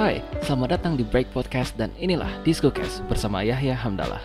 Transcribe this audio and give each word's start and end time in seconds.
Hai, 0.00 0.24
selamat 0.48 0.80
datang 0.80 0.96
di 0.96 1.04
Break 1.04 1.28
Podcast 1.28 1.76
dan 1.76 1.92
inilah 2.00 2.40
Discocast 2.40 3.04
bersama 3.04 3.44
Yahya 3.44 3.76
Hamdallah. 3.76 4.24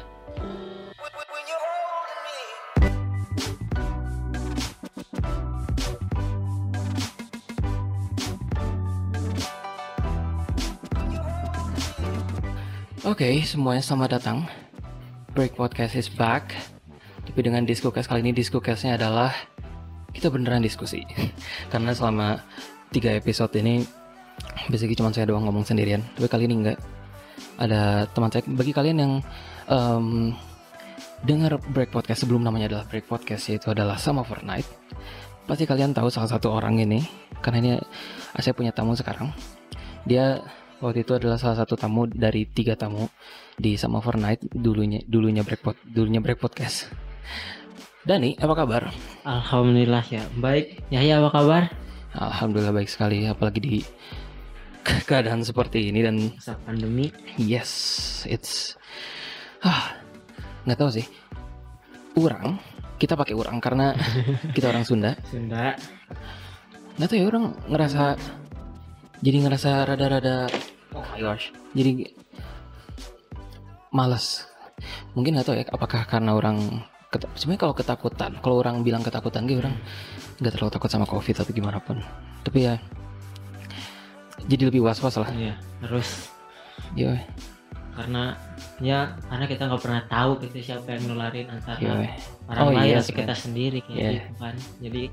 Oke, 13.04 13.44
semuanya 13.44 13.84
selamat 13.84 14.16
datang. 14.16 14.48
Break 15.36 15.60
Podcast 15.60 16.00
is 16.00 16.08
back. 16.08 16.56
Tapi 17.28 17.44
dengan 17.44 17.68
Discocast 17.68 18.08
kali 18.08 18.24
ini 18.24 18.32
Discocastnya 18.32 18.96
adalah 18.96 19.36
kita 20.16 20.32
beneran 20.32 20.64
diskusi. 20.64 21.04
Karena 21.76 21.92
selama 21.92 22.40
tiga 22.96 23.12
episode 23.12 23.52
ini 23.60 24.05
basically 24.70 24.98
cuma 24.98 25.14
saya 25.14 25.30
doang 25.30 25.46
ngomong 25.46 25.66
sendirian. 25.66 26.02
Tapi 26.18 26.28
kali 26.30 26.50
ini 26.50 26.56
enggak. 26.66 26.80
Ada 27.60 28.08
teman 28.12 28.30
saya. 28.32 28.44
Bagi 28.48 28.72
kalian 28.76 28.98
yang 29.00 29.14
um, 29.72 30.36
dengar 31.24 31.58
Break 31.72 31.90
Podcast 31.90 32.24
sebelum 32.24 32.46
namanya 32.46 32.72
adalah 32.72 32.86
Break 32.88 33.10
Podcast 33.10 33.50
yaitu 33.50 33.72
adalah 33.72 33.98
sama 33.98 34.22
Fortnite. 34.22 34.68
Pasti 35.46 35.70
kalian 35.70 35.94
tahu 35.94 36.10
salah 36.10 36.30
satu 36.30 36.50
orang 36.54 36.82
ini 36.82 37.06
karena 37.42 37.58
ini 37.62 37.72
saya 38.38 38.54
punya 38.58 38.74
tamu 38.74 38.98
sekarang. 38.98 39.30
Dia 40.06 40.42
waktu 40.84 41.08
itu 41.08 41.18
adalah 41.18 41.40
salah 41.40 41.58
satu 41.64 41.78
tamu 41.80 42.06
dari 42.10 42.46
tiga 42.50 42.76
tamu 42.76 43.08
di 43.56 43.80
sama 43.80 44.04
Fortnite 44.04 44.52
dulunya 44.52 45.00
dulunya 45.08 45.42
breakpot 45.46 45.78
dulunya 45.86 46.20
break 46.20 46.42
podcast. 46.42 46.90
Dani, 48.06 48.38
apa 48.38 48.54
kabar? 48.54 48.94
Alhamdulillah 49.26 50.06
ya 50.14 50.24
baik. 50.38 50.86
Yahya 50.94 51.26
apa 51.26 51.30
kabar? 51.34 51.64
Alhamdulillah 52.16 52.72
baik 52.72 52.88
sekali, 52.88 53.26
apalagi 53.26 53.60
di 53.60 53.76
keadaan 54.86 55.42
seperti 55.42 55.90
ini 55.90 56.06
dan 56.06 56.16
Masa 56.32 56.56
pandemi. 56.62 57.10
yes, 57.42 57.72
it's 58.30 58.78
ah 59.66 59.98
nggak 60.70 60.78
tahu 60.78 60.90
sih. 61.02 61.06
Orang 62.16 62.62
kita 62.96 63.18
pakai 63.20 63.36
orang 63.36 63.60
karena 63.60 63.92
kita 64.56 64.72
orang 64.72 64.88
Sunda. 64.88 65.18
Sunda. 65.28 65.76
Nggak 66.96 67.08
tahu 67.12 67.18
ya 67.20 67.26
orang 67.28 67.46
ngerasa 67.68 68.04
jadi 69.26 69.38
ngerasa 69.48 69.70
rada-rada 69.88 70.46
oh 70.96 71.04
my 71.16 71.20
gosh 71.24 71.52
jadi 71.76 72.12
malas 73.96 74.48
mungkin 75.16 75.40
nggak 75.40 75.48
tahu 75.48 75.56
ya 75.56 75.66
apakah 75.72 76.04
karena 76.04 76.36
orang 76.36 76.84
sebenarnya 77.40 77.62
kalau 77.64 77.76
ketakutan 77.76 78.32
kalau 78.44 78.60
orang 78.60 78.84
bilang 78.84 79.02
ketakutan 79.02 79.48
gitu 79.48 79.64
orang 79.64 79.76
nggak 80.44 80.52
terlalu 80.52 80.72
takut 80.72 80.90
sama 80.92 81.08
covid 81.08 81.36
atau 81.40 81.54
gimana 81.56 81.80
pun 81.80 82.04
tapi 82.44 82.68
ya 82.68 82.76
jadi 84.46 84.64
lebih 84.70 84.82
was 84.82 85.00
was 85.00 85.16
lah 85.16 85.30
Iya 85.30 85.56
terus 85.82 86.30
ya 86.94 87.16
karena 87.96 88.36
ya 88.84 89.16
karena 89.32 89.46
kita 89.48 89.72
nggak 89.72 89.82
pernah 89.82 90.04
tahu 90.06 90.32
gitu 90.44 90.60
siapa 90.62 90.88
yang 90.92 91.08
nularin 91.08 91.48
antara 91.48 91.80
ya 91.80 92.12
orang 92.52 92.62
Oh, 92.62 92.72
lain 92.76 92.92
iya, 92.92 93.00
atau 93.00 93.16
kita 93.16 93.34
sendiri 93.34 93.80
kayak 93.82 93.96
Iya. 93.96 94.12
gitu 94.12 94.32
kan. 94.36 94.56
Jadi 94.84 95.04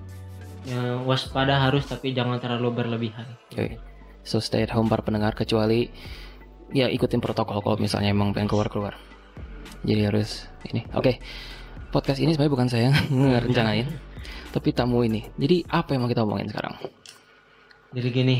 ya, 0.66 0.80
waspada 1.00 1.54
harus 1.62 1.86
tapi 1.86 2.10
jangan 2.10 2.36
terlalu 2.38 2.68
berlebihan. 2.74 3.24
Oke. 3.54 3.78
so 4.22 4.38
stay 4.38 4.62
at 4.62 4.70
home 4.70 4.86
para 4.86 5.02
pendengar 5.02 5.34
kecuali 5.34 5.90
ya 6.70 6.86
ikutin 6.86 7.18
protokol 7.18 7.58
kalau 7.58 7.74
misalnya 7.74 8.10
emang 8.10 8.30
pengen 8.30 8.46
keluar 8.46 8.70
keluar 8.70 8.94
jadi 9.82 10.14
harus 10.14 10.46
ini 10.64 10.86
oke 10.94 11.18
podcast 11.90 12.22
ini 12.22 12.30
sebenarnya 12.30 12.54
bukan 12.54 12.68
saya 12.70 12.82
yang 12.88 12.96
rencanain 13.44 13.90
tapi 14.54 14.70
tamu 14.70 15.02
ini 15.02 15.26
jadi 15.34 15.66
apa 15.66 15.92
yang 15.92 16.06
mau 16.06 16.10
kita 16.10 16.22
omongin 16.22 16.46
sekarang 16.48 16.78
Jadi 17.92 18.08
gini. 18.08 18.36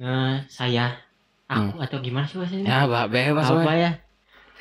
Nah, 0.00 0.42
saya. 0.50 0.98
Aku 1.44 1.76
atau 1.76 2.00
gimana 2.00 2.24
sih 2.24 2.40
bahasanya? 2.40 2.64
Hmm. 2.64 2.72
ya 2.72 2.88
mbak 2.88 3.06
bebas 3.12 3.46
apa 3.52 3.72
ya? 3.76 3.90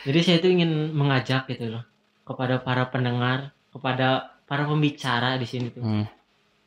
Jadi 0.03 0.19
saya 0.19 0.37
itu 0.43 0.47
ingin 0.51 0.91
mengajak 0.91 1.47
gitu 1.47 1.71
loh 1.71 1.83
kepada 2.27 2.59
para 2.59 2.91
pendengar 2.91 3.55
kepada 3.71 4.35
para 4.43 4.67
pembicara 4.67 5.39
di 5.39 5.47
sini 5.47 5.71
tuh. 5.71 5.79
Hmm, 5.79 6.05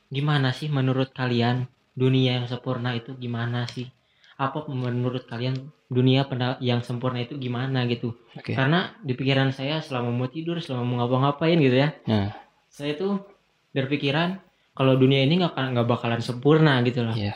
gimana 0.09 0.56
sih 0.56 0.72
menurut 0.72 1.12
kalian 1.12 1.69
dunia 1.93 2.41
yang 2.41 2.47
sempurna 2.49 2.97
itu 2.97 3.12
gimana 3.21 3.69
sih? 3.69 3.93
Apa 4.41 4.65
menurut 4.72 5.28
kalian 5.28 5.69
dunia 5.93 6.25
yang 6.65 6.81
sempurna 6.81 7.21
itu 7.21 7.37
gimana 7.37 7.84
gitu? 7.84 8.16
Oke. 8.37 8.56
Karena 8.56 8.97
di 9.04 9.12
pikiran 9.12 9.53
saya 9.53 9.84
selama 9.84 10.10
mau 10.16 10.33
tidur 10.33 10.59
selama 10.65 10.84
mau 10.84 10.97
ngapa-ngapain 11.04 11.60
gitu 11.60 11.77
ya 11.77 11.93
nah 12.09 12.33
saya 12.77 12.93
tuh 12.93 13.25
berpikiran 13.72 14.37
kalau 14.77 15.00
dunia 15.00 15.25
ini 15.25 15.41
nggak 15.41 15.56
nggak 15.56 15.88
bakalan 15.88 16.21
sempurna 16.21 16.84
gitu 16.84 17.00
loh. 17.09 17.16
Iya. 17.16 17.33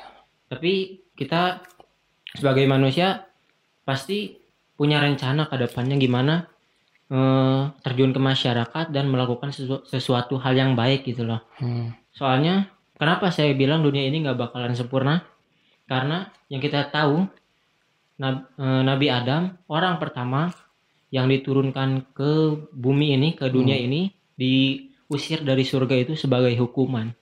tapi 0.52 0.99
kita 1.20 1.60
sebagai 2.32 2.64
manusia 2.64 3.28
pasti 3.84 4.40
punya 4.72 4.96
rencana 5.04 5.44
ke 5.44 5.60
depannya 5.60 6.00
gimana 6.00 6.48
eh, 7.12 7.62
terjun 7.84 8.16
ke 8.16 8.20
masyarakat 8.22 8.88
dan 8.88 9.12
melakukan 9.12 9.52
sesu- 9.52 9.84
sesuatu 9.84 10.40
hal 10.40 10.56
yang 10.56 10.72
baik 10.72 11.04
gitu 11.04 11.28
loh. 11.28 11.44
Hmm, 11.60 11.92
soalnya 12.16 12.72
kenapa 12.96 13.28
saya 13.28 13.52
bilang 13.52 13.84
dunia 13.84 14.08
ini 14.08 14.24
nggak 14.24 14.38
bakalan 14.40 14.72
sempurna? 14.72 15.20
Karena 15.84 16.24
yang 16.48 16.64
kita 16.64 16.88
tahu 16.88 17.28
Nab- 18.16 18.48
eh, 18.56 18.82
Nabi 18.86 19.12
Adam 19.12 19.60
orang 19.68 20.00
pertama 20.00 20.48
yang 21.10 21.26
diturunkan 21.26 22.14
ke 22.16 22.32
bumi 22.72 23.18
ini 23.18 23.28
ke 23.36 23.50
dunia 23.50 23.76
Hmm. 23.76 23.86
ini 23.90 24.00
diusir 24.38 25.44
dari 25.44 25.66
surga 25.66 25.98
itu 25.98 26.16
sebagai 26.16 26.54
hukuman. 26.56 27.12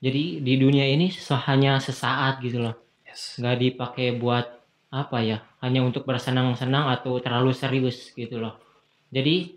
Jadi 0.00 0.40
di 0.40 0.54
dunia 0.56 0.84
ini 0.84 1.08
hanya 1.46 1.78
sesaat 1.78 2.40
gitu 2.44 2.60
loh 2.60 2.89
yes 3.10 3.36
nggak 3.42 3.56
dipakai 3.58 4.14
buat 4.14 4.46
apa 4.90 5.18
ya 5.22 5.38
hanya 5.62 5.82
untuk 5.82 6.06
bersenang-senang 6.06 6.90
atau 6.90 7.18
terlalu 7.18 7.50
serius 7.50 8.14
gitu 8.14 8.38
loh 8.38 8.54
jadi 9.10 9.54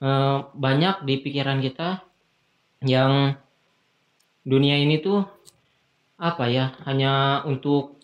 eh, 0.00 0.38
banyak 0.56 1.04
di 1.04 1.14
pikiran 1.20 1.60
kita 1.60 2.00
yang 2.82 3.36
dunia 4.42 4.80
ini 4.80 4.98
tuh 4.98 5.28
apa 6.16 6.48
ya 6.48 6.72
hanya 6.88 7.44
untuk 7.44 8.00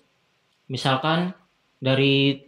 misalkan 0.68 1.32
dari 1.80 2.44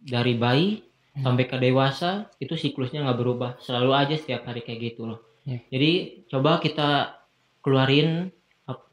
dari 0.00 0.34
bayi 0.34 0.68
Hmm. 1.10 1.26
sampai 1.26 1.50
ke 1.50 1.58
dewasa 1.58 2.30
itu 2.38 2.54
siklusnya 2.54 3.02
nggak 3.02 3.18
berubah 3.18 3.50
selalu 3.58 3.90
aja 3.98 4.14
setiap 4.14 4.46
hari 4.46 4.62
kayak 4.62 4.94
gitu 4.94 5.10
loh 5.10 5.18
Iya. 5.42 5.58
jadi 5.66 5.90
coba 6.30 6.62
kita 6.62 7.18
keluarin 7.66 8.30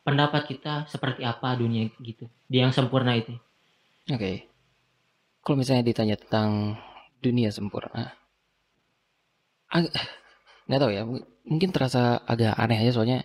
pendapat 0.06 0.48
kita 0.48 0.86
seperti 0.88 1.26
apa 1.26 1.58
dunia 1.58 1.90
gitu? 2.00 2.30
Di 2.48 2.64
yang 2.64 2.72
sempurna 2.72 3.14
itu. 3.18 3.36
Oke. 4.08 4.48
Kalau 5.44 5.58
misalnya 5.60 5.84
ditanya 5.84 6.16
tentang 6.20 6.76
dunia 7.22 7.50
sempurna 7.50 8.18
ag- 9.72 9.92
nggak 10.68 10.80
tahu 10.84 10.92
ya 10.92 11.04
mungkin 11.48 11.70
terasa 11.72 12.20
agak 12.28 12.56
aneh 12.60 12.84
aja 12.84 12.92
soalnya 13.00 13.24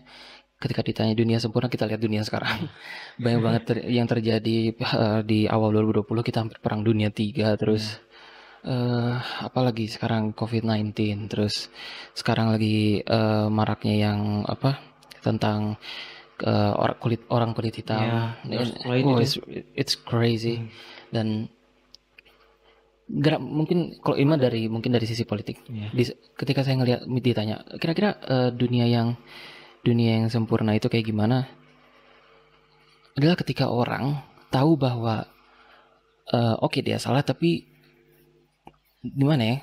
ketika 0.62 0.78
ditanya 0.86 1.14
dunia 1.18 1.42
sempurna 1.42 1.66
kita 1.66 1.90
lihat 1.90 1.98
dunia 1.98 2.22
sekarang. 2.22 2.70
Banyak 3.22 3.40
banget 3.42 3.62
ter- 3.66 3.86
yang 3.90 4.06
terjadi 4.06 4.56
eh, 4.78 5.20
di 5.26 5.50
awal 5.50 5.74
2020 5.74 6.06
kita 6.22 6.38
hampir 6.46 6.58
perang 6.62 6.86
dunia 6.86 7.10
tiga 7.10 7.54
terus 7.58 7.98
eh 8.62 9.14
apalagi 9.42 9.90
sekarang 9.90 10.38
COVID-19 10.38 10.94
terus 11.26 11.66
sekarang 12.14 12.54
lagi 12.54 13.02
eh, 13.02 13.46
maraknya 13.50 13.94
yang 14.06 14.46
apa 14.46 14.78
tentang 15.18 15.74
eh, 16.42 16.72
orang 16.74 16.96
kulit 16.98 17.22
orang 17.28 17.50
kulit 17.52 17.74
hitam 17.74 18.02
Ya, 18.02 18.34
And- 18.42 18.74
Floyd 18.78 19.04
oh, 19.04 19.18
it's, 19.18 19.38
it's 19.72 19.94
crazy 19.94 20.58
Hmm. 20.58 20.68
dan 21.10 21.26
gerak 23.12 23.38
mungkin 23.38 23.98
kalau 24.00 24.16
Ima 24.16 24.34
dari 24.36 24.66
mungkin 24.66 24.90
dari 24.90 25.04
sisi 25.04 25.22
politik 25.22 25.60
Iya. 25.68 25.92
di, 25.92 26.02
ketika 26.32 26.64
saya 26.64 26.80
ngelihat 26.80 27.04
ditanya 27.04 27.60
kira-kira 27.76 28.16
eh, 28.18 28.50
dunia 28.50 28.86
yang 28.86 29.18
dunia 29.82 30.16
yang 30.16 30.26
sempurna 30.26 30.72
itu 30.72 30.86
kayak 30.86 31.04
gimana 31.04 31.44
adalah 33.12 33.36
ketika 33.36 33.68
orang 33.68 34.16
tahu 34.48 34.80
bahwa 34.80 35.28
eh, 36.26 36.54
oke 36.58 36.80
dia 36.80 36.96
salah 36.96 37.20
tapi 37.20 37.68
gimana 39.02 39.42
ya 39.44 39.56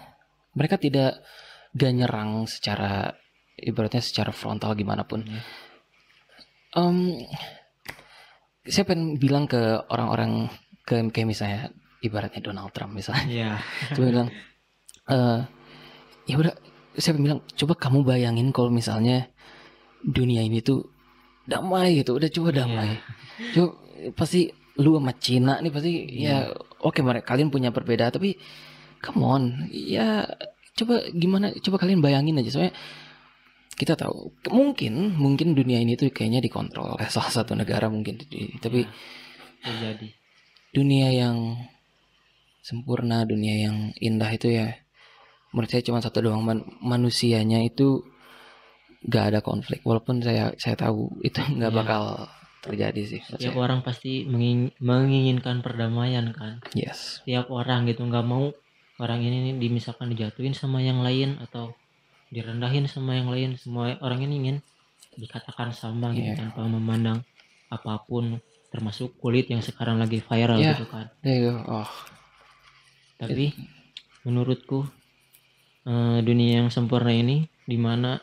mereka 0.54 0.76
tidak 0.76 1.24
gak 1.72 1.94
nyerang 1.96 2.46
secara 2.46 3.16
ibaratnya 3.56 4.04
secara 4.04 4.30
frontal 4.30 4.76
gimana 4.76 5.04
pun 5.04 5.26
Iya. 5.26 5.42
Em, 6.78 7.26
saya 8.70 8.86
pengen 8.86 9.18
bilang 9.18 9.50
ke 9.50 9.58
orang-orang 9.90 10.52
ke 10.86 11.02
kayak 11.10 11.28
misalnya 11.30 11.62
ibaratnya 12.06 12.42
Donald 12.42 12.72
Trump 12.74 12.94
misalnya. 12.94 13.26
Iya. 13.26 13.52
coba 13.98 14.06
bilang 14.10 14.30
eh 15.10 15.40
ya 16.30 16.36
udah 16.38 16.54
saya 16.94 17.18
bilang 17.18 17.42
coba 17.58 17.74
kamu 17.74 18.06
bayangin 18.06 18.54
kalau 18.54 18.70
misalnya 18.70 19.30
dunia 20.06 20.46
ini 20.46 20.62
tuh 20.62 20.86
damai 21.50 21.98
gitu 22.02 22.18
udah 22.18 22.30
coba 22.30 22.50
damai. 22.54 23.02
Coba 23.58 23.70
pasti 24.14 24.54
lu 24.80 24.96
sama 24.96 25.12
Cina 25.20 25.60
nih 25.60 25.72
pasti 25.74 25.92
ya 26.24 26.54
oke 26.80 27.04
mereka 27.04 27.36
kalian 27.36 27.52
punya 27.52 27.70
perbedaan 27.74 28.16
tapi 28.16 28.40
come 29.04 29.22
on 29.28 29.44
ya 29.68 30.24
coba 30.80 31.04
gimana 31.12 31.52
coba 31.60 31.84
kalian 31.84 32.00
bayangin 32.00 32.40
aja 32.40 32.52
soalnya 32.56 32.74
kita 33.80 33.96
tahu 33.96 34.36
mungkin 34.52 35.16
mungkin 35.16 35.56
dunia 35.56 35.80
ini 35.80 35.96
tuh 35.96 36.12
kayaknya 36.12 36.40
dikontrol 36.40 36.94
oleh 36.94 37.08
salah 37.08 37.32
satu 37.32 37.56
negara 37.56 37.88
mungkin 37.88 38.20
tapi 38.60 38.84
terjadi 39.60 40.08
dunia 40.70 41.10
yang 41.10 41.56
sempurna 42.60 43.24
dunia 43.24 43.56
yang 43.62 43.76
indah 43.98 44.30
itu 44.30 44.52
ya 44.52 44.76
menurut 45.50 45.72
saya 45.72 45.82
cuma 45.82 45.98
satu 45.98 46.20
doang 46.20 46.44
man- 46.44 46.68
manusianya 46.78 47.64
itu 47.64 48.04
gak 49.02 49.34
ada 49.34 49.40
konflik 49.40 49.80
walaupun 49.82 50.20
saya 50.20 50.52
saya 50.56 50.76
tahu 50.76 51.24
itu 51.24 51.40
nggak 51.56 51.72
Iya. 51.72 51.80
bakal 51.80 52.04
terjadi 52.60 53.02
sih 53.08 53.22
Setiap 53.24 53.56
saya. 53.56 53.64
orang 53.64 53.80
pasti 53.80 54.28
menging- 54.28 54.76
menginginkan 54.78 55.64
perdamaian 55.64 56.36
kan. 56.36 56.60
yes 56.76 57.24
Setiap 57.24 57.48
orang 57.50 57.88
gitu 57.88 58.04
nggak 58.04 58.28
mau 58.28 58.52
orang 59.00 59.24
ini 59.24 59.56
nih 59.56 59.72
misalkan 59.72 60.12
dijatuhin 60.12 60.52
sama 60.52 60.84
yang 60.84 61.00
lain 61.00 61.40
atau 61.40 61.72
direndahin 62.30 62.86
sama 62.86 63.14
yang 63.14 63.28
lain. 63.28 63.56
Semua 63.56 63.98
orang 64.00 64.22
ini 64.22 64.34
ingin 64.40 64.58
dikatakan 65.14 65.70
sama 65.72 66.14
gitu 66.14 66.30
Iya. 66.30 66.40
tanpa 66.40 66.64
memandang 66.64 67.26
apa 67.68 68.00
pun 68.02 68.40
termasuk 68.70 69.18
kulit 69.18 69.50
yang 69.50 69.60
sekarang 69.60 69.98
lagi 69.98 70.20
viral 70.20 70.58
Iya. 70.58 70.74
gitu 70.74 70.86
kan. 70.88 71.10
There 71.20 71.36
you 71.36 71.52
go. 71.52 71.84
oh 71.84 71.90
Tapi 73.18 73.52
menurutku 74.24 74.88
eh, 75.84 76.20
dunia 76.22 76.62
yang 76.62 76.70
sempurna 76.70 77.10
ini 77.10 77.44
di 77.64 77.76
mana 77.76 78.22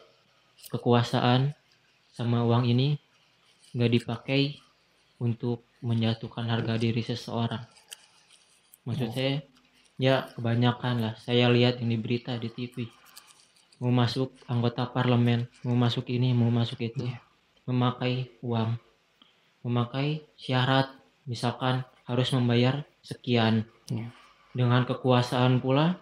kekuasaan 0.66 1.52
sama 2.08 2.42
uang 2.42 2.64
ini 2.64 2.96
nggak 3.72 3.92
dipakai 3.92 4.56
untuk 5.18 5.66
menjatuhkan 5.80 6.48
harga 6.48 6.76
diri 6.76 7.00
seseorang. 7.00 7.60
Maksud 8.84 9.08
Oh. 9.08 9.12
saya 9.12 9.34
ya 9.96 10.28
kebanyakan 10.30 10.94
lah 11.00 11.14
saya 11.16 11.48
lihat 11.48 11.80
yang 11.80 11.90
di 11.90 11.98
berita 11.98 12.36
di 12.36 12.48
TV 12.48 12.84
mau 13.76 13.92
masuk 13.92 14.32
anggota 14.48 14.88
parlemen 14.88 15.44
mau 15.66 15.76
masuk 15.76 16.08
ini 16.08 16.32
mau 16.32 16.48
masuk 16.48 16.80
itu 16.80 17.04
Iya. 17.04 17.18
memakai 17.68 18.32
uang 18.40 18.80
memakai 19.66 20.24
syarat 20.38 20.88
misalkan 21.26 21.82
harus 22.06 22.30
membayar 22.32 22.86
sekian 23.02 23.66
Iya. 23.90 24.08
dengan 24.56 24.86
kekuasaan 24.86 25.60
pula 25.60 25.98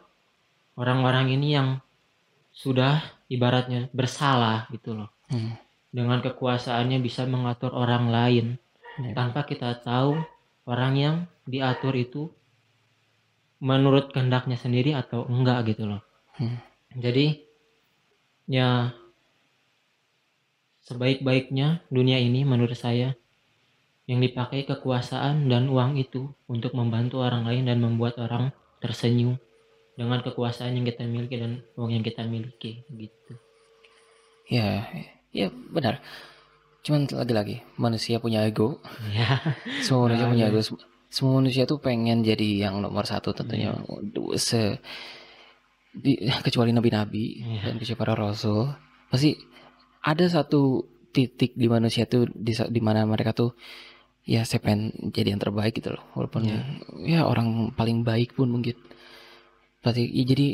orang-orang 0.79 1.35
ini 1.35 1.57
yang 1.57 1.69
sudah 2.55 3.03
ibaratnya 3.27 3.91
bersalah 3.91 4.71
gitu 4.71 4.95
loh 4.95 5.11
Hmm. 5.33 5.59
dengan 5.91 6.23
kekuasaannya 6.23 7.03
bisa 7.03 7.27
mengatur 7.27 7.75
orang 7.75 8.07
lain 8.13 8.47
Iya. 9.03 9.19
tanpa 9.19 9.43
kita 9.43 9.75
tahu 9.83 10.21
orang 10.71 10.95
yang 10.95 11.17
diatur 11.45 11.97
itu 11.99 12.31
menurut 13.59 14.13
kehendaknya 14.13 14.55
sendiri 14.55 14.93
atau 14.95 15.25
enggak 15.27 15.75
gitu 15.75 15.89
loh 15.89 16.03
Hmm. 16.35 16.59
jadi 16.95 17.43
ya 18.45 18.93
sebaik-baiknya 20.85 21.81
dunia 21.89 22.21
ini 22.21 22.45
menurut 22.45 22.77
saya 22.77 23.17
yang 24.05 24.21
dipakai 24.21 24.69
kekuasaan 24.69 25.49
dan 25.49 25.73
uang 25.73 25.97
itu 25.97 26.29
untuk 26.45 26.77
membantu 26.77 27.25
orang 27.25 27.49
lain 27.49 27.65
dan 27.65 27.81
membuat 27.81 28.21
orang 28.21 28.53
tersenyum 28.85 29.41
dengan 29.97 30.21
kekuasaan 30.21 30.77
yang 30.77 30.85
kita 30.85 31.09
miliki 31.09 31.41
dan 31.41 31.65
uang 31.81 31.89
yang 31.95 32.05
kita 32.05 32.21
miliki 32.29 32.85
gitu. 32.93 33.33
Ya 34.53 34.85
ya 35.33 35.49
benar. 35.73 36.05
Cuman 36.85 37.09
lagi-lagi 37.09 37.65
manusia 37.81 38.21
punya 38.21 38.45
ego. 38.45 38.77
Ya. 39.09 39.41
Semua 39.81 40.13
manusia 40.13 40.29
Nah, 40.29 40.33
punya 40.37 40.45
ego. 40.53 40.61
Sem- 40.61 40.85
semua 41.09 41.33
manusia 41.41 41.65
tuh 41.65 41.81
pengen 41.81 42.21
jadi 42.27 42.69
yang 42.69 42.83
nomor 42.85 43.09
satu 43.09 43.33
tentunya. 43.33 43.73
Iya. 43.73 44.37
se 44.37 44.61
di- 45.95 46.19
kecuali 46.43 46.71
nabi-nabi 46.71 47.25
Iya. 47.39 47.61
dan 47.65 47.75
kecuali 47.79 47.99
para 47.99 48.15
rasul 48.15 48.69
pasti 49.09 49.39
ada 50.03 50.27
satu 50.27 50.83
titik 51.11 51.55
di 51.55 51.67
manusia 51.67 52.05
tuh 52.05 52.27
di, 52.29 52.51
di 52.51 52.81
mana 52.83 53.07
mereka 53.07 53.31
tuh 53.31 53.55
ya 54.25 54.43
saya 54.43 54.59
pengen 54.59 54.91
jadi 55.09 55.33
yang 55.33 55.41
terbaik 55.41 55.77
gitu 55.77 55.95
loh 55.95 56.03
walaupun 56.13 56.43
Iya. 56.45 56.61
ya 57.07 57.21
orang 57.25 57.71
paling 57.73 58.03
baik 58.03 58.35
pun 58.35 58.51
mungkin 58.51 58.75
pasti 59.79 60.05
ya 60.05 60.25
jadi 60.25 60.49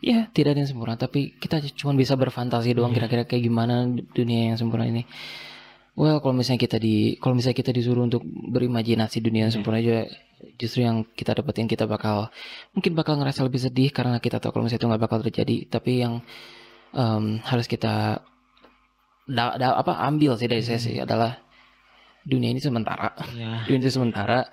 ya 0.00 0.18
tidak 0.30 0.54
ada 0.54 0.60
yang 0.62 0.70
sempurna 0.70 0.94
tapi 0.94 1.32
kita 1.34 1.64
cuma 1.74 1.92
bisa 1.92 2.14
berfantasi 2.14 2.72
doang 2.72 2.92
Iya. 2.92 3.08
kira-kira 3.08 3.22
kayak 3.24 3.42
gimana 3.42 3.88
dunia 4.12 4.52
yang 4.52 4.56
sempurna 4.56 4.84
ini 4.84 5.08
well 5.96 6.20
kalau 6.20 6.36
misalnya 6.36 6.60
kita 6.60 6.76
di 6.76 7.16
kalau 7.16 7.34
misalnya 7.34 7.56
kita 7.56 7.72
disuruh 7.72 8.04
untuk 8.04 8.20
berimajinasi 8.24 9.18
dunia 9.18 9.48
yang 9.48 9.50
Iya. 9.50 9.56
sempurna 9.56 9.78
aja 9.80 10.04
justru 10.54 10.82
yang 10.82 11.02
kita 11.08 11.34
dapetin 11.34 11.64
kita 11.64 11.84
bakal 11.84 12.28
mungkin 12.72 12.92
bakal 12.92 13.16
ngerasa 13.16 13.42
lebih 13.42 13.60
sedih 13.60 13.88
karena 13.88 14.18
kita 14.18 14.38
tahu 14.38 14.50
kalau 14.52 14.64
misalnya 14.64 14.80
itu 14.82 14.88
nggak 14.90 15.02
bakal 15.02 15.18
terjadi. 15.22 15.56
Tapi 15.66 15.92
yang 16.00 16.14
em, 16.92 17.24
harus 17.42 17.64
kita 17.64 18.20
da, 19.24 19.44
da- 19.56 19.76
apa 19.76 19.98
ambil 20.04 20.36
sih 20.36 20.46
dari 20.46 20.60
saya 20.60 20.78
sih 20.78 20.96
adalah 20.96 21.40
dunia 22.22 22.50
ini 22.50 22.60
sementara. 22.60 23.12
Ya 23.32 23.62
dunia 23.66 23.80
ini 23.82 23.92
sementara. 23.92 24.48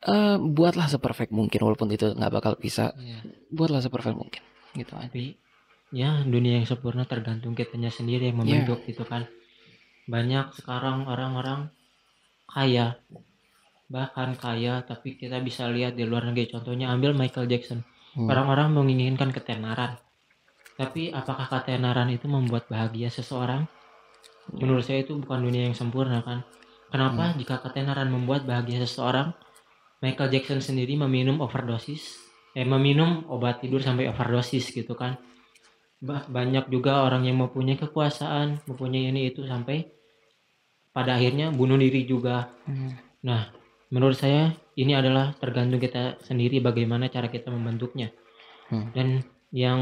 Eh, 0.00 0.36
buatlah 0.36 0.88
seperfect 0.88 1.28
mungkin 1.28 1.60
walaupun 1.60 1.92
itu 1.92 2.08
nggak 2.10 2.32
bakal 2.32 2.56
bisa. 2.56 2.96
Ya 2.96 3.20
buatlah 3.52 3.80
seperfect 3.80 4.16
mungkin 4.16 4.40
gitu 4.72 4.94
tapi 4.94 5.34
ya 5.90 6.22
dunia 6.22 6.62
yang 6.62 6.64
sempurna 6.64 7.02
tergantung 7.02 7.58
kitanya 7.58 7.90
sendiri 7.90 8.30
yang 8.30 8.38
Iya. 8.38 8.62
membentuk 8.64 8.86
gitu 8.86 9.02
kan. 9.02 9.26
Banyak 10.06 10.54
sekarang 10.56 11.04
orang-orang 11.04 11.74
kaya 12.46 12.98
bahkan 13.90 14.38
kaya 14.38 14.86
tapi 14.86 15.18
kita 15.18 15.42
bisa 15.42 15.66
lihat 15.66 15.98
di 15.98 16.06
luar 16.06 16.30
negeri. 16.30 16.54
Contohnya 16.54 16.94
ambil 16.94 17.12
Michael 17.12 17.50
Jackson. 17.50 17.82
Hmm. 18.10 18.26
orang-orang 18.26 18.74
menginginkan 18.74 19.30
ketenaran. 19.30 19.94
Tapi 20.74 21.14
apakah 21.14 21.46
ketenaran 21.46 22.10
itu 22.10 22.26
membuat 22.26 22.66
bahagia 22.66 23.06
seseorang? 23.06 23.70
Menurut 24.50 24.82
saya 24.82 25.06
itu 25.06 25.14
bukan 25.14 25.38
dunia 25.46 25.70
yang 25.70 25.78
sempurna 25.78 26.18
kan? 26.18 26.42
Kenapa 26.90 27.38
jika 27.38 27.62
ketenaran 27.62 28.10
membuat 28.10 28.42
bahagia 28.42 28.82
seseorang 28.82 29.30
Michael 30.02 30.32
Jackson 30.34 30.58
sendiri 30.58 30.98
meminum 30.98 31.38
overdosis? 31.38 32.18
Eh 32.50 32.66
meminum 32.66 33.30
obat 33.30 33.62
tidur 33.62 33.78
sampai 33.78 34.10
overdosis 34.10 34.74
gitu 34.74 34.98
kan? 34.98 35.14
Ba- 36.02 36.26
banyak 36.26 36.66
juga 36.66 37.06
orang 37.06 37.30
yang 37.30 37.38
mempunyai 37.38 37.78
kekuasaan 37.78 38.66
mempunyai 38.66 39.14
ini 39.14 39.30
itu 39.30 39.46
sampai 39.46 39.86
pada 40.90 41.14
akhirnya 41.14 41.54
bunuh 41.54 41.78
diri 41.78 42.02
juga. 42.10 42.50
Hmm. 42.66 42.98
Nah, 43.22 43.59
menurut 43.90 44.16
saya 44.16 44.54
ini 44.78 44.94
adalah 44.94 45.34
tergantung 45.36 45.82
kita 45.82 46.18
sendiri 46.24 46.62
bagaimana 46.62 47.10
cara 47.10 47.28
kita 47.28 47.50
membentuknya. 47.50 48.14
Hmm. 48.70 48.94
Dan 48.94 49.26
yang 49.50 49.80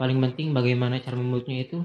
paling 0.00 0.18
penting 0.20 0.56
bagaimana 0.56 1.00
cara 1.00 1.16
membentuknya 1.16 1.64
itu 1.64 1.78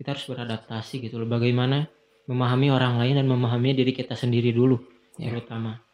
kita 0.00 0.16
harus 0.16 0.24
beradaptasi 0.24 1.04
gitu 1.04 1.20
loh. 1.20 1.28
Bagaimana 1.28 1.86
memahami 2.24 2.72
orang 2.72 2.96
lain 2.96 3.20
dan 3.20 3.26
memahami 3.28 3.76
diri 3.76 3.92
kita 3.92 4.16
sendiri 4.16 4.52
dulu 4.52 4.80
Ya. 5.20 5.28
terutama. 5.28 5.84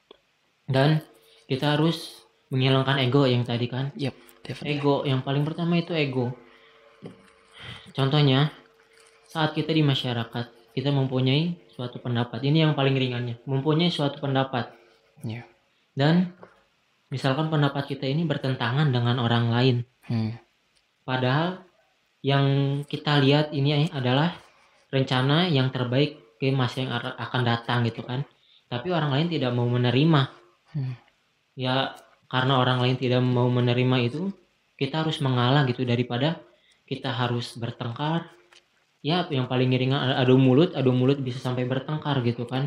Dan 0.71 1.03
kita 1.51 1.75
harus 1.75 2.23
menghilangkan 2.55 3.03
ego 3.03 3.27
yang 3.27 3.43
tadi 3.43 3.67
kan. 3.67 3.91
Yep, 3.99 4.15
definitely. 4.47 4.79
Ego 4.79 4.95
yang 5.03 5.27
paling 5.27 5.43
pertama 5.43 5.75
itu 5.79 5.91
ego. 5.91 6.31
Contohnya 7.91 8.55
saat 9.27 9.57
kita 9.57 9.75
di 9.75 9.83
masyarakat 9.83 10.77
kita 10.77 10.91
mempunyai 10.95 11.59
suatu 11.77 12.01
pendapat. 12.01 12.41
Ini 12.41 12.65
yang 12.65 12.73
paling 12.73 12.97
ringannya, 12.97 13.37
mempunyai 13.45 13.93
suatu 13.93 14.17
pendapat. 14.17 14.73
Ya. 15.21 15.45
Dan 15.93 16.33
misalkan 17.13 17.53
pendapat 17.53 17.93
kita 17.93 18.09
ini 18.09 18.25
bertentangan 18.25 18.89
dengan 18.89 19.21
orang 19.21 19.53
lain. 19.53 19.77
Hmm. 20.09 20.41
Padahal 21.05 21.61
yang 22.25 22.81
kita 22.89 23.21
lihat 23.21 23.53
ini 23.53 23.93
adalah 23.93 24.33
rencana 24.89 25.53
yang 25.53 25.69
terbaik 25.69 26.41
ke 26.41 26.49
masa 26.51 26.83
yang 26.83 26.93
akan 26.97 27.43
datang 27.45 27.85
gitu 27.85 28.01
kan. 28.01 28.25
Tapi 28.67 28.89
orang 28.91 29.13
lain 29.13 29.29
tidak 29.29 29.53
mau 29.53 29.69
menerima. 29.69 30.33
Hmm. 30.73 30.97
Ya 31.55 31.95
karena 32.27 32.59
orang 32.59 32.83
lain 32.83 32.97
tidak 32.99 33.23
mau 33.23 33.47
menerima 33.47 33.97
itu, 34.03 34.35
kita 34.75 35.07
harus 35.07 35.23
mengalah 35.23 35.63
gitu 35.69 35.87
daripada 35.87 36.41
kita 36.87 37.13
harus 37.13 37.55
bertengkar. 37.55 38.33
Ya 39.07 39.23
yang 39.31 39.47
paling 39.47 39.71
ringan 39.71 40.03
a- 40.03 40.19
adu 40.19 40.35
mulut, 40.35 40.75
adu 40.75 40.91
mulut 40.91 41.23
bisa 41.23 41.39
sampai 41.39 41.63
bertengkar 41.63 42.27
gitu 42.27 42.43
kan. 42.43 42.67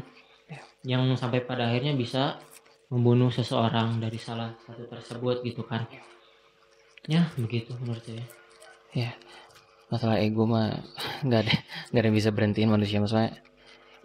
Yang 0.88 1.19
sampai 1.19 1.43
pada 1.43 1.67
akhirnya 1.67 1.91
bisa 2.00 2.39
membunuh 2.88 3.27
seseorang 3.27 4.00
dari 4.00 4.15
salah 4.15 4.55
satu 4.63 4.88
tersebut 4.88 5.43
gitu 5.43 5.67
kan. 5.67 5.84
Ya 7.12 7.27
begitu 7.36 7.75
menurut 7.84 8.00
saya. 8.08 8.24
Ya. 8.96 9.12
Masalah 9.91 10.24
ego 10.24 10.48
mah 10.48 10.79
nggak 11.27 11.39
ada 11.43 11.55
nggak 11.91 12.01
ada 12.01 12.08
yang 12.08 12.17
bisa 12.24 12.31
berhentiin 12.31 12.72
manusia 12.72 13.03
maksudnya. 13.03 13.36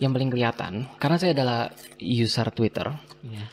Yang 0.02 0.10
paling 0.18 0.30
kelihatan 0.34 0.72
karena 0.98 1.16
saya 1.22 1.32
adalah 1.38 1.60
user 2.02 2.50
Twitter. 2.50 2.90
Ya. 3.22 3.46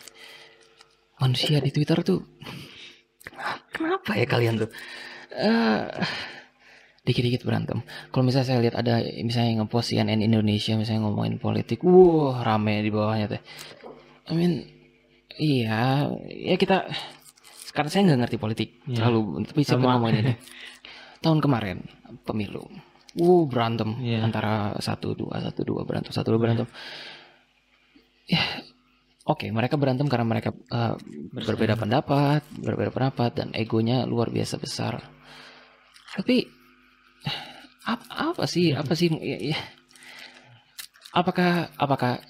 Manusia 1.21 1.61
di 1.61 1.69
Twitter 1.69 2.01
tuh 2.01 2.25
kenapa 3.77 4.17
ya 4.17 4.25
kalian 4.25 4.65
tuh? 4.65 4.73
Eh, 5.37 5.85
dikit-dikit 7.01 7.41
berantem. 7.41 7.81
Kalau 8.13 8.23
misalnya 8.25 8.47
saya 8.53 8.59
lihat 8.61 8.75
ada 8.77 9.01
misalnya 9.25 9.49
yang 9.57 9.59
ngepost 9.65 9.89
CNN 9.89 10.21
Indonesia 10.21 10.77
misalnya 10.77 11.09
ngomongin 11.09 11.41
politik, 11.41 11.81
wah 11.81 12.45
rame 12.45 12.85
di 12.85 12.93
bawahnya 12.93 13.27
teh. 13.37 13.41
I 14.29 14.33
mean, 14.37 14.61
iya, 15.41 16.05
ya 16.29 16.55
kita 16.61 16.85
karena 17.73 17.89
saya 17.89 18.01
nggak 18.05 18.19
ngerti 18.27 18.37
politik 18.37 18.69
Iya. 18.85 19.01
terlalu, 19.01 19.41
tapi 19.49 19.61
saya 19.65 19.81
ngomongin 19.81 20.15
ini. 20.21 20.33
Tahun 21.25 21.37
kemarin 21.37 21.85
pemilu, 22.25 22.65
wuh 23.17 23.45
berantem 23.49 23.97
Iya. 24.01 24.21
antara 24.25 24.77
satu 24.77 25.17
dua 25.17 25.41
satu 25.41 25.61
dua 25.65 25.81
berantem 25.85 26.13
satu 26.13 26.33
dua 26.37 26.41
berantem. 26.41 26.67
Ya 28.29 28.41
oke 29.25 29.45
mereka 29.53 29.77
berantem 29.77 30.09
karena 30.09 30.25
mereka 30.25 30.49
uh, 30.73 30.97
berbeda 31.33 31.77
pendapat 31.77 32.41
berbeda 32.57 32.89
pendapat 32.89 33.31
dan 33.37 33.47
egonya 33.53 34.03
luar 34.09 34.33
biasa 34.33 34.57
besar 34.57 34.97
tapi 36.17 36.49
apa, 37.83 38.05
apa 38.33 38.43
sih 38.45 38.73
apa 38.73 38.93
sih 38.93 39.09
ya, 39.09 39.53
ya. 39.53 39.57
apakah 41.11 41.71
apakah 41.75 42.21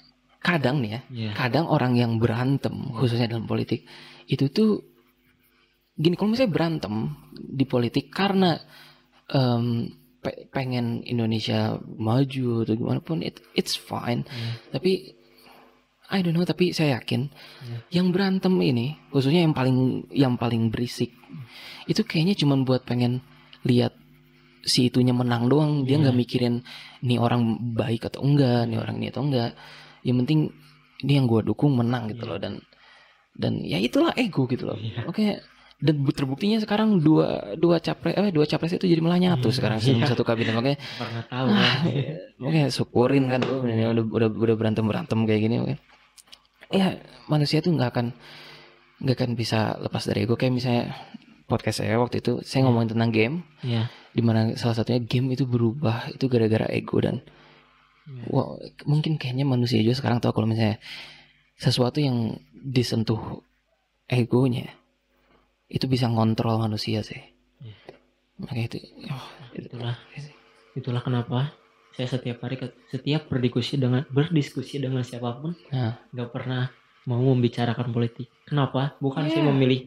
kadang 0.42 0.82
nih 0.82 0.90
ya 0.90 1.00
Iya. 1.08 1.30
kadang 1.38 1.66
orang 1.70 1.94
yang 1.94 2.18
berantem 2.18 2.90
khususnya 2.98 3.30
dalam 3.30 3.46
politik 3.46 3.86
itu 4.26 4.50
tuh 4.50 4.82
gini 5.94 6.18
kalau 6.18 6.34
misalnya 6.34 6.50
berantem 6.50 6.94
di 7.36 7.62
politik 7.62 8.10
karena 8.10 8.58
em, 9.30 9.86
pe- 10.18 10.50
pengen 10.50 11.06
Indonesia 11.06 11.78
maju 11.78 12.66
atau 12.66 12.74
gimana 12.74 12.98
pun 12.98 13.22
it, 13.22 13.38
it's 13.54 13.78
fine 13.78 14.26
Iya. 14.26 14.50
tapi 14.74 14.92
I 16.12 16.20
don't 16.20 16.34
know 16.34 16.44
tapi 16.44 16.74
saya 16.74 16.98
yakin 16.98 17.30
Iya. 17.30 18.02
yang 18.02 18.10
berantem 18.10 18.50
ini 18.58 18.98
khususnya 19.14 19.46
yang 19.46 19.54
paling 19.54 20.10
yang 20.10 20.34
paling 20.34 20.74
berisik 20.74 21.14
itu 21.86 22.02
kayaknya 22.02 22.34
cuman 22.34 22.66
buat 22.66 22.82
pengen 22.82 23.22
lihat 23.62 23.94
si 24.62 24.86
itunya 24.86 25.10
menang 25.10 25.46
doang 25.46 25.82
dia 25.82 25.98
Iya. 25.98 26.06
nggak 26.06 26.16
mikirin 26.16 26.54
nih 27.00 27.18
orang 27.18 27.42
baik 27.74 28.06
atau 28.06 28.22
enggak 28.22 28.66
nih 28.66 28.78
orang 28.78 28.96
ini 28.96 29.10
atau 29.10 29.22
enggak 29.22 29.52
yang 30.02 30.16
penting 30.22 30.50
ini 31.02 31.12
yang 31.14 31.26
gue 31.26 31.42
dukung 31.42 31.74
menang 31.74 32.06
gitu 32.08 32.24
Iya. 32.24 32.30
loh 32.30 32.38
dan 32.38 32.54
dan 33.32 33.52
ya 33.60 33.76
itulah 33.76 34.14
ego 34.14 34.46
gitu 34.46 34.66
loh 34.66 34.78
Iya. 34.78 35.02
oke 35.04 35.24
dan 35.82 35.98
bu- 35.98 36.14
terbuktinya 36.14 36.62
sekarang 36.62 37.02
dua 37.02 37.58
dua 37.58 37.82
capres 37.82 38.14
eh 38.14 38.30
dua 38.30 38.46
capres 38.46 38.70
itu 38.72 38.86
jadi 38.86 39.02
malah 39.02 39.18
nyatu 39.18 39.50
Iya. 39.50 39.56
sekarang 39.56 39.78
Iya. 39.82 40.06
satu 40.06 40.22
kabinet 40.22 40.54
makanya 40.54 40.78
pernah 40.94 41.22
tahu 41.26 41.46
Ah, 41.48 41.58
kan 41.58 42.46
Oke, 42.46 42.60
syukurin 42.70 43.24
kan 43.26 43.40
ini 43.42 43.82
udah 43.84 44.04
udah 44.06 44.28
udah 44.30 44.54
berantem 44.54 44.82
berantem 44.82 45.18
kayak 45.22 45.40
gini. 45.40 45.56
Oke. 45.58 45.74
Ya 46.70 46.98
manusia 47.26 47.58
tuh 47.58 47.70
nggak 47.70 47.90
akan 47.90 48.06
nggak 48.98 49.16
akan 49.16 49.30
bisa 49.34 49.74
lepas 49.76 50.06
dari 50.06 50.22
ego 50.22 50.34
kayak 50.34 50.54
misalnya 50.54 50.94
podcast 51.44 51.82
saya 51.82 51.98
waktu 51.98 52.20
itu 52.20 52.40
saya 52.42 52.64
ngomongin 52.64 52.94
tentang 52.94 53.10
game 53.10 53.36
Iya. 53.60 53.88
di 54.12 54.20
mana 54.20 54.54
salah 54.54 54.74
satunya 54.74 55.00
game 55.00 55.32
itu 55.32 55.44
berubah 55.44 56.10
itu 56.10 56.26
gara-gara 56.26 56.66
ego 56.68 56.98
dan 56.98 57.20
Iya. 58.02 58.22
wah 58.28 58.58
mungkin 58.84 59.14
kayaknya 59.14 59.46
manusia 59.46 59.78
juga 59.78 59.94
sekarang 59.94 60.18
tahu 60.18 60.34
kalau 60.34 60.48
misalnya 60.48 60.82
sesuatu 61.54 62.02
yang 62.02 62.34
disentuh 62.52 63.42
egonya 64.06 64.66
itu 65.68 65.86
bisa 65.86 66.04
ngontrol 66.04 66.58
manusia 66.58 67.00
sih. 67.00 67.22
Iya. 67.58 67.74
Makanya 68.36 68.64
itu, 68.68 68.78
oh, 69.06 69.26
itu 69.54 69.66
itulah 69.70 69.96
itulah 70.74 71.00
kenapa 71.00 71.52
saya 71.92 72.08
setiap 72.08 72.40
hari 72.42 72.56
setiap 72.88 73.28
berdiskusi 73.28 73.76
dengan 73.76 74.02
berdiskusi 74.08 74.80
dengan 74.80 75.04
siapa 75.04 75.38
pun 75.38 75.52
Nah. 75.70 76.00
nggak 76.10 76.30
pernah 76.32 76.72
mau 77.04 77.20
membicarakan 77.20 77.92
politik 77.92 78.32
kenapa 78.44 78.96
bukan 78.98 79.28
saya 79.28 79.44
Iya. 79.44 79.48
memilih 79.52 79.80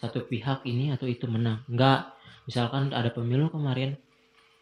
satu 0.00 0.24
pihak 0.24 0.64
ini 0.64 0.96
atau 0.96 1.04
itu 1.04 1.28
menang. 1.28 1.60
Nggak. 1.68 2.16
Misalkan 2.48 2.90
ada 2.96 3.12
pemilu 3.12 3.52
kemarin 3.52 3.94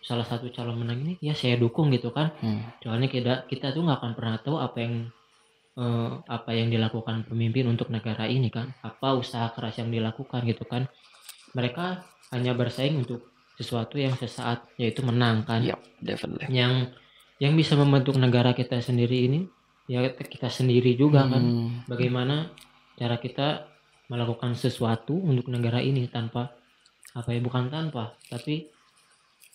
salah 0.03 0.27
satu 0.27 0.51
calon 0.55 0.79
menang 0.79 1.03
ini 1.03 1.15
ya 1.23 1.33
saya 1.33 1.55
dukung 1.55 1.95
gitu 1.95 2.11
kan. 2.11 2.35
Hmm, 2.43 2.63
soalnya 2.83 3.09
kita 3.11 3.47
kita 3.47 3.71
tuh 3.71 3.87
nggak 3.87 3.99
akan 4.03 4.13
pernah 4.19 4.37
tahu 4.43 4.59
apa 4.59 4.79
yang 4.83 4.95
eh, 5.79 6.13
apa 6.27 6.51
yang 6.55 6.69
dilakukan 6.69 7.27
pemimpin 7.31 7.71
untuk 7.71 7.89
negara 7.95 8.27
ini 8.27 8.51
kan. 8.51 8.75
Apa 8.83 9.15
usaha 9.15 9.47
keras 9.55 9.79
yang 9.79 9.95
dilakukan 9.95 10.43
gitu 10.45 10.67
kan. 10.67 10.91
Mereka 11.55 12.03
hanya 12.35 12.53
bersaing 12.53 12.99
untuk 12.99 13.31
sesuatu 13.59 13.99
yang 13.99 14.15
sesaat 14.19 14.67
yaitu 14.79 15.03
menang 15.07 15.47
kan. 15.47 15.63
Yep, 15.63 15.81
definitely. 16.03 16.47
yang 16.51 16.91
yang 17.39 17.55
bisa 17.55 17.79
membentuk 17.79 18.19
negara 18.19 18.51
kita 18.51 18.83
sendiri 18.83 19.31
ini 19.31 19.47
ya 19.87 20.03
kita 20.11 20.51
sendiri 20.51 20.99
juga 20.99 21.27
kan. 21.27 21.43
Hmm, 21.43 21.69
bagaimana 21.87 22.51
cara 22.99 23.17
kita 23.23 23.78
melakukan 24.09 24.57
sesuatu 24.57 25.15
untuk 25.15 25.53
negara 25.53 25.79
ini 25.85 26.09
tanpa 26.09 26.53
apa 27.17 27.29
ya 27.33 27.41
bukan 27.41 27.69
tanpa 27.73 28.17
tapi 28.29 28.69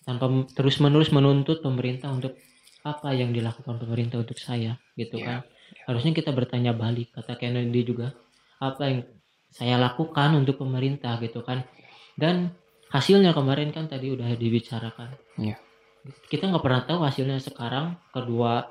tanpa 0.03 0.29
terus 0.53 0.77
menerus 0.81 1.09
menuntut 1.13 1.61
pemerintah 1.63 2.11
untuk 2.11 2.37
apa 2.83 3.15
yang 3.15 3.31
dilakukan 3.31 3.79
pemerintah 3.79 4.19
untuk 4.19 4.35
saya 4.35 4.75
gitu 4.99 5.15
Iya, 5.17 5.25
kan. 5.25 5.39
Harusnya 5.87 6.11
kita 6.11 6.35
bertanya 6.35 6.75
balik 6.75 7.15
kata 7.15 7.39
Kennedy 7.39 7.81
juga 7.87 8.11
apa 8.59 8.83
yang 8.91 8.99
saya 9.49 9.79
lakukan 9.79 10.35
untuk 10.35 10.59
pemerintah 10.59 11.15
gitu 11.23 11.39
kan. 11.41 11.63
Dan 12.19 12.51
hasilnya 12.91 13.31
kemarin 13.31 13.71
kan 13.71 13.87
tadi 13.87 14.11
udah 14.13 14.35
dibicarakan. 14.37 15.15
Iya. 15.39 15.57
kita 16.27 16.51
nggak 16.51 16.59
pernah 16.59 16.83
tahu 16.83 16.99
hasilnya 17.07 17.39
sekarang 17.39 17.95
kedua 18.11 18.67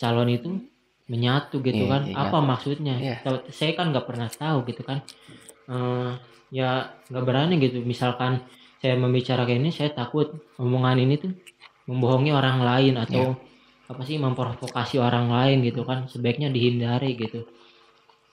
calon 0.00 0.32
itu 0.32 0.71
menyatu 1.10 1.58
gitu 1.60 1.84
Iya, 1.86 1.90
kan. 1.90 2.02
iya, 2.06 2.14
apa 2.16 2.38
maksudnya? 2.38 2.94
Iya. 2.98 3.16
Tahu- 3.22 3.50
saya 3.50 3.72
kan 3.74 3.90
nggak 3.90 4.06
pernah 4.06 4.28
tahu 4.28 4.58
gitu 4.66 4.82
kan. 4.82 5.02
Eh, 5.66 6.10
ya 6.50 6.70
nggak 7.08 7.24
berani 7.24 7.54
gitu. 7.58 7.82
Misalkan 7.82 8.42
saya 8.78 8.94
membicarakan 8.98 9.62
ini 9.62 9.70
saya 9.70 9.90
takut 9.90 10.30
omongan 10.58 10.98
ini 11.00 11.14
tuh 11.18 11.32
membohongi 11.86 12.30
orang 12.30 12.62
lain 12.62 12.94
atau 12.98 13.34
apa 13.86 14.02
sih 14.02 14.16
memprovokasi 14.16 14.96
orang 14.98 15.28
lain 15.28 15.62
gitu 15.62 15.82
kan. 15.82 16.06
Sebaiknya 16.06 16.48
dihindari 16.48 17.14
gitu. 17.14 17.44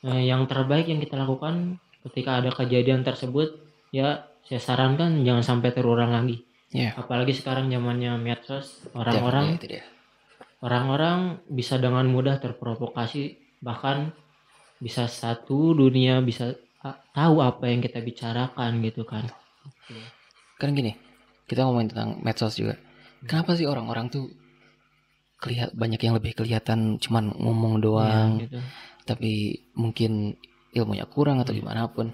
Eh, 0.02 0.26
yang 0.26 0.46
terbaik 0.46 0.88
yang 0.88 1.02
kita 1.02 1.20
lakukan 1.20 1.76
ketika 2.08 2.40
ada 2.40 2.50
kejadian 2.50 3.04
tersebut 3.04 3.60
ya 3.92 4.24
saya 4.48 4.62
sarankan 4.62 5.22
jangan 5.28 5.44
sampai 5.44 5.70
terulang 5.72 6.12
lagi. 6.12 6.46
Iya. 6.70 6.94
apalagi 6.94 7.34
sekarang 7.34 7.66
zamannya 7.74 8.14
medsos 8.22 8.86
orang-orang 8.94 9.58
Definitely, 9.58 9.58
itu 9.58 9.68
dia. 9.74 9.84
Orang-orang 10.60 11.40
bisa 11.48 11.80
dengan 11.80 12.04
mudah 12.08 12.38
terprovokasi 12.38 13.40
bahkan 13.60 14.12
bisa 14.80 15.08
satu 15.08 15.76
dunia 15.76 16.24
bisa 16.24 16.56
ah, 16.80 16.96
tahu 17.12 17.44
apa 17.44 17.68
yang 17.68 17.84
kita 17.84 18.00
bicarakan 18.00 18.80
gitu 18.84 19.04
kan 19.04 19.28
Kan 20.60 20.76
gini, 20.76 20.92
kita 21.48 21.64
ngomongin 21.64 21.96
tentang 21.96 22.20
medsos 22.20 22.60
juga. 22.60 22.76
Kenapa 23.24 23.56
sih 23.56 23.64
orang-orang 23.64 24.12
tuh 24.12 24.28
kelihat 25.40 25.72
banyak 25.72 26.00
yang 26.04 26.20
lebih 26.20 26.36
kelihatan 26.36 27.00
cuman 27.00 27.32
ngomong 27.32 27.80
doang, 27.80 28.38
Iya, 28.38 28.44
gitu. 28.44 28.60
tapi 29.08 29.32
mungkin 29.72 30.36
ilmunya 30.76 31.08
kurang 31.08 31.40
atau 31.40 31.56
Iya. 31.56 31.64
gimana 31.64 31.88
pun. 31.88 32.12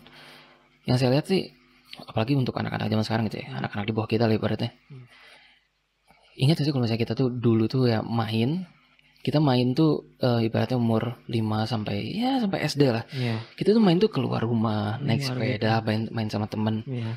Yang 0.85 0.97
saya 1.01 1.09
lihat 1.17 1.25
sih, 1.25 1.49
apalagi 2.05 2.37
untuk 2.37 2.53
anak-anak 2.53 2.85
zaman 2.85 3.01
sekarang 3.05 3.23
gitu 3.33 3.41
ya, 3.41 3.57
anak-anak 3.57 3.85
di 3.89 3.93
bawah 3.97 4.09
kita 4.09 4.29
lah 4.29 4.37
ibaratnya. 4.37 4.69
Hmm. 4.93 5.05
Ingat 6.35 6.59
gak 6.59 6.65
sih 6.65 6.71
kalau 6.71 6.83
misalnya 6.83 7.01
kita 7.01 7.13
tuh 7.13 7.27
dulu 7.31 7.65
tuh 7.65 7.87
ya 7.87 7.99
main, 8.01 8.67
kita 9.21 9.39
main 9.39 9.71
tuh 9.71 10.15
eh, 10.19 10.45
ibaratnya 10.45 10.75
umur 10.75 11.23
5 11.25 11.39
sampai 11.65 11.97
ya 12.13 12.37
sampai 12.37 12.59
SD 12.61 12.81
lah. 12.91 13.03
Iya, 13.09 13.39
Kita 13.55 13.71
tuh 13.71 13.79
main 13.79 13.95
tuh 13.95 14.07
keluar 14.07 14.39
rumah, 14.39 14.99
naik 14.99 15.23
Keluar 15.23 15.35
sepeda, 15.39 15.71
main 15.81 16.01
main 16.11 16.27
sama 16.27 16.45
temen. 16.45 16.83
iya, 16.85 17.15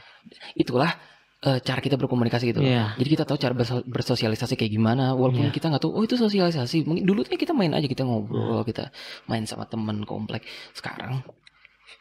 itulah 0.55 0.95
eh, 1.39 1.59
cara 1.59 1.79
kita 1.79 1.95
berkomunikasi 1.95 2.51
gitu 2.51 2.63
loh. 2.63 2.71
Iya. 2.71 2.95
Jadi 2.95 3.09
kita 3.11 3.25
tahu 3.25 3.37
cara 3.37 3.55
berso- 3.55 3.85
bersosialisasi 3.85 4.55
kayak 4.55 4.73
gimana 4.73 5.13
walaupun 5.13 5.51
Iya. 5.51 5.53
kita 5.53 5.67
nggak 5.69 5.83
tahu 5.83 5.93
oh 5.93 6.03
itu 6.03 6.15
sosialisasi. 6.15 6.83
Mungkin 6.83 7.03
dulu 7.03 7.23
tuh 7.23 7.35
kita 7.35 7.51
main 7.53 7.75
aja 7.75 7.85
kita 7.85 8.03
ngobrol, 8.03 8.63
kita 8.63 8.95
main 9.27 9.43
sama 9.45 9.67
temen 9.67 10.03
komplek. 10.03 10.47
Sekarang 10.73 11.27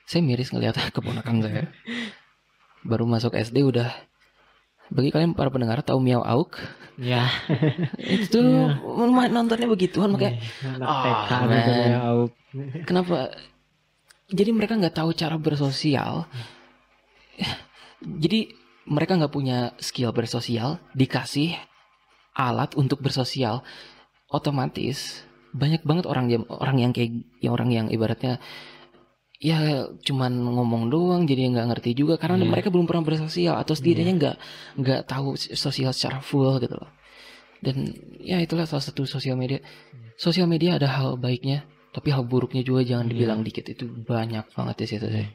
saya 0.06 0.22
miris 0.22 0.50
ngelihat 0.50 0.78
keponakan 0.96 1.42
saya. 1.42 1.64
Baru 2.90 3.04
masuk 3.04 3.34
SD 3.34 3.66
udah 3.66 3.90
bagi 4.88 5.10
kalian 5.10 5.34
para 5.34 5.50
pendengar 5.50 5.80
tahu 5.82 6.00
Miao 6.00 6.24
Auk 6.24 6.56
iya 6.98 7.28
itu 8.18 8.40
Iya. 8.40 8.80
main 9.08 9.30
nontonnya 9.30 9.68
begituan 9.68 10.12
makanya 10.12 10.40
anak 10.64 10.88
Ah, 10.88 11.04
TK 11.04 11.32
gitu 11.44 11.72
man. 11.72 11.88
ya 11.88 12.00
Auk. 12.10 12.32
kenapa 12.84 13.16
jadi 14.28 14.52
mereka 14.52 14.76
nggak 14.76 14.96
tahu 14.96 15.12
cara 15.12 15.36
bersosial 15.36 16.28
jadi 18.02 18.52
mereka 18.88 19.20
nggak 19.20 19.34
punya 19.34 19.58
skill 19.78 20.12
bersosial 20.12 20.80
dikasih 20.94 21.54
alat 22.34 22.74
untuk 22.74 23.02
bersosial 23.02 23.66
otomatis 24.30 25.24
banyak 25.52 25.82
banget 25.84 26.06
orang 26.06 26.28
yang 26.30 26.44
orang 26.48 26.78
yang 26.78 26.92
kayak 26.94 27.12
yang 27.42 27.54
orang 27.56 27.70
yang 27.72 27.88
ibaratnya 27.90 28.38
ya 29.38 29.86
cuman 30.02 30.34
ngomong 30.34 30.90
doang 30.90 31.22
jadi 31.30 31.54
nggak 31.54 31.68
ngerti 31.70 31.94
juga 31.94 32.18
karena 32.18 32.42
Iya. 32.42 32.50
mereka 32.50 32.68
belum 32.74 32.90
pernah 32.90 33.06
bersosial 33.06 33.54
atau 33.62 33.78
setidaknya 33.78 34.14
nggak 34.18 34.36
nggak 34.82 35.02
tahu 35.06 35.38
sosial 35.38 35.94
secara 35.94 36.20
full 36.26 36.58
gitu 36.58 36.74
loh. 36.74 36.90
Dan 37.62 37.90
ya 38.22 38.38
itulah 38.42 38.66
salah 38.66 38.82
satu 38.82 39.06
sosial 39.06 39.38
media. 39.38 39.62
Sosial 40.18 40.50
media 40.50 40.78
ada 40.82 40.90
hal 40.90 41.18
baiknya 41.18 41.66
tapi 41.94 42.14
hal 42.14 42.26
buruknya 42.26 42.62
juga 42.66 42.82
jangan 42.86 43.10
Iya. 43.10 43.12
dibilang 43.14 43.42
dikit 43.46 43.66
itu 43.70 43.86
banyak 43.86 44.46
banget 44.54 44.76
di 44.82 44.86
situ 44.90 45.08
sih. 45.10 45.28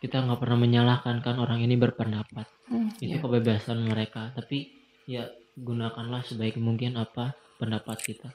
Kita 0.00 0.20
nggak 0.24 0.40
pernah 0.40 0.58
menyalahkan 0.60 1.24
kan 1.24 1.36
orang 1.40 1.60
ini 1.64 1.76
berpendapat. 1.80 2.44
Hmm, 2.68 2.92
itu 3.00 3.16
iya. 3.16 3.22
kebebasan 3.24 3.84
mereka 3.88 4.32
tapi 4.36 4.68
ya 5.08 5.28
gunakanlah 5.56 6.20
sebaik 6.28 6.60
mungkin 6.60 7.00
apa 7.00 7.32
pendapat 7.56 7.96
kita. 8.04 8.28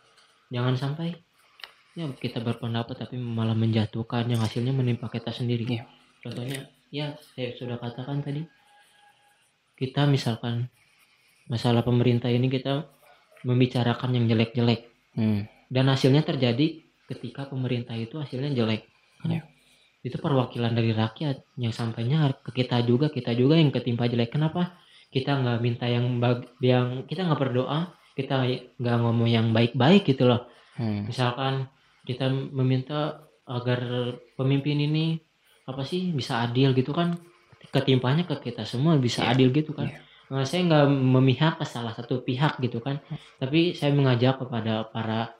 Jangan 0.49 0.73
sampai 0.77 1.13
ya 1.91 2.07
kita 2.15 2.39
berpendapat 2.39 3.03
tapi 3.03 3.19
malah 3.19 3.55
menjatuhkan 3.55 4.27
yang 4.31 4.39
hasilnya 4.39 4.71
menimpa 4.71 5.11
kita 5.11 5.31
sendiri. 5.31 5.67
Iya. 5.67 5.83
contohnya 6.21 6.69
ya 6.93 7.17
saya 7.33 7.57
sudah 7.57 7.81
katakan 7.81 8.21
tadi 8.21 8.45
kita 9.73 10.05
misalkan 10.05 10.69
masalah 11.49 11.81
pemerintah 11.81 12.29
ini 12.29 12.45
kita 12.47 12.85
membicarakan 13.41 14.13
yang 14.13 14.25
jelek-jelek. 14.29 14.85
Hmm, 15.17 15.49
dan 15.67 15.89
hasilnya 15.89 16.21
terjadi 16.21 16.85
ketika 17.09 17.49
pemerintah 17.49 17.97
itu 17.97 18.21
hasilnya 18.21 18.53
jelek. 18.53 18.85
Kan 19.19 19.41
Iya. 19.41 19.41
itu 20.05 20.17
perwakilan 20.21 20.77
dari 20.77 20.93
rakyat 20.93 21.41
yang 21.57 21.73
sampainya 21.73 22.29
ke 22.45 22.53
kita 22.53 22.85
juga 22.85 23.09
kita 23.09 23.33
juga 23.33 23.57
yang 23.57 23.73
ketimpa 23.73 24.05
jelek. 24.05 24.29
Kenapa? 24.29 24.77
Kita 25.09 25.41
nggak 25.41 25.59
minta 25.59 25.89
yang 25.89 26.21
bag, 26.21 26.45
yang 26.61 27.03
kita 27.09 27.25
nggak 27.25 27.41
berdoa 27.41 27.97
kita 28.15 28.43
nggak 28.77 28.97
ngomong 29.01 29.29
yang 29.31 29.49
baik-baik 29.55 30.05
gitu 30.05 30.29
loh. 30.29 30.47
Hmm. 30.71 31.03
misalkan 31.03 31.67
kita 32.01 32.25
meminta 32.29 33.21
agar 33.45 33.79
pemimpin 34.33 34.77
ini 34.79 35.05
apa 35.63 35.83
sih 35.83 36.09
bisa 36.11 36.41
adil 36.41 36.73
gitu 36.73 36.91
kan 36.91 37.13
ketimpanya 37.69 38.23
ke 38.23 38.35
kita 38.41 38.63
semua 38.63 38.97
bisa 38.97 39.21
Iya. 39.23 39.29
adil 39.31 39.49
gitu 39.51 39.71
kan 39.71 39.87
Iya. 39.87 39.99
Nah, 40.31 40.47
saya 40.47 40.63
nggak 40.63 40.85
memihak 40.87 41.59
ke 41.59 41.65
salah 41.65 41.91
satu 41.91 42.23
pihak 42.23 42.57
gitu 42.59 42.79
kan 42.79 43.03
tapi 43.37 43.75
saya 43.75 43.91
mengajak 43.91 44.39
kepada 44.39 44.87
para 44.87 45.35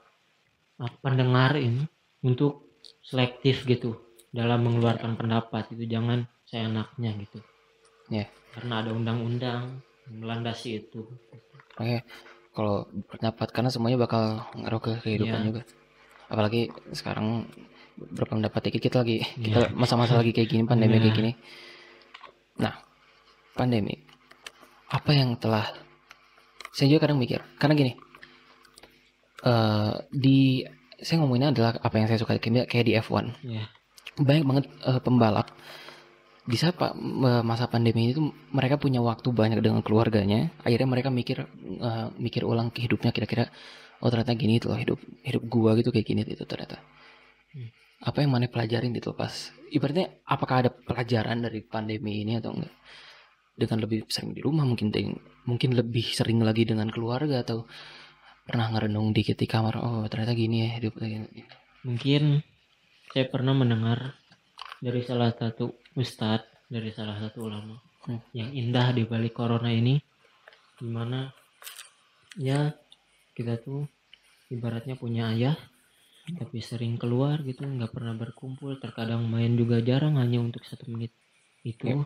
uh, 0.77 0.91
pendengar 0.99 1.55
ini 1.55 1.87
untuk 2.21 2.75
selektif 3.01 3.63
gitu 3.63 3.95
dalam 4.29 4.61
mengeluarkan 4.61 5.15
pendapat 5.15 5.71
itu 5.71 5.87
jangan 5.87 6.27
seenaknya 6.43 7.15
gitu 7.17 7.39
Iya. 8.09 8.27
karena 8.51 8.83
ada 8.83 8.91
undang-undang 8.91 9.79
melandasi 10.11 10.83
itu 10.83 11.07
Oke, 11.71 12.03
kalau 12.51 12.83
pendapat 13.07 13.47
karena 13.49 13.71
semuanya 13.71 13.95
bakal 13.97 14.43
ngaruh 14.53 14.81
ke 14.81 14.91
kehidupan 15.01 15.39
Iya. 15.39 15.47
juga. 15.47 15.61
Apalagi 16.31 16.71
sekarang 16.95 17.43
berpendapat 18.00 18.71
dikit 18.71 18.81
kita 18.88 19.03
lagi 19.03 19.19
Iya. 19.38 19.43
kita 19.43 19.59
masa-masa 19.75 20.15
lagi 20.15 20.31
kayak 20.31 20.47
gini 20.50 20.63
pandemi 20.63 20.97
Iya. 20.97 21.03
kayak 21.03 21.15
gini. 21.19 21.31
Nah, 22.63 22.73
pandemi 23.53 23.95
apa 24.91 25.11
yang 25.11 25.35
telah 25.39 25.67
saya 26.71 26.88
juga 26.91 27.07
kadang 27.07 27.19
mikir 27.19 27.39
karena 27.59 27.75
gini 27.75 27.93
eh 29.41 29.93
di 30.13 30.61
saya 31.01 31.17
ngomonginnya 31.23 31.50
adalah 31.55 31.71
apa 31.81 31.95
yang 31.97 32.07
saya 32.11 32.19
suka 32.21 32.38
kayak 32.38 32.69
kayak 32.69 32.85
di 32.85 32.93
F1 32.93 33.25
ya 33.47 33.65
banyak 34.21 34.43
banget 34.45 34.65
eh, 34.85 35.01
pembalap 35.01 35.47
di 36.45 36.57
saat 36.57 36.75
pak 36.77 36.93
masa 37.45 37.65
pandemi 37.71 38.09
ini 38.09 38.13
tuh 38.17 38.29
mereka 38.53 38.75
punya 38.77 39.00
waktu 39.01 39.29
banyak 39.31 39.61
dengan 39.63 39.81
keluarganya 39.81 40.51
akhirnya 40.61 40.88
mereka 40.89 41.09
mikir 41.09 41.47
eh, 41.81 42.07
mikir 42.21 42.45
ulang 42.45 42.69
ke 42.69 42.85
hidupnya 42.85 43.09
kira-kira 43.09 43.50
oh 44.01 44.10
ternyata 44.12 44.34
gini 44.36 44.58
tuh 44.62 44.74
loh 44.74 44.79
hidup 44.81 45.00
hidup 45.24 45.43
gua 45.48 45.72
gitu 45.79 45.89
kayak 45.93 46.08
gini 46.08 46.22
gitu 46.25 46.43
ternyata 46.46 46.79
Hmm. 47.51 47.67
apa 48.08 48.24
yang 48.24 48.31
mana 48.31 48.48
pelajarin 48.48 48.96
gitu 48.96 49.12
pas 49.12 49.51
ibaratnya 49.75 50.08
apakah 50.24 50.63
ada 50.63 50.72
pelajaran 50.72 51.43
dari 51.43 51.60
pandemi 51.60 52.24
ini 52.24 52.39
atau 52.39 52.55
enggak 52.55 52.72
dengan 53.60 53.77
lebih 53.84 54.08
sering 54.08 54.31
di 54.31 54.39
rumah 54.39 54.63
mungkin 54.63 54.88
mungkin 55.43 55.75
lebih 55.75 56.15
sering 56.15 56.39
lagi 56.39 56.63
dengan 56.63 56.88
keluarga 56.88 57.43
atau 57.43 57.67
pernah 58.48 58.72
ngerenung 58.72 59.12
dikit 59.12 59.36
di 59.36 59.51
kamar 59.51 59.75
oh 59.84 60.08
ternyata 60.08 60.31
gini 60.31 60.63
ya 60.63 60.70
hidup 60.79 60.96
gini. 60.96 61.27
mungkin 61.84 62.39
saya 63.12 63.27
pernah 63.27 63.51
mendengar 63.51 64.15
dari 64.79 65.03
salah 65.03 65.36
satu 65.36 65.75
ustadz 66.00 66.72
dari 66.72 66.88
salah 66.96 67.20
satu 67.20 67.51
ulama 67.51 67.75
Hmm. 68.01 68.17
yang 68.34 68.50
indah 68.50 68.98
di 68.98 69.05
balik 69.05 69.38
corona 69.38 69.70
ini 69.70 70.01
di 70.81 70.89
mana 70.89 71.29
ya 72.34 72.74
kita 73.41 73.57
tuh 73.57 73.89
ibaratnya 74.53 74.93
punya 74.95 75.33
ayah 75.33 75.57
tapi 76.38 76.62
sering 76.62 77.01
keluar 77.01 77.41
gitu 77.41 77.65
nggak 77.65 77.89
pernah 77.91 78.13
berkumpul 78.13 78.77
terkadang 78.77 79.25
main 79.25 79.57
juga 79.57 79.81
jarang 79.81 80.21
hanya 80.21 80.38
untuk 80.38 80.62
satu 80.63 80.86
menit 80.88 81.12
itu 81.65 81.89
Yep. 81.89 82.05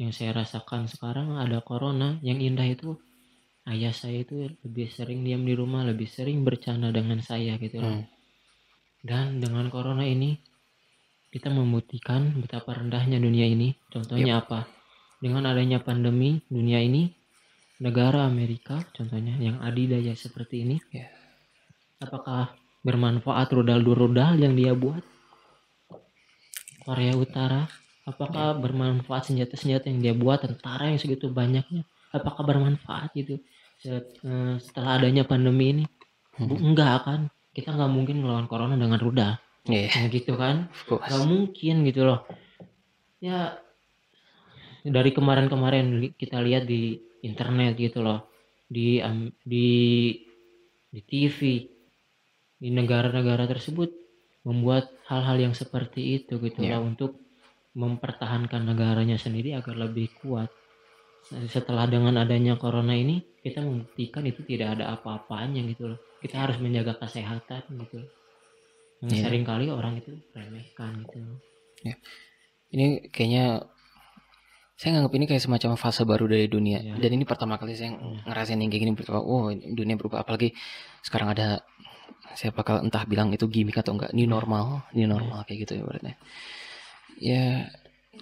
yang 0.00 0.12
saya 0.14 0.30
rasakan 0.40 0.86
sekarang 0.86 1.36
ada 1.36 1.58
corona 1.60 2.16
yang 2.22 2.38
indah 2.38 2.64
itu 2.70 2.94
ayah 3.68 3.92
saya 3.92 4.22
itu 4.22 4.48
lebih 4.64 4.88
sering 4.88 5.26
diam 5.26 5.42
di 5.44 5.52
rumah 5.52 5.82
lebih 5.84 6.06
sering 6.08 6.46
bercanda 6.46 6.88
dengan 6.94 7.20
saya 7.20 7.58
gitu 7.58 7.82
Hmm. 7.82 8.06
dan 9.02 9.42
dengan 9.42 9.66
corona 9.68 10.06
ini 10.06 10.38
kita 11.30 11.46
membuktikan 11.46 12.42
betapa 12.42 12.74
rendahnya 12.74 13.22
dunia 13.22 13.46
ini. 13.46 13.70
Contohnya 13.86 14.42
apa? 14.42 14.66
Dengan 15.22 15.46
adanya 15.46 15.78
pandemi 15.78 16.42
dunia 16.50 16.82
ini, 16.82 17.06
negara 17.80 18.28
Amerika 18.28 18.84
contohnya 18.92 19.34
yang 19.40 19.58
adidaya 19.64 20.12
seperti 20.12 20.68
ini, 20.68 20.76
Ya. 20.92 21.08
apakah 21.98 22.52
bermanfaat 22.84 23.48
rudal-rudal 23.50 24.36
yang 24.36 24.52
dia 24.54 24.76
buat? 24.76 25.00
Korea 26.80 27.12
Utara, 27.16 27.68
apakah 28.08 28.56
bermanfaat 28.56 29.32
senjata-senjata 29.32 29.88
yang 29.92 30.00
dia 30.00 30.14
buat, 30.16 30.40
tentara 30.44 30.88
yang 30.92 31.00
segitu 31.00 31.28
banyaknya, 31.28 31.84
apakah 32.12 32.44
bermanfaat 32.44 33.12
gitu? 33.16 33.40
Eh, 33.84 34.56
Setelah 34.60 35.00
adanya 35.00 35.24
pandemi 35.24 35.72
ini, 35.76 35.84
Hmm. 36.36 36.72
enggak 36.72 37.04
kan? 37.04 37.20
Kita 37.52 37.74
nggak 37.74 37.92
mungkin 37.92 38.22
melawan 38.24 38.48
corona 38.48 38.76
dengan 38.76 39.00
rudal. 39.00 39.36
Iya, 39.68 39.92
Nah, 39.92 40.08
gitu 40.08 40.40
kan 40.40 40.72
nggak 40.88 41.22
mungkin 41.28 41.84
gitu 41.84 42.08
loh 42.08 42.24
ya 43.20 43.60
dari 44.80 45.12
kemarin-kemarin 45.12 46.16
kita 46.16 46.40
lihat 46.40 46.64
di 46.64 46.96
internet 47.22 47.76
gitu 47.76 48.00
loh 48.04 48.26
di 48.70 49.02
di 49.42 49.68
di 50.90 51.00
TV 51.06 51.40
di 52.60 52.68
negara-negara 52.70 53.48
tersebut 53.48 53.88
membuat 54.46 54.90
hal-hal 55.08 55.50
yang 55.50 55.54
seperti 55.56 56.20
itu 56.22 56.40
gitu 56.40 56.64
Ya. 56.64 56.76
loh 56.80 56.88
untuk 56.88 57.16
mempertahankan 57.76 58.66
negaranya 58.66 59.14
sendiri 59.16 59.54
agar 59.54 59.78
lebih 59.78 60.10
kuat 60.18 60.50
setelah 61.46 61.86
dengan 61.86 62.18
adanya 62.18 62.58
corona 62.58 62.96
ini 62.96 63.22
kita 63.44 63.62
membuktikan 63.62 64.26
itu 64.26 64.42
tidak 64.42 64.80
ada 64.80 64.96
apa-apanya 64.98 65.62
gitu 65.70 65.94
loh 65.94 66.00
kita 66.18 66.36
harus 66.36 66.58
menjaga 66.58 66.98
kesehatan 66.98 67.62
gitu 67.86 68.02
loh. 68.02 68.10
yang 69.06 69.12
Iya. 69.16 69.22
sering 69.24 69.44
kali 69.46 69.70
orang 69.70 69.96
itu 70.02 70.12
remehkan 70.34 70.92
gitu 71.06 71.18
loh. 71.22 71.38
ini 72.70 73.08
kayaknya 73.08 73.64
saya 74.80 74.96
nganggap 74.96 75.12
ini 75.12 75.24
kayak 75.28 75.44
semacam 75.44 75.76
fase 75.76 76.08
baru 76.08 76.24
dari 76.24 76.48
dunia 76.48 76.80
Iya. 76.80 76.96
dan 76.96 77.10
ini 77.12 77.28
pertama 77.28 77.60
kali 77.60 77.76
saya 77.76 77.92
Iya. 77.92 78.24
ngerasain 78.24 78.56
yang 78.56 78.72
kayak 78.72 78.82
gini 78.88 78.92
berubah 78.96 79.20
oh 79.20 79.52
dunia 79.52 79.96
berubah 80.00 80.24
apalagi 80.24 80.56
sekarang 81.04 81.36
ada 81.36 81.60
saya 82.32 82.48
bakal 82.56 82.80
entah 82.80 83.04
bilang 83.04 83.28
itu 83.28 83.44
gimmick 83.44 83.76
atau 83.76 83.92
enggak 83.92 84.16
new 84.16 84.24
normal 84.24 84.88
new 84.96 85.04
normal 85.04 85.44
kayak 85.44 85.68
gitu 85.68 85.76
ya 85.76 85.82
berarti 85.84 86.12
ya 87.20 87.44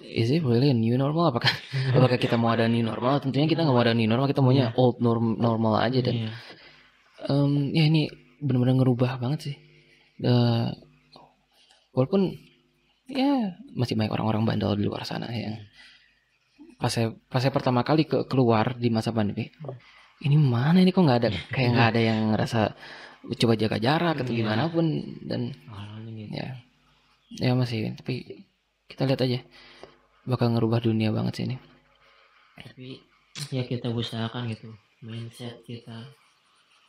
is 0.03 0.27
it 0.27 0.43
really 0.43 0.67
a 0.67 0.75
new 0.75 0.99
normal 0.99 1.31
apakah 1.31 1.47
apakah 1.95 2.19
kita 2.19 2.35
mau 2.35 2.51
ada 2.51 2.67
new 2.67 2.83
normal 2.83 3.23
tentunya 3.23 3.47
kita 3.47 3.63
nggak 3.63 3.75
mau 3.75 3.83
ada 3.85 3.95
new 3.95 4.09
normal 4.09 4.27
kita 4.27 4.43
maunya 4.43 4.75
Iya. 4.75 4.79
old 4.81 4.99
norm 4.99 5.39
normal 5.39 5.79
aja 5.79 6.03
dan 6.03 6.27
Iya. 6.27 6.31
Em, 7.19 7.51
ya 7.71 7.83
ini 7.87 8.07
benar-benar 8.39 8.79
ngerubah 8.79 9.19
banget 9.19 9.39
sih. 9.51 9.55
Eh, 10.23 10.67
walaupun 11.91 12.31
ya 13.11 13.59
masih 13.75 13.99
banyak 13.99 14.07
orang-orang 14.15 14.47
bandel 14.47 14.79
di 14.79 14.87
luar 14.87 15.03
sana 15.03 15.27
yang 15.27 15.59
pas 16.79 16.87
saya 16.87 17.11
pas 17.27 17.43
saya 17.43 17.51
pertama 17.51 17.83
kali 17.83 18.07
ke 18.07 18.23
keluar 18.25 18.79
di 18.79 18.87
masa 18.87 19.11
pandemi, 19.11 19.51
ini 20.23 20.35
mana 20.39 20.79
ini 20.79 20.95
kok 20.95 21.03
nggak 21.03 21.19
ada 21.19 21.29
kayak 21.51 21.69
nggak 21.75 21.87
ada 21.91 22.01
yang 22.01 22.19
ngerasa 22.31 22.59
coba 23.35 23.53
jaga 23.59 23.77
jarak 23.77 24.15
atau 24.23 24.31
Iya. 24.31 24.39
gimana 24.47 24.63
pun 24.71 24.85
dan 25.27 25.51
gitu. 26.15 26.31
ya 26.31 26.47
ya 27.43 27.51
masih 27.53 27.93
tapi 27.99 28.47
kita 28.87 29.03
lihat 29.05 29.21
aja 29.21 29.39
bakal 30.23 30.55
ngerubah 30.55 30.79
dunia 30.79 31.11
banget 31.11 31.33
sih 31.35 31.45
ini. 31.51 31.57
tapi 32.55 32.87
ya 33.51 33.63
kita 33.67 33.91
usahakan 33.91 34.47
gitu 34.51 34.71
mindset 35.03 35.59
kita 35.67 36.09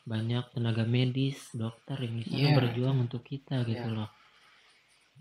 banyak 0.07 0.42
tenaga 0.55 0.83
medis 0.87 1.50
dokter 1.55 1.98
yang 1.98 2.22
sana 2.26 2.38
Iya. 2.38 2.57
berjuang 2.59 2.96
untuk 3.11 3.22
kita 3.22 3.62
gitu 3.66 3.87
Iya. 3.90 3.96
loh 4.07 4.11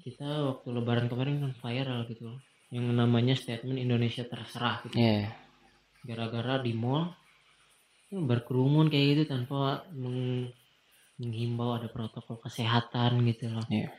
kita 0.06 0.30
waktu 0.46 0.68
lebaran 0.72 1.06
kemarin 1.12 1.42
kan 1.44 1.54
viral 1.58 2.06
gitu 2.08 2.30
loh 2.32 2.40
yang 2.70 2.86
namanya 2.92 3.34
statement 3.34 3.78
Indonesia 3.78 4.22
terserah 4.24 4.86
gitu 4.86 4.96
Ya, 4.96 5.34
gara-gara 6.04 6.62
di 6.62 6.74
mall 6.74 7.12
berkerumun 8.10 8.90
kayak 8.90 9.06
gitu 9.14 9.24
tanpa 9.30 9.86
meng- 9.94 10.50
menghimbau 11.18 11.78
ada 11.78 11.88
protokol 11.88 12.40
kesehatan 12.40 13.22
gitu 13.28 13.52
loh 13.52 13.66
Iya. 13.70 13.90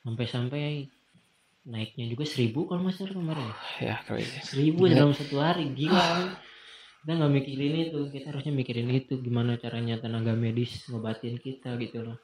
sampai-sampai 0.00 0.88
naiknya 1.64 2.08
juga 2.08 2.24
seribu 2.24 2.64
kalau 2.64 2.88
salah 2.88 3.12
kemarin 3.12 3.44
ya. 3.44 3.56
ya 3.82 3.96
crazy. 4.04 4.40
seribu 4.40 4.88
Gila. 4.88 4.94
dalam 4.94 5.12
satu 5.12 5.36
hari 5.36 5.68
gila 5.74 6.32
kita 6.98 7.12
nggak 7.14 7.32
mikirin 7.34 7.74
itu 7.84 7.98
kita 8.08 8.26
harusnya 8.32 8.52
mikirin 8.52 8.88
itu 8.88 9.20
gimana 9.20 9.56
caranya 9.56 10.00
tenaga 10.00 10.32
medis 10.32 10.88
ngobatin 10.88 11.36
kita 11.36 11.76
gitu 11.76 12.04
loh 12.04 12.16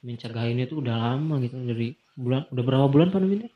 mencegah 0.00 0.46
ini 0.46 0.64
tuh 0.64 0.84
udah 0.84 0.94
lama 0.94 1.40
gitu 1.40 1.56
dari 1.58 1.96
bulan 2.12 2.44
udah 2.48 2.62
berapa 2.62 2.86
bulan 2.86 3.08
pandemi 3.08 3.40
ini 3.40 3.48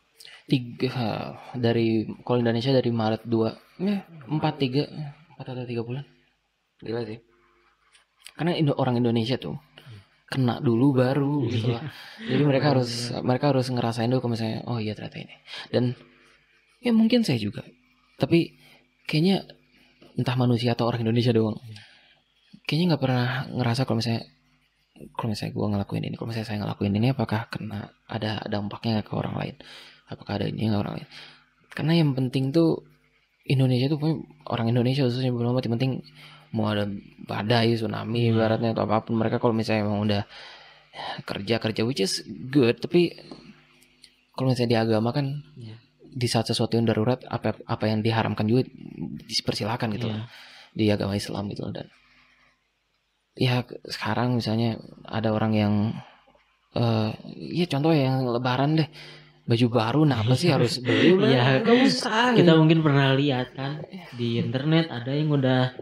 tiga 0.47 1.37
dari 1.55 2.05
kalau 2.27 2.43
Indonesia 2.43 2.75
dari 2.75 2.91
Maret 2.91 3.23
dua 3.25 3.55
ya 3.79 4.05
empat 4.29 4.55
tiga 4.59 4.85
empat 5.35 5.47
atau 5.47 5.67
tiga 5.67 5.83
bulan. 5.87 6.05
Gila 6.83 7.03
sih. 7.07 7.19
Karena 8.35 8.59
Indo- 8.59 8.79
orang 8.79 8.99
Indonesia 8.99 9.39
tuh 9.39 9.59
kena 10.33 10.59
dulu 10.65 10.97
baru 10.97 11.45
gitu 11.53 11.77
lah. 11.77 11.85
jadi 12.31 12.43
mereka 12.43 12.73
harus 12.73 13.13
mereka 13.21 13.53
harus 13.53 13.69
ngerasain 13.69 14.09
dulu 14.09 14.25
kalau 14.25 14.33
misalnya 14.35 14.59
oh 14.67 14.79
iya 14.81 14.97
ternyata 14.97 15.19
ini. 15.23 15.37
Dan 15.71 15.85
ya 16.83 16.91
mungkin 16.91 17.23
saya 17.23 17.39
juga. 17.39 17.63
Tapi 18.19 18.57
kayaknya 19.07 19.47
entah 20.19 20.37
manusia 20.37 20.75
atau 20.75 20.89
orang 20.89 21.05
Indonesia 21.05 21.33
doang. 21.33 21.59
Kayaknya 22.67 22.95
nggak 22.95 23.03
pernah 23.03 23.27
ngerasa 23.53 23.85
kalau 23.87 23.99
misalnya 24.01 24.23
kalau 25.17 25.35
misalnya 25.35 25.53
gue 25.57 25.67
ngelakuin 25.67 26.05
ini 26.07 26.15
kalau 26.15 26.29
misalnya 26.31 26.49
saya 26.49 26.59
ngelakuin 26.63 26.95
ini 26.95 27.09
apakah 27.11 27.51
kena 27.51 27.91
ada 28.07 28.39
dampaknya 28.47 29.03
ke 29.03 29.13
orang 29.17 29.35
lain 29.35 29.57
apakah 30.15 30.39
ada 30.41 30.47
ini 30.49 30.69
orang 30.71 31.01
lain 31.01 31.09
karena 31.73 31.93
yang 32.05 32.13
penting 32.13 32.53
tuh 32.53 32.85
Indonesia 33.49 33.91
tuh 33.91 33.99
punya 33.99 34.17
orang 34.47 34.71
Indonesia 34.71 35.03
khususnya 35.03 35.33
belum 35.35 35.57
yang 35.59 35.75
penting 35.75 35.93
mau 36.53 36.69
ada 36.71 36.85
badai 37.25 37.75
tsunami 37.75 38.29
Hmm. 38.29 38.37
ibaratnya 38.37 38.77
atau 38.77 38.85
apa 38.85 39.03
pun 39.03 39.17
mereka 39.17 39.41
kalau 39.41 39.57
misalnya 39.57 39.89
emang 39.89 40.05
udah 40.05 40.23
kerja 41.25 41.57
kerja 41.57 41.83
which 41.89 42.05
is 42.05 42.21
good 42.53 42.77
tapi 42.77 43.17
kalau 44.37 44.53
misalnya 44.53 44.71
di 44.71 44.79
agama 44.79 45.11
kan 45.17 45.41
Iya. 45.57 45.77
di 46.13 46.27
saat 46.29 46.45
sesuatu 46.45 46.77
yang 46.77 46.85
darurat 46.85 47.25
apa 47.25 47.57
apa 47.65 47.85
yang 47.89 48.05
diharamkan 48.05 48.45
juga 48.45 48.69
dipersilakan 49.25 49.97
gitu 49.97 50.13
loh 50.13 50.29
di 50.77 50.93
agama 50.93 51.17
Islam 51.17 51.49
gitu 51.49 51.65
loh 51.65 51.73
dan 51.73 51.89
ya 53.33 53.65
sekarang 53.89 54.37
misalnya 54.37 54.77
ada 55.09 55.33
orang 55.33 55.53
yang 55.57 55.75
eh 56.73 57.11
ya 57.57 57.65
contoh 57.65 57.97
yang 57.97 58.29
lebaran 58.29 58.77
deh 58.77 58.89
baju 59.43 59.67
baru 59.69 60.01
nah 60.07 60.23
apa 60.23 60.35
sih 60.39 60.55
harus 60.55 60.79
beli 60.87 61.19
Iya. 61.19 61.67
usah 61.67 62.33
kita 62.39 62.55
mungkin 62.55 62.79
pernah 62.81 63.11
lihat 63.19 63.55
kan 63.59 63.83
di 64.15 64.39
internet 64.39 64.87
ada 64.89 65.11
yang 65.11 65.35
udah 65.35 65.75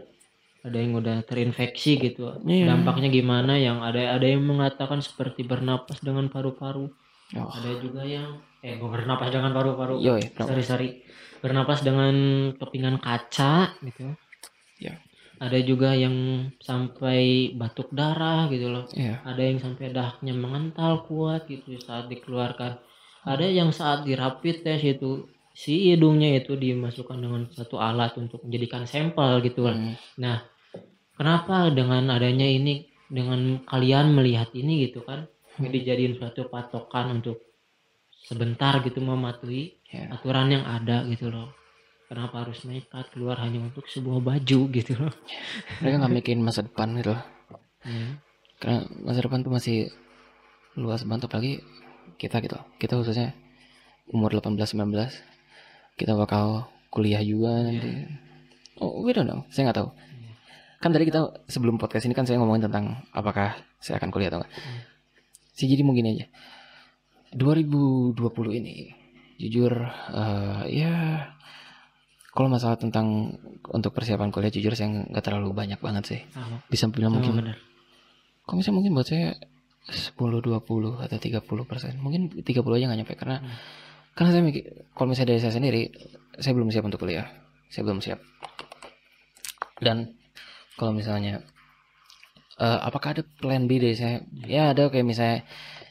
ada 0.61 0.77
yang 0.77 0.93
udah 0.93 1.25
terinfeksi 1.25 1.97
gitu. 1.97 2.37
Iya. 2.45 2.69
dampaknya 2.69 3.09
gimana? 3.09 3.57
Yang 3.57 3.81
ada 3.81 4.01
ada 4.21 4.25
yang 4.29 4.45
mengatakan 4.45 5.01
seperti 5.01 5.41
bernapas 5.41 5.97
dengan 6.05 6.29
paru-paru. 6.29 6.85
Oh, 7.33 7.49
ada 7.49 7.71
juga 7.81 8.05
yang 8.05 8.37
eh 8.61 8.77
bernapas 8.77 9.33
dengan 9.33 9.57
paru-paru. 9.57 9.97
Yo 9.97 10.21
ya 10.21 10.29
sorry 10.37 10.61
sorry. 10.61 10.89
Bernapas 11.41 11.81
dengan 11.81 12.13
kepingan 12.53 13.01
kaca 13.01 13.73
gitu. 13.81 14.13
Ya. 14.77 14.97
ada 15.41 15.57
juga 15.57 15.97
yang 15.97 16.49
sampai 16.61 17.49
batuk 17.57 17.89
darah 17.89 18.45
gitu 18.53 18.69
loh. 18.69 18.85
Iya. 18.93 19.25
Ada 19.25 19.41
yang 19.41 19.57
sampai 19.57 19.89
dahaknya 19.89 20.37
mengental 20.37 21.09
kuat 21.09 21.49
gitu. 21.49 21.73
Saat 21.81 22.13
dikeluarkan 22.13 22.77
ada 23.27 23.45
yang 23.45 23.69
saat 23.69 24.03
di 24.07 24.13
rapid 24.17 24.65
test 24.65 24.85
itu 24.85 25.29
si 25.51 25.91
hidungnya 25.91 26.41
itu 26.41 26.55
dimasukkan 26.55 27.17
dengan 27.19 27.41
satu 27.51 27.77
alat 27.77 28.15
untuk 28.17 28.41
menjadikan 28.47 28.87
sampel 28.87 29.43
gitu 29.43 29.67
lah 29.67 29.75
Hmm, 29.75 29.95
kenapa 31.15 31.69
dengan 31.69 32.07
adanya 32.09 32.47
ini 32.47 32.87
dengan 33.11 33.61
kalian 33.67 34.15
melihat 34.15 34.49
ini 34.55 34.87
gitu 34.89 35.03
kan 35.03 35.27
Hmm. 35.59 35.67
dijadiin 35.67 36.15
suatu 36.15 36.47
patokan 36.47 37.19
untuk 37.19 37.43
sebentar 38.23 38.79
gitu 38.87 39.03
mematuhi 39.03 39.83
ya. 39.91 40.07
aturan 40.15 40.47
yang 40.47 40.63
ada 40.63 41.03
gitu 41.11 41.27
loh. 41.27 41.51
Kenapa 42.07 42.47
harus 42.47 42.63
nekat 42.63 43.11
keluar 43.11 43.35
hanya 43.43 43.59
untuk 43.59 43.83
sebuah 43.87 44.23
baju 44.23 44.59
gitu 44.71 44.93
loh? 44.95 45.11
Mereka 45.83 45.95
nggak 45.99 46.13
mikirin 46.15 46.39
masa 46.39 46.63
depan 46.63 46.95
gitu 46.95 47.11
loh. 47.11 47.23
Hmm. 47.83 48.21
karena 48.61 48.85
masa 49.01 49.19
depan 49.25 49.41
tuh 49.41 49.51
masih 49.51 49.77
luas 50.77 51.01
banget 51.03 51.25
apalagi 51.27 51.59
kita 52.21 52.37
gitu. 52.45 52.61
Kita 52.77 53.01
khususnya 53.01 53.33
umur 54.13 54.29
18-19 54.37 54.77
kita 55.97 56.13
bakal 56.13 56.69
kuliah 56.93 57.25
juga 57.25 57.65
nanti. 57.65 58.05
Oh 58.77 59.01
we 59.01 59.09
don't 59.09 59.25
know. 59.25 59.41
Saya 59.49 59.69
nggak 59.69 59.79
tahu. 59.81 59.89
Kan 60.81 60.93
tadi 60.93 61.09
kita 61.09 61.45
sebelum 61.49 61.81
podcast 61.81 62.05
ini 62.05 62.13
kan 62.13 62.25
saya 62.29 62.37
ngomongin 62.37 62.69
tentang 62.69 63.01
apakah 63.13 63.57
saya 63.81 63.97
akan 63.97 64.09
kuliah 64.13 64.29
atau 64.29 64.41
enggak 64.41 64.53
sih 65.53 65.69
jadi 65.69 65.85
mungkin 65.85 66.09
aja. 66.09 66.25
2020 67.37 68.17
ini 68.59 68.91
jujur 69.37 69.71
eh, 70.13 70.61
ya 70.73 70.93
kalau 72.31 72.47
masalah 72.47 72.79
tentang 72.79 73.37
untuk 73.69 73.91
persiapan 73.93 74.33
kuliah 74.33 74.49
jujur 74.49 74.73
saya 74.73 74.89
nggak 74.89 75.21
terlalu 75.21 75.53
banyak 75.53 75.77
banget 75.77 76.03
sih. 76.07 76.21
Sama, 76.33 76.65
bisa 76.65 76.89
bilang 76.89 77.13
sama 77.13 77.17
mungkin 77.21 77.33
bener. 77.45 77.57
Kalau 78.41 78.55
misalnya 78.57 78.77
mungkin 78.81 78.93
buat 78.97 79.07
saya 79.07 79.37
10 79.83 80.13
20 80.17 81.01
atau 81.01 81.17
30 81.17 81.41
persen. 81.65 81.93
Mungkin 81.97 82.43
30 82.43 82.45
aja 82.77 82.85
nggak 82.85 82.99
nyampe 82.99 83.15
karena 83.15 83.37
Hmm. 83.39 83.49
karena 84.11 84.29
saya 84.31 84.43
mikir 84.43 84.63
kalau 84.91 85.07
misalnya 85.09 85.29
dari 85.33 85.41
saya 85.41 85.53
sendiri 85.53 85.81
saya 86.35 86.53
belum 86.53 86.69
siap 86.69 86.83
untuk 86.83 86.99
kuliah. 86.99 87.25
Saya 87.67 87.83
belum 87.85 87.99
siap. 87.99 88.19
Dan 89.77 90.13
kalau 90.75 90.91
misalnya 90.91 91.41
eh, 92.57 92.79
apakah 92.81 93.17
ada 93.17 93.23
plan 93.25 93.65
B 93.65 93.79
dari 93.79 93.95
saya? 93.95 94.21
Ya 94.45 94.69
ada. 94.69 94.87
Kayak 94.87 95.07
misalnya 95.07 95.39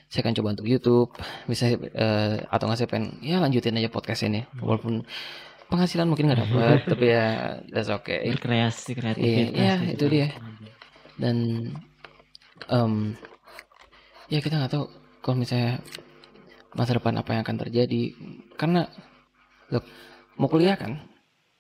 saya 0.07 0.21
akan 0.23 0.35
coba 0.37 0.49
untuk 0.55 0.67
YouTube. 0.67 1.11
Bisa 1.45 1.75
eh, 1.75 2.35
atau 2.47 2.65
nggak 2.67 2.79
saya 2.79 2.89
pengen 2.89 3.19
ya 3.21 3.43
lanjutin 3.43 3.75
aja 3.75 3.89
podcast 3.89 4.23
ini. 4.23 4.47
Walaupun 4.57 5.03
penghasilan 5.67 6.07
mungkin 6.07 6.31
nggak 6.31 6.41
dapat 6.45 6.79
tapi 6.93 7.07
ya 7.11 7.27
that's 7.71 7.89
okay. 7.89 8.27
Berkreasi 8.29 8.91
Iya, 8.91 8.99
kreativitas 8.99 9.55
iya, 9.57 9.75
gitu. 9.81 9.95
itu 9.95 10.05
dia. 10.09 10.29
dan 11.15 11.37
em, 12.67 13.13
ya 14.31 14.39
kita 14.39 14.57
nggak 14.57 14.73
tahu 14.73 14.85
kalau 15.21 15.37
misalnya 15.37 15.83
masa 16.73 16.95
depan 16.97 17.19
apa 17.19 17.35
yang 17.35 17.43
akan 17.43 17.57
terjadi 17.59 18.15
karena 18.55 18.87
look 19.69 19.83
mau 20.39 20.47
kuliah 20.47 20.79
kan 20.79 21.03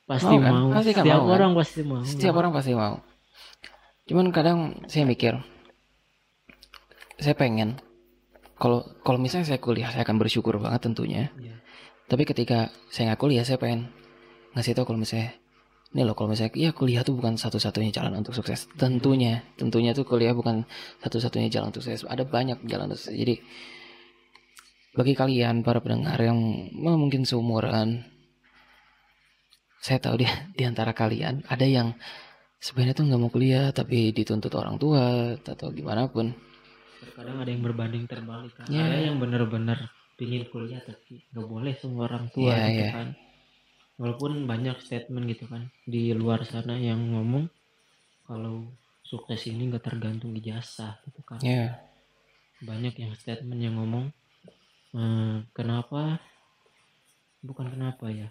pasti 0.07 0.31
Mau 0.31 0.43
kan? 0.43 0.53
mau, 0.55 0.69
Pasti 0.75 0.91
kan 0.91 1.03
setiap 1.03 1.19
mau 1.19 1.27
kan? 1.27 1.35
orang 1.35 1.51
pasti 1.55 1.81
mau 1.83 2.01
setiap 2.03 2.35
orang 2.35 2.53
pasti 2.55 2.73
mau 2.73 2.95
cuman 4.07 4.27
kadang 4.31 4.59
saya 4.87 5.07
mikir 5.07 5.35
saya 7.19 7.35
pengen 7.35 7.79
kalau 8.57 8.83
kalau 9.03 9.19
misalnya 9.19 9.51
saya 9.51 9.61
kuliah 9.61 9.91
saya 9.91 10.03
akan 10.03 10.17
bersyukur 10.19 10.57
banget 10.59 10.81
tentunya 10.83 11.23
Iya. 11.37 11.59
tapi 12.07 12.23
ketika 12.23 12.71
saya 12.91 13.13
nggak 13.13 13.21
kuliah 13.21 13.43
saya 13.43 13.59
pengen 13.59 13.91
ngasih 14.55 14.75
tahu 14.75 14.91
kalau 14.91 14.99
misalnya 14.99 15.37
ini 15.91 16.07
loh 16.07 16.15
kalau 16.15 16.31
misalnya 16.31 16.55
ya 16.55 16.71
kuliah 16.71 17.03
tuh 17.03 17.19
bukan 17.19 17.35
satu-satunya 17.35 17.91
jalan 17.91 18.15
untuk 18.23 18.31
sukses. 18.31 18.71
Tentunya 18.79 19.43
tentunya 19.59 19.91
tuh 19.91 20.07
kuliah 20.07 20.31
bukan 20.31 20.63
satu-satunya 21.03 21.51
jalan 21.51 21.75
untuk 21.75 21.83
sukses. 21.83 22.07
Ada 22.07 22.23
banyak 22.23 22.63
jalan 22.71 22.95
untuk 22.95 23.03
sukses. 23.03 23.19
Jadi 23.19 23.43
bagi 24.95 25.15
kalian 25.19 25.67
para 25.67 25.83
pendengar 25.83 26.19
yang 26.19 26.39
mungkin 26.79 27.27
seumuran 27.27 28.07
saya 29.81 29.99
tahu 29.99 30.21
di, 30.23 30.27
di 30.55 30.63
antara 30.67 30.93
kalian 30.93 31.43
ada 31.49 31.65
yang 31.67 31.97
sebenarnya 32.61 32.95
tuh 32.95 33.05
nggak 33.09 33.21
mau 33.21 33.31
kuliah 33.33 33.73
tapi 33.73 34.13
dituntut 34.13 34.53
orang 34.55 34.77
tua 34.77 35.35
atau 35.41 35.75
gimana 35.75 36.07
pun. 36.07 36.31
Terkadang 37.01 37.41
ada 37.41 37.51
yang 37.51 37.63
berbanding 37.65 38.05
terbalik 38.05 38.53
kan 38.55 38.69
Iya. 38.69 38.83
ada 38.87 38.99
yang 39.11 39.17
benar-benar 39.19 39.89
pingin 40.21 40.45
kuliah 40.53 40.85
tapi 40.85 41.25
nggak 41.33 41.47
boleh 41.49 41.73
semua 41.81 42.07
orang 42.13 42.29
tua 42.29 42.53
Iya, 42.53 42.67
gitu 42.69 42.85
iya. 42.85 42.91
kan 42.93 43.09
walaupun 44.01 44.49
banyak 44.49 44.81
statement 44.81 45.29
gitu 45.29 45.45
kan 45.45 45.69
di 45.85 46.11
luar 46.11 46.43
sana 46.43 46.75
yang 46.75 47.13
ngomong 47.13 47.53
kalau 48.25 48.65
sukses 49.05 49.45
ini 49.45 49.69
nggak 49.69 49.85
tergantung 49.85 50.33
ijazah 50.33 50.97
gitu 51.05 51.21
kan 51.21 51.37
ya 51.41 51.77
banyak 52.61 52.97
yang 52.97 53.13
statement 53.13 53.61
yang 53.61 53.77
ngomong 53.77 54.09
eh, 54.93 55.37
kenapa 55.53 56.17
bukan 57.41 57.69
kenapa 57.69 58.09
ya 58.09 58.29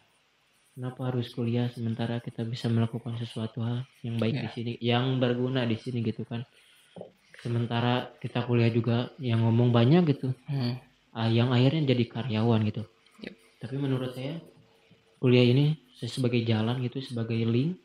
kenapa 0.73 1.11
harus 1.11 1.29
kuliah 1.29 1.67
sementara 1.67 2.17
kita 2.17 2.41
bisa 2.43 2.65
melakukan 2.65 3.17
sesuatu 3.17 3.61
hal 3.61 3.85
yang 4.01 4.17
baik 4.17 4.33
Ya. 4.33 4.41
di 4.41 4.49
sini 4.49 4.71
yang 4.79 5.17
berguna 5.17 5.65
di 5.65 5.75
sini 5.75 6.01
gitu 6.01 6.23
kan 6.23 6.45
sementara 7.39 8.11
kita 8.19 8.43
kuliah 8.43 8.69
juga 8.69 9.11
yang 9.17 9.43
ngomong 9.43 9.69
banyak 9.69 10.03
gitu 10.09 10.33
Hmm. 10.45 10.75
ah, 11.11 11.27
yang 11.27 11.49
akhirnya 11.49 11.89
jadi 11.89 12.03
karyawan 12.05 12.61
gitu 12.65 12.83
Yep. 13.21 13.33
tapi 13.59 13.75
menurut 13.75 14.11
saya 14.13 14.37
kuliah 15.19 15.45
ini 15.45 15.65
saya 15.93 16.09
sebagai 16.09 16.41
jalan 16.41 16.79
gitu 16.81 17.03
sebagai 17.03 17.35
link 17.37 17.75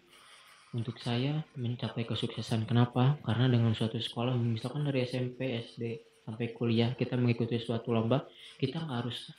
untuk 0.71 0.99
saya 0.99 1.43
mencapai 1.55 2.03
kesuksesan 2.03 2.67
kenapa 2.67 3.19
karena 3.23 3.47
dengan 3.47 3.75
suatu 3.75 3.99
sekolah 3.99 4.35
misalkan 4.35 4.87
dari 4.87 5.03
SMP 5.03 5.55
SD 5.61 5.83
sampai 6.25 6.51
kuliah 6.51 6.95
kita 6.95 7.15
mengikuti 7.15 7.59
suatu 7.59 7.91
lomba 7.91 8.27
kita 8.57 8.81
nggak 8.81 8.99
harus 9.03 9.31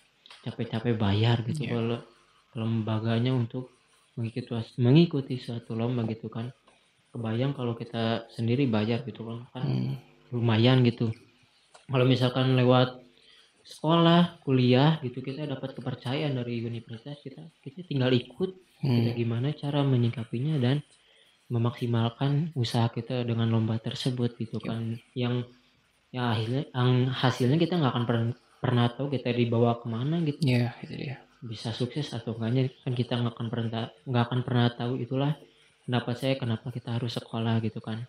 capek-capek 0.43 0.95
bayar 0.95 1.43
gitu 1.43 1.65
Iya. 1.65 1.71
kalau 1.73 1.97
lembaganya 2.55 3.31
untuk 3.31 3.71
mengikuti 4.15 4.47
mengikuti 4.77 5.36
suatu 5.36 5.75
lomba 5.75 6.08
gitu 6.08 6.27
kan 6.27 6.51
kebayang 7.12 7.51
kalau 7.51 7.75
kita 7.75 8.27
sendiri 8.31 8.67
bayar 8.67 9.03
gitu 9.03 9.23
kan 9.23 9.39
kan 9.51 9.63
Hmm. 9.63 9.95
lumayan 10.31 10.84
gitu 10.84 11.12
kalau 11.86 12.03
misalkan 12.03 12.55
lewat 12.55 13.04
sekolah 13.65 14.45
kuliah 14.45 15.01
gitu 15.01 15.19
kita 15.19 15.43
dapat 15.43 15.73
kepercayaan 15.73 16.38
dari 16.38 16.62
universitas 16.62 17.17
kita 17.19 17.49
kita 17.60 17.82
tinggal 17.84 18.13
ikut 18.13 18.51
kita 18.78 18.86
Hmm. 18.86 19.17
gimana 19.17 19.49
cara 19.58 19.82
menyikapinya 19.82 20.62
dan 20.62 20.86
memaksimalkan 21.49 22.54
usaha 22.54 22.86
kita 22.89 23.21
dengan 23.21 23.49
lomba 23.49 23.78
tersebut 23.78 24.38
gitu 24.38 24.62
Yep. 24.62 24.65
kan 24.65 24.82
yang 25.17 25.36
ya 26.10 26.34
akhirnya 26.34 26.69
yang 26.69 27.10
hasilnya 27.10 27.58
kita 27.58 27.78
nggak 27.78 27.91
akan 27.91 28.06
pernah 28.06 28.25
pernah 28.62 28.86
tahu 28.89 29.08
kita 29.10 29.30
dibawa 29.30 29.78
ke 29.82 29.86
mana 29.89 30.21
gitu 30.21 30.38
ya 30.41 30.73
itu 30.82 30.93
dia 30.93 31.15
bisa 31.41 31.69
sukses 31.69 32.13
atau 32.13 32.34
enggaknya 32.38 32.69
kan 32.82 32.93
kita 32.93 33.13
nggak 33.17 33.34
akan 33.34 33.47
pernah 33.49 33.69
nggak 34.06 34.23
akan 34.25 34.39
pernah 34.41 34.65
tahu 34.69 34.93
itulah 34.97 35.34
pendapat 35.86 36.15
saya 36.17 36.34
kenapa 36.38 36.69
kita 36.69 36.97
harus 36.97 37.13
sekolah 37.13 37.62
gitu 37.62 37.78
kan 37.78 38.06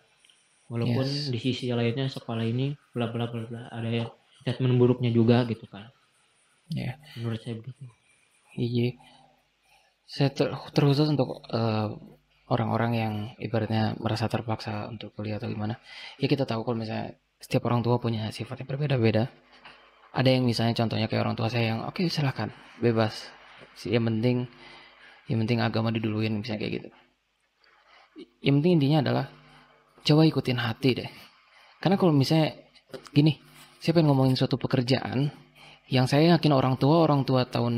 walaupun 0.67 1.05
Yes. 1.05 1.29
di 1.29 1.37
sisi 1.37 1.69
lainnya 1.69 2.09
sekolah 2.09 2.41
ini 2.41 2.73
bla 2.93 3.09
bla 3.09 3.29
bla 3.29 3.43
bla 3.45 3.61
ada 3.69 3.89
yang 3.89 4.09
statement 4.47 4.79
buruknya 4.79 5.11
juga 5.11 5.43
gitu 5.43 5.67
kan. 5.67 5.91
Ya. 6.71 6.95
Menurut 7.19 7.43
saya 7.43 7.59
begitu. 7.59 7.83
Iya. 8.55 8.95
Saya 10.07 10.31
ter 10.31 10.55
terkhusus 10.71 11.11
untuk 11.11 11.43
eh, 11.51 11.91
orang-orang 12.47 12.91
yang 12.95 13.13
ibaratnya 13.43 13.99
merasa 13.99 14.31
terpaksa 14.31 14.87
untuk 14.87 15.11
kuliah 15.19 15.35
atau 15.35 15.51
gimana. 15.51 15.83
Ya 16.15 16.31
kita 16.31 16.47
tahu 16.47 16.63
kalau 16.63 16.79
misalnya 16.79 17.19
setiap 17.43 17.67
orang 17.67 17.83
tua 17.83 17.99
punya 17.99 18.31
sifat 18.31 18.63
yang 18.63 18.69
berbeda-beda. 18.71 19.27
Ada 20.15 20.39
yang 20.39 20.47
misalnya 20.47 20.73
contohnya 20.79 21.11
kayak 21.11 21.27
orang 21.27 21.35
tua 21.35 21.51
saya 21.51 21.75
yang 21.75 21.83
oke 21.83 22.07
silahkan 22.07 22.47
bebas. 22.79 23.27
Sih 23.75 23.91
yang 23.91 24.07
penting 24.07 24.47
yang 25.27 25.43
penting 25.43 25.59
agama 25.59 25.91
diduluin 25.91 26.39
misalnya 26.39 26.63
kayak 26.63 26.73
gitu. 26.79 26.89
Yang 28.39 28.53
penting 28.63 28.73
intinya 28.79 28.97
adalah 29.03 29.25
coba 30.07 30.23
ikutin 30.23 30.57
hati 30.63 30.89
deh. 31.03 31.09
Karena 31.83 31.99
kalau 31.99 32.15
misalnya 32.15 32.55
gini 33.11 33.35
saya 33.87 33.95
pengen 33.95 34.11
ngomongin 34.11 34.35
suatu 34.35 34.59
pekerjaan 34.59 35.31
yang 35.87 36.03
saya 36.03 36.35
yakin 36.35 36.51
orang 36.51 36.75
tua 36.75 36.99
orang 36.99 37.23
tua 37.23 37.47
tahun 37.47 37.71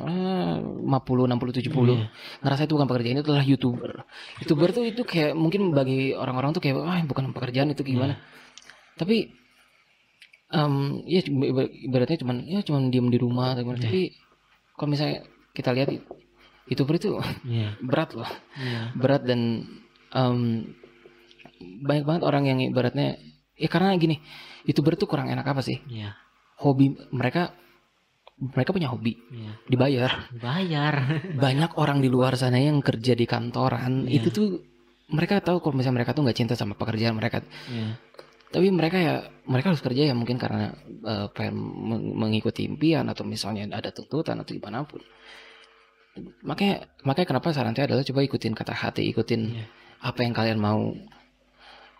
eh, 0.00 0.56
50 0.88 0.88
60 0.88 1.60
70 1.60 1.68
Iya. 1.68 2.08
ngerasa 2.40 2.64
itu 2.64 2.72
bukan 2.72 2.88
pekerjaan 2.88 3.16
itu 3.20 3.28
adalah 3.28 3.44
youtuber 3.44 3.92
youtuber 4.40 4.68
tuh 4.72 4.88
itu 4.88 5.04
kayak 5.04 5.36
mungkin 5.36 5.76
bagi 5.76 6.16
orang-orang 6.16 6.56
tuh 6.56 6.64
kayak 6.64 6.80
ah 6.80 7.04
bukan 7.04 7.36
pekerjaan 7.36 7.68
itu 7.68 7.84
gimana 7.84 8.16
tapi 8.96 9.28
em 10.48 10.72
ya 11.04 11.20
ibaratnya 11.84 12.16
cuman 12.16 12.36
ya 12.44 12.60
cuman 12.60 12.88
diem 12.88 13.08
di 13.08 13.16
rumah 13.16 13.52
atau 13.52 13.64
gimana. 13.64 13.80
Iya. 13.80 13.84
tapi 13.84 14.00
kalau 14.72 14.88
misalnya 14.88 15.18
kita 15.52 15.70
lihat 15.76 15.88
youtuber 16.68 16.96
itu 16.96 17.20
Iya. 17.44 17.76
berat 17.88 18.16
loh 18.16 18.28
Iya. 18.56 18.96
berat 18.96 19.28
dan 19.28 19.40
em, 20.08 20.36
banyak 21.84 22.04
banget 22.04 22.22
orang 22.24 22.48
yang 22.48 22.58
ibaratnya 22.64 23.20
ya 23.54 23.68
karena 23.68 23.92
gini 23.94 24.18
youtuber 24.62 24.94
tuh 24.94 25.06
kurang 25.06 25.28
enak 25.28 25.44
apa 25.44 25.60
sih 25.60 25.78
Iya. 25.86 26.14
hobi 26.58 26.92
mereka 27.10 27.52
mereka 28.38 28.70
punya 28.70 28.88
hobi 28.88 29.14
Iya. 29.28 29.52
dibayar 29.66 30.12
Bayar. 30.34 30.94
banyak 31.44 31.76
orang 31.76 31.98
di 31.98 32.08
luar 32.08 32.34
sana 32.34 32.56
yang 32.56 32.80
kerja 32.80 33.12
di 33.12 33.24
kantoran 33.24 34.06
Iya. 34.06 34.18
itu 34.18 34.28
tuh 34.30 34.46
mereka 35.12 35.38
tahu 35.38 35.60
kalau 35.60 35.76
misalnya 35.76 36.02
mereka 36.02 36.16
tuh 36.16 36.24
nggak 36.24 36.38
cinta 36.38 36.54
sama 36.54 36.72
pekerjaan 36.74 37.12
mereka 37.14 37.44
Iya. 37.68 38.00
tapi 38.48 38.68
mereka 38.68 38.96
ya 38.96 39.14
mereka 39.44 39.72
harus 39.72 39.80
kerja 39.80 40.08
ya 40.08 40.14
mungkin 40.14 40.36
karena 40.36 40.72
eh, 41.02 41.26
pengen 41.30 41.56
meng- 41.60 42.12
mengikuti 42.18 42.64
impian 42.64 43.04
atau 43.06 43.22
misalnya 43.22 43.68
ada 43.70 43.88
tuntutan 43.88 44.36
atau 44.36 44.52
gimana 44.52 44.84
pun 44.84 45.00
makanya 46.44 46.84
makanya 47.02 47.28
kenapa 47.32 47.48
saran 47.50 47.72
saya 47.72 47.88
adalah 47.88 48.04
coba 48.04 48.20
ikutin 48.22 48.52
kata 48.52 48.72
hati 48.72 49.08
ikutin 49.08 49.40
Iya. 49.56 49.64
apa 50.02 50.20
yang 50.20 50.34
kalian 50.34 50.58
mau 50.58 50.92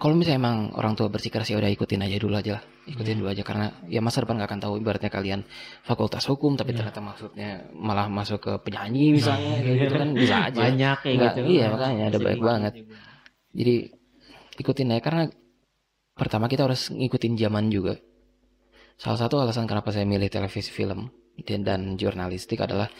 kalau 0.02 0.18
misalnya 0.18 0.42
emang 0.42 0.56
orang 0.74 0.98
tua 0.98 1.06
bersikeras 1.06 1.46
ya 1.46 1.62
udah 1.62 1.70
ikutin 1.70 2.02
aja 2.02 2.18
dulu 2.18 2.34
aja 2.34 2.58
lah 2.58 2.62
ikutin 2.90 3.14
Iya. 3.14 3.18
dulu 3.22 3.28
aja 3.30 3.42
karena 3.46 3.66
ya 3.86 4.00
masa 4.02 4.26
depan 4.26 4.34
nggak 4.34 4.50
akan 4.50 4.60
tahu 4.66 4.74
ibaratnya 4.82 5.10
kalian 5.14 5.40
fakultas 5.86 6.26
hukum 6.26 6.58
tapi 6.58 6.74
Iya. 6.74 6.82
ternyata 6.82 6.98
maksudnya 6.98 7.50
malah 7.70 8.10
masuk 8.10 8.42
ke 8.42 8.52
penyanyi 8.66 9.14
misalnya 9.14 9.62
kayak 9.62 9.76
gitu 9.78 9.94
kan 9.94 10.08
bisa 10.10 10.36
aja 10.50 10.58
Banyak 10.58 10.96
kayak 11.06 11.14
Nggak, 11.14 11.32
gitu. 11.38 11.40
iya, 11.46 11.64
makanya 11.70 12.04
ada 12.10 12.18
banyak 12.18 12.34
bingung 12.34 12.50
banget. 12.50 12.72
jadi 13.54 13.74
ikutin 14.58 14.88
aja 14.90 15.02
karena 15.06 15.22
pertama 16.18 16.44
kita 16.50 16.66
harus 16.66 16.82
ngikutin 16.90 17.32
zaman 17.38 17.64
juga 17.70 17.94
salah 18.98 19.18
satu 19.22 19.38
alasan 19.38 19.70
kenapa 19.70 19.94
saya 19.94 20.02
milih 20.02 20.26
televisi 20.28 20.74
film 20.74 21.14
dan, 21.46 21.62
dan 21.62 21.80
jurnalistik 21.94 22.58
adalah 22.58 22.90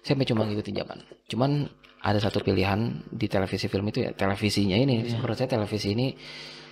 saya 0.00 0.16
cuma 0.24 0.48
ngikutin 0.48 0.74
zaman 0.74 0.98
cuman 1.28 1.50
ada 2.06 2.18
satu 2.18 2.38
pilihan 2.38 2.78
di 3.10 3.26
televisi 3.26 3.66
film 3.66 3.82
itu 3.86 3.98
ya 4.00 4.10
televisinya 4.12 4.76
ini 4.76 5.02
Iya. 5.02 5.18
menurut 5.18 5.34
saya 5.34 5.50
televisi 5.50 5.90
ini 5.90 6.14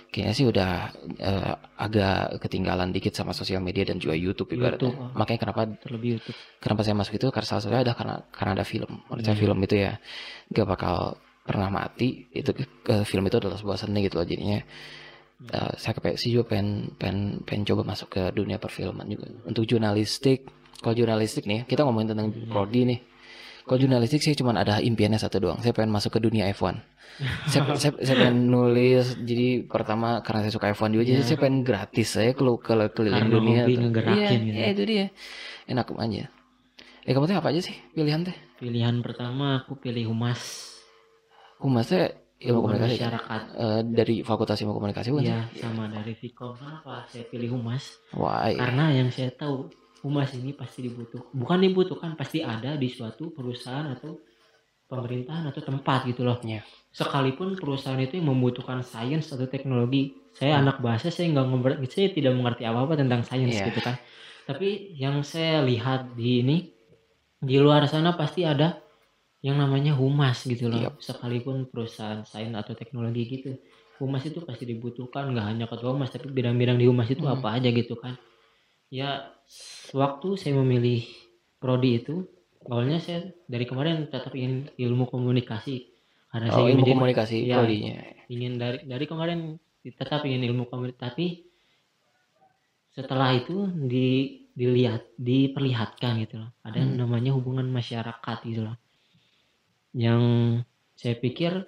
kayaknya 0.07 0.31
sih 0.33 0.45
udah 0.47 0.71
eh, 1.19 1.53
agak 1.75 2.39
ketinggalan 2.39 2.89
dikit 2.89 3.11
sama 3.11 3.31
sosial 3.31 3.59
media 3.59 3.83
dan 3.83 3.99
juga 3.99 4.15
YouTube 4.15 4.47
ibaratnya 4.49 4.87
YouTube, 4.87 4.95
oh. 4.95 5.11
makanya 5.13 5.39
kenapa 5.41 5.61
Terlebih 5.77 6.09
YouTube. 6.15 6.37
kenapa 6.57 6.81
saya 6.81 6.95
masuk 6.95 7.13
itu 7.13 7.27
karena 7.29 7.43
salah 7.45 7.61
satunya 7.61 7.83
ada 7.83 7.93
karena 7.93 8.15
karena 8.31 8.51
ada 8.53 8.63
film 8.63 8.91
menurut 9.03 9.21
saya 9.21 9.35
Iya. 9.35 9.41
film 9.43 9.57
itu 9.59 9.75
ya 9.75 9.91
gak 10.49 10.67
bakal 10.69 10.95
pernah 11.43 11.67
mati 11.69 12.07
itu 12.31 12.49
ke 12.55 13.03
film 13.03 13.23
itu 13.23 13.35
adalah 13.35 13.53
sebuah 13.53 13.77
seni 13.77 13.99
gitu 14.01 14.15
loh 14.15 14.25
jadinya 14.25 14.63
eh, 15.45 15.71
saya 15.75 15.93
kayak 15.93 16.15
sih 16.15 16.31
juga 16.31 16.47
pengen 16.49 16.95
pengen 16.95 17.17
pengen 17.43 17.63
coba 17.65 17.83
masuk 17.85 18.07
ke 18.09 18.23
dunia 18.31 18.55
perfilman 18.55 19.03
juga 19.05 19.27
untuk 19.43 19.67
jurnalistik 19.67 20.47
kalau 20.79 20.95
jurnalistik 20.95 21.43
nih 21.43 21.63
kita 21.63 21.83
ngomongin 21.83 22.15
tentang 22.15 22.31
Iya. 22.31 22.47
prodi 22.47 22.81
nih 22.87 22.99
kalau 23.65 23.77
jurnalistik 23.77 24.21
saya 24.21 24.33
cuma 24.33 24.53
ada 24.53 24.77
impiannya 24.77 25.17
satu 25.17 25.37
doang 25.39 25.57
saya 25.59 25.73
pengen 25.73 25.89
masuk 25.89 26.13
ke 26.13 26.19
dunia 26.19 26.45
F1 26.49 26.77
saya, 27.47 27.61
saya, 27.75 27.91
saya 27.97 28.15
pengen 28.19 28.47
nulis 28.47 29.17
jadi 29.19 29.63
pertama 29.63 30.21
karena 30.21 30.45
saya 30.45 30.53
suka 30.53 30.69
F1 30.69 30.89
juga 30.91 31.03
jadi 31.03 31.17
Iya. 31.17 31.25
saya 31.25 31.37
pengen 31.37 31.59
gratis 31.61 32.07
saya 32.11 32.31
kalau 32.31 32.55
kalau 32.55 32.85
keliling 32.87 33.25
Karena 33.25 33.33
dunia 33.33 33.61
hobi 33.63 33.73
ngegerakin 33.79 34.21
iya, 34.21 34.29
gitu. 34.31 34.55
iya, 34.55 34.67
itu 34.69 34.83
dia 34.83 35.05
enak 35.65 35.85
aja 35.91 36.23
eh 37.01 37.11
kamu 37.11 37.25
teh 37.25 37.35
apa 37.35 37.49
aja 37.49 37.61
sih 37.61 37.75
pilihan 37.91 38.21
teh 38.21 38.37
Pilihan 38.55 38.95
pertama 38.99 39.59
aku 39.59 39.75
pilih 39.75 40.09
humas. 40.09 40.71
humasnya 41.57 42.13
ilmu 42.37 42.61
Hubungan 42.61 42.77
komunikasi 42.77 42.95
masyarakat. 42.99 43.41
Eh, 43.53 43.81
dari 43.89 44.15
fakultas 44.21 44.57
ilmu 44.59 44.73
komunikasi 44.73 45.07
bukan 45.09 45.23
Iya, 45.25 45.39
sama 45.55 45.87
dari 45.87 46.13
Vkom. 46.13 46.51
Kenapa 46.53 47.03
saya 47.05 47.25
pilih 47.25 47.49
humas? 47.51 47.95
wah 48.11 48.43
iya. 48.45 48.59
Karena 48.59 48.85
yang 48.91 49.07
saya 49.07 49.31
tahu 49.31 49.71
humas 50.05 50.29
ini 50.37 50.53
pasti 50.53 50.85
dibutuhkan. 50.85 51.33
Bukan 51.33 51.57
dibutuhkan, 51.65 52.13
pasti 52.13 52.45
ada 52.45 52.77
di 52.77 52.85
suatu 52.93 53.33
perusahaan 53.33 53.89
atau 53.89 54.21
pemerintahan 54.85 55.49
atau 55.49 55.65
tempat 55.65 56.05
gitu 56.05 56.21
loh. 56.21 56.37
Iya. 56.45 56.61
Sekalipun 56.93 57.57
perusahaan 57.57 57.97
itu 57.97 58.21
yang 58.21 58.29
membutuhkan 58.29 58.85
sains 58.85 59.33
atau 59.33 59.49
teknologi. 59.49 60.13
Saya 60.37 60.61
Hmm. 60.61 60.69
anak 60.69 60.77
bahasa, 60.79 61.09
saya 61.09 61.33
nggak 61.33 61.45
ngeber- 61.49 61.79
saya 61.89 62.13
tidak 62.13 62.37
mengerti 62.37 62.63
apa-apa 62.69 62.93
tentang 63.01 63.25
sains 63.25 63.57
Iya. 63.57 63.73
gitu 63.73 63.81
kan. 63.81 63.97
Tapi 64.45 64.93
yang 64.93 65.25
saya 65.25 65.65
lihat 65.65 66.13
di 66.13 66.45
ini 66.45 66.57
di 67.41 67.57
luar 67.57 67.89
sana 67.89 68.13
pasti 68.13 68.45
ada 68.45 68.77
yang 69.41 69.57
namanya 69.57 69.97
humas 69.97 70.45
gitu 70.45 70.69
loh. 70.69 70.93
Yap. 70.93 71.01
Sekalipun 71.01 71.65
perusahaan 71.73 72.21
sains 72.21 72.53
atau 72.53 72.77
teknologi 72.77 73.25
gitu. 73.25 73.57
Humas 73.97 74.21
itu 74.27 74.43
pasti 74.45 74.69
dibutuhkan 74.69 75.33
nggak 75.33 75.45
hanya 75.49 75.65
ketua 75.65 75.97
humas 75.97 76.13
tapi 76.13 76.29
bidang-bidang 76.29 76.77
di 76.77 76.85
humas 76.85 77.09
itu 77.09 77.25
Hmm. 77.25 77.41
apa 77.41 77.57
aja 77.57 77.73
gitu 77.73 77.97
kan. 77.97 78.13
Ya 78.93 79.34
waktu 79.91 80.27
saya 80.35 80.53
memilih 80.55 81.05
prodi 81.57 81.99
itu 81.99 82.25
awalnya 82.65 82.97
saya 82.97 83.29
dari 83.45 83.63
kemarin 83.63 84.09
tetap 84.09 84.33
ingin 84.33 84.69
ilmu 84.75 85.05
komunikasi 85.05 85.89
karena 86.29 86.47
oh 86.49 86.53
saya 86.53 86.63
ingin 86.65 86.71
ilmu 86.71 86.81
menjadi- 86.81 86.97
komunikasi 86.97 87.35
Iya. 87.41 87.55
prodinya 87.55 87.95
ingin 88.27 88.51
dari 88.57 88.77
dari 88.83 89.05
kemarin 89.05 89.39
tetap 89.85 90.21
ingin 90.25 90.43
ilmu 90.45 90.65
komunikasi 90.65 90.97
tapi 90.99 91.25
setelah 92.91 93.35
itu 93.35 93.55
di 93.85 94.07
dilihat 94.55 95.11
diperlihatkan 95.19 96.23
gitu 96.23 96.39
loh 96.39 96.51
ada 96.63 96.79
Hmm. 96.79 96.95
namanya 96.95 97.35
hubungan 97.35 97.67
masyarakat 97.67 98.37
gitu 98.43 98.63
loh 98.63 98.77
yang 99.93 100.21
saya 100.93 101.15
pikir 101.15 101.67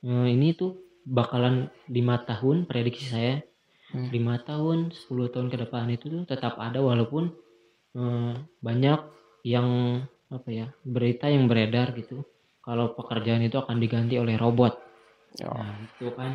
eh, 0.00 0.28
ini 0.30 0.54
tuh 0.54 0.78
bakalan 1.02 1.68
lima 1.86 2.22
tahun 2.22 2.64
prediksi 2.64 3.04
saya 3.04 3.42
Hmm. 3.90 4.06
lima 4.08 4.38
tahun 4.40 4.94
10 4.94 5.10
tahun 5.28 5.48
ke 5.48 5.66
depan 5.66 5.90
itu 5.90 6.06
tuh 6.06 6.22
tetap 6.22 6.54
ada 6.56 6.78
walaupun 6.78 7.34
eh, 7.92 8.32
banyak 8.60 9.00
yang 9.42 9.68
apa 10.28 10.46
ya 10.46 10.66
berita 10.80 11.26
yang 11.26 11.44
beredar 11.44 11.90
gitu 11.92 12.22
kalau 12.60 12.94
pekerjaan 12.94 13.42
itu 13.42 13.56
akan 13.56 13.76
diganti 13.76 14.14
oleh 14.14 14.36
robot 14.36 14.78
Oh. 15.38 15.54
Nah, 15.54 15.78
itu 15.78 16.10
kan. 16.10 16.34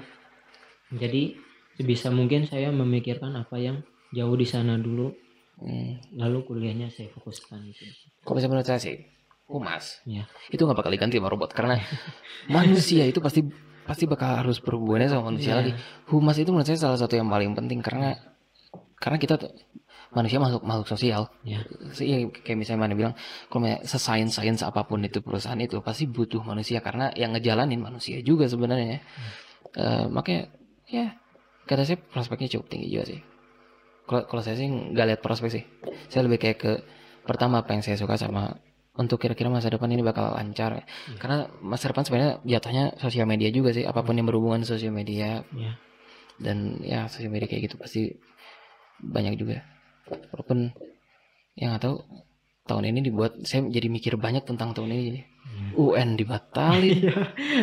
Jadi 0.87 1.35
sebisa 1.75 2.07
mungkin 2.07 2.47
saya 2.47 2.71
memikirkan 2.71 3.35
apa 3.35 3.59
yang 3.59 3.83
jauh 4.11 4.35
di 4.35 4.47
sana 4.47 4.79
dulu, 4.79 5.11
Hmm. 5.55 5.99
lalu 6.15 6.43
kuliahnya 6.43 6.87
saya 6.87 7.07
fokuskan 7.11 7.63
gitu. 7.65 7.87
kalau 8.23 8.35
misalnya 8.35 8.51
menurut 8.55 8.67
saya 8.67 8.79
sih 8.81 8.95
humas 9.47 10.03
Iya. 10.03 10.27
itu 10.47 10.59
nggak 10.59 10.75
bakal 10.75 10.91
diganti 10.91 11.15
sama 11.15 11.27
robot 11.27 11.51
karena 11.51 11.75
manusia 12.51 13.03
itu 13.03 13.19
pasti 13.19 13.39
pasti 13.85 14.09
bakal 14.09 14.41
harus 14.41 14.57
berhubungannya 14.59 15.09
sama 15.13 15.29
manusia 15.31 15.53
Iya. 15.53 15.57
lagi. 15.61 15.71
Humas 16.09 16.35
itu 16.41 16.49
menurut 16.49 16.67
saya 16.67 16.79
salah 16.81 16.99
satu 16.99 17.13
yang 17.15 17.29
paling 17.29 17.53
penting 17.53 17.79
karena 17.79 18.17
karena 18.97 19.17
kita 19.21 19.37
tuh 19.37 19.53
manusia 20.15 20.39
makhluk 20.39 20.63
makhluk 20.65 20.87
sosial. 20.89 21.27
Iya. 21.45 21.61
Sih, 21.91 22.05
ya, 22.07 22.17
kayak 22.31 22.57
misalnya 22.57 22.81
mana 22.87 22.93
bilang 22.97 23.13
kalau 23.47 23.67
misalnya 23.67 23.85
sesains 23.85 24.31
sains 24.33 24.61
apa 24.63 24.81
pun 24.87 25.03
itu 25.03 25.19
perusahaan 25.21 25.59
itu 25.59 25.77
pasti 25.85 26.07
butuh 26.09 26.41
manusia 26.41 26.79
karena 26.81 27.11
yang 27.13 27.31
ngejalanin 27.35 27.79
manusia 27.79 28.19
juga 28.25 28.49
sebenarnya 28.49 28.99
Eh, 29.75 30.07
makanya 30.07 30.47
ya 30.87 31.19
kata 31.67 31.83
saya 31.83 31.99
prospeknya 31.99 32.47
cukup 32.55 32.71
tinggi 32.71 32.95
juga 32.95 33.05
sih. 33.11 33.19
Kalau 34.07 34.23
kalau 34.23 34.39
saya 34.39 34.55
sih 34.55 34.71
nggak 34.71 35.05
lihat 35.11 35.19
prospek 35.19 35.49
sih. 35.51 35.63
Saya 36.07 36.23
lebih 36.23 36.39
kayak 36.39 36.57
ke 36.63 36.71
pertama 37.27 37.59
apa 37.59 37.75
yang 37.75 37.83
saya 37.83 37.99
suka 37.99 38.15
sama 38.15 38.55
untuk 38.95 39.19
kira-kira 39.19 39.51
masa 39.51 39.67
depan 39.67 39.91
ini 39.91 40.01
bakal 40.03 40.31
lancar. 40.31 40.87
Karena 41.19 41.51
masa 41.59 41.91
depan 41.91 42.07
sebenarnya 42.07 42.33
jatuhnya 42.47 42.95
sosial 42.99 43.27
media 43.27 43.51
juga 43.51 43.75
sih 43.75 43.83
apa 43.83 44.01
pun 44.03 44.15
yang 44.15 44.27
berhubungan 44.27 44.63
sosial 44.63 44.95
media. 44.95 45.43
Iya. 45.55 45.73
dan 46.35 46.83
ya 46.83 47.07
sosial 47.07 47.31
media 47.31 47.47
kayak 47.47 47.71
gitu 47.71 47.79
pasti 47.79 48.11
banyak 48.99 49.39
juga. 49.39 49.63
Walaupun 50.35 50.71
yang 51.55 51.71
nggak 51.71 51.83
tahu 51.87 51.95
tahun 52.67 52.91
ini 52.91 52.99
dibuat 53.07 53.39
saya 53.47 53.63
jadi 53.71 53.87
mikir 53.87 54.19
banyak 54.19 54.43
tentang 54.43 54.75
tahun 54.75 54.91
ini 54.91 55.03
jadi 55.07 55.21
UN 55.79 56.19
dibatalin. 56.19 56.99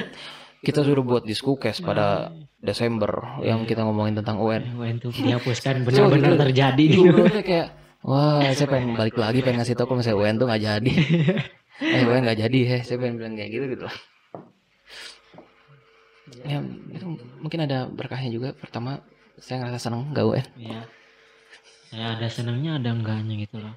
Kita 0.67 0.87
sudah 0.87 1.03
buat 1.03 1.27
diskukes 1.27 1.83
pada 1.83 2.31
Desember 2.63 3.43
yang 3.43 3.67
kita 3.67 3.83
ngomongin 3.83 4.23
tentang 4.23 4.39
UN 4.39 4.79
Wah, 4.79 4.87
itu 4.87 5.11
dihapuskan 5.11 5.83
benar-benar 5.83 6.39
terjadi. 6.39 6.85
Gitu. 6.87 7.03
menurutnya 7.03 7.43
kayak 7.43 7.69
wah 8.03 8.43
saya 8.53 8.69
pengen 8.69 8.95
balik 8.95 9.17
lagi 9.17 9.41
pengen 9.41 9.63
ngasih 9.63 9.75
tau 9.75 9.87
kalau 9.87 9.99
misalnya 10.03 10.19
UN 10.21 10.35
tuh 10.37 10.47
nggak 10.51 10.63
jadi 10.63 10.93
eh 11.97 12.03
UN 12.03 12.23
nggak 12.27 12.41
jadi 12.43 12.59
heh 12.67 12.81
saya 12.83 12.97
pengen 12.99 13.17
bilang 13.19 13.35
kayak 13.39 13.51
gitu 13.51 13.65
gitu 13.73 13.83
loh 13.87 13.97
ya 16.43 16.59
itu 16.91 17.07
mungkin 17.39 17.61
ada 17.67 17.87
berkahnya 17.87 18.31
juga 18.33 18.49
pertama 18.57 19.03
saya 19.43 19.65
ngerasa 19.65 19.91
seneng 19.91 20.15
gak 20.15 20.23
UN. 20.23 20.47
Iya. 20.55 20.81
Saya 21.91 22.07
ada 22.17 22.27
senangnya 22.31 22.79
ada 22.79 22.95
enggaknya 22.95 23.35
gitu 23.43 23.59
loh. 23.59 23.75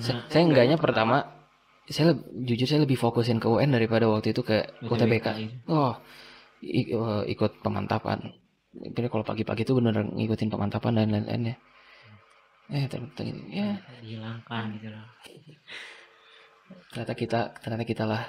Saya, 0.00 0.24
Karena 0.24 0.30
saya 0.32 0.42
enggaknya 0.48 0.76
pertama, 0.80 1.16
saya 1.86 2.16
jujur 2.32 2.66
saya 2.66 2.80
lebih 2.88 2.96
fokusin 2.96 3.36
ke 3.38 3.46
UN 3.46 3.76
daripada 3.76 4.08
waktu 4.08 4.32
itu 4.32 4.40
ke 4.40 4.66
UTBK. 4.82 5.26
itu. 5.36 5.52
Oh, 5.68 5.94
i- 6.64 6.90
eh, 6.90 7.22
ikut 7.28 7.60
pemantapan. 7.60 8.34
Jadi 8.72 9.06
kalau 9.12 9.22
pagi-pagi 9.22 9.62
itu 9.68 9.72
bener 9.76 10.00
ngikutin 10.00 10.48
pemantapan 10.48 10.92
dan 10.96 11.08
lain-lainnya. 11.12 11.60
Eh, 12.66 12.84
ternyata 12.90 13.22
ya 13.46 13.78
dihilangkan 14.02 14.62
gitu 14.74 14.90
loh. 14.90 15.06
ternyata 16.90 17.14
kita 17.14 17.40
ternyata 17.62 17.84
kita 17.86 18.04
lah 18.10 18.22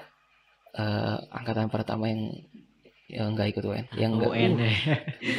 eh, 0.78 1.18
angkatan 1.34 1.74
pertama 1.74 2.06
yang 2.06 2.38
yang 3.08 3.34
nggak 3.34 3.56
ikut 3.56 3.64
UN, 3.64 3.86
yang 3.96 4.20
nggak 4.20 4.32
UN 4.36 4.52
uh, 4.52 4.60
deh. 4.60 4.76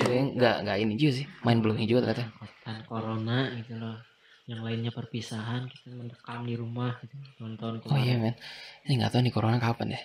yang 0.08 0.26
nggak 0.40 0.56
nggak 0.64 0.76
ini 0.80 0.92
juga 0.96 1.12
sih, 1.20 1.26
main 1.44 1.60
belum 1.60 1.76
juga 1.84 2.00
ternyata. 2.08 2.24
Angkatan 2.32 2.78
corona 2.88 3.38
gitu 3.60 3.76
loh. 3.76 3.96
Yang 4.48 4.60
lainnya 4.64 4.92
perpisahan 4.96 5.68
kita 5.68 5.92
mendekam 5.92 6.48
di 6.48 6.56
rumah 6.56 6.96
gitu 7.04 7.20
nonton 7.36 7.84
Oh 7.92 8.00
iya 8.00 8.16
men, 8.16 8.32
ini 8.88 8.96
nggak 8.96 9.12
tahu 9.12 9.20
nih 9.20 9.34
corona 9.36 9.60
kapan 9.60 9.92
ya. 9.92 10.00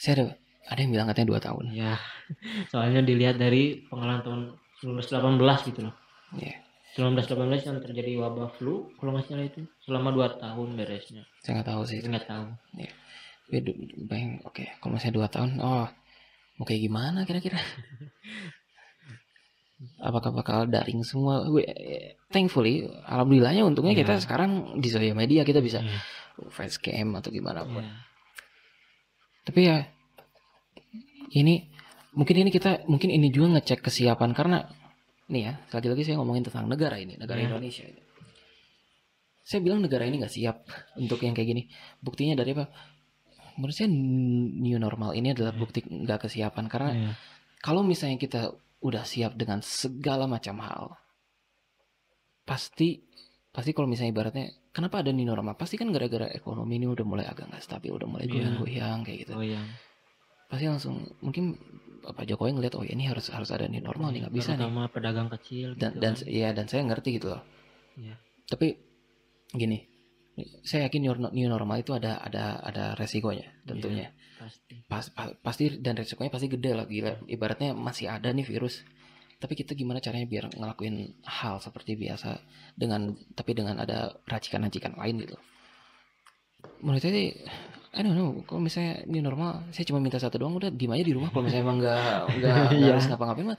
Saya 0.00 0.12
ada 0.16 0.24
ada 0.72 0.78
yang 0.80 0.92
bilang 0.96 1.06
katanya 1.12 1.28
dua 1.36 1.40
tahun. 1.44 1.64
Ya, 1.76 2.00
soalnya 2.72 3.04
dilihat 3.04 3.36
dari 3.36 3.84
pengalaman 3.84 4.24
tahun 4.24 4.40
1918 4.80 5.68
gitu 5.68 5.80
loh. 5.84 5.94
Iya, 6.32 6.56
1918 6.98 7.62
yang 7.62 7.78
terjadi 7.78 8.12
wabah 8.18 8.50
flu, 8.50 8.90
kalau 8.98 9.14
nggak 9.14 9.30
salah 9.30 9.46
itu 9.46 9.62
selama 9.86 10.10
2 10.10 10.42
tahun 10.42 10.68
beresnya. 10.74 11.22
saya 11.38 11.62
nggak 11.62 11.68
tahu 11.70 11.82
sih. 11.86 11.98
Nggak 12.02 12.26
tahu. 12.26 12.44
Du- 13.48 13.78
bayang, 14.04 14.42
oke, 14.42 14.60
kalau 14.76 14.92
misalnya 14.92 15.16
dua 15.16 15.28
tahun, 15.30 15.56
oh, 15.56 15.88
mau 16.58 16.64
kayak 16.66 16.84
gimana 16.84 17.24
kira-kira? 17.24 17.56
Apakah 20.02 20.34
bakal 20.34 20.66
daring 20.66 21.00
semua? 21.00 21.46
We- 21.46 21.64
Thankfully, 22.28 22.84
alhamdulillahnya 23.06 23.62
untungnya 23.62 23.94
kita 23.94 24.18
Iya. 24.18 24.22
sekarang 24.26 24.50
di 24.76 24.88
sosial 24.90 25.14
media 25.14 25.46
kita 25.46 25.62
bisa 25.62 25.80
Iya. 25.80 25.96
facecam 26.50 27.14
atau 27.14 27.30
gimana 27.30 27.62
pun. 27.64 27.80
Iya. 27.80 27.94
Tapi 29.46 29.60
ya 29.64 29.76
ini 31.32 31.72
mungkin 32.12 32.36
ini 32.36 32.50
kita 32.50 32.84
mungkin 32.84 33.08
ini 33.08 33.30
juga 33.30 33.56
ngecek 33.56 33.80
kesiapan 33.80 34.36
karena 34.36 34.68
nih 35.28 35.42
ya 35.44 35.52
lagi-lagi 35.70 36.02
saya 36.04 36.16
ngomongin 36.16 36.44
tentang 36.44 36.64
negara 36.66 36.96
ini 36.96 37.16
negara 37.16 37.38
Ya. 37.38 37.52
Indonesia 37.52 37.84
ini. 37.84 38.00
Saya 39.44 39.60
bilang 39.64 39.80
negara 39.80 40.04
ini 40.04 40.20
nggak 40.20 40.34
siap 40.34 40.64
untuk 40.96 41.24
yang 41.24 41.32
kayak 41.32 41.48
gini. 41.48 41.62
Buktinya 42.00 42.36
dari 42.36 42.52
apa? 42.52 42.68
Menurut 43.56 43.72
saya 43.72 43.88
new 43.88 44.76
normal 44.76 45.12
ini 45.12 45.32
adalah 45.32 45.52
Ya. 45.52 45.58
bukti 45.58 45.80
nggak 45.82 46.28
kesiapan 46.28 46.64
karena 46.68 46.90
Iya. 46.92 47.12
kalau 47.60 47.80
misalnya 47.80 48.16
kita 48.16 48.52
udah 48.78 49.02
siap 49.02 49.34
dengan 49.34 49.58
segala 49.60 50.28
macam 50.28 50.60
hal, 50.60 50.94
pasti 52.44 53.02
pasti 53.50 53.70
kalau 53.74 53.88
misalnya 53.88 54.12
ibaratnya 54.14 54.44
kenapa 54.70 55.02
ada 55.02 55.10
new 55.10 55.26
normal? 55.26 55.58
Pasti 55.58 55.74
kan 55.74 55.90
gara-gara 55.90 56.28
ekonomi 56.30 56.78
ini 56.78 56.86
udah 56.86 57.04
mulai 57.04 57.26
agak 57.26 57.50
nggak 57.50 57.64
stabil, 57.64 57.90
udah 57.90 58.06
mulai 58.06 58.24
Iya. 58.28 58.32
goyang-goyang 58.32 58.98
kayak 59.02 59.18
gitu 59.26 59.32
Oh 59.34 59.42
yang 59.42 59.64
pasti 60.48 60.64
langsung 60.64 61.04
mungkin 61.20 61.56
Pak 62.02 62.24
Jokowi 62.24 62.54
ngeliat 62.54 62.74
oh 62.74 62.84
ya 62.86 62.92
ini 62.94 63.06
harus 63.06 63.28
harus 63.28 63.50
ada 63.50 63.66
new 63.66 63.80
normal 63.80 64.10
nih 64.10 64.26
nggak 64.26 64.34
bisa 64.34 64.54
nih 64.54 64.64
terutama 64.64 64.82
pedagang 64.88 65.28
kecil 65.38 65.74
dan 65.74 65.92
gitu 65.92 66.00
dan 66.00 66.12
kan. 66.14 66.26
ya 66.30 66.48
dan 66.54 66.64
saya 66.66 66.82
ngerti 66.86 67.08
gitu 67.16 67.28
loh 67.34 67.42
Iya. 67.98 68.14
tapi 68.46 68.78
gini 69.50 69.82
saya 70.62 70.86
yakin 70.86 71.02
new, 71.02 71.48
normal 71.50 71.82
itu 71.82 71.90
ada 71.90 72.22
ada 72.22 72.62
ada 72.62 72.94
resikonya 72.94 73.50
tentunya 73.66 74.14
pasti. 74.38 74.86
pas, 74.86 75.02
pa- 75.10 75.34
pasti 75.42 75.82
dan 75.82 75.98
resikonya 75.98 76.30
pasti 76.30 76.46
gede 76.46 76.78
lah 76.78 76.86
gila 76.86 77.26
ibaratnya 77.26 77.74
masih 77.74 78.06
ada 78.06 78.30
nih 78.30 78.46
virus 78.46 78.86
tapi 79.38 79.54
kita 79.54 79.74
gimana 79.74 79.98
caranya 79.98 80.26
biar 80.26 80.50
ngelakuin 80.54 81.18
hal 81.26 81.58
seperti 81.58 81.98
biasa 81.98 82.38
dengan 82.74 83.18
tapi 83.34 83.54
dengan 83.54 83.82
ada 83.82 84.14
racikan-racikan 84.26 84.94
lain 84.94 85.26
gitu 85.26 85.34
menurut 86.82 87.02
saya 87.02 87.14
sih 87.14 87.28
I 87.98 88.06
don't 88.06 88.14
know 88.14 88.30
kalau 88.46 88.62
misalnya 88.62 89.02
ini 89.04 89.18
normal 89.18 89.66
saya 89.74 89.82
cuma 89.82 89.98
minta 89.98 90.22
satu 90.22 90.38
doang 90.38 90.54
udah 90.54 90.70
diem 90.70 90.94
aja 90.94 91.02
di 91.02 91.14
rumah. 91.18 91.34
Kalau 91.34 91.42
misalnya 91.42 91.64
emang 91.66 91.78
nggak 91.82 91.98
nggak 92.38 92.54
Iya. 92.78 92.94
harus 92.94 93.06
ngapa-ngapain 93.10 93.46
mah. 93.50 93.58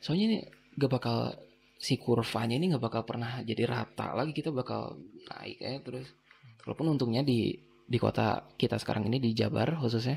Soalnya 0.00 0.24
ini 0.24 0.38
gak 0.78 0.88
bakal 0.88 1.36
si 1.76 2.00
kurvanya 2.00 2.56
ini 2.56 2.72
nggak 2.72 2.80
bakal 2.82 3.02
pernah 3.04 3.42
jadi 3.44 3.68
rata 3.68 4.16
lagi 4.16 4.32
kita 4.32 4.48
bakal 4.50 4.96
naik 5.28 5.58
ya 5.60 5.76
terus. 5.84 6.08
Walaupun 6.64 6.96
untungnya 6.96 7.20
di 7.20 7.52
di 7.84 7.98
kota 8.00 8.40
kita 8.56 8.80
sekarang 8.80 9.04
ini 9.06 9.20
di 9.20 9.36
Jabar 9.36 9.76
khususnya 9.76 10.16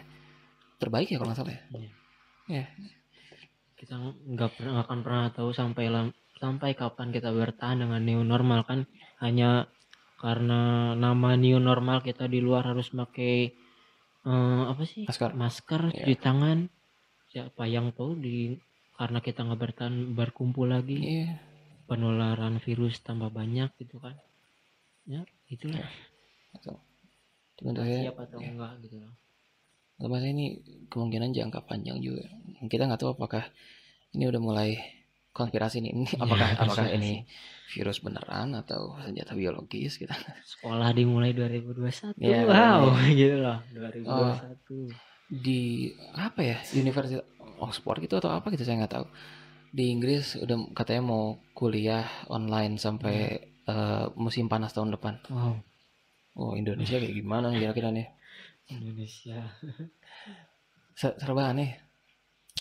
terbaik 0.79 1.11
ya 1.11 1.19
kalau 1.19 1.35
nggak 1.35 1.39
salah 1.43 1.53
ya. 1.53 1.61
Iya. 2.47 2.65
kita 3.75 3.95
nggak 3.97 4.49
pernah 4.55 4.71
nggak 4.77 4.85
akan 4.87 4.99
pernah 5.01 5.25
tahu 5.33 5.49
sampai 5.51 5.85
lam- 5.89 6.15
sampai 6.37 6.73
kapan 6.73 7.09
kita 7.11 7.29
bertahan 7.33 7.83
dengan 7.83 8.01
new 8.01 8.21
normal 8.23 8.63
kan. 8.63 8.85
Hanya 9.19 9.67
karena 10.21 10.93
nama 10.93 11.33
new 11.33 11.57
normal 11.57 12.05
kita 12.05 12.29
di 12.29 12.37
luar 12.37 12.71
harus 12.71 12.93
pakai 12.93 13.49
eh, 14.29 14.63
apa 14.69 14.83
sih 14.85 15.09
Masker. 15.09 15.31
masker 15.33 15.81
Iya. 15.89 15.95
cuci 16.05 16.15
tangan 16.21 16.57
siapa 17.33 17.63
yang 17.65 17.89
tahu 17.97 18.21
di 18.21 18.53
karena 18.93 19.17
kita 19.17 19.41
nggak 19.41 19.59
bertahan 19.59 20.13
berkumpul 20.13 20.69
lagi 20.69 21.01
iya 21.01 21.41
penularan 21.89 22.61
virus 22.61 23.01
tambah 23.01 23.33
banyak 23.33 23.73
gitu 23.81 23.97
kan 23.97 24.13
ya 25.09 25.25
itulah 25.49 25.81
Cuman 27.61 27.77
saya 27.77 28.09
siap 28.09 28.17
atau 28.17 28.39
ya. 28.41 28.49
enggak 28.53 28.73
gitu 28.85 28.97
loh 29.01 29.13
saya 30.01 30.33
ini 30.33 30.57
kemungkinan 30.89 31.29
jangka 31.29 31.61
panjang 31.69 32.01
juga. 32.01 32.25
Kita 32.65 32.89
nggak 32.89 32.97
tahu 33.05 33.13
apakah 33.13 33.45
ini 34.17 34.25
udah 34.25 34.41
mulai 34.41 34.81
konspirasi 35.31 35.79
nih. 35.79 35.91
Ini 35.97 36.05
apakah 36.19 36.47
apakah 36.53 36.85
konspirasi. 36.87 36.97
ini 36.97 37.13
virus 37.71 37.97
beneran 37.99 38.51
atau 38.53 38.99
senjata 38.99 39.31
biologis 39.33 39.95
kita? 39.95 40.11
sekolah 40.51 40.91
dimulai 40.91 41.31
2021 41.31 42.19
Iya, 42.19 42.39
wow 42.45 42.81
iya. 42.91 43.11
gitu 43.19 43.35
loh 43.39 43.57
Oh. 44.07 44.35
2021 44.35 44.91
Di 45.31 45.87
apa 46.11 46.39
ya? 46.43 46.57
Universitas 46.75 47.23
Oxford 47.57 48.03
gitu 48.03 48.19
atau 48.19 48.29
apa 48.29 48.51
gitu 48.51 48.63
saya 48.63 48.83
nggak 48.83 48.93
tahu. 48.93 49.05
Di 49.71 49.87
Inggris 49.87 50.35
udah 50.35 50.75
katanya 50.75 51.07
mau 51.07 51.39
kuliah 51.55 52.03
online 52.27 52.75
sampai 52.75 53.17
eh, 53.63 54.05
musim 54.19 54.51
panas 54.51 54.75
tahun 54.75 54.91
depan. 54.91 55.23
wow 55.31 55.55
Oh 56.31 56.55
Indonesia 56.55 56.95
kayak 56.95 57.11
gimana 57.11 57.51
kira-kira 57.51 57.91
nih? 57.91 58.07
Indonesia 58.67 59.51
Se- 60.95 61.15
serba 61.17 61.51
aneh. 61.51 61.90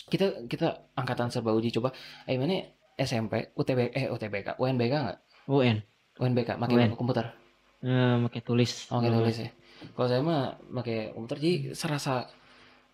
Kita 0.07 0.43
kita 0.45 0.91
angkatan 0.93 1.31
serba 1.31 1.51
uji 1.51 1.71
coba. 1.71 1.95
Eh 2.27 2.35
mana 2.35 2.59
SMP, 2.95 3.55
UTB, 3.55 3.95
eh 3.95 4.05
UTBK, 4.07 4.59
UNBK 4.59 4.93
nggak? 4.93 5.19
UN 5.47 5.77
UNBK, 6.19 6.49
pakai 6.55 6.75
UN. 6.77 6.91
komputer. 6.93 7.25
eh, 7.81 8.15
pakai 8.29 8.41
tulis 8.45 8.85
Oh, 8.93 9.01
pakai 9.01 9.09
tulis 9.09 9.37
ya. 9.41 9.49
Kalau 9.97 10.07
saya 10.07 10.21
mah 10.21 10.41
pakai 10.69 11.15
komputer, 11.15 11.37
jadi 11.41 11.55
serasa 11.73 12.29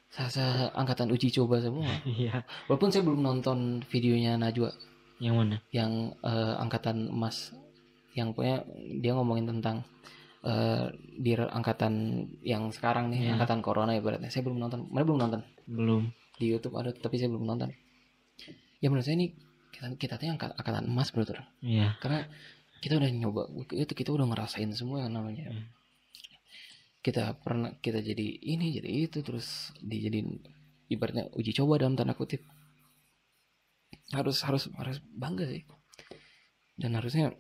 serasa 0.08 0.72
angkatan 0.72 1.12
uji 1.12 1.28
coba 1.34 1.60
semua. 1.60 1.84
iya 2.08 2.48
Walaupun 2.72 2.88
saya 2.88 3.04
belum 3.04 3.20
nonton 3.20 3.84
videonya 3.92 4.40
Najwa 4.40 4.72
yang 5.20 5.36
mana 5.36 5.58
yang 5.74 6.16
eh, 6.22 6.54
angkatan 6.56 7.12
emas, 7.12 7.52
yang 8.14 8.32
punya 8.32 8.64
dia 9.02 9.12
ngomongin 9.12 9.50
tentang 9.50 9.84
eh, 10.48 10.88
di 11.20 11.36
angkatan 11.36 11.94
yang 12.40 12.72
sekarang 12.72 13.12
nih, 13.12 13.28
Iya. 13.28 13.32
angkatan 13.36 13.60
corona 13.60 13.92
ibaratnya. 13.92 14.32
Saya 14.32 14.48
belum 14.48 14.62
nonton, 14.62 14.88
mana 14.88 15.04
belum 15.04 15.20
nonton. 15.20 15.42
belum 15.68 16.04
di 16.38 16.46
YouTube 16.48 16.78
ada 16.78 16.94
tapi 16.94 17.18
saya 17.18 17.30
belum 17.30 17.46
nonton. 17.46 17.74
Ya 18.78 18.88
menurut 18.88 19.04
saya 19.04 19.18
ini 19.18 19.34
kita 19.74 19.90
kita 19.98 20.14
tuh 20.18 20.26
yang 20.30 20.38
angkat- 20.38 20.54
angkatan 20.58 20.86
emas 20.86 21.10
menurut 21.14 21.30
orang 21.34 21.48
iya. 21.62 21.98
Karena 21.98 22.26
kita 22.78 22.94
udah 22.98 23.10
nyoba 23.10 23.42
itu 23.74 23.94
kita 23.94 24.10
udah 24.14 24.26
ngerasain 24.26 24.70
semua 24.74 25.02
yang 25.06 25.14
namanya. 25.14 25.50
Hmm. 25.50 25.66
kita 26.98 27.40
pernah 27.40 27.72
kita 27.80 28.04
jadi 28.04 28.26
ini 28.44 28.76
jadi 28.76 28.90
itu 29.08 29.24
terus 29.24 29.72
dijadiin 29.80 30.44
ibaratnya 30.92 31.32
uji 31.34 31.56
coba 31.56 31.80
dalam 31.80 31.96
tanda 31.96 32.12
kutip. 32.12 32.44
Harus 34.12 34.44
harus 34.44 34.68
harus 34.76 35.00
bangga 35.16 35.48
sih. 35.48 35.64
Dan 36.76 37.00
harusnya 37.00 37.32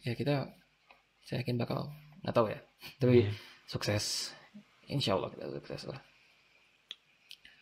ya 0.00 0.16
kita 0.16 0.48
saya 1.28 1.44
yakin 1.44 1.60
bakal 1.60 1.92
nggak 2.24 2.32
tahu 2.32 2.46
ya. 2.48 2.60
Tapi 2.96 3.28
Iya. 3.28 3.32
sukses. 3.68 4.32
Insya 4.88 5.14
Allah 5.14 5.28
kita 5.30 5.46
sukses 5.60 5.84
lah 5.86 6.00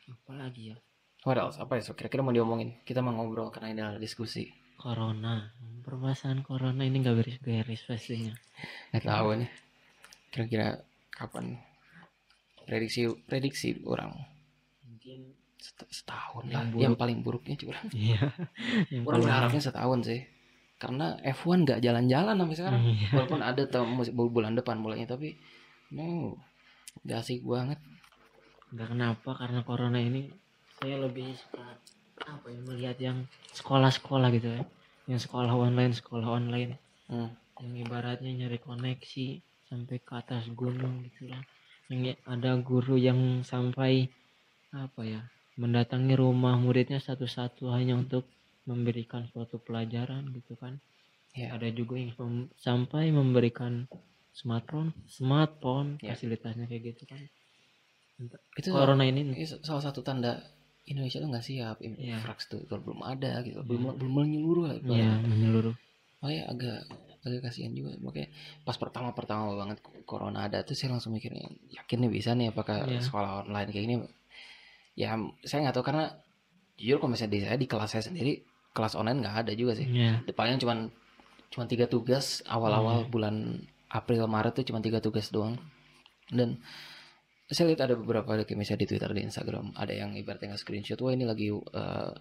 apa 0.08 0.32
lagi 0.34 0.72
ya 0.72 0.78
What 1.26 1.34
else? 1.34 1.58
Apa 1.58 1.76
ya? 1.76 1.82
So, 1.82 1.98
kira-kira 1.98 2.22
mau 2.22 2.30
diomongin? 2.30 2.78
Kita 2.86 3.02
mau 3.02 3.10
ngobrol 3.10 3.50
karena 3.50 3.74
ini 3.74 3.80
adalah 3.82 3.98
diskusi. 3.98 4.46
corona 4.78 5.50
permasalahan 5.82 6.46
corona 6.46 6.86
ini 6.86 7.02
nggak 7.02 7.16
beres-beres 7.18 7.82
pastinya 7.82 8.30
Nggak 8.94 9.02
tahu 9.02 9.28
nih. 9.42 9.50
Kira-kira 10.30 10.66
kapan? 11.10 11.58
Prediksi 12.62 13.08
prediksi 13.26 13.82
orang 13.82 14.14
mungkin 14.84 15.34
Set- 15.58 15.90
setahun 15.90 16.46
Yang 16.46 16.54
lah. 16.54 16.64
buruk. 16.70 16.82
Yang 16.86 16.94
paling 16.94 17.18
buruknya 17.26 17.56
curang. 17.58 17.86
iya 17.98 18.22
yang 18.94 19.02
Orang 19.02 19.26
berharapnya 19.26 19.58
setahun 19.58 20.00
sih. 20.06 20.20
Karena 20.78 21.18
F1 21.26 21.66
nggak 21.66 21.80
jalan-jalan 21.82 22.38
sampai 22.38 22.54
sekarang. 22.56 22.82
Iya. 22.86 23.08
Walaupun 23.10 23.40
ada 23.42 23.62
tahun 23.66 23.88
bulan 24.30 24.54
depan 24.54 24.78
mulainya 24.78 25.10
tapi 25.10 25.34
no, 25.90 26.38
nggak 27.02 27.18
asik 27.18 27.42
banget. 27.42 27.82
Nggak 28.72 28.88
kenapa 28.92 29.30
karena 29.36 29.60
corona 29.64 29.98
ini 29.98 30.28
saya 30.78 31.00
lebih 31.00 31.32
suka 31.34 31.64
apa 32.28 32.46
ya 32.52 32.60
melihat 32.60 32.96
yang 33.00 33.18
sekolah-sekolah 33.50 34.28
gitu 34.36 34.48
ya 34.52 34.62
yang 35.08 35.20
sekolah 35.20 35.52
online 35.52 35.94
sekolah 35.96 36.28
online 36.28 36.76
Hmm. 37.08 37.32
yang 37.64 37.88
ibaratnya 37.88 38.28
nyari 38.36 38.60
koneksi 38.60 39.40
sampai 39.64 39.96
ke 40.04 40.12
atas 40.12 40.44
gunung 40.52 41.08
gitu 41.08 41.32
lah 41.32 41.40
yang 41.88 42.12
ya- 42.12 42.20
ada 42.28 42.52
guru 42.60 43.00
yang 43.00 43.40
sampai 43.40 44.12
apa 44.76 45.02
ya 45.08 45.24
mendatangi 45.56 46.12
rumah 46.12 46.60
muridnya 46.60 47.00
satu-satu 47.00 47.72
hanya 47.72 47.96
untuk 47.96 48.28
memberikan 48.68 49.24
suatu 49.32 49.56
pelajaran 49.58 50.28
gitu 50.36 50.52
kan 50.54 50.76
Ya. 51.32 51.56
ada 51.56 51.68
juga 51.72 51.96
yang 51.96 52.12
mem- 52.16 52.52
sampai 52.60 53.08
memberikan 53.08 53.88
smartphone 54.36 54.92
smartphone 55.08 55.96
Ya. 56.04 56.12
fasilitasnya 56.12 56.68
kayak 56.68 56.92
gitu 56.92 57.08
kan 57.08 57.24
Itu 58.58 58.74
corona 58.74 59.06
ini 59.06 59.22
ini 59.22 59.46
salah 59.46 59.82
satu 59.82 60.02
tanda 60.02 60.42
Indonesia 60.88 61.22
tuh 61.22 61.28
nggak 61.30 61.44
siap 61.46 61.76
Iya. 61.78 62.18
infrastruktur 62.18 62.82
belum 62.82 63.04
ada 63.06 63.44
gitu 63.46 63.62
Iya. 63.62 63.66
belum 63.68 63.82
belum 64.00 64.12
menyeluruh 64.12 64.64
lah 64.66 64.74
ya 64.74 64.82
ibaratnya. 64.82 65.12
menyeluruh 65.22 65.74
makanya 66.18 66.44
agak 66.50 66.78
agak 67.22 67.40
kasihan 67.46 67.70
juga 67.70 67.94
makanya 68.02 68.28
pas 68.66 68.74
pertama 68.74 69.14
pertama 69.14 69.54
banget 69.54 69.78
corona 70.02 70.50
ada 70.50 70.64
tuh 70.66 70.74
saya 70.74 70.96
langsung 70.96 71.14
mikirnya 71.14 71.46
yakin 71.70 71.98
nih 72.02 72.10
bisa 72.10 72.34
nih 72.34 72.50
apakah 72.50 72.88
Iya. 72.88 72.98
sekolah 73.04 73.46
online 73.46 73.68
kayak 73.70 73.84
gini 73.86 73.96
ya 74.98 75.14
saya 75.46 75.58
nggak 75.68 75.76
tahu 75.78 75.84
karena 75.86 76.04
jujur 76.74 76.98
kalau 76.98 77.12
misalnya 77.14 77.32
di 77.36 77.40
saya 77.46 77.54
di 77.60 77.68
kelas 77.70 77.90
saya 77.94 78.02
sendiri 78.02 78.42
kelas 78.74 78.98
online 78.98 79.22
nggak 79.22 79.36
ada 79.46 79.52
juga 79.54 79.78
sih 79.78 79.86
ya 79.86 80.18
paling 80.34 80.58
cuman 80.58 80.90
cuma 81.54 81.64
tiga 81.70 81.86
tugas 81.86 82.42
awal-awal 82.50 83.06
Iya. 83.06 83.10
bulan 83.12 83.34
April 83.88 84.26
Maret 84.26 84.58
tuh 84.58 84.64
cuma 84.66 84.82
tiga 84.82 84.98
tugas 84.98 85.30
doang 85.30 85.54
dan 86.34 86.58
saya 87.48 87.72
lihat 87.72 87.80
ada 87.82 87.94
beberapa 87.96 88.36
kayak 88.36 88.54
misalnya 88.54 88.84
di 88.84 88.88
Twitter 88.88 89.10
di 89.10 89.22
Instagram 89.24 89.72
ada 89.72 89.90
yang 89.90 90.12
ibaratnya 90.12 90.52
nge 90.52 90.60
screenshot 90.62 91.00
wah 91.00 91.10
ini 91.10 91.24
lagi 91.24 91.48
eh, 91.48 92.12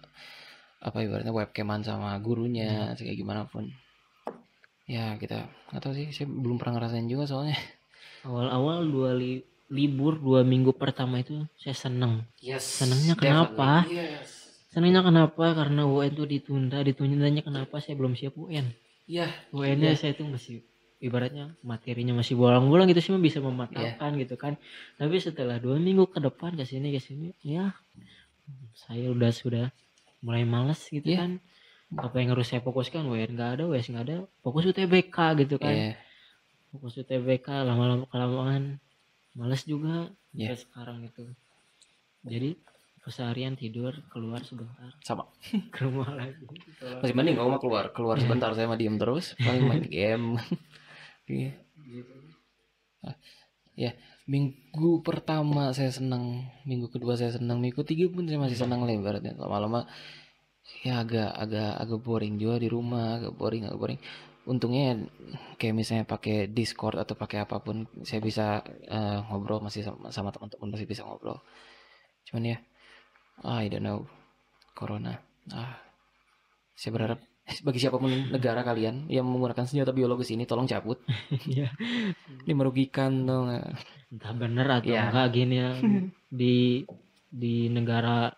apa 0.78 0.98
ibaratnya 1.02 1.30
webcaman 1.30 1.82
sama 1.82 2.16
gurunya 2.18 2.94
Iya. 2.94 3.04
kayak 3.04 3.16
gimana 3.18 3.42
pun. 3.44 3.68
Ya 4.88 5.20
kita 5.20 5.44
nggak 5.68 5.82
tahu 5.82 5.92
sih 5.92 6.06
saya 6.10 6.26
belum 6.26 6.56
pernah 6.56 6.80
ngerasain 6.80 7.04
juga 7.04 7.28
soalnya. 7.28 7.58
Awal-awal 8.24 8.88
dua 8.88 9.12
li- 9.12 9.44
libur 9.68 10.16
dua 10.16 10.40
minggu 10.42 10.72
pertama 10.72 11.20
itu 11.20 11.44
saya 11.60 11.76
seneng. 11.76 12.24
Yes 12.40 12.80
Senangnya 12.80 13.12
kenapa? 13.14 13.84
yes. 13.84 14.64
Senangnya 14.72 15.04
kenapa? 15.04 15.52
Karena 15.52 15.84
UN 15.84 16.12
tuh 16.14 16.24
ditunda 16.24 16.80
ditundanya 16.80 17.44
kenapa? 17.44 17.84
Saya 17.84 17.96
belum 17.96 18.16
siap 18.16 18.32
UN 18.34 18.72
ya 19.08 19.24
UN-nya 19.50 19.92
Iya. 19.92 19.98
saya 19.98 20.12
tuh 20.12 20.28
masih 20.28 20.60
ibaratnya 20.98 21.54
materinya 21.62 22.10
masih 22.12 22.34
bolong-bolong 22.34 22.90
gitu 22.90 22.98
sih 23.00 23.10
bisa 23.16 23.38
mematahkan 23.38 24.10
Iya. 24.14 24.20
gitu 24.26 24.34
kan. 24.34 24.58
Tapi 24.96 25.14
setelah 25.18 25.56
dua 25.56 25.78
minggu 25.78 26.10
ke 26.10 26.18
depan 26.18 26.54
ke 26.54 26.62
sini 26.62 26.90
ke 26.90 26.98
sini 26.98 27.30
ya 27.40 27.70
saya 28.74 29.10
udah 29.10 29.30
sudah 29.30 29.66
mulai 30.20 30.42
males 30.42 30.82
gitu 30.84 31.06
Iya. 31.06 31.18
kan. 31.18 31.30
Apa 31.88 32.20
yang 32.20 32.36
harus 32.36 32.46
saya 32.46 32.60
fokuskan? 32.60 33.06
UN 33.06 33.32
nggak 33.32 33.50
ada 33.56 33.62
US 33.64 33.86
nggak 33.86 34.04
ada. 34.04 34.16
Fokus 34.42 34.66
UTBK 34.66 35.16
gitu 35.38 35.56
kan. 35.56 35.72
Iya. 35.72 35.92
fokus 36.68 36.98
UTBK 36.98 37.64
lama-lama 37.64 38.04
kelamaan. 38.06 38.76
Males 39.32 39.64
juga 39.64 40.10
sampai 40.28 40.58
sekarang 40.58 40.98
itu 41.00 41.24
jadi 42.20 42.58
keseharian 43.00 43.54
tidur 43.54 43.94
keluar 44.08 44.42
sebentar. 44.42 44.92
Sama. 45.00 45.24
Ke 45.72 45.86
rumah 45.86 46.12
lagi. 46.12 46.44
Masih 47.00 47.14
mending 47.14 47.38
kalau 47.38 47.48
mau 47.48 47.62
keluar. 47.62 47.88
Keluar 47.88 48.18
Iya. 48.18 48.26
sebentar 48.26 48.50
saya 48.52 48.66
mah 48.66 48.76
diem 48.76 48.98
terus. 48.98 49.32
Paling 49.38 49.64
main 49.64 49.84
game 49.94 50.36
Iya. 51.28 51.52
Ah, 53.06 53.16
ya 53.78 53.90
minggu 54.26 54.90
pertama 55.06 55.70
saya 55.76 55.92
senang 55.94 56.24
minggu 56.68 56.88
kedua 56.90 57.14
saya 57.20 57.30
senang 57.38 57.62
minggu 57.62 57.78
ketiga 57.86 58.10
pun 58.10 58.26
saya 58.26 58.40
masih 58.40 58.58
senang 58.58 58.80
lah 58.84 58.92
ibaratnya. 58.92 59.36
Lama-lama 59.38 59.86
ya 60.84 61.00
agak 61.02 61.30
agak 61.32 61.72
agak 61.82 62.00
boring 62.06 62.34
juga 62.42 62.56
di 62.64 62.68
rumah 62.68 63.20
agak 63.20 63.34
boring 63.38 63.62
agak 63.68 63.80
boring. 63.80 64.00
Untungnya 64.48 64.96
kayak 65.60 65.74
misalnya 65.76 66.04
pakai 66.08 66.48
Discord 66.48 66.96
atau 66.96 67.14
pakai 67.14 67.44
apa 67.44 67.60
pun 67.60 67.84
saya 68.08 68.20
bisa 68.24 68.64
eh, 68.88 69.18
ngobrol 69.28 69.60
masih 69.60 69.84
sama, 69.86 70.08
sama 70.10 70.30
teman-teman 70.34 70.74
masih 70.74 70.88
bisa 70.88 71.04
ngobrol. 71.04 71.38
Cuman 72.26 72.56
ya 72.56 72.58
I 73.44 73.68
don't 73.70 73.84
know 73.84 74.08
corona. 74.74 75.20
Ah 75.52 75.76
saya 76.78 76.94
berharap 76.94 77.20
bagi 77.66 77.78
siapa 77.80 77.96
pun 77.96 78.12
negara 78.28 78.60
kalian 78.60 79.08
yang 79.08 79.24
menggunakan 79.24 79.64
senjata 79.64 79.92
biologis 79.96 80.30
ini 80.32 80.44
tolong 80.44 80.68
cabut. 80.68 81.00
Iya. 81.48 81.72
ini 82.44 82.52
merugikan 82.52 83.24
dong. 83.24 83.48
Entah 84.12 84.32
bener 84.36 84.66
atau 84.68 84.92
Iya. 84.92 85.02
enggak 85.10 85.28
gini 85.32 85.56
ya. 85.56 85.70
Di 86.40 86.84
di 87.28 87.68
negara 87.68 88.32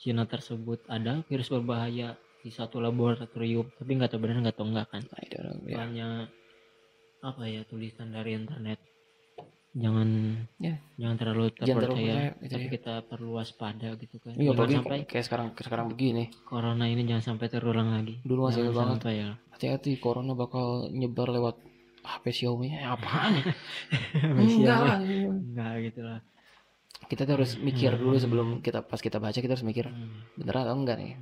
Cina 0.00 0.24
tersebut 0.24 0.88
ada 0.88 1.20
virus 1.28 1.52
berbahaya 1.52 2.16
di 2.40 2.48
satu 2.48 2.80
laboratorium 2.80 3.68
tapi 3.76 4.00
nggak 4.00 4.16
tahu 4.16 4.20
benar 4.24 4.40
nggak 4.40 4.56
tahu 4.56 4.72
enggak 4.72 4.88
kan. 4.88 5.02
Know 5.04 5.68
ya 5.68 5.76
hanya 5.84 6.08
apa 7.20 7.44
ya 7.44 7.60
tulisan 7.68 8.16
dari 8.16 8.32
internet 8.32 8.80
jangan 9.72 10.08
Ya. 10.56 10.74
jangan 10.96 11.16
terlalu 11.16 11.44
Jangan 11.52 11.62
terlalu 11.62 11.80
terpercaya 11.86 12.10
percaya, 12.10 12.30
gitu 12.36 12.50
tapi 12.50 12.64
ya. 12.64 12.70
kita 12.72 12.94
perlu 13.04 13.30
waspada 13.32 13.88
gitu 13.94 14.16
kan 14.16 14.32
Iya, 14.32 14.50
jangan 14.50 14.70
sampai 14.76 14.98
kayak 15.04 15.24
sekarang 15.24 15.46
sekarang 15.56 15.86
begini. 15.88 16.24
corona 16.42 16.84
ini 16.84 17.02
jangan 17.04 17.24
sampai 17.28 17.46
terulang 17.46 17.88
lagi 17.88 18.18
Dulu 18.20 18.40
masih 18.44 18.66
jangan 18.66 18.98
banget. 18.98 19.14
ya 19.14 19.28
Hati-hati, 19.50 19.92
corona 19.96 20.32
bakal 20.32 20.66
nyebar 20.88 21.28
lewat 21.28 21.60
HP 22.00 22.24
Xiaomi. 22.34 22.72
Eh, 22.72 22.80
apaan 22.82 23.36
ya? 23.36 23.44
Masih 24.34 24.64
Enggak. 24.64 24.96
enggak 25.04 25.72
gitu 25.84 26.00
lah 26.00 26.18
Kita 27.02 27.22
tuh 27.22 27.34
harus 27.36 27.52
mikir 27.56 27.92
dulu 27.94 28.16
sebelum 28.16 28.48
kita 28.58 28.80
pas 28.80 28.98
kita 28.98 29.16
baca 29.16 29.34
kita 29.34 29.52
harus 29.52 29.62
mikir 29.62 29.84
Hmm. 29.84 30.24
bener 30.34 30.54
atau 30.58 30.74
enggak 30.74 30.96
nih. 30.96 31.14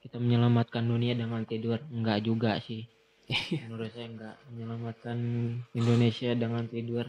kita 0.00 0.16
menyelamatkan 0.16 0.82
dunia 0.82 1.12
dengan 1.12 1.44
tidur 1.44 1.78
enggak 1.86 2.18
juga 2.20 2.56
sih 2.58 2.88
Iya. 3.28 3.68
menurut 3.68 3.92
saya 3.92 4.08
enggak 4.08 4.34
menyelamatkan 4.48 5.16
Indonesia 5.70 6.30
dengan 6.32 6.64
tidur 6.64 7.04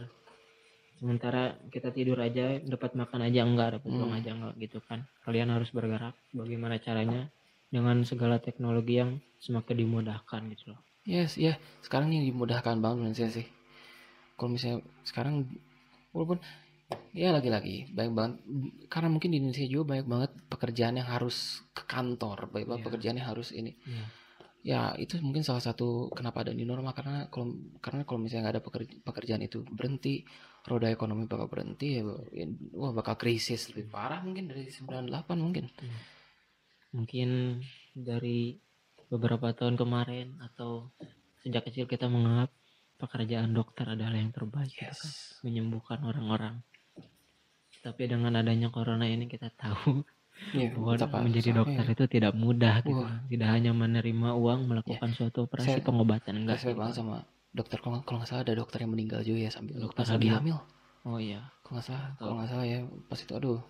sementara 1.02 1.42
kita 1.66 1.90
tidur 1.90 2.14
aja 2.16 2.62
dapat 2.62 2.94
makan 2.94 3.26
aja 3.26 3.42
enggak 3.42 3.74
dapat 3.74 3.90
uang 3.90 4.06
Hmm. 4.08 4.18
aja 4.22 4.30
enggak 4.30 4.54
gitu 4.56 4.78
kan 4.80 5.02
kalian 5.20 5.50
harus 5.50 5.68
bergerak 5.68 6.14
bagaimana 6.30 6.78
caranya 6.78 7.26
dengan 7.68 8.06
segala 8.06 8.38
teknologi 8.38 8.96
yang 8.96 9.18
semakin 9.36 9.76
dimudahkan 9.76 10.46
gitu 10.48 10.70
loh 10.70 10.80
Yes, 11.02 11.34
ya. 11.34 11.58
Sekarang 11.82 12.14
ini 12.14 12.30
dimudahkan 12.30 12.78
banget 12.78 12.96
menurut 12.96 13.18
saya 13.18 13.34
sih. 13.34 13.46
Kalau 14.38 14.54
misalnya 14.54 14.86
sekarang 15.02 15.50
walaupun 16.10 16.38
ya 17.10 17.34
lagi-lagi 17.34 17.90
banyak 17.90 18.14
banget 18.14 18.32
karena 18.86 19.08
mungkin 19.10 19.34
di 19.34 19.42
Indonesia 19.42 19.66
juga 19.66 19.84
banyak 19.90 20.06
banget 20.06 20.30
pekerjaan 20.46 20.94
yang 20.94 21.10
harus 21.10 21.36
ke 21.74 21.82
kantor, 21.84 22.46
banyak 22.46 22.66
banget 22.70 22.80
Iya. 22.80 22.86
pekerjaan 22.86 23.16
yang 23.18 23.28
harus 23.28 23.50
ini. 23.50 23.74
Iya. 23.82 24.04
Ya, 24.62 24.80
itu 24.94 25.18
mungkin 25.18 25.42
salah 25.42 25.58
satu 25.58 26.06
kenapa 26.14 26.46
ada 26.46 26.54
new 26.54 26.62
normal 26.62 26.94
karena 26.94 27.26
kalau 27.26 27.50
karena 27.82 28.06
kalau 28.06 28.22
misalnya 28.22 28.42
nggak 28.46 28.54
ada 28.54 28.62
pekerja- 28.62 28.98
pekerjaan 29.02 29.42
itu 29.42 29.66
berhenti, 29.66 30.22
roda 30.62 30.86
ekonomi 30.86 31.26
bakal 31.26 31.50
berhenti 31.50 31.98
ya, 31.98 32.02
ya, 32.30 32.46
wah 32.72 32.92
bakal 32.92 33.18
krisis 33.18 33.66
lebih 33.70 33.90
parah 33.90 34.22
mungkin 34.22 34.46
dari 34.46 34.70
98 34.70 35.10
mungkin. 35.34 35.66
mungkin 36.92 37.58
dari 37.92 38.56
beberapa 39.08 39.52
tahun 39.52 39.74
kemarin 39.74 40.38
atau 40.40 40.88
sejak 41.40 41.66
kecil 41.66 41.84
kita 41.84 42.06
menganggap 42.06 42.52
pekerjaan 42.96 43.50
dokter 43.50 43.88
adalah 43.88 44.14
yang 44.14 44.30
terbaik 44.30 44.70
gitu 44.70 44.86
kan. 44.88 45.10
menyembuhkan 45.42 45.98
orang-orang 46.00 46.62
tapi 47.82 48.06
dengan 48.06 48.38
adanya 48.38 48.70
corona 48.70 49.02
ini 49.04 49.26
kita 49.26 49.50
tahu 49.52 50.06
Iya, 50.54 50.72
bahwa 50.78 51.26
menjadi 51.26 51.50
dokter 51.52 51.84
ya. 51.84 51.92
itu 51.92 52.04
tidak 52.08 52.32
mudah 52.32 52.80
gitu. 52.80 53.02
Wah. 53.02 53.20
tidak 53.26 53.48
hanya 53.52 53.72
menerima 53.74 54.28
uang 54.32 54.60
melakukan 54.64 55.10
suatu 55.12 55.44
operasi 55.44 55.76
Saya- 55.76 55.84
pengobatan 55.84 56.46
enggak 56.46 56.62
Respect 56.62 56.78
banget 56.78 56.94
sama 56.96 57.18
dokter 57.52 57.78
kalau 57.84 58.00
kalau 58.02 58.24
nggak 58.24 58.30
salah 58.32 58.42
ada 58.48 58.56
dokter 58.56 58.80
yang 58.84 58.92
meninggal 58.96 59.20
juga 59.20 59.44
ya 59.44 59.50
sambil 59.52 59.76
Dokter 59.76 60.02
pas 60.04 60.10
lagi 60.16 60.28
hamil. 60.32 60.56
oh 61.04 61.18
iya 61.20 61.40
Kalau 61.60 61.76
nggak 61.78 61.86
salah, 61.86 62.04
kalau 62.16 62.32
nggak 62.40 62.48
salah 62.48 62.64
ya 62.66 62.78
pas 63.08 63.20
itu 63.20 63.32
aduh. 63.36 63.60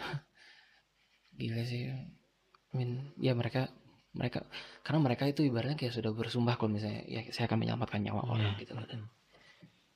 Gila 1.38 1.62
sih. 1.66 1.90
I 1.90 2.74
mean, 2.74 3.12
ya 3.18 3.34
mereka 3.34 3.70
mereka 4.14 4.46
karena 4.86 5.00
mereka 5.02 5.26
itu 5.26 5.42
ibaratnya 5.42 5.74
kayak 5.74 5.94
sudah 5.94 6.14
bersumpah 6.14 6.54
kalau 6.54 6.70
misalnya 6.70 7.02
ya 7.06 7.20
saya 7.34 7.50
akan 7.50 7.58
menyelamatkan 7.60 8.00
nyawa 8.00 8.22
orang 8.30 8.54
Iya, 8.54 8.60
gitu 8.62 8.72
kan. 8.78 8.86
betul. 8.86 9.02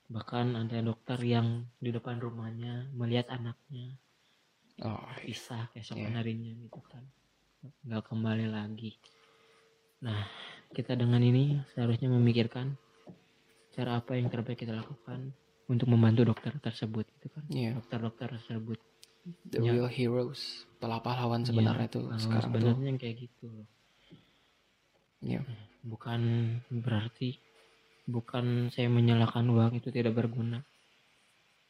bahkan 0.09 0.47
ada 0.57 0.79
dokter 0.81 1.19
yang 1.21 1.69
di 1.85 1.93
depan 1.93 2.17
rumahnya 2.19 2.89
melihat 2.97 3.29
anaknya 3.29 3.93
Oh, 4.81 5.05
pisah 5.21 5.69
keesokan 5.71 6.17
Iya. 6.17 6.19
harinya 6.25 6.53
gitu 6.65 6.81
kan 6.81 7.05
nggak 7.85 8.09
kembali 8.09 8.47
lagi 8.49 8.97
nah 10.01 10.25
kita 10.73 10.97
dengan 10.97 11.21
ini 11.21 11.61
seharusnya 11.77 12.09
memikirkan 12.09 12.73
cara 13.79 14.03
apa 14.03 14.19
yang 14.19 14.27
terbaik 14.27 14.59
kita 14.59 14.75
lakukan 14.75 15.31
untuk 15.71 15.87
membantu 15.87 16.27
dokter 16.27 16.51
tersebut 16.59 17.07
gitu 17.15 17.31
kan 17.31 17.45
iya. 17.47 17.79
dokter-dokter 17.79 18.35
tersebut 18.35 18.79
The 19.53 19.61
Ya. 19.61 19.77
real 19.77 19.93
heroes, 19.93 20.65
pahlawan 20.81 21.45
sebenarnya 21.45 21.87
tuh 21.93 22.09
Nah, 22.09 22.17
sekarang 22.17 22.49
tuh. 22.49 22.59
sebenarnya 22.59 22.87
yang 22.91 22.99
kayak 22.99 23.17
gitu 23.29 23.45
loh 23.47 23.69
Iya. 25.23 25.43
bukan 25.85 26.21
berarti 26.73 27.39
bukan 28.09 28.73
saya 28.73 28.89
menyalahkan 28.89 29.45
uang 29.47 29.79
itu 29.79 29.93
tidak 29.93 30.17
berguna 30.17 30.65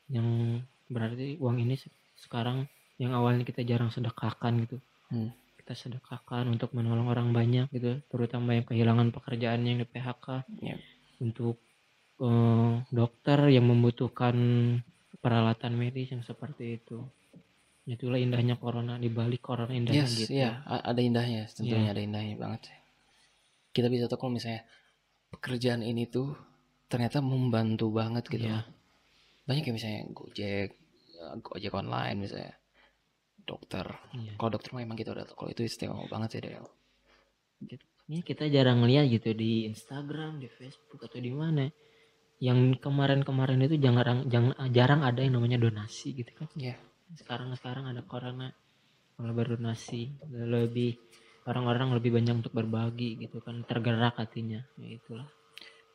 yang 0.08 0.60
berarti 0.88 1.36
uang 1.36 1.60
ini 1.60 1.76
se- 1.76 1.92
sekarang 2.16 2.64
yang 2.96 3.12
awalnya 3.12 3.44
kita 3.44 3.60
jarang 3.66 3.92
sedekahkan 3.92 4.54
gitu 4.64 4.78
Hmm. 5.10 5.32
kita 5.58 5.72
sedekahkan 5.74 6.46
untuk 6.48 6.72
menolong 6.72 7.08
orang 7.10 7.28
banyak 7.34 7.66
gitu 7.68 8.00
terutama 8.08 8.54
yang 8.56 8.64
kehilangan 8.64 9.08
pekerjaan 9.12 9.66
yang 9.66 9.82
di 9.82 9.86
PHK 9.88 10.46
Iya. 10.62 10.76
untuk 11.18 11.58
eh, 12.18 12.72
dokter 12.90 13.38
yang 13.48 13.66
membutuhkan 13.66 14.34
peralatan 15.18 15.72
medis 15.74 16.10
yang 16.10 16.22
seperti 16.22 16.78
itu 16.78 17.02
itulah 17.84 18.20
indahnya 18.20 18.54
corona 18.54 19.00
di 19.00 19.08
balik 19.08 19.40
corona 19.40 19.72
indahnya 19.72 20.04
Yes, 20.04 20.12
gitu 20.20 20.36
iya, 20.36 20.60
a- 20.62 20.84
ada 20.84 21.00
indahnya, 21.00 21.48
tentunya 21.48 21.88
Iya. 21.88 21.92
ada 21.96 22.00
indahnya 22.04 22.36
banget 22.36 22.60
sih. 22.68 22.78
Kita 23.72 23.88
bisa 23.88 24.04
tahu 24.06 24.18
kalau 24.20 24.36
misalnya 24.36 24.60
pekerjaan 25.30 25.80
ini 25.80 26.04
tuh 26.04 26.36
ternyata 26.86 27.24
membantu 27.24 27.88
banget 27.88 28.28
gitu. 28.28 28.44
Iya. 28.44 28.60
Banyak 29.48 29.64
ya 29.64 29.72
misalnya 29.72 30.00
Gojek, 30.12 30.68
eh, 31.16 31.34
Gojek 31.40 31.72
online 31.72 32.16
misalnya, 32.20 32.52
dokter. 33.40 33.88
Iya. 34.12 34.36
Kalau 34.36 34.50
dokter 34.52 34.70
mah 34.76 34.84
emang 34.84 34.98
kita 35.00 35.16
udah 35.16 35.24
kalau 35.32 35.48
itu 35.48 35.64
istimewa 35.64 36.04
banget 36.06 36.28
sih 36.36 36.40
Del. 36.44 36.68
Ini 38.04 38.20
kita 38.20 38.48
jarang 38.48 38.84
lihat 38.84 39.08
gitu 39.08 39.32
di 39.32 39.64
Instagram, 39.64 40.40
di 40.40 40.48
Facebook 40.48 41.00
atau 41.02 41.16
di 41.16 41.32
mana. 41.32 41.64
Yang 42.38 42.78
kemarin-kemarin 42.78 43.58
itu 43.66 43.76
jarang, 43.82 44.30
jarang 44.30 44.54
jarang 44.70 45.00
ada 45.02 45.18
yang 45.22 45.34
namanya 45.38 45.58
donasi 45.58 46.14
gitu 46.14 46.30
kan. 46.38 46.46
Iya. 46.54 46.78
Sekarang 47.18 47.50
sekarang 47.58 47.90
ada 47.90 48.02
corona 48.06 48.50
malah 49.18 49.34
berdonasi 49.34 50.30
lebih 50.30 50.94
orang-orang 51.50 51.90
lebih 51.98 52.14
banyak 52.14 52.38
untuk 52.44 52.54
berbagi 52.54 53.18
gitu 53.18 53.42
kan 53.42 53.66
tergerak 53.66 54.14
hatinya 54.14 54.62
ya 54.78 54.94
itulah 54.94 55.26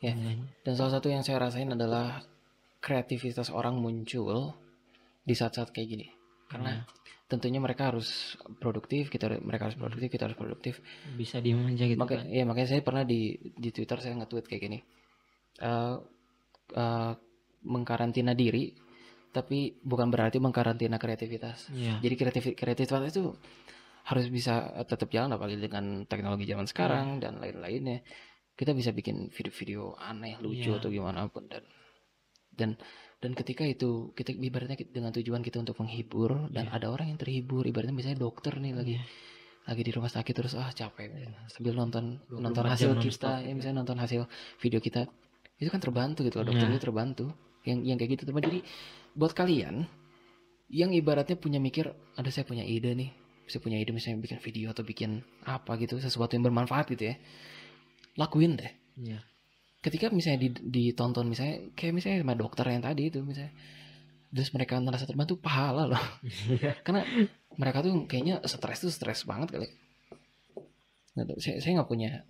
Ya. 0.04 0.12
indahnya. 0.12 0.44
Dan 0.60 0.72
salah 0.76 1.00
satu 1.00 1.08
yang 1.08 1.24
saya 1.24 1.40
rasain 1.40 1.72
adalah 1.72 2.20
kreativitas 2.84 3.48
orang 3.48 3.80
muncul 3.80 4.52
di 5.24 5.32
saat-saat 5.32 5.72
kayak 5.72 5.88
gini. 5.88 6.06
Karena 6.44 6.84
tentunya 7.24 7.56
mereka 7.56 7.88
harus 7.88 8.36
produktif, 8.60 9.08
kita 9.08 9.32
mereka 9.40 9.72
harus 9.72 9.80
produktif, 9.80 10.12
kita 10.12 10.28
harus 10.28 10.36
produktif. 10.36 10.84
bisa 11.16 11.40
diem 11.40 11.56
aja 11.64 11.88
gitu 11.88 11.96
Makanya, 11.96 12.28
kan 12.28 12.36
ya 12.36 12.44
makanya 12.44 12.68
saya 12.68 12.82
pernah 12.84 13.00
di 13.08 13.32
di 13.56 13.68
Twitter 13.72 13.96
saya 14.04 14.12
nge-tweet 14.20 14.44
kayak 14.44 14.62
gini. 14.68 14.78
Eh 15.64 15.94
eh, 16.74 17.12
mengkarantina 17.64 18.36
diri, 18.36 18.74
tapi 19.32 19.78
bukan 19.80 20.12
berarti 20.12 20.36
mengkarantina 20.38 21.00
kreativitas. 21.00 21.72
Iya. 21.72 21.98
Jadi 22.02 22.14
kreatif 22.14 22.42
kreativitas 22.52 23.10
itu 23.14 23.32
harus 24.04 24.26
bisa 24.28 24.68
tetap 24.84 25.08
jalan 25.08 25.32
apalagi 25.32 25.56
dengan 25.56 26.04
teknologi 26.04 26.44
zaman 26.44 26.68
sekarang 26.68 27.06
dan 27.24 27.40
lain-lainnya. 27.40 28.04
Kita 28.54 28.70
bisa 28.76 28.92
bikin 28.92 29.32
video-video 29.32 29.96
aneh, 29.98 30.38
lucu 30.38 30.70
Iya. 30.70 30.78
atau 30.78 30.92
gimana 30.92 31.26
pun 31.32 31.48
dan 31.48 31.64
dan 32.54 32.70
dan 33.18 33.32
ketika 33.34 33.64
itu 33.66 34.12
kita 34.14 34.30
ibaratnya 34.36 34.78
dengan 34.86 35.10
tujuan 35.10 35.42
kita 35.42 35.58
untuk 35.58 35.80
menghibur 35.80 36.52
dan 36.54 36.68
Iya. 36.70 36.76
ada 36.78 36.86
orang 36.92 37.10
yang 37.10 37.18
terhibur 37.18 37.64
ibaratnya 37.66 37.96
misalnya 37.96 38.20
dokter 38.22 38.54
nih 38.60 38.72
lagi 38.76 38.94
Iya. 39.00 39.04
lagi 39.64 39.82
di 39.82 39.90
rumah 39.96 40.12
sakit 40.12 40.34
terus 40.36 40.54
ah 40.54 40.68
capek 40.70 41.08
sambil 41.50 41.72
nonton 41.74 42.20
24 42.28 42.44
nonton 42.44 42.64
hasil 42.68 42.90
kita 43.00 43.42
ya. 43.42 43.50
misalnya 43.56 43.80
nonton 43.82 43.98
hasil 43.98 44.22
video 44.60 44.78
kita 44.78 45.08
itu 45.58 45.70
kan 45.70 45.78
terbantu 45.78 46.26
gitu 46.26 46.42
loh 46.42 46.50
dokter 46.50 46.66
Nah. 46.66 46.74
itu 46.74 46.82
terbantu. 46.82 47.26
Yang 47.64 47.78
yang 47.86 47.96
kayak 47.96 48.10
gitu. 48.18 48.22
Teman 48.28 48.42
jadi 48.44 48.60
buat 49.14 49.32
kalian 49.32 49.86
yang 50.68 50.90
ibaratnya 50.90 51.36
punya 51.38 51.62
mikir 51.62 51.88
ada 52.16 52.28
saya 52.28 52.44
punya 52.44 52.64
ide 52.66 52.92
nih. 52.92 53.10
Saya 53.46 53.60
punya 53.60 53.76
ide 53.76 53.92
misalnya 53.92 54.20
bikin 54.20 54.38
video 54.40 54.72
atau 54.72 54.82
bikin 54.82 55.20
apa 55.44 55.76
gitu 55.76 56.00
sesuatu 56.00 56.32
yang 56.34 56.44
bermanfaat 56.44 56.90
gitu 56.92 57.12
ya. 57.12 57.16
Lakuin 58.16 58.56
deh. 58.56 58.72
Iya. 58.94 59.20
ketika 59.84 60.08
misalnya 60.08 60.48
di- 60.48 60.64
ditonton 60.64 61.28
misalnya 61.28 61.60
kayak 61.76 61.92
misalnya 61.92 62.24
sama 62.24 62.32
dokter 62.32 62.64
yang 62.72 62.80
tadi 62.80 63.12
itu 63.12 63.20
misalnya 63.20 63.52
terus 64.32 64.48
mereka 64.56 64.80
merasa 64.80 65.04
terbantu 65.04 65.36
pahala 65.36 65.84
loh. 65.84 66.04
Iya. 66.24 66.72
karena 66.88 67.04
mereka 67.60 67.84
tuh 67.84 67.92
kayaknya 68.08 68.40
stres 68.48 68.80
tuh 68.80 68.88
stres 68.88 69.28
banget 69.28 69.52
kali. 69.52 69.68
Saya 71.36 71.60
saya 71.60 71.72
nggak 71.78 71.90
punya 71.90 72.24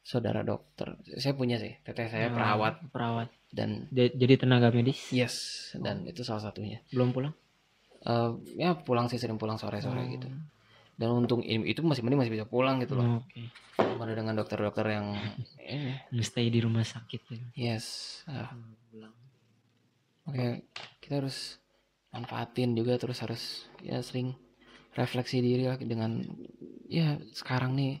saudara 0.00 0.40
dokter. 0.40 0.96
Saya 1.14 1.32
punya 1.32 1.56
sih 1.56 1.76
teteh 1.82 2.06
saya 2.06 2.28
Oh, 2.28 2.34
perawat. 2.34 2.74
perawat. 2.88 3.28
Dan 3.48 3.88
Ja- 3.90 4.10
jadi 4.10 4.36
tenaga 4.36 4.68
medis? 4.68 5.08
Yes 5.08 5.36
dan 5.74 6.04
itu 6.04 6.20
salah 6.20 6.42
satunya. 6.42 6.80
Belum 6.88 7.10
pulang? 7.10 7.32
Eh, 8.00 8.30
ya 8.56 8.76
pulang 8.76 9.06
sih 9.06 9.16
sering 9.16 9.36
pulang 9.36 9.56
sore 9.56 9.80
sore 9.80 10.00
Oh. 10.00 10.08
gitu. 10.08 10.28
Dan 10.94 11.08
untung 11.14 11.40
ini 11.40 11.68
itu 11.68 11.80
masih 11.80 12.02
mending 12.02 12.18
masih 12.18 12.34
bisa 12.34 12.44
pulang 12.44 12.78
gitu 12.78 12.94
loh. 12.94 13.22
Oke. 13.22 13.48
Mana 13.94 14.12
dengan 14.12 14.34
dokter-dokter 14.34 14.86
yang 14.88 15.14
ini. 15.64 15.94
Stay 16.20 16.48
di 16.48 16.58
rumah 16.58 16.82
sakit 16.82 17.22
ya. 17.28 17.38
Yes 17.54 18.22
pulang. 18.88 19.14
Oke, 20.24 20.68
kita 21.00 21.20
harus 21.20 21.56
manfaatin 22.10 22.72
juga 22.72 22.96
terus 22.96 23.18
harus 23.18 23.42
ya 23.80 24.00
sering 24.00 24.36
refleksi 24.92 25.38
diri 25.38 25.64
lah 25.64 25.76
dengan 25.76 26.20
ya 26.84 27.16
sekarang 27.32 27.72
nih 27.72 28.00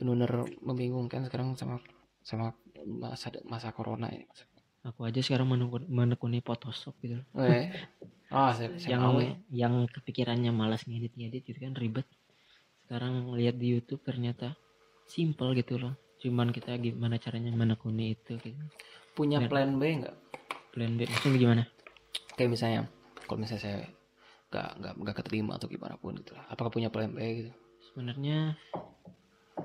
benar-benar 0.00 0.48
membingungkan 0.64 1.28
sekarang 1.28 1.52
sama 1.54 1.76
sama 2.24 2.56
masa 2.88 3.28
masa 3.44 3.68
corona 3.70 4.08
ini. 4.08 4.24
aku 4.80 5.04
aja 5.04 5.20
sekarang 5.20 5.44
menekuni, 5.48 5.84
menekuni 5.92 6.38
Photoshop 6.40 6.96
gitu 7.04 7.20
Oke. 7.36 7.68
Oh, 8.32 8.48
saya, 8.56 8.72
saya 8.80 8.96
yang 8.96 9.04
ya. 9.20 9.32
yang 9.68 9.74
kepikirannya 9.92 10.50
malas 10.50 10.88
ngedit 10.88 11.12
ngedit 11.16 11.44
gitu 11.44 11.58
kan 11.60 11.76
ribet 11.76 12.08
sekarang 12.88 13.28
lihat 13.36 13.60
di 13.60 13.76
YouTube 13.76 14.00
ternyata 14.02 14.56
simple 15.04 15.52
gitu 15.54 15.76
loh 15.76 15.94
cuman 16.20 16.52
kita 16.52 16.76
gimana 16.76 17.16
caranya 17.16 17.52
menekuni 17.52 18.16
itu 18.16 18.36
gitu 18.40 18.60
punya 19.12 19.40
Ya. 19.40 19.48
plan 19.48 19.76
B 19.76 20.00
nggak? 20.00 20.16
plan 20.72 20.92
B 20.96 21.04
maksudnya 21.04 21.38
gimana 21.38 21.62
Kayak 22.36 22.50
misalnya 22.56 22.80
kalau 23.28 23.38
misalnya 23.44 23.62
saya 23.62 23.76
nggak 24.50 24.68
nggak 24.80 24.92
nggak 24.96 25.16
keterima 25.22 25.52
atau 25.60 25.68
gimana 25.68 25.94
pun 25.94 26.16
gitu 26.18 26.34
lah. 26.34 26.42
Apakah 26.48 26.72
punya 26.72 26.88
plan 26.90 27.12
B 27.12 27.20
gitu? 27.20 27.52
sebenarnya 27.80 28.56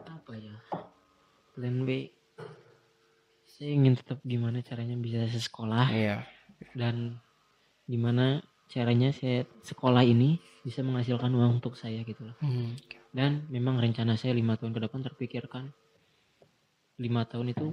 apa 0.01 0.31
ya 0.35 0.55
plan 1.53 1.77
B 1.83 2.11
saya 3.45 3.71
ingin 3.71 3.95
tetap 3.95 4.19
gimana 4.21 4.59
caranya 4.59 4.95
bisa 4.95 5.23
sekolah 5.29 5.87
Iya. 5.87 6.17
dan 6.75 7.19
gimana 7.85 8.43
caranya 8.67 9.13
saya 9.13 9.45
sekolah 9.61 10.03
ini 10.03 10.35
bisa 10.65 10.81
menghasilkan 10.81 11.29
uang 11.29 11.61
untuk 11.61 11.77
saya 11.77 12.01
gitu 12.01 12.25
loh 12.25 12.35
Hmm. 12.41 12.75
dan 13.13 13.45
memang 13.47 13.77
rencana 13.77 14.17
saya 14.17 14.33
lima 14.33 14.57
tahun 14.57 14.73
ke 14.73 14.81
depan 14.81 14.99
terpikirkan 15.05 15.71
lima 16.97 17.23
tahun 17.23 17.53
itu 17.53 17.67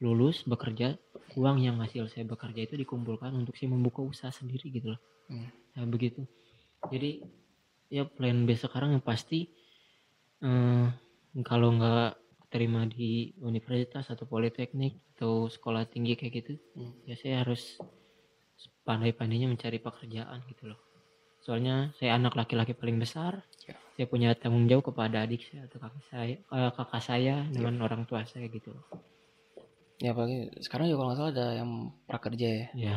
lulus 0.00 0.44
bekerja 0.44 0.96
uang 1.36 1.60
yang 1.60 1.76
hasil 1.78 2.08
saya 2.08 2.24
bekerja 2.24 2.64
itu 2.64 2.74
dikumpulkan 2.78 3.34
untuk 3.34 3.52
saya 3.52 3.68
membuka 3.68 4.00
usaha 4.00 4.30
sendiri 4.30 4.70
gitu 4.70 4.96
loh 4.96 5.02
Hmm. 5.30 5.46
Nah, 5.70 5.86
begitu 5.86 6.26
jadi 6.88 7.22
ya 7.86 8.02
plan 8.02 8.42
B 8.42 8.54
sekarang 8.56 8.90
yang 8.92 9.04
pasti 9.04 9.46
eh, 10.40 10.86
kalau 11.42 11.72
nggak 11.72 12.18
terima 12.50 12.82
di 12.84 13.30
universitas 13.38 14.10
atau 14.10 14.26
politeknik 14.26 14.98
atau 15.14 15.46
sekolah 15.46 15.86
tinggi 15.86 16.18
kayak 16.18 16.32
gitu 16.34 16.54
Hmm. 16.74 16.92
ya 17.04 17.14
saya 17.14 17.46
harus 17.46 17.78
pandai-pandainya 18.82 19.46
mencari 19.46 19.78
pekerjaan 19.78 20.42
gitu 20.46 20.74
loh 20.74 20.80
soalnya 21.40 21.94
saya 21.96 22.18
anak 22.18 22.34
laki-laki 22.34 22.74
paling 22.74 22.98
besar 22.98 23.40
Ya. 23.62 23.76
saya 23.94 24.06
punya 24.08 24.34
tanggung 24.34 24.66
jawab 24.66 24.90
kepada 24.90 25.22
adik 25.22 25.46
saya 25.46 25.68
atau 25.68 25.78
kakak 25.78 26.04
saya 26.08 26.24
eh, 26.36 26.70
kakak 26.74 27.02
saya 27.02 27.34
dengan 27.46 27.78
orang 27.80 28.02
tua 28.04 28.24
saya 28.24 28.48
gitu 28.48 28.74
loh 28.74 28.84
Ya 30.00 30.16
apalagi 30.16 30.48
sekarang 30.64 30.88
juga 30.88 30.96
kalau 30.96 31.08
nggak 31.12 31.18
salah 31.20 31.32
ada 31.36 31.46
yang 31.60 31.70
prakerja 32.08 32.48
ya. 32.48 32.66
ya 32.74 32.96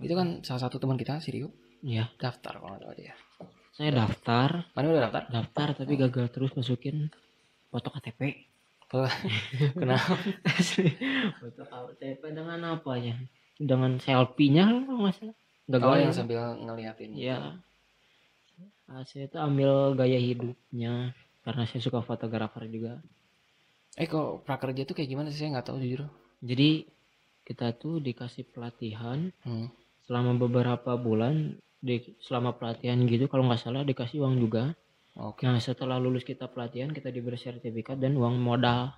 Itu 0.00 0.16
kan 0.16 0.40
salah 0.40 0.64
satu 0.64 0.80
teman 0.80 0.96
kita, 0.96 1.20
si 1.20 1.28
Rio, 1.28 1.52
ya 1.84 2.08
daftar 2.16 2.56
kalau 2.56 2.72
nggak 2.72 2.82
salah 2.82 2.96
dia. 2.96 3.12
saya 3.70 3.90
daftar 3.92 4.48
Mana 4.72 4.86
udah 4.90 5.02
daftar? 5.06 5.22
daftar 5.28 5.68
tapi 5.76 5.92
gagal 6.00 6.26
terus 6.32 6.56
masukin 6.56 7.12
foto 7.72 7.88
KTP 7.88 8.20
Kenapa? 9.80 10.14
foto 11.40 11.62
KTP 11.64 12.22
dengan 12.36 12.60
apa 12.76 12.92
ya 13.00 13.16
dengan 13.56 13.96
selfie-nya 13.96 14.84
kalau 14.84 15.08
nggak 15.08 15.16
Oh 15.80 15.96
ya. 15.96 16.04
yang 16.04 16.12
sambil 16.12 16.40
ngeliatin. 16.60 17.10
ya 17.16 17.56
saya 19.08 19.24
tuh 19.32 19.40
ambil 19.40 19.96
gaya 19.96 20.20
hidupnya 20.20 21.16
karena 21.42 21.64
saya 21.64 21.80
suka 21.80 22.04
fotografer 22.04 22.68
juga 22.68 23.00
Eh 23.96 24.08
kok 24.08 24.44
prakerja 24.48 24.88
tuh 24.88 24.96
kayak 24.96 25.10
gimana 25.12 25.28
sih? 25.28 25.44
Saya 25.44 25.52
nggak 25.52 25.68
tahu 25.68 25.80
jujur. 25.84 26.08
jadi 26.40 26.88
kita 27.44 27.74
tuh 27.76 27.98
dikasih 27.98 28.46
pelatihan 28.52 29.32
Hmm. 29.42 29.68
selama 30.06 30.36
beberapa 30.38 30.94
bulan 31.00 31.56
di 31.82 31.98
selama 32.22 32.54
pelatihan 32.54 33.00
gitu 33.10 33.26
kalau 33.26 33.48
nggak 33.48 33.58
salah 33.60 33.82
dikasih 33.82 34.22
uang 34.22 34.38
juga 34.38 34.72
Oke. 35.12 35.44
nah 35.44 35.60
setelah 35.60 36.00
lulus 36.00 36.24
kita 36.24 36.48
pelatihan 36.48 36.88
kita 36.88 37.12
diberi 37.12 37.36
sertifikat 37.36 38.00
dan 38.00 38.16
uang 38.16 38.40
modal 38.40 38.96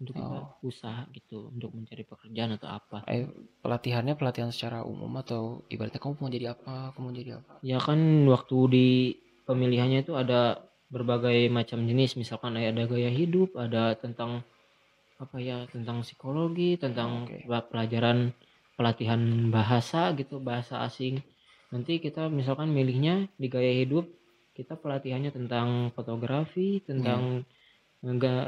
untuk 0.00 0.16
kita 0.16 0.38
Oh. 0.42 0.56
usaha 0.64 1.04
gitu 1.12 1.52
untuk 1.52 1.70
mencari 1.72 2.02
pekerjaan 2.02 2.56
atau 2.56 2.68
apa 2.68 3.04
Eh 3.06 3.28
pelatihannya 3.60 4.16
pelatihan 4.16 4.50
secara 4.50 4.82
umum 4.82 5.12
atau 5.20 5.62
ibaratnya 5.68 6.00
kamu 6.00 6.18
mau 6.18 6.26
jadi 6.28 6.46
apa? 6.50 6.90
Kamu 6.96 7.04
mau 7.04 7.14
jadi 7.14 7.30
apa? 7.38 7.52
ya 7.60 7.78
kan 7.78 8.00
waktu 8.26 8.56
di 8.66 8.88
pemilihannya 9.44 10.02
itu 10.02 10.16
ada 10.16 10.58
berbagai 10.88 11.48
macam 11.48 11.84
jenis 11.84 12.16
misalkan 12.16 12.56
ada 12.56 12.84
gaya 12.84 13.08
hidup 13.08 13.54
ada 13.56 13.92
tentang 13.94 14.44
apa 15.16 15.36
ya 15.38 15.68
tentang 15.70 16.02
psikologi 16.02 16.74
tentang 16.76 17.28
pela- 17.28 17.62
pelajaran 17.62 18.34
pelatihan 18.74 19.20
bahasa 19.48 20.10
gitu 20.16 20.42
bahasa 20.42 20.82
asing 20.82 21.22
nanti 21.70 21.96
kita 21.96 22.26
misalkan 22.26 22.72
milihnya 22.72 23.30
di 23.38 23.46
gaya 23.46 23.72
hidup 23.72 24.04
kita 24.52 24.76
pelatihannya 24.76 25.32
tentang 25.32 25.88
fotografi 25.96 26.84
tentang 26.84 27.44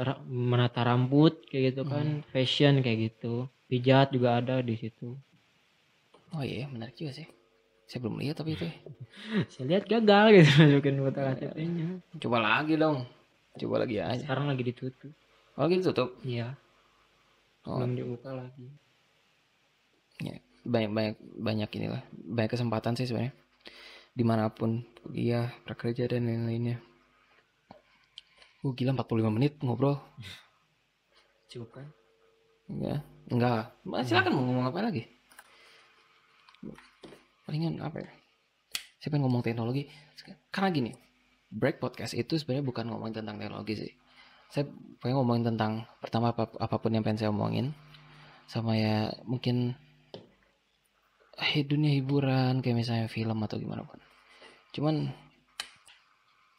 ra- 0.05 0.21
menata 0.29 0.85
rambut 0.85 1.41
kayak 1.49 1.73
gitu 1.73 1.81
kan. 1.89 2.21
Fashion 2.29 2.85
kayak 2.85 3.11
gitu. 3.11 3.49
Pijat 3.65 4.13
juga 4.13 4.37
ada 4.37 4.61
di 4.61 4.77
situ. 4.77 5.17
Oh 6.37 6.43
iya 6.45 6.69
menarik 6.69 6.93
juga 6.93 7.17
sih. 7.17 7.27
Saya 7.89 8.05
belum 8.05 8.21
lihat 8.21 8.37
tapi 8.37 8.53
itu. 8.53 8.67
Saya 9.51 9.65
lihat 9.65 9.89
gagal 9.89 10.25
gitu 10.41 10.49
masukin 10.61 10.95
foto 11.01 11.19
KTP-nya 11.21 11.87
coba 12.21 12.37
lagi 12.41 12.73
dong. 12.77 12.97
Coba 13.57 13.75
lagi 13.81 13.97
aja. 13.97 14.21
Sekarang 14.21 14.45
lagi 14.51 14.61
ditutup. 14.61 15.11
Oh 15.57 15.65
gitu 15.71 15.89
tutup 15.89 16.09
iya. 16.21 16.53
Oh, 17.65 17.81
belum 17.81 17.97
dibuka 17.97 18.29
lagi. 18.29 18.67
Ya. 20.21 20.37
banyak 20.65 20.91
banyak 20.93 21.15
banyak 21.41 21.69
inilah. 21.81 22.03
Banyak 22.13 22.51
kesempatan 22.53 22.93
sih 22.93 23.09
sebenarnya 23.09 23.33
di 24.15 24.23
mana 24.23 24.47
pun 24.47 24.79
kuliah 25.03 25.51
prakerja 25.67 26.07
dan 26.07 26.23
lain-lainnya. 26.23 26.79
Oh 28.63 28.71
gila 28.71 28.95
45 28.95 29.35
menit 29.35 29.59
ngobrol. 29.59 29.99
Cukup 31.51 31.69
kan? 31.75 31.87
Enggak. 32.71 33.03
Enggak. 33.29 33.63
Silakan 34.07 34.31
mau 34.33 34.43
ngomong 34.47 34.65
apa 34.71 34.79
lagi? 34.87 35.03
Palingan 37.45 37.77
apa 37.83 38.01
ya? 38.01 38.09
Saya 38.97 39.13
pengen 39.13 39.27
ngomong 39.27 39.43
teknologi. 39.45 39.85
Karena 40.49 40.73
gini 40.73 40.91
Break 41.53 41.77
podcast 41.77 42.17
itu 42.17 42.41
sebenarnya 42.41 42.65
bukan 42.65 42.89
ngomongin 42.89 43.21
tentang 43.21 43.37
teknologi 43.37 43.77
sih. 43.77 43.91
Saya 44.49 44.65
pengen 44.97 45.21
ngomongin 45.21 45.53
tentang 45.53 45.85
Pertama 46.01 46.33
apa, 46.33 46.49
apa 46.57 46.75
pun 46.81 46.89
yang 46.89 47.05
pengen 47.05 47.19
saya 47.21 47.29
omongin. 47.29 47.75
Sama 48.49 48.73
ya 48.79 49.13
mungkin 49.27 49.77
eh, 51.37 51.61
Dunia 51.65 51.93
hiburan 51.93 52.65
Kayak 52.65 52.77
misalnya 52.77 53.05
film 53.09 53.37
atau 53.45 53.61
gimana 53.61 53.85
pun 53.85 54.04
Cuman 54.75 55.07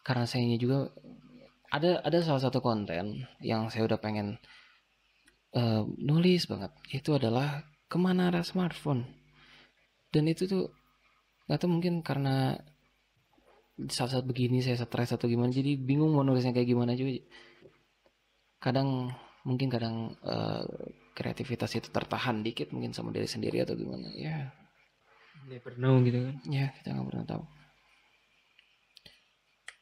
Karena 0.06 0.22
saya 0.22 0.54
juga 0.54 0.86
ada 1.66 1.98
ada 2.06 2.18
salah 2.22 2.38
satu 2.38 2.62
konten 2.62 3.26
yang 3.42 3.66
saya 3.74 3.90
udah 3.90 3.98
pengen 3.98 4.38
eh, 5.50 5.82
nulis 5.98 6.46
banget. 6.46 6.70
Itu 6.94 7.18
adalah 7.18 7.66
ke 7.90 7.98
mana 7.98 8.30
arah 8.30 8.46
smartphone. 8.46 9.02
Dan 10.14 10.30
itu 10.30 10.46
tuh 10.46 10.70
nggak 11.50 11.58
tahu 11.58 11.70
mungkin 11.74 12.06
karena 12.06 12.54
saat-saat 13.76 14.24
begini 14.24 14.62
saya 14.62 14.78
stres 14.78 15.12
atau 15.12 15.26
gimana 15.26 15.52
jadi 15.52 15.74
bingung 15.74 16.14
mau 16.14 16.22
nulisnya 16.22 16.54
kayak 16.54 16.70
gimana 16.70 16.94
juga. 16.94 17.18
Kadang 18.62 19.10
mungkin 19.42 19.66
kadang 19.74 20.14
eh, 20.22 20.64
kreativitas 21.18 21.74
itu 21.74 21.90
tertahan 21.90 22.46
dikit 22.46 22.70
mungkin 22.70 22.94
sama 22.94 23.10
diri 23.10 23.26
sendiri 23.26 23.66
atau 23.66 23.74
gimana 23.74 24.06
ya. 24.14 24.54
Never 25.50 25.74
know 25.82 25.98
gitu 26.06 26.30
kan. 26.30 26.36
Ya 26.46 26.70
kita 26.78 26.94
nggak 26.94 27.10
pernah 27.10 27.26
tahu 27.26 27.55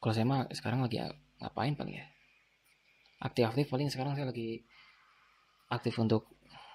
kalau 0.04 0.12
saya 0.12 0.28
mah 0.28 0.44
sekarang 0.52 0.84
lagi 0.84 1.00
ngapain 1.40 1.72
paling 1.72 1.96
ya? 1.96 2.04
Aktif-aktif 3.24 3.72
paling 3.72 3.88
sekarang 3.88 4.12
saya 4.12 4.28
lagi 4.28 4.60
aktif 5.72 5.96
untuk 5.96 6.28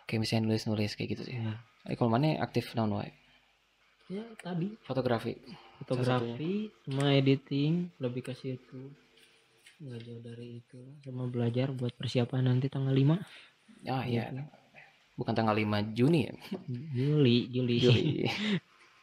kayak 0.10 0.26
misalnya 0.26 0.50
nulis-nulis 0.50 0.98
kayak 0.98 1.14
gitu 1.14 1.30
sih. 1.30 1.38
Ya, 1.38 1.62
eh 1.86 1.94
kalau 1.94 2.10
mana 2.10 2.42
aktif 2.42 2.74
non 2.74 2.98
wae? 2.98 3.14
Ya 4.10 4.26
tadi. 4.42 4.74
Fotografi. 4.82 5.38
Fotografi 5.78 6.74
sama 6.90 7.14
editing 7.14 8.02
lebih 8.02 8.26
ke 8.26 8.34
situ. 8.34 8.98
Nggak 9.78 10.02
jauh 10.10 10.22
dari 10.26 10.66
itu. 10.66 10.82
Sama 11.06 11.30
belajar 11.30 11.70
buat 11.70 11.94
persiapan 11.94 12.50
nanti 12.50 12.66
tanggal 12.66 12.98
5 12.98 13.14
ah 13.94 14.10
iya. 14.10 14.34
Bukan 15.14 15.38
tanggal 15.38 15.54
5 15.54 15.94
Juni 15.94 16.26
ya? 16.26 16.34
Juli 16.98 17.46
Juli, 17.54 17.78
Juli. 17.78 18.26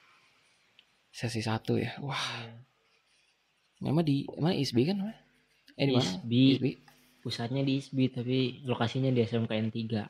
Sesi 1.16 1.46
satu 1.46 1.78
ya? 1.78 1.94
Wah. 2.02 2.42
Iya. 2.42 2.75
Memang 3.82 4.04
di 4.04 4.24
emang 4.36 4.54
ISB 4.56 4.78
kan 4.88 4.96
eh 5.76 5.84
di 5.84 5.92
mana? 5.92 6.04
ISB. 6.04 6.32
ISB 6.32 6.66
pusatnya 7.20 7.62
di 7.66 7.82
ISB 7.82 7.98
tapi 8.14 8.38
lokasinya 8.64 9.10
di 9.10 9.20
SMKN 9.26 9.68
3 9.68 10.08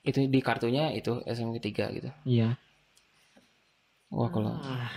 itu 0.00 0.32
di 0.32 0.40
kartunya 0.40 0.88
itu 0.96 1.20
SMK 1.28 1.60
3 1.60 1.96
gitu? 2.00 2.10
Iya. 2.24 2.56
Wah 4.10 4.30
kalau 4.32 4.56
ah, 4.56 4.90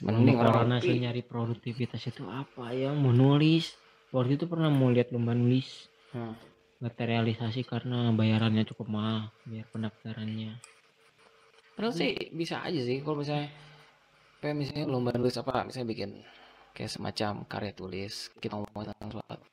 mending 0.00 0.40
orang 0.40 0.80
saya 0.80 1.10
nyari 1.10 1.22
produktivitas 1.22 2.08
itu 2.08 2.24
apa 2.26 2.72
yang 2.72 2.96
mau 2.98 3.12
nulis. 3.12 3.76
Waktu 4.08 4.40
itu 4.40 4.48
pernah 4.48 4.72
mau 4.72 4.88
lihat 4.88 5.12
lomba 5.12 5.36
nulis. 5.36 5.92
Hmm. 6.08 6.32
nggak 6.78 6.94
terrealisasi 6.94 7.66
karena 7.66 8.14
bayarannya 8.14 8.62
cukup 8.62 8.86
mahal 8.86 9.34
biar 9.44 9.66
pendaftarannya. 9.74 10.62
Padahal 11.74 11.90
sih 11.90 12.14
bisa 12.30 12.62
aja 12.62 12.78
sih 12.78 13.02
kalau 13.02 13.18
misalnya 13.18 13.50
kayak 14.38 14.56
misalnya 14.56 14.84
lomba 14.86 15.10
nulis 15.14 15.36
apa 15.38 15.66
misalnya 15.66 15.88
bikin 15.90 16.10
kayak 16.76 16.90
semacam 16.94 17.42
karya 17.50 17.72
tulis 17.74 18.30
kita 18.38 18.54
ngomong 18.54 18.86
tentang 18.90 19.10
suatu 19.18 19.48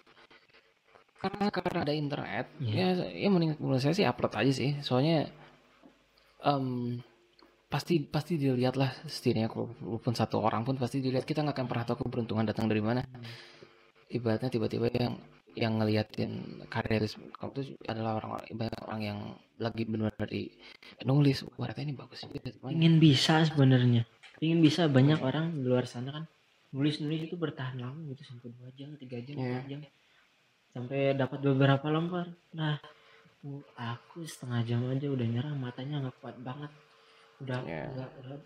karena 1.25 1.49
karena 1.49 1.79
ada 1.81 1.93
internet 1.95 2.45
Iya. 2.61 3.01
ya 3.01 3.25
ya 3.25 3.27
mending 3.33 3.57
menurut 3.57 3.81
saya 3.81 3.97
sih 3.97 4.05
upload 4.05 4.33
aja 4.37 4.51
sih. 4.53 4.77
Soalnya 4.85 5.25
em, 6.45 6.99
pasti 7.65 7.97
pasti 8.05 8.37
dilihat 8.37 8.77
lah 8.77 8.93
setidaknya 9.09 9.49
walaupun 9.49 10.13
satu 10.13 10.37
orang 10.45 10.61
pun 10.61 10.77
pasti 10.77 11.01
dilihat 11.01 11.25
kita 11.25 11.41
nggak 11.41 11.57
akan 11.57 11.67
pernah 11.67 11.85
tahu 11.87 12.05
keberuntungan 12.05 12.45
datang 12.45 12.69
dari 12.69 12.83
mana. 12.83 13.01
Ibaratnya 14.05 14.53
tiba-tiba 14.53 14.85
yang 14.93 15.17
yang 15.55 15.79
ngeliatin 15.79 16.61
karya 16.67 17.01
tulis 17.01 17.15
kamu 17.41 17.51
tuh 17.55 17.65
adalah 17.89 18.19
orang-orang 18.21 18.69
orang 18.85 19.01
yang 19.01 19.19
lagi 19.57 19.83
benar-benar 19.87 20.29
di 20.29 20.51
nulis. 21.07 21.41
Wah 21.57 21.73
ini 21.73 21.95
bagus 21.97 22.21
ingin 22.69 23.01
bisa 23.01 23.41
sebenarnya 23.49 24.05
ingin 24.43 24.59
bisa 24.59 24.87
banyak 24.87 25.19
orang 25.19 25.51
di 25.55 25.67
luar 25.67 25.85
sana 25.87 26.11
kan. 26.11 26.25
Nulis 26.75 26.99
nulis 26.99 27.27
itu 27.27 27.35
bertahan 27.39 27.79
lama 27.79 27.99
gitu 28.11 28.23
sampai 28.27 28.51
dua 28.51 28.69
jam 28.75 28.91
tiga 28.99 29.19
jam 29.23 29.35
empat 29.39 29.63
jam. 29.71 29.79
Sampai 30.75 30.99
dapat 31.15 31.39
beberapa 31.39 31.87
lembar 31.87 32.27
nah 32.51 32.75
aku- 33.77 34.25
setengah 34.27 34.61
jam 34.65 34.81
aja 34.91 35.07
udah 35.07 35.27
nyerah 35.29 35.53
matanya 35.55 36.03
nggak 36.03 36.15
kuat 36.19 36.35
banget. 36.43 36.71
Udah 37.39 37.59
Iya. 37.63 37.83
udah, 37.95 38.07
udah 38.25 38.37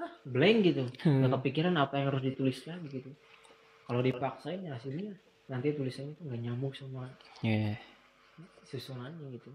ah, 0.00 0.12
blank 0.24 0.58
gitu. 0.64 0.82
Nggak 1.04 1.30
kepikiran 1.40 1.74
apa 1.76 2.00
yang 2.00 2.06
harus 2.14 2.22
ditulis 2.24 2.58
lagi 2.64 2.86
gitu. 2.88 3.10
Kalau 3.84 4.00
dipaksain 4.00 4.64
ya 4.64 4.76
hasilnya. 4.78 5.12
Nanti 5.44 5.76
tulisannya 5.76 6.16
tuh 6.16 6.24
nggak 6.24 6.40
nyambung 6.40 6.72
sama 6.72 7.04
ya 7.44 7.76
susunannya 8.64 9.36
gitu 9.36 9.52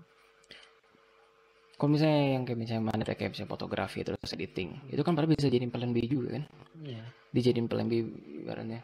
kalau 1.80 1.96
misalnya 1.96 2.36
yang 2.36 2.44
kayak 2.44 2.60
misalnya 2.60 2.84
mana 2.84 3.08
kayak 3.08 3.32
misalnya 3.32 3.50
fotografi 3.50 4.04
terus 4.04 4.20
editing 4.36 4.76
itu 4.92 5.00
kan 5.00 5.16
padahal 5.16 5.32
bisa 5.32 5.48
jadi 5.48 5.64
plan 5.72 5.96
B 5.96 6.04
juga 6.04 6.36
kan? 6.36 6.44
Iya. 6.84 7.04
Dijadiin 7.32 7.72
plan 7.72 7.88
B 7.88 8.04
ibaratnya. 8.44 8.84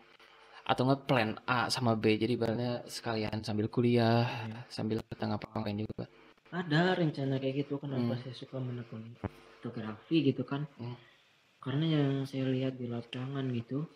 Atau 0.66 0.88
nggak 0.88 1.04
plan 1.06 1.36
A 1.46 1.68
sama 1.68 1.94
B 1.94 2.16
jadi 2.16 2.34
ibaratnya 2.34 2.88
sekalian 2.88 3.44
sambil 3.44 3.68
kuliah 3.68 4.24
Iya. 4.48 4.64
sambil 4.72 5.04
kita 5.06 5.28
ngapa-ngapain 5.28 5.78
juga. 5.78 6.08
Ada 6.50 6.96
rencana 6.96 7.36
kayak 7.38 7.68
gitu 7.68 7.76
kenapa 7.78 8.16
Hmm. 8.16 8.22
saya 8.24 8.34
suka 8.34 8.58
menekuni 8.58 9.12
fotografi 9.60 10.24
gitu 10.24 10.48
kan? 10.48 10.64
Hmm. 10.80 10.96
karena 11.60 11.86
yang 11.98 12.10
saya 12.30 12.46
lihat 12.46 12.78
di 12.78 12.86
lapangan 12.86 13.42
gitu 13.50 13.90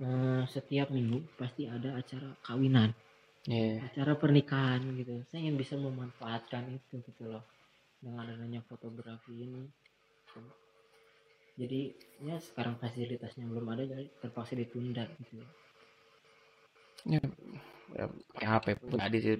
eh, 0.00 0.42
setiap 0.48 0.88
minggu 0.88 1.20
pasti 1.36 1.68
ada 1.68 2.00
acara 2.00 2.32
kawinan. 2.40 2.96
Ya 3.44 3.82
acara 3.84 4.16
pernikahan 4.16 4.80
gitu. 4.96 5.20
Saya 5.28 5.44
ingin 5.44 5.60
bisa 5.60 5.76
memanfaatkan 5.76 6.72
itu 6.72 7.02
gitu 7.04 7.28
loh 7.28 7.44
dengan 8.02 8.26
adanya 8.26 8.60
fotografi 8.66 9.30
ini. 9.30 9.62
Jadi 11.54 11.94
ya 12.26 12.36
sekarang 12.42 12.74
fasilitasnya 12.82 13.46
belum 13.46 13.70
ada 13.70 13.86
jadi 13.86 14.10
terpaksa 14.18 14.58
ditunda 14.58 15.06
gitu. 15.22 15.38
Ya, 17.06 17.22
ya 17.94 18.04
pakai 18.34 18.46
HP 18.46 18.66
pun 18.82 18.98
ada 18.98 19.16
sih 19.18 19.38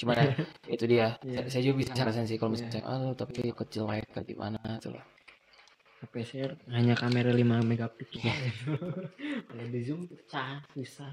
cuma 0.00 0.12
ya, 0.16 0.32
itu 0.74 0.84
dia. 0.88 1.20
Iya. 1.20 1.46
saya, 1.46 1.46
saya 1.52 1.62
juga 1.68 1.76
bisa 1.84 1.92
rasain 2.00 2.26
sih 2.28 2.38
kalau 2.40 2.56
misalnya 2.56 2.80
ah 2.84 3.12
tapi 3.12 3.52
kecil 3.52 3.88
kayak 3.88 4.24
gimana? 4.24 4.58
Tuh 4.80 4.96
loh. 4.96 5.04
HP 6.04 6.14
saya 6.24 6.46
hanya 6.72 6.96
kamera 6.96 7.32
5 7.32 7.60
megapiksel 7.64 8.24
kalau 9.48 9.64
di 9.68 9.80
zoom 9.84 10.04
pecah 10.10 10.60
susah. 10.74 11.12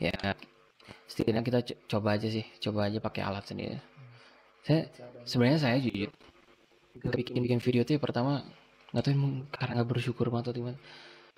Ya 0.00 0.34
setidaknya 1.06 1.42
kita 1.46 1.58
co- 1.62 1.80
coba 1.96 2.18
aja 2.18 2.26
sih. 2.26 2.44
Coba 2.58 2.90
aja 2.90 2.98
pakai 2.98 3.22
alat 3.22 3.44
sendiri 3.46 3.91
saya 4.62 4.86
sebenarnya 5.26 5.60
saya 5.60 5.76
jujur 5.82 6.10
bikin 7.02 7.42
bikin 7.42 7.58
video 7.58 7.82
tuh 7.82 7.98
ya 7.98 8.00
pertama 8.02 8.46
nggak 8.92 9.02
tahu 9.02 9.12
emang 9.16 9.34
karena 9.50 9.72
nggak 9.80 9.90
bersyukur 9.90 10.28
atau 10.28 10.52
gimana. 10.52 10.78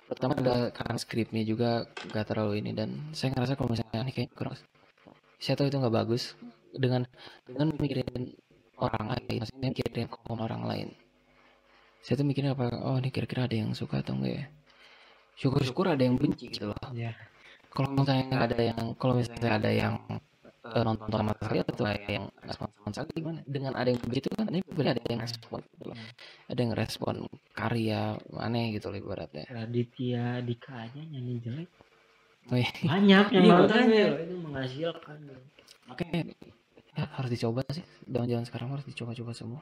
Pertama 0.05 0.37
ada 0.37 0.69
karena 0.69 0.97
skripnya 1.01 1.41
juga 1.41 1.89
nggak 2.11 2.25
terlalu 2.29 2.61
ini 2.61 2.71
dan 2.77 2.89
saya 3.15 3.33
ngerasa 3.33 3.57
kalau 3.57 3.73
misalnya 3.73 4.05
ini 4.05 4.13
kayak 4.13 4.29
kurang. 4.35 4.53
Saya 5.41 5.55
tahu 5.57 5.71
itu 5.71 5.77
nggak 5.79 5.95
bagus 5.95 6.37
dengan 6.75 7.07
dengan 7.47 7.73
mikirin 7.79 8.35
orang 8.77 9.15
lain 9.15 9.39
maksudnya 9.41 9.69
mikirin 9.71 10.07
komen 10.11 10.39
orang 10.43 10.63
lain. 10.67 10.87
Saya 12.05 12.21
tuh 12.21 12.27
mikirin 12.27 12.53
apa 12.53 12.69
oh 12.85 13.01
ini 13.01 13.09
kira-kira 13.09 13.49
ada 13.49 13.55
yang 13.57 13.73
suka 13.73 14.03
atau 14.03 14.13
enggak 14.13 14.33
ya? 14.43 14.45
Syukur-syukur 15.39 15.89
ada 15.89 16.03
yang 16.03 16.19
benci 16.19 16.51
gitu 16.51 16.69
loh. 16.69 16.77
Ya 16.93 17.15
kalau 17.75 17.91
misalnya 17.91 18.37
ada 18.45 18.59
yang 18.59 18.95
kalau 18.95 19.17
misalnya 19.17 19.51
ada 19.57 19.71
yang 19.71 19.95
eh, 20.65 20.83
nonton 20.83 21.09
sama 21.13 21.33
sekali 21.37 21.57
atau 21.61 21.85
ada 21.85 22.09
yang 22.09 22.25
nonton 22.25 22.69
sama 22.81 22.91
sekali 22.93 23.11
gimana? 23.21 23.39
Dengan 23.45 23.73
ada 23.77 23.89
yang 23.93 24.01
begitu 24.01 24.27
kan 24.33 24.45
ini 24.49 24.61
berarti 24.65 25.01
ada 25.05 25.11
yang 25.13 25.21
respon 25.21 25.59
gitu 25.61 25.83
loh. 25.93 25.97
Ada 26.49 26.59
yang 26.59 26.73
respon 26.73 27.15
karya 27.53 28.01
aneh 28.41 28.65
gitu 28.73 28.89
loh 28.89 28.97
ibaratnya. 28.97 29.45
Raditya 29.49 30.41
Dika 30.41 30.73
aja 30.89 31.01
nyanyi 31.01 31.33
jelek. 31.43 31.69
Oh, 32.45 32.57
iya. 32.57 32.69
banyak 32.85 33.25
yang 33.33 33.45
nonton 33.49 33.85
ya. 33.89 34.07
Itu 34.21 34.35
menghasilkan. 34.37 35.17
Makanya 35.89 36.21
ya, 36.93 37.03
harus 37.17 37.29
dicoba 37.33 37.61
sih. 37.73 37.85
Zaman-zaman 38.05 38.45
sekarang 38.45 38.69
harus 38.73 38.85
dicoba-coba 38.85 39.33
semua. 39.33 39.61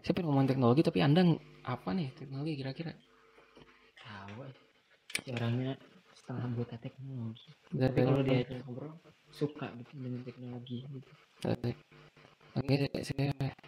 Saya 0.00 0.16
pengen 0.16 0.32
ngomongin 0.32 0.56
teknologi 0.56 0.80
tapi 0.80 1.04
anda 1.04 1.20
apa 1.60 1.92
nih 1.92 2.08
teknologi 2.16 2.56
kira-kira? 2.56 2.96
Tahu 4.00 4.48
eh. 4.48 4.54
si 5.20 5.28
orangnya 5.36 5.76
setengah 6.30 6.46
buta 6.54 6.76
teknologi. 6.78 7.48
Tapi 7.74 7.98
kalau 8.06 8.22
dia 8.22 8.38
ngobrol 8.62 8.92
suka 9.34 9.66
gitu 9.82 9.92
dengan 9.98 10.22
teknologi 10.22 10.76
gitu. 10.86 11.10
Oke. 11.42 11.70
Saya, 12.54 12.86
saya- 13.02 13.58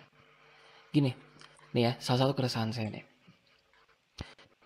gini. 0.91 1.11
Nih 1.75 1.83
ya 1.83 1.93
salah 1.99 2.29
satu 2.29 2.39
keresahan 2.39 2.71
saya 2.71 2.87
nih. 2.87 3.03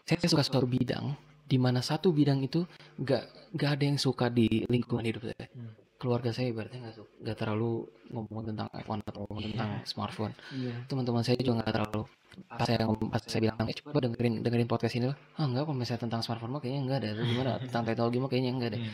Saya 0.04 0.28
suka 0.28 0.44
suatu 0.44 0.68
bidang 0.68 1.16
di 1.46 1.56
mana 1.56 1.80
satu 1.80 2.12
bidang 2.12 2.42
itu 2.42 2.68
nggak 3.00 3.56
nggak 3.56 3.70
ada 3.72 3.84
yang 3.86 3.96
suka 3.96 4.28
di 4.28 4.66
lingkungan 4.68 5.08
hidup 5.08 5.24
saya. 5.24 5.48
Hmm. 5.56 5.72
keluarga 5.96 6.28
saya 6.28 6.52
ibaratnya 6.52 6.84
nggak 6.84 6.96
suka 7.00 7.08
nggak 7.24 7.36
terlalu 7.40 7.88
ngomong 8.12 8.44
tentang 8.44 8.68
iPhone 8.76 9.00
atau 9.00 9.24
ngomong 9.24 9.40
Iya. 9.40 9.48
tentang 9.56 9.70
smartphone. 9.88 10.34
Iya. 10.52 10.74
Teman-teman 10.92 11.24
saya 11.24 11.40
juga 11.40 11.64
nggak 11.64 11.72
terlalu 11.72 12.02
pas 12.44 12.68
saya 12.68 12.84
pas 12.84 13.22
saya 13.24 13.40
bilang 13.48 13.56
eh 13.64 13.76
coba 13.80 13.98
dengerin 14.04 14.34
dengerin 14.44 14.68
podcast 14.68 14.94
ini 15.00 15.06
lah. 15.08 15.16
Ah 15.40 15.48
enggak 15.48 15.64
kalau 15.64 15.76
misalnya 15.76 16.02
tentang 16.04 16.20
smartphone 16.20 16.52
mah 16.52 16.60
kayaknya 16.60 16.80
enggak 16.84 16.98
ada 17.00 17.10
gimana? 17.24 17.50
Tentang 17.64 17.82
teknologi 17.88 18.18
mah 18.20 18.30
kayaknya 18.30 18.50
enggak 18.52 18.70
ada 18.76 18.78
Iya. 18.80 18.92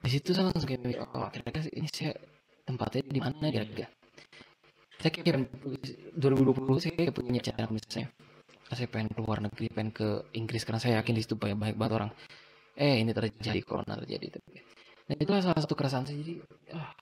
di 0.00 0.08
situ 0.08 0.28
saya 0.32 0.44
langsung 0.48 0.64
kayak 0.64 0.80
oh 1.12 1.28
kira-kira 1.28 1.60
ini 1.76 1.88
saya 1.92 2.12
tempatnya 2.64 3.00
di 3.04 3.20
mana 3.20 3.46
kira-kira? 3.52 3.88
Saya 5.00 5.10
kayak 5.12 5.48
2020 6.16 6.82
saya 6.82 6.92
kayak 6.96 7.12
punya 7.16 7.40
cara 7.44 7.64
misalnya. 7.68 8.08
Saya 8.70 8.86
pengen 8.86 9.10
keluar 9.10 9.38
negeri 9.42 9.66
pengen 9.68 9.90
ke 9.90 10.08
Inggris 10.38 10.62
karena 10.62 10.80
saya 10.80 10.92
yakin 11.02 11.14
di 11.18 11.22
situ 11.26 11.34
banyak 11.34 11.58
banyak 11.58 11.76
banget 11.76 11.94
orang. 11.98 12.10
Eh 12.78 13.02
ini 13.02 13.10
terjadi 13.12 13.60
corona 13.66 13.98
terjadi 13.98 14.38
tapi 14.38 14.62
nah 15.10 15.18
itu 15.18 15.30
salah 15.42 15.58
satu 15.58 15.74
keresahan 15.74 16.06
saya. 16.06 16.16
Jadi 16.22 16.34
ah, 16.70 16.94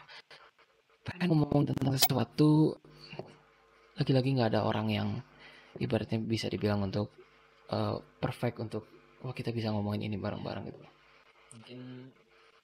pengen 1.04 1.28
ngomong 1.36 1.68
tentang 1.68 1.92
sesuatu 1.92 2.72
lagi-lagi 3.99 4.38
nggak 4.38 4.55
ada 4.55 4.62
orang 4.62 4.88
yang 4.88 5.09
ibaratnya 5.82 6.22
bisa 6.22 6.46
dibilang 6.46 6.86
untuk 6.86 7.11
eh, 7.68 7.96
perfect 8.22 8.62
untuk 8.62 8.86
wah 9.20 9.34
kita 9.34 9.51
bisa 9.51 9.74
ngomongin 9.74 10.09
ini 10.09 10.16
bareng-bareng 10.16 10.64
gitu. 10.70 10.78
Mungkin 11.59 11.80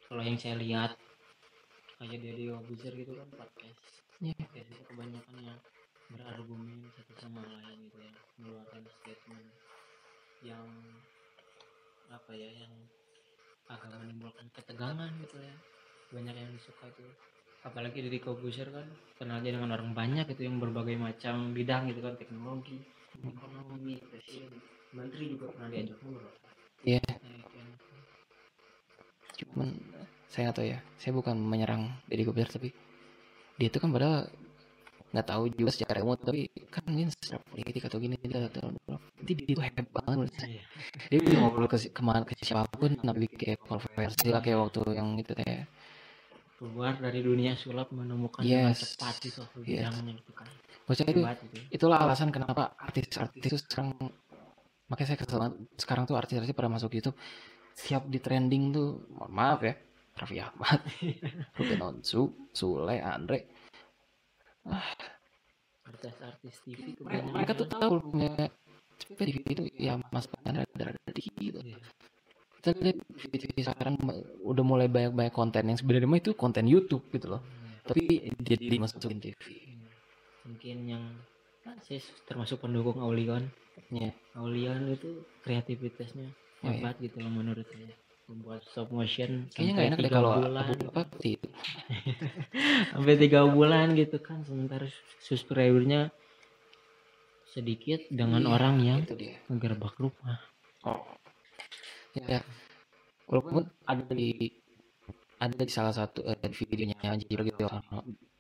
kalau 0.06 0.22
yang 0.22 0.38
saya 0.38 0.54
lihat 0.54 0.94
kayak 1.98 2.20
dia 2.22 2.54
Obuzer 2.54 2.92
gitu 2.94 3.12
kan 3.18 3.28
podcast. 3.34 3.82
Iya. 4.22 4.34
podcast 4.38 4.68
itu 4.70 4.82
kebanyakan 4.86 5.36
yang 5.42 5.58
berargumen 6.14 6.86
satu 6.94 7.12
sama 7.18 7.42
lain 7.42 7.78
gitu 7.90 7.98
ya 7.98 8.12
mengeluarkan 8.38 8.82
statement 8.86 9.46
yang 10.44 10.68
apa 12.12 12.30
ya 12.36 12.48
yang 12.62 12.72
agak 13.66 13.96
menimbulkan 13.98 14.46
ketegangan 14.54 15.10
gitu 15.24 15.36
ya. 15.42 15.54
Banyak 16.14 16.36
yang 16.36 16.50
disuka 16.54 16.86
itu 16.94 17.06
apalagi 17.64 18.04
dari 18.04 18.20
Kobuser 18.20 18.68
kan 18.68 18.86
kenalnya 19.16 19.56
dengan 19.56 19.72
orang 19.72 19.96
banyak 19.96 20.28
itu 20.30 20.44
yang 20.44 20.60
berbagai 20.60 21.00
macam 21.00 21.56
bidang 21.56 21.88
gitu 21.88 22.00
kan 22.04 22.14
teknologi 22.20 22.76
ekonomi 23.24 23.96
presiden 24.04 24.60
menteri 24.92 25.32
juga 25.32 25.48
pernah 25.50 25.68
diajak 25.72 25.96
ngobrol 26.04 26.28
Iya. 26.84 27.00
Kayak 27.00 27.40
gitu. 27.40 27.58
cuman 29.34 29.68
saya 30.28 30.50
nggak 30.50 30.56
tahu 30.60 30.66
ya 30.68 30.78
saya 31.00 31.12
bukan 31.16 31.36
menyerang 31.40 31.82
Deddy 32.06 32.24
Kobuzer 32.28 32.50
tapi 32.52 32.68
dia 33.56 33.68
itu 33.70 33.78
kan 33.80 33.88
padahal 33.88 34.28
nggak 35.14 35.26
tahu 35.30 35.46
juga 35.54 35.70
secara 35.70 36.02
ilmu 36.02 36.18
tapi 36.18 36.50
kan 36.68 36.82
ini 36.90 37.06
secara 37.08 37.38
politik 37.46 37.86
atau 37.86 37.98
gini 38.02 38.18
dia 38.18 38.50
tahu 38.50 38.74
itu 38.74 38.94
dia 39.24 39.34
itu 39.46 39.60
hebat 39.62 39.86
banget 39.94 40.12
menurut 40.18 40.34
saya. 40.34 40.50
Iya. 40.50 40.62
dia 41.08 41.18
bisa 41.22 41.36
ngobrol 41.38 41.66
ke 41.70 41.78
ke 41.88 42.02
mana 42.02 42.26
ke 42.26 42.34
siapa 42.36 42.66
pun 42.74 42.92
tapi 42.98 43.26
kayak 43.30 43.58
kontroversi 43.62 44.26
lah 44.28 44.42
kayak 44.42 44.58
waktu 44.58 44.80
yang 44.92 45.08
itu 45.16 45.32
teh 45.32 45.64
keluar 46.64 46.96
dari 46.96 47.20
dunia 47.20 47.52
sulap 47.60 47.92
menemukan 47.92 48.40
Yes. 48.40 48.56
dengan 48.56 48.74
cepat 48.96 49.16
itu 49.28 49.42
Yes. 49.68 49.92
gitu 49.92 50.32
kan 50.32 50.48
maksudnya 50.88 51.12
itu 51.12 51.20
hebat 51.20 51.38
itu 51.44 51.56
itulah 51.68 51.98
alasan 52.00 52.32
kenapa 52.32 52.72
artis-artis 52.80 53.40
itu 53.44 53.56
sekarang 53.60 53.92
makanya 54.88 55.08
saya 55.12 55.18
kesel 55.20 55.40
sekarang 55.76 56.04
tuh 56.08 56.16
artis-artis 56.16 56.56
pada 56.56 56.72
masuk 56.72 56.92
YouTube 56.96 57.16
siap 57.76 58.08
di 58.08 58.16
trending 58.20 58.72
tuh 58.72 59.04
mohon 59.12 59.32
maaf 59.32 59.60
ya 59.60 59.74
Raffi 60.14 60.38
Ahmad 60.40 60.80
Ruben 61.60 61.80
Onsu 61.84 62.32
Sule 62.52 62.96
Andre 63.04 63.44
artis-artis 65.84 66.56
TV 66.64 66.96
mereka, 67.04 67.24
mereka 67.28 67.52
tuh 67.52 67.68
tahu 67.68 67.92
punya 68.00 68.48
TV 69.20 69.36
itu 69.44 69.64
ya 69.76 70.00
mas 70.08 70.24
ada 70.44 70.64
ada 70.64 70.92
dikit 71.12 71.34
gitu 71.36 71.60
Iya. 71.60 71.76
Kita 72.64 72.80
lihat 72.80 72.96
TV 73.20 73.60
sekarang 73.60 73.94
udah 74.40 74.64
mulai 74.64 74.88
banyak-banyak 74.88 75.34
konten 75.36 75.68
yang 75.68 75.76
sebenarnya 75.76 76.08
mah 76.08 76.16
itu 76.16 76.32
konten 76.32 76.64
YouTube 76.64 77.04
gitu 77.12 77.36
loh 77.36 77.42
Iya. 77.44 77.76
tapi 77.84 78.02
jadi 78.40 78.64
dimasukin 78.72 79.20
TV 79.20 79.42
mungkin 80.42 80.76
yang 80.88 81.04
nah, 81.62 81.76
saya 81.84 82.00
termasuk 82.24 82.64
pendukung 82.64 83.04
Aulion 83.04 83.44
Iya. 83.92 84.16
Aulion 84.34 84.88
itu 84.88 85.28
kreativitasnya 85.44 86.32
Oh, 86.64 86.72
iya. 86.72 86.80
hebat 86.80 86.96
gitu 86.96 87.20
loh 87.20 87.28
menurut 87.28 87.68
saya 87.68 87.92
membuat 88.24 88.64
stop 88.64 88.88
motion 88.88 89.44
kayaknya 89.52 89.72
nggak 89.76 89.88
enak 89.92 89.98
deh 90.00 90.08
kalau 90.08 90.30
bulan 90.40 90.64
apa 90.64 91.02
sih 91.20 91.36
sampai 92.96 93.14
tiga 93.20 93.44
bulan 93.44 93.92
gitu 93.92 94.16
kan 94.16 94.40
sementara 94.48 94.88
subscribernya 95.20 96.08
sedikit 97.44 98.00
dengan 98.08 98.40
Iya, 98.40 98.50
orang 98.50 98.74
yang 98.80 98.98
itu 99.04 99.12
dia 99.14 99.36
ngegerbak 99.52 100.00
rumah 100.00 100.40
Oh. 100.88 101.04
Ya. 102.14 102.40
Walaupun 103.26 103.66
ada 103.86 104.06
di 104.14 104.50
ada 105.42 105.58
di 105.58 105.72
salah 105.72 105.90
satu 105.90 106.22
eh, 106.24 106.38
videonya 106.54 107.18
Jiro 107.18 107.42
gitu 107.42 107.66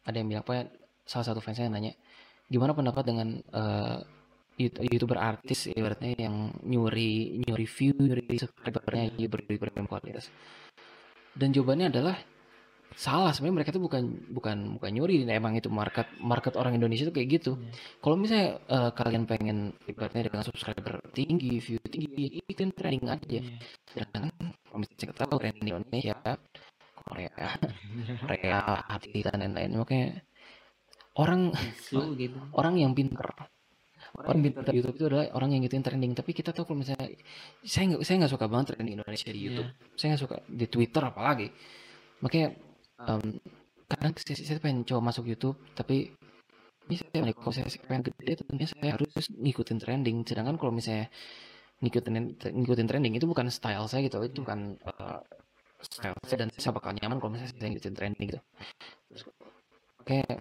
ada 0.04 0.16
yang 0.16 0.28
bilang 0.30 0.44
apa 0.46 0.52
ya, 0.54 0.64
salah 1.04 1.26
satu 1.26 1.40
fansnya 1.42 1.68
nanya 1.68 1.92
gimana 2.48 2.76
pendapat 2.76 3.04
dengan 3.04 3.28
Yout- 4.54 4.78
youtuber 4.86 5.18
artis 5.18 5.66
ibaratnya 5.66 6.14
yang 6.14 6.54
nyuri 6.62 7.42
nyuri 7.42 7.66
view 7.66 7.90
nyuri 7.98 8.38
subscribernya 8.38 9.10
youtuber 9.18 9.42
youtuber 9.50 9.70
yang 9.74 9.88
kualitas 9.90 10.30
dan 11.34 11.50
jawabannya 11.50 11.90
adalah 11.90 12.14
salah. 12.94 13.34
Sebenarnya 13.34 13.56
mereka 13.62 13.70
tuh 13.74 13.82
bukan 13.82 14.02
bukan 14.30 14.78
bukan 14.78 14.90
nyuri. 14.94 15.26
Emang 15.26 15.58
itu 15.58 15.68
market 15.68 16.06
market 16.22 16.54
orang 16.54 16.78
Indonesia 16.78 17.06
tuh 17.06 17.14
kayak 17.14 17.28
gitu. 17.42 17.52
Iya. 17.58 17.70
kalau 18.00 18.16
misalnya 18.16 18.48
eh, 18.70 18.90
kalian 18.94 19.24
pengen 19.26 19.58
ibaratnya 19.86 20.30
dengan 20.30 20.42
subscriber 20.46 21.02
tinggi 21.10 21.58
view 21.58 21.78
tinggi 21.86 22.40
ikutin 22.42 22.70
trending 22.72 23.06
aja. 23.10 23.38
Iya. 23.42 23.42
sedangkan 23.90 24.32
kalau 24.40 24.78
misalnya 24.82 25.06
kita 25.10 25.22
tahu 25.26 25.38
trending 25.42 25.66
Indonesia 25.74 26.16
Korea 27.04 27.30
Korea 28.24 28.58
artis 28.88 29.22
dan 29.26 29.36
lain-lain 29.44 29.70
makanya 29.76 30.08
orang 31.18 31.52
isu 31.52 32.00
gitu. 32.22 32.38
orang 32.54 32.74
yang 32.80 32.92
pinter. 32.94 33.26
Orang 34.14 34.46
pinter 34.46 34.62
di 34.62 34.78
YouTube 34.78 34.94
itu 34.94 35.06
adalah 35.10 35.26
orang 35.34 35.58
yang 35.58 35.66
ngikutin 35.66 35.82
trending. 35.82 36.12
Tapi 36.14 36.30
kita 36.30 36.54
tahu 36.54 36.70
kalau 36.70 36.86
misalnya 36.86 37.10
saya 37.66 37.84
nggak 37.90 38.02
saya 38.06 38.16
nggak 38.22 38.32
suka 38.38 38.46
banget 38.46 38.66
trending 38.74 38.94
Indonesia 39.02 39.30
di 39.34 39.40
YouTube. 39.42 39.70
Saya 39.98 40.14
nggak 40.14 40.22
suka 40.22 40.36
di 40.46 40.66
Twitter 40.70 41.02
apalagi. 41.02 41.50
Makanya 42.22 42.48
em, 43.08 43.22
kadang 43.90 44.12
saya, 44.16 44.36
saya 44.40 44.58
pengen 44.64 44.82
coba 44.88 45.00
masuk 45.12 45.24
YouTube 45.28 45.58
tapi 45.76 46.10
ini 46.84 46.94
saya 47.00 47.32
kalau 47.32 47.52
saya 47.52 47.64
pengen 47.88 48.04
gede 48.12 48.44
tentunya 48.44 48.68
saya 48.68 48.90
harus 48.96 49.26
ngikutin 49.32 49.78
trending. 49.80 50.16
Sedangkan 50.28 50.56
kalau 50.60 50.72
misalnya 50.72 51.08
ngikutin 51.80 52.14
ngikutin 52.60 52.86
trending 52.88 53.12
itu 53.16 53.26
bukan 53.28 53.48
style 53.52 53.84
saya 53.88 54.04
gitu 54.06 54.20
itu 54.24 54.40
bukan 54.44 54.76
eh, 54.80 55.20
style 55.84 56.16
saya 56.24 56.38
dan 56.44 56.48
saya 56.56 56.72
bakal 56.76 56.92
nyaman 56.96 57.16
kalau 57.20 57.32
misalnya 57.36 57.52
saya 57.56 57.68
ngikutin 57.72 57.94
trending 57.96 58.26
gitu. 58.32 58.40
Terus, 59.12 59.22
kayak 60.04 60.34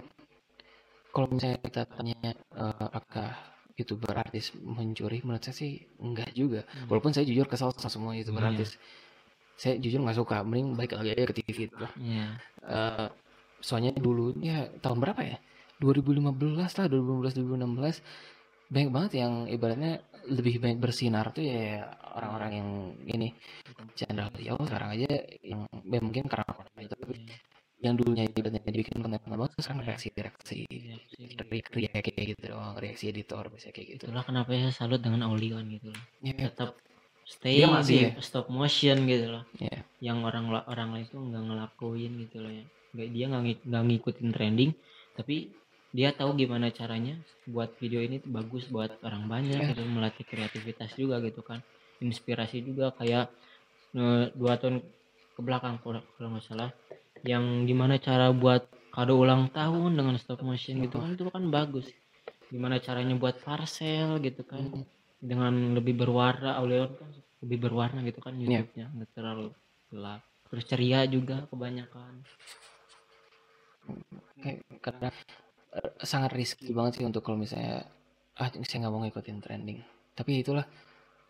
kalau 1.14 1.28
misalnya 1.32 1.58
kita 1.64 1.82
tanya 1.88 2.20
eh, 2.36 2.88
apakah 2.92 3.30
youtuber 3.74 4.14
artis 4.14 4.54
mencuri 4.62 5.24
menurut 5.26 5.42
saya 5.42 5.56
sih 5.58 5.82
enggak 5.98 6.30
juga. 6.38 6.62
Hmm. 6.70 6.86
walaupun 6.94 7.10
saya 7.10 7.26
jujur 7.26 7.50
kesal 7.50 7.74
sama 7.74 7.90
semua 7.90 8.12
youtuber 8.14 8.46
Iya. 8.46 8.50
artis 8.54 8.78
saya 9.56 9.78
jujur 9.80 10.02
nggak 10.04 10.18
suka 10.18 10.42
mending 10.44 10.76
balik 10.78 10.98
lagi 10.98 11.10
aja 11.14 11.24
ke 11.30 11.36
TV 11.40 11.58
itu. 11.70 11.76
Lah 11.78 11.92
Iya. 12.00 12.26
Eh, 12.64 13.08
soalnya 13.64 13.92
dulu 13.96 14.36
ya 14.44 14.68
tahun 14.84 15.00
berapa 15.00 15.22
ya? 15.24 15.38
2015 15.80 16.80
lah 16.80 16.86
2015 16.88 17.36
2016 17.44 18.00
banyak 18.72 18.90
banget 18.90 19.12
yang 19.20 19.34
ibaratnya 19.46 20.00
lebih 20.32 20.64
banyak 20.64 20.80
bersinar 20.80 21.30
tuh 21.36 21.44
ya 21.44 21.84
orang-orang 22.16 22.52
yang 22.56 22.70
ini 23.06 23.28
Chandra 23.94 24.32
Leo 24.40 24.56
sekarang 24.64 24.96
aja 24.96 25.12
yang 25.44 25.68
ya 25.68 26.00
mungkin 26.00 26.26
karena 26.32 26.48
itu 26.80 26.96
tapi 26.96 27.14
Iya. 27.20 27.36
yang 27.92 28.00
dulunya 28.00 28.24
ibaratnya 28.24 28.64
dibikin 28.64 29.04
konten 29.04 29.20
bagus 29.36 29.60
sekarang 29.60 29.84
reaksi 29.84 30.08
reaksi 30.16 30.58
Iya, 30.72 30.96
reaksi 31.44 31.84
kayak 31.92 32.28
gitu 32.32 32.44
doang 32.56 32.80
reaksi 32.80 33.12
editor 33.12 33.44
biasanya 33.52 33.74
kayak 33.76 33.88
gitu. 34.00 34.04
Itulah 34.08 34.24
kenapa 34.24 34.50
saya 34.56 34.72
salut 34.72 35.04
dengan 35.04 35.28
Aulion 35.28 35.68
gitu 35.68 35.92
loh. 35.92 36.04
Ya 36.24 36.32
tetap 36.48 36.80
stay 37.26 37.64
Dia 37.64 37.68
masih 37.72 37.96
di 37.96 38.04
ya? 38.04 38.10
stop 38.20 38.48
motion 38.52 38.98
gitu 39.06 39.26
loh. 39.32 39.44
Ya 39.58 39.82
yang 40.04 40.20
orang 40.28 40.52
orang 40.68 40.90
lain 40.92 41.08
tuh 41.08 41.24
nggak 41.24 41.44
ngelakuin 41.48 42.12
gitu 42.28 42.44
loh 42.44 42.52
ya. 42.52 42.66
Nggak 42.92 43.08
dia 43.10 43.26
nggak 43.32 43.44
ngi- 43.44 43.64
nggak 43.66 43.84
ngikutin 43.88 44.30
trending 44.32 44.72
tapi 45.14 45.36
dia 45.94 46.10
tahu 46.10 46.34
gimana 46.34 46.74
caranya 46.74 47.14
buat 47.46 47.70
video 47.78 48.02
ini 48.02 48.18
bagus 48.20 48.66
buat 48.66 48.98
orang 49.06 49.30
banyak 49.30 49.62
Iya. 49.62 49.70
gitu 49.72 49.86
melatih 49.86 50.26
kreativitas 50.26 50.92
juga 50.94 51.22
gitu 51.22 51.40
kan. 51.40 51.62
Inspirasi 52.00 52.60
juga 52.62 52.92
kayak 52.92 53.30
eh, 53.94 54.26
dua 54.34 54.58
tahun 54.58 54.82
ke 55.34 55.42
belakang 55.42 55.78
kalau 55.80 56.02
nggak 56.20 56.44
salah. 56.44 56.70
Yang 57.24 57.46
gimana 57.70 57.96
cara 57.98 58.34
buat 58.34 58.66
kado 58.92 59.16
ulang 59.16 59.50
tahun 59.50 59.96
dengan 59.96 60.18
stop 60.18 60.44
motion 60.44 60.82
gitu 60.82 61.00
kan 61.00 61.14
itu 61.14 61.24
kan 61.30 61.46
bagus. 61.48 61.88
Gimana 62.52 62.78
caranya 62.78 63.16
buat 63.16 63.40
parcel 63.40 64.20
gitu 64.20 64.44
kan 64.44 64.68
dengan 65.24 65.72
lebih 65.80 65.96
berwarna 65.96 66.60
Auleon 66.60 66.92
kan 67.00 67.10
lebih 67.44 67.58
berwarna 67.64 68.00
gitu 68.04 68.20
kan 68.20 68.36
Iya. 68.36 68.64
YouTube-nya 68.68 68.88
nggak 68.92 69.10
terlalu 69.16 69.48
gelap. 69.92 70.22
Terus 70.52 70.64
ceria 70.68 71.00
juga 71.08 71.48
kebanyakan. 71.48 72.14
Kayak 74.44 74.58
karena 74.84 75.10
eh, 75.76 75.92
sangat 76.04 76.32
risky 76.36 76.72
banget 76.76 77.00
sih 77.00 77.06
untuk 77.08 77.24
kalau 77.24 77.40
misalnya 77.40 77.88
ah 78.40 78.48
saya 78.52 78.78
nggak 78.84 78.94
mau 78.94 79.02
ngikutin 79.04 79.38
trending. 79.40 79.80
Tapi 80.14 80.32
itulah 80.44 80.66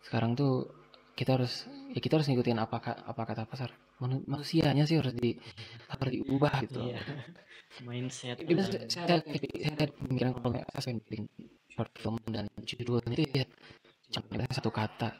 sekarang 0.04 0.34
tuh 0.34 0.68
kita 1.14 1.38
harus 1.38 1.70
ya 1.94 2.00
kita 2.02 2.18
harus 2.18 2.26
ngikutin 2.30 2.58
apa 2.58 2.76
apa 3.06 3.22
kata 3.22 3.46
pasar 3.46 3.70
Manu- 4.02 4.26
manusianya 4.26 4.82
sih 4.90 4.98
harus 4.98 5.14
di 5.14 5.38
harus 5.86 6.10
diubah 6.10 6.52
gitu. 6.66 6.90
Iya. 6.90 6.98
mindset 7.86 8.38
kita 8.38 8.62
saya 8.86 9.18
saya 9.18 9.74
ada 9.74 9.86
pemikiran 9.90 10.30
kalau 10.38 10.54
saya 10.78 10.94
short 11.74 11.90
film 11.98 12.22
dan 12.30 12.46
judulnya 12.62 13.18
itu 13.18 13.42
ya 13.42 13.46
satu 14.50 14.70
kata 14.70 15.10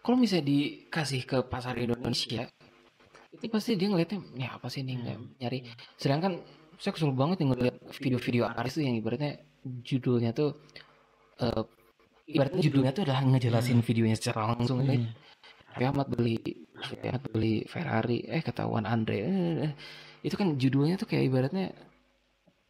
kalau 0.00 0.16
misalnya 0.16 0.48
dikasih 0.48 1.22
ke 1.28 1.38
pasar 1.44 1.76
Indonesia 1.76 2.48
itu 3.28 3.44
pasti 3.52 3.76
dia 3.76 3.92
ngeliatnya 3.92 4.20
ya 4.40 4.48
apa 4.56 4.72
sih 4.72 4.80
ini 4.80 4.96
nggak 5.04 5.16
nyari 5.44 5.58
sedangkan 6.00 6.40
saya 6.80 6.92
kesel 6.94 7.12
banget 7.12 7.44
nih 7.44 7.48
ngeliat 7.52 7.76
video-video 8.00 8.42
artis 8.48 8.78
tuh 8.78 8.84
yang 8.86 8.96
ibaratnya 8.96 9.42
judulnya 9.84 10.30
tuh 10.32 10.56
eh, 11.42 11.62
ibaratnya 12.32 12.62
judulnya 12.62 12.92
tuh 12.96 13.02
adalah 13.04 13.20
ngejelasin 13.26 13.84
videonya 13.84 14.16
secara 14.16 14.54
langsung 14.54 14.80
hmm. 14.80 15.12
Raffi 15.76 15.84
Ahmad 15.84 16.08
beli 16.08 16.40
Raffi 16.72 17.04
Ahmad 17.04 17.24
beli 17.28 17.54
Ferrari 17.68 18.18
eh 18.24 18.40
ketahuan 18.40 18.88
Andre 18.88 19.18
eh, 19.20 19.54
eh. 19.68 19.72
itu 20.24 20.34
kan 20.38 20.56
judulnya 20.56 20.96
tuh 20.96 21.08
kayak 21.10 21.24
ibaratnya 21.28 21.74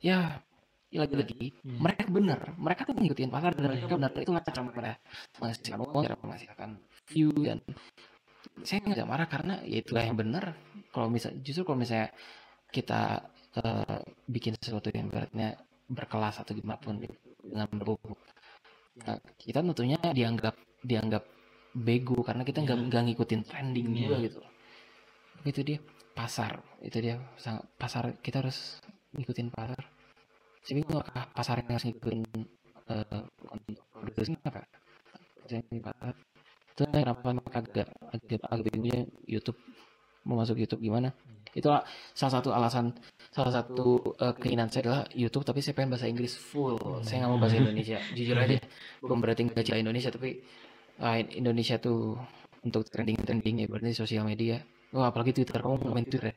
ya 0.03 0.43
ya 0.89 1.05
lagi-lagi 1.05 1.53
Hmm. 1.63 1.79
mereka 1.85 2.03
benar 2.09 2.41
mereka 2.57 2.81
tuh 2.89 2.97
ngikutin 2.97 3.29
pasar 3.29 3.53
dan 3.53 3.65
mereka 3.69 3.87
benar 3.93 4.11
itu 4.17 4.31
nggak 4.33 4.47
cara 4.49 4.61
mereka 4.65 4.93
menghasilkan 5.37 5.79
uang 5.79 6.05
cara 6.05 6.17
menghasilkan 6.19 6.71
view 7.09 7.31
dan 7.45 7.59
saya 8.65 8.79
nggak 8.81 9.09
marah 9.09 9.29
karena 9.29 9.55
ya 9.69 9.79
itulah 9.85 10.03
yang 10.03 10.17
benar 10.17 10.57
kalau 10.89 11.13
misal 11.13 11.31
justru 11.45 11.63
kalau 11.63 11.79
misalnya 11.79 12.09
kita 12.69 13.21
eh, 13.59 14.01
bikin 14.27 14.57
sesuatu 14.57 14.89
yang 14.91 15.09
ibaratnya 15.09 15.61
berkelas 15.89 16.41
atau 16.41 16.53
gimana 16.53 16.81
pun 16.81 17.01
dengan 17.01 17.69
berbobot 17.69 18.17
nah, 19.05 19.19
kita 19.37 19.61
tentunya 19.61 20.01
dianggap 20.01 20.57
dianggap 20.81 21.25
bego 21.77 22.25
karena 22.25 22.43
kita 22.43 22.65
nggak 22.65 22.77
Iya. 22.77 22.87
nggak 22.89 23.03
ngikutin 23.13 23.41
trending 23.45 23.87
Iya. 23.93 24.01
juga 24.09 24.17
gitu 24.25 24.41
itu 25.45 25.61
dia 25.63 25.79
pasar 26.13 26.59
itu 26.83 26.99
dia 26.99 27.15
pasar 27.79 28.17
kita 28.19 28.43
harus 28.43 28.81
ngikutin 29.15 29.49
pasar 29.53 29.81
saya 30.69 30.85
bingung 30.85 31.01
apakah 31.01 31.25
pasar 31.33 31.65
yang 31.65 31.81
harus 31.81 31.89
ngikutin 31.89 32.21
untuk 33.49 33.85
produksi 33.89 34.37
apa. 34.45 34.69
Saya 35.49 35.65
pasar 35.65 36.13
itu 36.77 36.83
kenapa 36.93 37.25
memang 37.25 37.49
agak 37.57 37.89
agak 38.13 38.41
agak 38.45 38.65
bingungnya 38.69 39.09
YouTube 39.25 39.57
mau 40.29 40.37
masuk 40.45 40.61
YouTube 40.61 40.85
gimana. 40.85 41.17
Itu 41.57 41.73
salah 42.13 42.33
satu 42.37 42.53
alasan 42.53 42.93
salah 43.33 43.49
satu 43.49 44.13
eh, 44.21 44.37
keinginan 44.37 44.69
saya 44.69 44.85
adalah 44.85 45.03
YouTube 45.17 45.49
tapi 45.49 45.65
saya 45.65 45.73
pengen 45.73 45.97
bahasa 45.97 46.05
Inggris 46.05 46.37
full. 46.37 46.77
Saya 47.01 47.25
nggak 47.25 47.33
mau 47.33 47.41
bahasa 47.41 47.57
Indonesia. 47.65 47.99
Jujur 48.21 48.37
aja 48.37 48.61
bukan 49.01 49.17
berarti 49.25 49.49
nggak 49.49 49.65
cinta 49.65 49.81
Indonesia 49.81 50.13
tapi 50.13 50.45
ah, 51.01 51.17
Indonesia 51.17 51.81
tuh 51.81 52.21
untuk 52.61 52.85
trending 52.93 53.25
trending 53.25 53.65
ya 53.65 53.67
berarti 53.73 53.97
sosial 53.97 54.29
media. 54.29 54.61
Wah 54.93 55.09
apalagi 55.09 55.33
Twitter. 55.33 55.65
Kamu 55.65 55.81
main 55.89 56.05
Twitter 56.05 56.37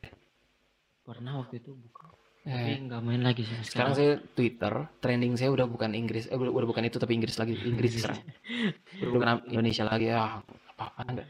pernah 1.02 1.42
waktu 1.42 1.58
itu 1.58 1.74
buka 1.74 2.14
tapi 2.42 2.70
nggak 2.90 3.00
main 3.06 3.22
lagi 3.22 3.46
sih 3.46 3.54
sekarang. 3.62 3.94
Saya 3.94 4.12
Twitter 4.34 4.74
trending 4.98 5.38
saya 5.38 5.54
udah 5.54 5.66
bukan 5.70 5.94
Inggris 5.94 6.26
eh, 6.26 6.34
udah, 6.34 6.66
bukan 6.66 6.82
itu 6.82 6.98
tapi 6.98 7.14
Inggris 7.14 7.38
lagi 7.38 7.54
Inggris 7.54 8.02
sekarang. 8.02 8.18
Udah 8.98 9.10
bukan 9.14 9.28
Indonesia 9.46 9.84
lagi 9.86 10.10
ya 10.10 10.42
apa 10.42 10.82
apa 10.82 11.02
enggak 11.06 11.28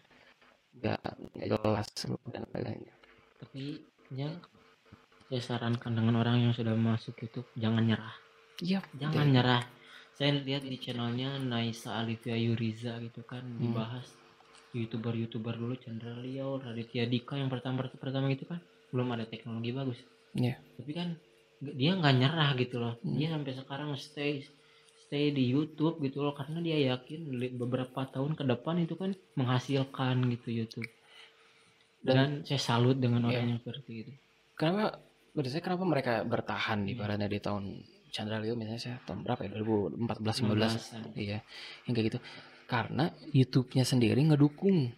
nggak 0.80 0.98
nggak 1.36 1.48
jelas 1.52 1.88
dan 2.32 2.42
lain-lain 2.56 2.80
tapi 3.36 3.62
ya 4.16 4.28
saya 5.28 5.40
sarankan 5.44 5.92
dengan 5.92 6.16
orang 6.20 6.48
yang 6.48 6.52
sudah 6.56 6.72
masuk 6.76 7.16
YouTube 7.20 7.48
jangan 7.60 7.84
nyerah. 7.84 8.16
Iya 8.64 8.80
jangan 8.96 9.28
nyerah. 9.28 9.62
Saya 10.16 10.36
lihat 10.40 10.64
di 10.64 10.76
channelnya 10.80 11.40
Naisa 11.40 12.00
Alivia 12.00 12.36
Yuriza 12.36 13.00
gitu 13.04 13.20
kan 13.24 13.44
Hmm. 13.44 13.60
dibahas. 13.60 14.08
Youtuber 14.72 15.12
youtuber 15.12 15.52
dulu 15.52 15.76
Chandra 15.76 16.16
Leo 16.16 16.56
Raditya 16.56 17.04
Dika 17.04 17.36
yang 17.36 17.52
pertama 17.52 17.84
pertama 17.84 18.32
itu 18.32 18.48
kan. 18.48 18.60
Belum 18.88 19.08
ada 19.12 19.28
teknologi 19.28 19.72
bagus 19.72 20.00
Iya. 20.32 20.56
tapi 20.80 20.92
kan 20.92 21.08
dia 21.62 21.94
nggak 21.94 22.14
nyerah 22.18 22.50
gitu 22.58 22.76
loh 22.82 22.94
Hmm. 23.00 23.16
dia 23.20 23.28
sampai 23.30 23.52
sekarang 23.54 23.88
stay 23.94 24.42
stay 25.06 25.30
di 25.30 25.44
YouTube 25.52 26.00
gitu 26.00 26.24
loh 26.24 26.32
karena 26.32 26.58
dia 26.58 26.96
yakin 26.96 27.28
beberapa 27.54 28.08
tahun 28.08 28.32
ke 28.34 28.44
depan 28.48 28.80
itu 28.80 28.96
kan 28.96 29.12
menghasilkan 29.36 30.24
gitu 30.32 30.48
YouTube 30.50 30.88
dan, 32.02 32.42
saya 32.42 32.58
salut 32.58 32.98
dengan 32.98 33.30
orang 33.30 33.46
Iya. 33.46 33.50
yang 33.54 33.60
seperti 33.62 33.92
itu 34.02 34.12
kenapa 34.58 34.98
menurut 35.32 35.50
saya 35.52 35.62
kenapa 35.62 35.84
mereka 35.86 36.12
bertahan 36.26 36.78
di 36.82 36.92
Barana 36.98 37.30
di 37.30 37.38
tahun 37.38 37.64
Chandra 38.10 38.42
Leo 38.42 38.58
misalnya 38.58 38.82
saya 38.82 38.96
tahun 39.06 39.22
berapa 39.22 39.40
ya 39.46 39.50
2014 39.56 39.96
15 40.02 40.42
15-an. 40.42 41.02
iya 41.14 41.38
yang 41.86 41.92
kayak 41.94 42.06
gitu 42.12 42.18
karena 42.66 43.04
YouTube-nya 43.30 43.84
sendiri 43.84 44.18
ngedukung 44.18 44.90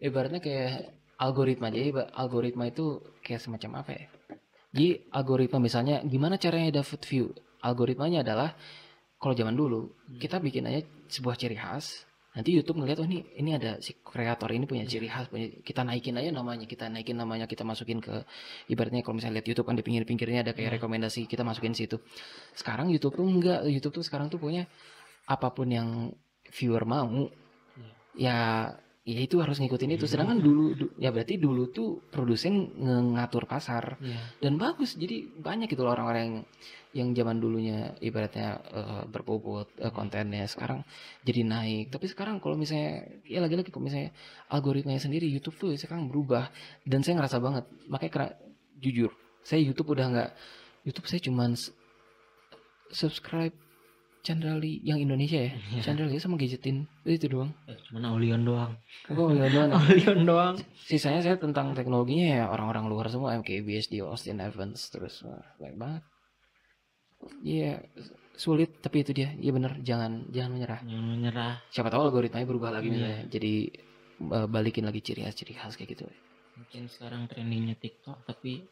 ibaratnya 0.00 0.40
kayak 0.40 0.92
algoritma 1.16 1.70
jadi 1.70 1.92
algoritma 2.10 2.66
itu 2.66 3.00
kayak 3.22 3.40
semacam 3.40 3.84
apa 3.86 3.90
ya 3.94 4.06
jadi 4.74 5.08
algoritma 5.14 5.58
misalnya 5.62 6.04
gimana 6.04 6.36
caranya 6.36 6.82
dapat 6.82 7.00
view 7.08 7.32
algoritmanya 7.64 8.22
adalah 8.22 8.52
kalau 9.18 9.34
zaman 9.34 9.54
dulu 9.56 9.88
Hmm. 9.88 10.20
kita 10.22 10.38
bikin 10.38 10.64
aja 10.68 10.80
sebuah 11.10 11.34
ciri 11.36 11.56
khas 11.58 12.06
nanti 12.36 12.54
YouTube 12.54 12.78
ngeliat 12.78 13.02
oh 13.02 13.08
ini 13.08 13.24
ini 13.40 13.50
ada 13.56 13.82
si 13.82 13.98
kreator 13.98 14.52
ini 14.54 14.62
punya 14.68 14.86
ciri 14.86 15.10
khas 15.10 15.26
punya, 15.26 15.50
kita 15.64 15.82
naikin 15.82 16.14
aja 16.14 16.30
namanya 16.30 16.68
kita 16.70 16.86
naikin 16.86 17.18
namanya 17.18 17.50
kita 17.50 17.66
masukin 17.66 17.98
ke 17.98 18.22
ibaratnya 18.70 19.02
kalau 19.02 19.18
misalnya 19.18 19.42
lihat 19.42 19.48
YouTube 19.50 19.66
kan 19.66 19.74
di 19.74 19.82
pinggir-pinggirnya 19.82 20.46
ada 20.46 20.52
kayak 20.54 20.70
Hmm. 20.70 20.76
rekomendasi 20.78 21.26
kita 21.26 21.42
masukin 21.42 21.74
situ 21.74 21.98
sekarang 22.54 22.92
YouTube 22.94 23.18
tuh 23.18 23.26
enggak 23.26 23.66
YouTube 23.66 23.98
tuh 23.98 24.04
sekarang 24.06 24.30
tuh 24.30 24.38
punya 24.38 24.68
apa 25.26 25.50
pun 25.50 25.66
yang 25.66 26.14
viewer 26.54 26.84
mau 26.86 27.26
ya 28.14 28.70
ya 29.08 29.24
itu 29.24 29.40
harus 29.40 29.56
ngikutin 29.56 29.96
itu. 29.96 30.04
Sedangkan 30.04 30.36
dulu 30.36 30.76
du- 30.76 30.92
ya 31.00 31.08
berarti 31.08 31.40
dulu 31.40 31.72
tuh 31.72 32.04
produsen 32.12 32.68
ngatur 33.16 33.48
pasar. 33.48 33.96
Iya. 34.04 34.20
dan 34.44 34.60
bagus 34.60 35.00
jadi 35.00 35.24
banyak 35.40 35.72
gitu 35.72 35.80
loh 35.88 35.96
orang-orang 35.96 36.20
yang 36.22 36.36
yang 36.88 37.08
zaman 37.16 37.36
dulunya 37.40 37.96
ibaratnya 38.04 38.60
eh, 38.68 39.02
berbobot 39.08 39.72
eh, 39.80 39.88
kontennya. 39.88 40.44
Sekarang 40.44 40.84
jadi 41.24 41.40
naik. 41.48 41.88
Tapi 41.88 42.04
sekarang 42.12 42.36
kalau 42.44 42.60
misalnya 42.60 43.08
ya 43.24 43.40
lagi-lagi 43.40 43.72
kalau 43.72 43.88
misalnya 43.88 44.12
algoritmanya 44.52 45.00
sendiri 45.00 45.24
YouTube 45.24 45.56
tuh 45.56 45.72
sekarang 45.72 46.12
berubah. 46.12 46.52
Dan 46.84 47.00
saya 47.00 47.16
ngerasa 47.16 47.40
banget 47.40 47.64
makanya 47.88 48.12
karena 48.12 48.30
jujur 48.78 49.10
saya 49.42 49.64
YouTube 49.64 49.96
udah 49.96 50.06
nggak 50.12 50.30
YouTube 50.84 51.08
saya 51.08 51.20
cuman 51.24 51.56
subscribe 52.92 53.56
Chandrali 54.18 54.82
yang 54.82 54.98
Indonesia 54.98 55.38
ya? 55.40 55.52
Iya. 55.72 55.80
Chandrali 55.80 56.18
sama 56.18 56.36
Gadgetin. 56.36 56.84
Itu 57.02 57.26
doang. 57.30 57.50
Eh, 57.64 57.78
cuman 57.88 58.12
Aulion 58.12 58.42
doang. 58.44 58.76
Oh 59.08 59.30
ya 59.32 59.48
doang 59.54 59.70
Aulion 59.72 60.20
doang. 60.24 60.54
Sisanya 60.84 61.22
saya 61.22 61.36
tentang 61.40 61.72
teknologinya 61.72 62.26
ya 62.28 62.44
orang-orang 62.50 62.90
luar 62.90 63.06
semua 63.08 63.32
MKBHD 63.38 64.02
Austin 64.02 64.42
Evans 64.42 64.90
terus 64.90 65.22
baik 65.56 65.78
banget. 65.78 66.02
Iya 67.42 67.82
sulit 68.38 68.78
tapi 68.78 69.02
itu 69.02 69.10
dia. 69.10 69.34
Iya 69.34 69.50
bener. 69.50 69.72
Jangan 69.82 70.30
jangan 70.30 70.50
menyerah. 70.54 70.80
Yang 70.86 71.02
menyerah. 71.02 71.54
Siapa 71.72 71.88
tahu 71.88 72.10
algoritmanya 72.10 72.46
berubah 72.46 72.70
lagi 72.70 72.90
Iya. 72.90 72.94
misalnya. 72.94 73.20
Jadi 73.32 73.54
eh, 74.18 74.46
balikin 74.46 74.84
lagi 74.84 75.00
ciri 75.00 75.24
khas 75.24 75.34
ciri 75.34 75.54
khas 75.56 75.74
kayak 75.74 75.98
gitu. 75.98 76.04
Mungkin 76.58 76.90
sekarang 76.90 77.26
trendingnya 77.30 77.78
TikTok 77.78 78.22
tapi 78.22 78.66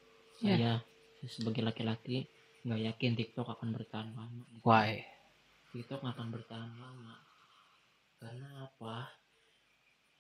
Iya. 0.44 0.84
saya 1.16 1.28
sebagai 1.32 1.64
laki-laki 1.64 2.28
nggak 2.66 2.82
yakin 2.92 3.12
TikTok 3.14 3.46
akan 3.48 3.72
bertahan 3.72 4.10
lama. 4.12 4.42
Why 4.62 5.00
TikTok 5.72 6.02
nggak 6.02 6.14
akan 6.14 6.28
bertahan 6.30 6.70
lama. 6.78 7.14
Karena 8.22 8.48
apa? 8.66 9.10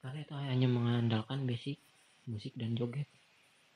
Karena 0.02 0.18
itu 0.22 0.34
hanya 0.34 0.68
mengandalkan 0.68 1.46
basic 1.46 1.78
musik 2.26 2.54
dan 2.58 2.74
joget. 2.74 3.08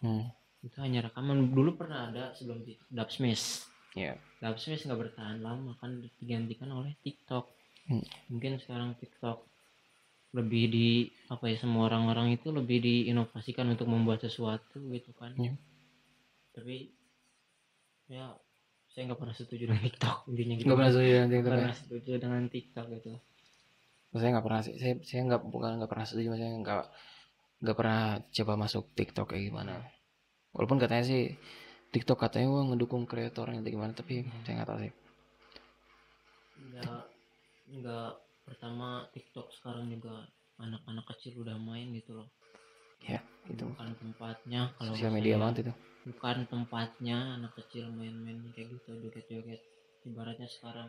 Hmm. 0.00 0.32
itu 0.60 0.76
hanya 0.80 1.04
rekaman. 1.04 1.52
Dulu 1.52 1.76
pernah 1.76 2.08
ada 2.08 2.32
sebelum 2.36 2.64
TikTok 2.64 2.88
Dubsmash. 2.92 3.64
Ya. 3.96 4.16
Dubsmash 4.40 4.84
nggak 4.84 5.00
bertahan 5.08 5.40
lama 5.40 5.76
kan 5.80 6.04
digantikan 6.20 6.72
oleh 6.72 6.96
TikTok. 7.00 7.48
Hmm. 7.90 8.06
mungkin 8.30 8.60
sekarang 8.60 8.94
TikTok 9.02 9.50
lebih 10.30 10.64
di 10.70 10.88
apa 11.26 11.50
ya 11.50 11.58
semua 11.58 11.90
orang-orang 11.90 12.38
itu 12.38 12.54
lebih 12.54 12.78
diinovasikan 12.78 13.66
untuk 13.66 13.90
membuat 13.90 14.22
sesuatu 14.22 14.78
gitu 14.94 15.10
kan. 15.18 15.34
Iya. 15.34 15.58
tapi 16.50 16.90
ya 18.10 18.34
saya 19.00 19.16
nggak 19.16 19.20
pernah 19.24 19.32
setuju 19.40 19.64
dengan 19.64 19.84
TikTok 19.88 20.16
intinya 20.28 20.54
gitu. 20.60 20.66
Nggak 20.68 20.76
pernah 20.76 20.92
setuju 20.92 21.08
dengan 21.08 21.32
TikTok 21.32 21.48
ya? 21.48 21.56
pernah 21.56 21.72
setuju 21.80 22.12
dengan 22.20 22.42
TikTok 22.52 22.86
gitu. 22.92 23.12
Saya 24.12 24.28
nggak 24.36 24.44
pernah 24.44 24.60
sih 24.60 24.74
saya 24.76 24.94
saya 25.00 25.20
nggak 25.24 25.42
bukan 25.48 25.70
nggak 25.80 25.90
pernah 25.96 26.06
setuju 26.06 26.28
saya 26.36 26.50
nggak 26.60 26.84
nggak 27.64 27.76
pernah 27.80 28.00
coba 28.20 28.52
masuk 28.60 28.84
TikTok 28.92 29.26
kayak 29.32 29.44
gimana. 29.48 29.74
Walaupun 30.52 30.76
katanya 30.76 31.04
sih 31.08 31.32
TikTok 31.96 32.18
katanya 32.20 32.52
wah 32.52 32.64
ngedukung 32.68 33.08
kreatornya 33.08 33.64
atau 33.64 33.72
gimana 33.72 33.96
tapi 33.96 34.28
saya 34.44 34.52
nggak 34.60 34.68
tahu 34.68 34.78
sih. 34.84 34.92
Nggak 36.60 37.02
nggak 37.80 38.10
pertama 38.44 39.08
TikTok 39.16 39.48
sekarang 39.56 39.88
juga 39.88 40.28
anak-anak 40.60 41.08
kecil 41.16 41.40
udah 41.40 41.56
main 41.56 41.88
gitu 41.96 42.20
loh 42.20 42.28
ya 43.04 43.20
itu 43.50 43.64
bukan 43.66 43.92
tempatnya 43.98 44.60
kalau 44.78 44.92
sosial 44.94 45.12
media 45.12 45.34
banget 45.40 45.66
itu. 45.66 45.72
bukan 46.00 46.36
tempatnya 46.48 47.16
anak 47.36 47.52
kecil 47.58 47.90
main-main 47.92 48.40
kayak 48.56 48.72
gitu 48.72 48.96
joget-joget. 49.04 49.60
Ibaratnya 50.00 50.48
sekarang 50.48 50.88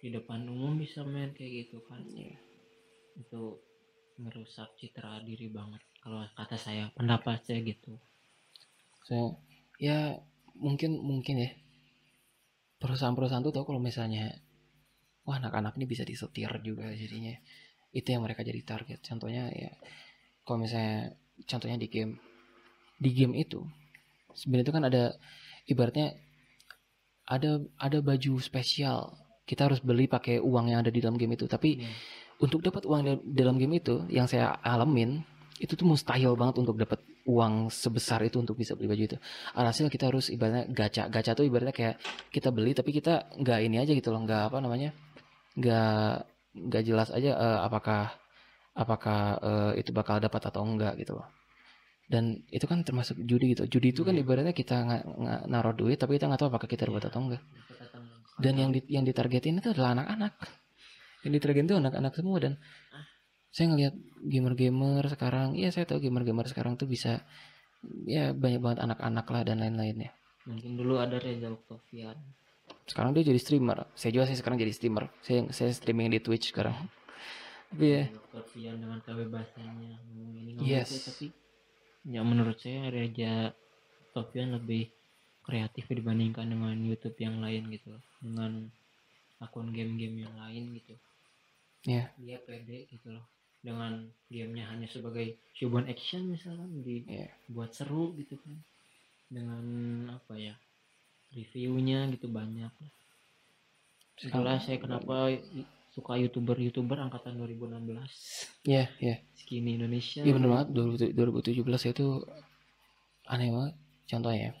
di 0.00 0.08
depan 0.08 0.48
umum 0.48 0.80
bisa 0.80 1.04
main 1.04 1.32
kayak 1.36 1.68
gitu 1.68 1.82
kan. 1.84 2.00
Iya. 2.08 2.36
itu 3.16 3.56
merusak 4.20 4.76
citra 4.76 5.24
diri 5.24 5.48
banget. 5.48 5.80
Kalau 6.00 6.24
kata 6.36 6.56
saya 6.56 6.92
pendapat 6.92 7.40
saya 7.44 7.64
gitu. 7.64 7.96
Saya 9.04 9.36
ya 9.80 10.20
mungkin 10.56 11.00
mungkin 11.00 11.36
ya. 11.40 11.50
Perusahaan-perusahaan 12.76 13.40
tuh 13.40 13.56
tahu 13.56 13.72
kalau 13.72 13.80
misalnya 13.80 14.36
wah 15.24 15.40
anak-anak 15.40 15.80
ini 15.80 15.88
bisa 15.88 16.04
disetir 16.04 16.48
juga 16.60 16.92
jadinya. 16.92 17.32
Itu 17.92 18.12
yang 18.12 18.24
mereka 18.24 18.44
jadi 18.44 18.60
target. 18.60 19.00
Contohnya 19.00 19.48
ya 19.52 19.72
kalau 20.44 20.60
misalnya 20.60 21.16
contohnya 21.44 21.76
di 21.76 21.88
game 21.92 22.16
di 22.96 23.10
game 23.12 23.36
itu 23.36 23.60
sebenarnya 24.32 24.64
itu 24.64 24.74
kan 24.74 24.84
ada 24.88 25.04
ibaratnya 25.68 26.16
ada 27.28 27.60
ada 27.76 27.98
baju 28.00 28.40
spesial 28.40 29.12
kita 29.44 29.68
harus 29.68 29.84
beli 29.84 30.08
pakai 30.08 30.40
uang 30.40 30.72
yang 30.72 30.80
ada 30.80 30.90
di 30.90 31.02
dalam 31.04 31.20
game 31.20 31.36
itu 31.36 31.44
tapi 31.44 31.82
Iya. 31.82 31.90
untuk 32.40 32.64
dapat 32.64 32.88
uang 32.88 33.00
di 33.22 33.36
dalam 33.36 33.60
game 33.60 33.78
itu 33.78 34.06
yang 34.08 34.24
saya 34.30 34.56
alamin 34.62 35.20
itu 35.56 35.72
tuh 35.72 35.88
mustahil 35.88 36.36
banget 36.36 36.60
untuk 36.60 36.76
dapat 36.76 37.00
uang 37.26 37.72
sebesar 37.72 38.22
itu 38.22 38.38
untuk 38.38 38.54
bisa 38.54 38.78
beli 38.78 38.86
baju 38.86 39.02
itu. 39.08 39.16
Alhasil 39.56 39.90
kita 39.90 40.12
harus 40.12 40.30
ibaratnya 40.30 40.68
gacha. 40.70 41.08
Gacha 41.10 41.32
tuh 41.34 41.48
ibaratnya 41.48 41.74
kayak 41.74 41.96
kita 42.30 42.54
beli 42.54 42.76
tapi 42.76 42.94
kita 42.94 43.32
nggak 43.34 43.58
ini 43.66 43.76
aja 43.82 43.92
gitu 43.96 44.14
loh, 44.14 44.22
nggak 44.22 44.52
apa 44.52 44.58
namanya, 44.62 44.94
nggak 45.58 46.12
nggak 46.56 46.82
jelas 46.86 47.08
aja 47.10 47.30
eh, 47.34 47.58
apakah 47.66 48.14
apakah 48.76 49.20
eh, 49.40 49.72
itu 49.80 49.90
bakal 49.90 50.20
dapat 50.20 50.42
atau 50.52 50.62
enggak 50.62 50.94
gitu 51.00 51.16
loh. 51.16 51.26
Dan 52.06 52.46
itu 52.54 52.68
kan 52.70 52.86
termasuk 52.86 53.18
judi 53.26 53.56
gitu. 53.56 53.66
Judi 53.66 53.90
itu 53.90 54.06
kan 54.06 54.14
Iya. 54.14 54.22
ibaratnya 54.22 54.54
kita 54.54 54.76
nggak 54.86 55.02
naruh 55.50 55.74
duit 55.74 55.98
tapi 55.98 56.20
kita 56.20 56.30
nggak 56.30 56.38
tahu 56.38 56.48
apakah 56.54 56.68
kita 56.70 56.86
dapat 56.86 57.10
atau 57.10 57.20
enggak. 57.24 57.42
Dan 58.36 58.54
yang 58.60 58.70
di, 58.70 58.84
yang 58.86 59.02
ditargetin 59.02 59.58
itu 59.58 59.72
adalah 59.72 59.96
anak-anak. 59.96 60.36
Yang 61.24 61.32
ditargetin 61.40 61.66
itu 61.66 61.76
anak-anak 61.80 62.12
semua 62.14 62.38
dan 62.38 62.52
saya 63.48 63.72
ngelihat 63.72 63.94
gamer-gamer 64.20 65.04
sekarang, 65.08 65.56
iya 65.56 65.72
saya 65.72 65.88
tahu 65.88 66.04
gamer-gamer 66.04 66.44
sekarang 66.44 66.76
tuh 66.76 66.84
bisa 66.84 67.24
ya 68.04 68.36
banyak 68.36 68.60
banget 68.60 68.78
anak-anak 68.84 69.26
lah 69.32 69.42
dan 69.48 69.64
lain-lainnya. 69.64 70.12
mungkin 70.46 70.78
dulu 70.78 71.02
ada 71.02 71.18
Reza 71.18 71.50
Oktavian 71.50 72.14
Sekarang 72.86 73.10
dia 73.16 73.26
jadi 73.26 73.40
streamer. 73.42 73.90
Saya 73.98 74.14
juga 74.14 74.30
sih 74.30 74.38
sekarang 74.38 74.62
jadi 74.62 74.70
streamer. 74.70 75.10
Saya 75.24 75.50
saya 75.50 75.74
streaming 75.74 76.06
di 76.14 76.22
Twitch 76.22 76.54
sekarang. 76.54 76.86
Tapi 77.72 77.84
ya, 77.86 78.02
Reza 78.06 78.18
Oktavian 78.22 78.76
dengan 78.78 78.98
kebebasannya 79.02 79.90
ngomong 80.06 80.32
ini 80.38 80.50
ngomong 80.56 80.70
Yes. 80.70 80.90
itu 80.90 80.98
tapi 81.10 81.26
ya 82.06 82.20
menurut 82.22 82.56
saya 82.62 82.88
Reza 82.88 83.52
Oktavian 84.12 84.56
lebih 84.56 84.88
kreatif 85.46 85.86
dibandingkan 85.90 86.46
dengan 86.50 86.74
YouTube 86.82 87.18
yang 87.22 87.38
lain 87.38 87.70
gitu 87.70 87.94
dengan 88.18 88.66
akun 89.38 89.70
game-game 89.70 90.26
yang 90.26 90.34
lain 90.34 90.74
gitu. 90.74 90.94
Ya, 91.86 92.10
dia 92.18 92.42
pede 92.42 92.90
gitu 92.90 93.14
loh. 93.14 93.26
Dengan 93.62 94.10
gamenya 94.30 94.70
hanya 94.74 94.86
sebagai 94.90 95.38
showbound 95.54 95.86
action 95.90 96.30
misalkan 96.30 96.82
ya. 97.06 97.30
dibuat 97.46 97.74
seru 97.74 98.14
gitu 98.18 98.38
kan. 98.42 98.58
Dengan 99.30 99.62
apa 100.18 100.34
ya 100.38 100.54
reviewnya 101.34 102.06
gitu 102.14 102.30
banyak 102.30 102.70
itulah 104.24 104.56
saya 104.56 104.80
kenapa 104.80 105.28
suka 105.96 106.20
youtuber 106.20 106.60
youtuber 106.60 107.00
angkatan 107.00 107.40
2016 107.40 108.68
Ya, 108.68 108.92
ya. 109.00 109.16
skinny 109.32 109.80
Indonesia 109.80 110.20
Iya 110.20 110.36
bener 110.36 110.48
banget 110.52 110.68
2000 110.76 111.64
2017 111.64 111.96
itu 111.96 112.06
aneh 113.26 113.48
banget 113.48 113.74
contohnya 114.06 114.40
ya. 114.40 114.52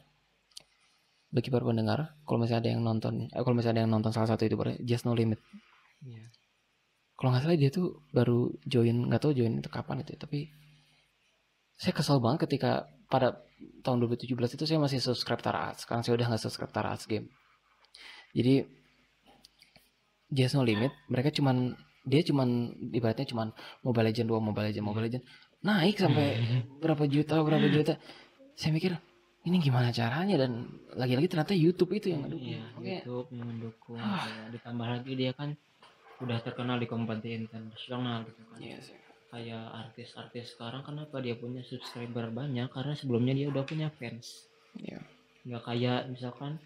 Bagi 1.30 1.48
para 1.52 1.64
pendengar, 1.66 2.16
kalau 2.24 2.38
misalnya 2.40 2.62
ada 2.64 2.70
yang 2.72 2.82
nonton, 2.86 3.14
eh, 3.28 3.42
kalau 3.42 3.52
misalnya 3.52 3.74
ada 3.76 3.82
yang 3.84 3.92
nonton 3.92 4.10
salah 4.14 4.30
satu 4.30 4.46
itu 4.46 4.56
Just 4.86 5.04
No 5.04 5.12
Limit. 5.12 5.36
Iya. 6.00 6.32
Kalau 7.18 7.28
nggak 7.32 7.42
salah 7.44 7.58
dia 7.58 7.70
tuh 7.72 8.00
baru 8.14 8.52
join, 8.64 9.10
nggak 9.10 9.20
tahu 9.20 9.32
join 9.36 9.60
itu 9.60 9.68
kapan 9.68 10.00
itu, 10.04 10.16
ya, 10.16 10.18
tapi 10.20 10.48
saya 11.76 11.92
kesel 11.92 12.20
banget 12.24 12.48
ketika 12.48 12.88
pada 13.08 13.36
tahun 13.84 14.04
2017 14.04 14.56
itu 14.56 14.64
saya 14.64 14.78
masih 14.80 14.98
subscribe 15.00 15.40
Tara 15.40 15.72
Arts. 15.72 15.84
Sekarang 15.84 16.00
saya 16.00 16.16
udah 16.16 16.26
nggak 16.32 16.42
subscribe 16.42 16.72
Tara 16.72 16.92
Arts 16.96 17.04
game. 17.04 17.28
Jadi 18.32 18.64
Just 20.28 20.54
No 20.54 20.62
Limit, 20.62 20.90
mereka 21.06 21.30
cuman 21.30 21.74
dia 22.02 22.22
cuman 22.22 22.48
ibaratnya 22.90 23.26
cuman 23.26 23.50
Mobile 23.82 24.10
Legend 24.10 24.28
2, 24.28 24.38
Mobile 24.40 24.66
Legend, 24.68 24.84
Mobile 24.84 25.04
Legend 25.06 25.24
naik 25.60 25.96
sampai 25.96 26.26
berapa 26.82 27.04
juta, 27.04 27.38
berapa 27.40 27.66
juta. 27.66 27.98
Saya 28.54 28.70
mikir 28.70 28.94
ini 29.42 29.58
gimana 29.58 29.90
caranya 29.90 30.34
dan 30.36 30.66
lagi-lagi 30.92 31.26
ternyata 31.26 31.54
YouTube 31.54 31.94
itu 31.94 32.10
yang 32.10 32.26
ngedukung. 32.26 32.50
Iya, 32.50 32.62
Makanya, 32.74 32.98
YouTube 33.00 33.28
yang 33.30 33.46
mendukung 33.46 33.98
Ah. 33.98 34.22
kayak 34.22 34.48
ditambah 34.52 34.86
lagi 34.88 35.12
dia 35.14 35.32
kan 35.32 35.48
udah 36.16 36.38
terkenal 36.40 36.76
di 36.78 36.86
kompetisi 36.86 37.36
internasional 37.38 38.24
gitu 38.24 38.42
kan 38.42 38.58
Iya 38.58 38.78
sih. 38.80 38.96
kayak 39.28 39.64
artis-artis 39.84 40.54
sekarang 40.54 40.80
kenapa 40.80 41.20
dia 41.20 41.36
punya 41.36 41.60
subscriber 41.60 42.30
banyak 42.30 42.72
karena 42.72 42.94
sebelumnya 42.96 43.34
dia 43.34 43.46
udah 43.46 43.62
punya 43.62 43.92
fans 43.92 44.48
Iya. 44.74 44.98
nggak 45.44 45.62
kayak 45.62 46.00
misalkan 46.08 46.56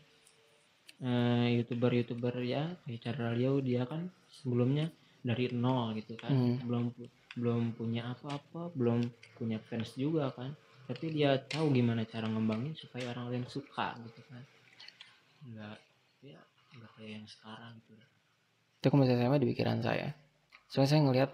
eh, 1.01 1.47
youtuber-youtuber 1.61 2.35
ya 2.45 2.77
kayak 2.85 3.01
Cara 3.01 3.33
Leo 3.33 3.59
dia 3.61 3.89
kan 3.89 4.09
sebelumnya 4.29 4.93
dari 5.21 5.53
nol 5.53 5.97
gitu 5.97 6.17
kan. 6.17 6.33
Hmm. 6.33 6.57
belum 6.65 6.85
belum 7.31 7.63
punya 7.79 8.11
apa-apa 8.11 8.75
belum 8.75 9.07
punya 9.37 9.61
fans 9.69 9.97
juga 9.97 10.33
kan. 10.33 10.53
Tapi 10.91 11.15
dia 11.15 11.39
tahu 11.39 11.71
gimana 11.71 12.03
cara 12.03 12.27
ngembangin 12.27 12.75
supaya 12.75 13.15
orang 13.15 13.31
lain 13.31 13.47
suka 13.47 13.95
gitu 14.03 14.21
kan. 14.29 14.43
Nggak 15.47 15.77
ya 16.27 16.41
nggak 16.77 16.91
kayak 16.99 17.11
yang 17.21 17.27
sekarang 17.29 17.79
gitu. 17.87 18.05
Itu 18.81 18.87
kalau 18.89 19.01
misalnya 19.05 19.29
sama 19.29 19.39
di 19.39 19.49
pikiran 19.49 19.81
saya. 19.85 20.09
Soalnya 20.71 20.91
saya 20.91 21.03
ngelihat 21.07 21.31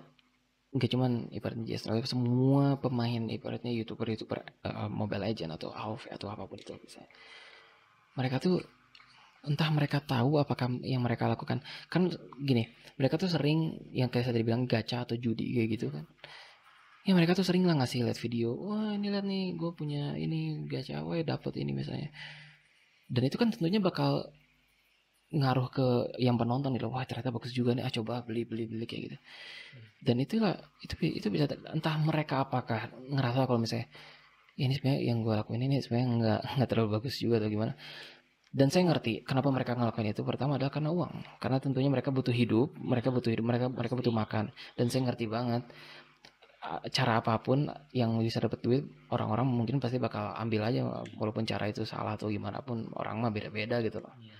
nggak 0.76 0.90
cuman 0.92 1.12
ibaratnya 1.32 1.64
Jason 1.72 1.96
Olive, 1.96 2.10
semua 2.10 2.76
pemain 2.76 3.22
ibaratnya 3.32 3.72
youtuber 3.72 4.12
youtuber 4.12 4.44
eh, 4.44 4.90
Mobile 4.92 5.24
Legend 5.24 5.56
atau 5.56 5.72
AoV 5.72 6.12
atau 6.12 6.26
apa 6.28 6.44
pun 6.44 6.60
itu 6.60 6.76
misalnya 6.76 7.08
mereka 8.16 8.36
tuh 8.40 8.60
entah 9.46 9.70
mereka 9.70 10.02
tahu 10.02 10.42
apakah 10.42 10.68
yang 10.82 11.02
mereka 11.02 11.30
lakukan. 11.30 11.62
Kan 11.88 12.10
gini 12.42 12.68
mereka 12.96 13.20
tuh 13.20 13.28
sering 13.28 13.76
yang 13.92 14.08
kayak 14.08 14.28
saya 14.28 14.34
tadi 14.36 14.44
bilang 14.44 14.64
gacha 14.64 15.04
atau 15.04 15.16
judi 15.16 15.56
kayak 15.56 15.68
gitu 15.78 15.86
kan. 15.92 16.04
Ya 17.06 17.14
mereka 17.14 17.38
tuh 17.38 17.46
sering 17.46 17.62
lah 17.62 17.78
ngasih 17.78 18.02
lihat 18.02 18.18
video 18.18 18.58
wah 18.58 18.90
ini 18.98 19.06
lihat 19.14 19.22
nih 19.22 19.54
gue 19.54 19.70
punya 19.78 20.18
ini 20.18 20.66
gacha 20.66 21.06
wah 21.06 21.14
dapet 21.22 21.54
ini 21.60 21.70
misalnya. 21.70 22.10
Dan 23.06 23.22
itu 23.28 23.36
kan 23.38 23.54
tentunya 23.54 23.78
bakal 23.78 24.26
ngaruh 25.26 25.68
ke 25.74 25.86
yang 26.22 26.38
penonton 26.38 26.70
gitu 26.78 26.86
wah 26.86 27.02
ternyata 27.02 27.34
bagus 27.34 27.50
juga 27.50 27.74
nih 27.74 27.82
ah 27.82 27.90
coba 27.90 28.22
beli 28.22 28.42
beli 28.46 28.64
beli 28.66 28.84
kayak 28.88 29.02
gitu. 29.12 29.16
Dan 30.02 30.16
itulah 30.22 30.54
itu 30.82 30.94
itu 31.02 31.28
bisa 31.30 31.50
entah 31.70 31.96
mereka 31.98 32.46
apakah 32.46 32.90
ngerasa 33.10 33.46
kalau 33.46 33.60
misalnya 33.60 33.86
"Ya, 34.56 34.64
ini 34.70 34.74
sebenarnya 34.78 35.02
yang 35.04 35.18
gue 35.20 35.34
lakuin 35.36 35.62
ini 35.68 35.84
sebenarnya 35.84 36.08
nggak 36.16 36.40
nggak 36.56 36.68
terlalu 36.72 36.88
bagus 36.96 37.14
juga 37.20 37.44
atau 37.44 37.50
gimana 37.52 37.76
dan 38.56 38.72
saya 38.72 38.88
ngerti 38.88 39.20
kenapa 39.20 39.52
mereka 39.52 39.76
ngelakuin 39.76 40.16
itu. 40.16 40.24
Pertama 40.24 40.56
adalah 40.56 40.72
karena 40.72 40.88
uang. 40.88 41.12
Karena 41.36 41.60
tentunya 41.60 41.92
mereka 41.92 42.08
butuh 42.08 42.32
hidup 42.32 42.72
mereka 42.80 43.12
butuh 43.12 43.28
hidup 43.28 43.44
mereka 43.44 43.68
mereka 43.68 43.92
butuh 43.92 44.14
makan. 44.16 44.48
Dan 44.80 44.88
saya 44.88 45.04
ngerti 45.04 45.28
banget 45.28 45.68
cara 46.90 47.22
apa 47.22 47.38
pun 47.44 47.68
yang 47.94 48.16
bisa 48.18 48.42
dapat 48.42 48.58
duit 48.64 48.82
orang-orang 49.14 49.46
mungkin 49.46 49.78
pasti 49.78 50.02
bakal 50.02 50.34
ambil 50.34 50.66
aja 50.66 50.82
walaupun 51.14 51.46
cara 51.46 51.70
itu 51.70 51.86
salah 51.86 52.18
atau 52.18 52.26
gimana 52.26 52.58
pun 52.58 52.90
orang 52.98 53.22
mah 53.22 53.30
beda-beda 53.30 53.78
gitu 53.86 54.02
loh. 54.02 54.10
Iya. 54.18 54.34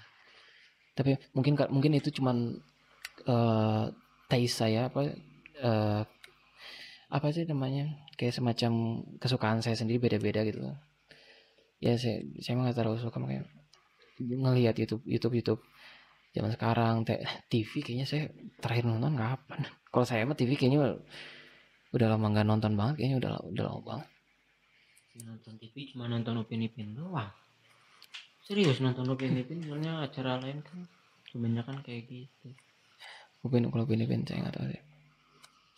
tapi 0.97 1.13
mungkin 1.37 1.55
mungkin 1.71 1.93
itu 1.95 2.11
cuman 2.19 2.57
eh 3.31 3.85
taste 4.27 4.59
saya 4.59 4.91
apa 4.91 5.13
eh 5.61 6.03
apa 7.07 7.27
sih 7.31 7.47
namanya 7.47 7.95
kayak 8.19 8.35
semacam 8.35 8.73
kesukaan 9.23 9.63
saya 9.63 9.79
sendiri 9.79 10.03
beda-beda 10.03 10.43
gitu. 10.43 10.59
Ya 11.79 11.95
saya 11.95 12.27
saya 12.43 12.59
nggak 12.59 12.75
terlalu 12.75 12.99
suka 12.99 13.23
makanya 13.23 13.47
ngelihat 14.21 14.75
YouTube 14.77 15.03
YouTube 15.05 15.35
YouTube. 15.41 15.61
Zaman 16.37 16.53
sekarang 16.53 16.95
TV 17.49 17.81
kayaknya 17.81 18.05
saya 18.05 18.29
terakhir 18.61 18.85
nonton 18.85 19.17
kapan? 19.17 19.65
Kalau 19.93 20.05
saya 20.05 20.29
mah 20.29 20.37
TV 20.37 20.53
kayaknya 20.57 21.01
udah 21.97 22.07
lama 22.13 22.27
nggak 22.29 22.47
nonton 22.47 22.73
banget 22.77 22.95
kayaknya 23.01 23.17
udah 23.25 23.31
udah 23.57 23.65
lama 23.65 23.81
banget. 23.81 24.09
Nonton 25.25 25.55
TV 25.57 25.75
cuma 25.97 26.13
nonton 26.13 26.37
Upin 26.37 26.61
Ipin 26.61 26.93
doang. 26.93 27.33
Serius 28.45 28.85
nonton 28.85 29.09
Upin 29.09 29.33
Ipin 29.33 29.65
soalnya 29.65 30.05
acara 30.05 30.37
lain 30.37 30.61
kan 30.61 30.85
kebanyakan 31.33 31.81
kayak 31.81 32.05
gitu. 32.05 32.53
Upin 33.41 33.65
kalau 33.73 33.89
Upin 33.89 34.05
Ipin 34.05 34.29
saya 34.29 34.45
nggak 34.45 34.55
tahu 34.61 34.67
sih. 34.69 34.83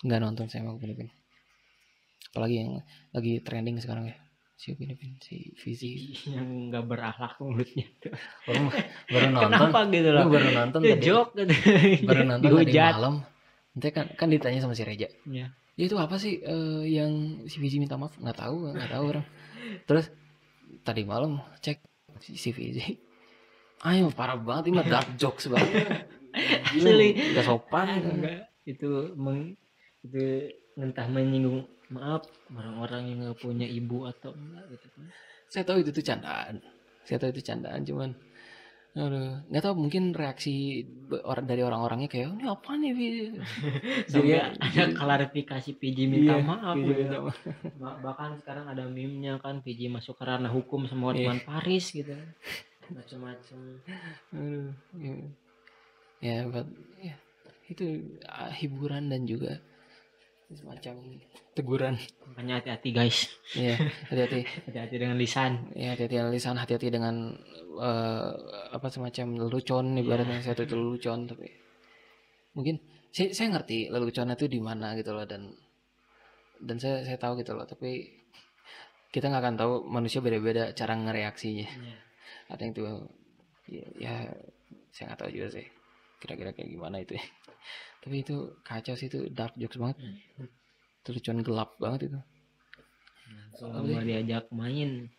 Nggak 0.03 0.21
nonton 0.27 0.47
saya 0.51 0.67
mau 0.67 0.75
Upin 0.75 0.91
Ipin 0.91 1.11
apalagi 2.33 2.55
yang 2.61 2.71
lagi 3.11 3.41
trending 3.41 3.81
sekarang 3.81 4.13
ya 4.13 4.17
si 4.59 4.75
Upin 4.75 4.91
Ipin 4.91 5.15
si 5.23 5.55
Fizi 5.55 6.11
yang 6.35 6.75
nggak 6.75 6.85
berakhlak 6.91 7.39
mulutnya. 7.39 7.87
Tuh 8.03 8.11
baru, 8.45 8.63
baru 9.15 9.27
nonton. 9.31 9.51
Kenapa 9.55 9.79
gitu 9.95 10.09
loh? 10.11 10.25
Baru 10.27 10.49
nonton 10.51 10.81
tadi. 10.83 11.03
joke 11.07 11.31
gitu. 11.39 11.55
Baru 12.03 12.23
nonton 12.27 12.51
tadi 12.51 12.75
malam. 12.75 13.15
Nanti 13.79 13.89
kan 13.95 14.07
kan 14.19 14.27
ditanya 14.27 14.59
sama 14.59 14.75
si 14.75 14.83
Reja. 14.83 15.07
Ya. 15.31 15.55
ya 15.79 15.85
itu 15.87 15.95
apa 15.95 16.19
sih 16.19 16.43
eh, 16.43 16.83
yang 16.91 17.47
si 17.47 17.63
Fizi 17.63 17.79
minta 17.79 17.95
maaf? 17.95 18.19
Nggak 18.19 18.39
tahu 18.43 18.75
nggak 18.75 18.91
tahu 18.91 19.05
orang. 19.15 19.27
Terus 19.87 20.11
tadi 20.83 21.07
malam 21.07 21.39
cek 21.63 21.79
si, 22.19 22.35
si 22.35 22.51
Fizi 22.51 23.09
ayo 23.87 24.11
parah 24.11 24.35
banget 24.35 24.71
ini 24.71 24.83
mah 24.83 24.87
dark 24.87 25.09
jokes 25.21 25.47
banget. 25.47 25.87
Gila, 26.75 26.91
Asli. 26.91 27.09
nggak 27.15 27.47
sopan. 27.47 27.87
Enggak. 28.03 28.51
Itu 28.67 29.15
meng, 29.15 29.55
itu 30.05 30.51
entah 30.77 31.07
menyinggung 31.09 31.67
maaf 31.89 32.23
orang-orang 32.51 33.03
yang 33.09 33.19
nggak 33.25 33.39
punya 33.39 33.65
ibu 33.65 34.05
atau 34.05 34.31
enggak 34.31 34.65
gitu 34.73 34.87
kan 34.93 35.05
saya 35.49 35.65
tahu 35.65 35.79
itu 35.81 35.91
tuh 35.91 36.05
candaan 36.05 36.55
saya 37.03 37.17
tahu 37.17 37.31
itu 37.33 37.43
candaan 37.43 37.81
cuman 37.83 38.11
aduh 38.93 39.41
nggak 39.47 39.63
tahu 39.63 39.75
mungkin 39.79 40.11
reaksi 40.11 40.83
orang 41.23 41.47
dari 41.47 41.63
orang-orangnya 41.63 42.09
kayak 42.09 42.35
ini 42.35 42.45
apa 42.45 42.71
nih 42.75 42.93
Jadi- 44.13 44.37
ada 44.59 44.83
klarifikasi 44.99 45.71
PJ 45.73 45.99
minta 46.05 46.35
Iya, 46.35 46.43
maaf 46.43 46.75
gitu. 46.75 46.93
minta 46.99 47.19
maaf. 47.23 47.39
Bahkan 48.03 48.31
sekarang 48.43 48.67
ada 48.67 48.85
meme-nya 48.85 49.39
kan 49.39 49.63
PJ 49.63 49.87
masuk 49.89 50.13
ke 50.15 50.25
ranah 50.25 50.51
hukum 50.51 50.85
sama 50.85 51.13
Iya. 51.13 51.31
Hotman 51.31 51.41
Paris 51.41 51.89
gitu 51.91 52.11
macam-macam 52.89 53.59
Aduh, 54.33 54.73
ya, 54.97 55.15
ya, 56.19 56.37
but, 56.49 56.67
ya, 56.99 57.15
itu 57.67 57.85
ah, 58.25 58.49
hiburan 58.51 59.09
dan 59.09 59.25
juga 59.25 59.61
semacam 60.49 61.21
teguran. 61.53 61.95
makanya 62.33 62.61
hati-hati 62.65 62.91
guys. 62.97 63.29
Ya, 63.53 63.77
hati-hati. 64.09 64.49
hati-hati 64.69 64.97
dengan 64.97 65.17
lisan. 65.21 65.73
Ya, 65.77 65.93
hati-hati 65.93 66.17
dengan 66.17 66.33
lisan, 66.33 66.57
hati-hati 66.57 66.89
dengan 66.89 67.37
eh, 67.77 68.31
apa 68.73 68.87
semacam 68.89 69.27
lelucon 69.45 70.01
ibaratnya 70.01 70.41
saya 70.41 70.57
itu 70.57 70.73
lelucon 70.73 71.29
tapi 71.29 71.53
mungkin 72.57 72.81
saya, 73.13 73.37
saya 73.37 73.53
ngerti 73.53 73.93
leluconnya 73.93 74.35
itu 74.41 74.49
di 74.49 74.61
mana 74.61 74.97
gitu 74.97 75.13
loh 75.13 75.29
dan 75.29 75.53
dan 76.65 76.77
saya 76.81 77.05
saya 77.05 77.21
tahu 77.21 77.39
gitu 77.45 77.53
loh 77.53 77.69
tapi 77.69 78.09
kita 79.13 79.29
nggak 79.29 79.43
akan 79.45 79.57
tahu 79.57 79.73
manusia 79.89 80.21
beda-beda 80.25 80.73
cara 80.73 80.97
ngereaksinya. 80.97 81.69
Ada 82.49 82.61
yang 82.65 82.73
tuh 82.73 82.85
ya, 83.69 83.85
ya 84.01 84.15
saya 84.93 85.13
nggak 85.13 85.21
tahu 85.21 85.31
juga 85.33 85.49
sih 85.61 85.78
kira-kira 86.19 86.51
kayak 86.53 86.71
gimana 86.71 87.01
itu 87.01 87.17
ya. 87.19 87.25
tapi 88.03 88.23
itu 88.23 88.37
kacau 88.63 88.95
sih 88.95 89.07
itu 89.07 89.27
dark 89.31 89.55
jokes 89.57 89.79
banget. 89.79 89.97
Itu 91.03 91.09
lucuan 91.15 91.41
gelap 91.43 91.71
banget 91.79 92.11
itu. 92.11 92.19
Kalau 93.59 93.83
nggak 93.83 94.05
diajak 94.07 94.45
main. 94.55 95.11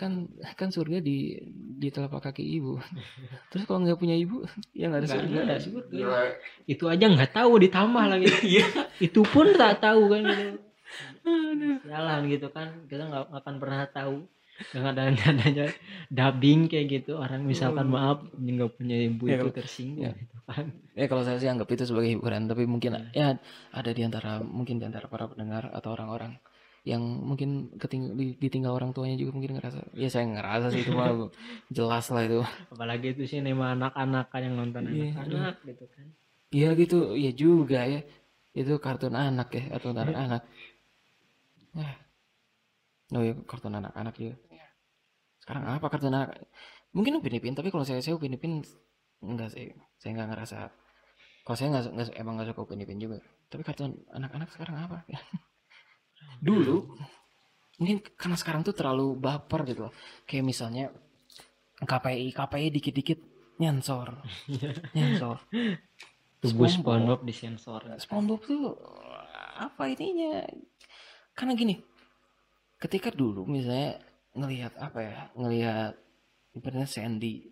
Kan 0.00 0.32
kan 0.56 0.72
surga 0.72 1.04
di 1.04 1.36
di 1.76 1.88
telapak 1.92 2.32
kaki 2.32 2.40
ibu. 2.40 2.80
Terus 3.52 3.68
kalau 3.68 3.84
nggak 3.84 4.00
punya 4.00 4.16
ibu 4.16 4.40
ya 4.78 4.88
nggak 4.88 5.04
ada 5.04 5.08
Nggak 5.08 5.20
surga. 5.20 5.40
ada 5.44 5.56
surga. 5.60 6.08
itu 6.64 6.84
aja 6.88 7.04
nggak 7.10 7.32
tahu 7.36 7.52
ditambah 7.60 8.04
lagi. 8.08 8.26
Itu 8.96 9.20
pun 9.28 9.52
tak 9.58 9.84
tahu 9.84 10.08
kan 10.08 10.20
gitu. 10.24 10.46
Jalan 11.84 12.20
gitu 12.32 12.48
kan 12.48 12.88
kita 12.88 13.04
nggak 13.12 13.28
akan 13.44 13.54
pernah 13.60 13.84
tahu 13.92 14.24
dengan 14.68 14.92
ada 14.92 15.02
adanya 15.08 15.66
dubbing 16.12 16.60
kayak 16.70 16.86
gitu 17.00 17.16
orang 17.16 17.40
misalkan 17.48 17.86
maaf 17.88 18.18
nggak 18.36 18.70
punya 18.76 18.96
ibu 19.00 19.24
Ya, 19.26 19.40
itu 19.40 19.48
tersinggung 19.56 20.04
ya. 20.06 20.12
gitu 20.14 20.36
kan 20.44 20.66
ya 20.98 21.06
kalau 21.08 21.22
saya 21.24 21.38
sih 21.40 21.48
anggap 21.48 21.68
itu 21.72 21.84
sebagai 21.88 22.10
hiburan 22.12 22.44
tapi 22.50 22.68
mungkin 22.68 22.92
ya 23.16 23.38
ada 23.72 23.90
di 23.96 24.02
antara 24.04 24.42
mungkin 24.42 24.76
di 24.76 24.84
antara 24.84 25.06
para 25.08 25.24
pendengar 25.30 25.70
atau 25.72 25.94
orang-orang 25.96 26.36
yang 26.80 27.00
mungkin 27.00 27.76
keting 27.76 28.16
di- 28.16 28.36
ditinggal 28.40 28.72
orang 28.72 28.90
tuanya 28.96 29.16
juga 29.20 29.36
mungkin 29.36 29.60
ngerasa 29.60 29.92
ya 29.96 30.08
saya 30.08 30.24
ngerasa 30.32 30.66
sih 30.72 30.80
itu 30.84 30.92
mah 30.96 31.12
jelas 31.76 32.08
lah 32.08 32.22
itu 32.24 32.40
apalagi 32.72 33.12
itu 33.12 33.22
sih 33.28 33.38
nama 33.44 33.76
anak-anak 33.76 34.24
kan 34.32 34.40
yang 34.44 34.54
nonton 34.56 34.82
Iya, 34.88 35.12
anak-anak 35.16 35.54
gitu 35.68 35.84
kan 35.92 36.06
Iya 36.50 36.74
gitu, 36.74 37.14
iya 37.14 37.30
juga 37.30 37.86
ya. 37.86 38.02
Itu 38.50 38.82
kartun 38.82 39.14
anak 39.14 39.54
ya, 39.54 39.62
atau 39.70 39.94
kartun 39.94 40.18
anak. 40.18 40.42
Nah. 41.78 41.94
Oh 43.14 43.22
iya, 43.22 43.34
kartun 43.46 43.74
anak-anak 43.78 44.14
juga. 44.18 44.34
Sekarang 45.50 45.66
apa 45.66 45.86
kartun 45.90 46.14
anak? 46.14 46.46
Mungkin 46.94 47.18
Upin 47.18 47.34
Ipin, 47.34 47.58
tapi 47.58 47.74
kalau 47.74 47.82
saya 47.82 47.98
saya 47.98 48.14
Upin 48.14 48.38
Ipin 48.38 48.62
enggak 49.18 49.50
sih. 49.50 49.74
Saya 49.98 50.14
enggak 50.14 50.30
ngerasa. 50.30 50.70
Kalau 51.42 51.56
saya 51.58 51.68
enggak, 51.74 51.90
enggak 51.90 52.06
emang 52.22 52.38
enggak 52.38 52.54
suka 52.54 52.62
Upin 52.62 52.78
Ipin 52.86 53.02
juga. 53.02 53.18
Tapi 53.50 53.66
kartun 53.66 53.98
anak-anak 54.14 54.46
sekarang 54.54 54.78
apa? 54.78 55.02
Dulu 56.46 56.94
mungkin 57.82 57.98
karena 58.14 58.38
sekarang 58.38 58.62
tuh 58.62 58.78
terlalu 58.78 59.18
baper 59.18 59.66
gitu 59.66 59.90
loh. 59.90 59.92
Kayak 60.22 60.46
misalnya 60.46 60.94
KPI, 61.82 62.30
KPI 62.30 62.66
dikit-dikit 62.70 63.18
nyensor. 63.58 64.22
nyensor. 64.94 65.42
tubuh 66.38 66.70
SpongeBob. 66.70 66.78
SpongeBob 66.78 67.20
disensor 67.26 67.82
SpongeBob 67.98 68.40
tuh 68.46 68.78
apa 69.58 69.82
ininya? 69.90 70.46
Karena 71.34 71.58
gini, 71.58 71.74
ketika 72.78 73.10
dulu 73.10 73.50
misalnya 73.50 73.98
ngelihat 74.36 74.72
apa 74.78 74.98
ya, 75.02 75.16
ngelihat 75.34 75.92
ibaratnya 76.54 76.86
Sandy, 76.86 77.50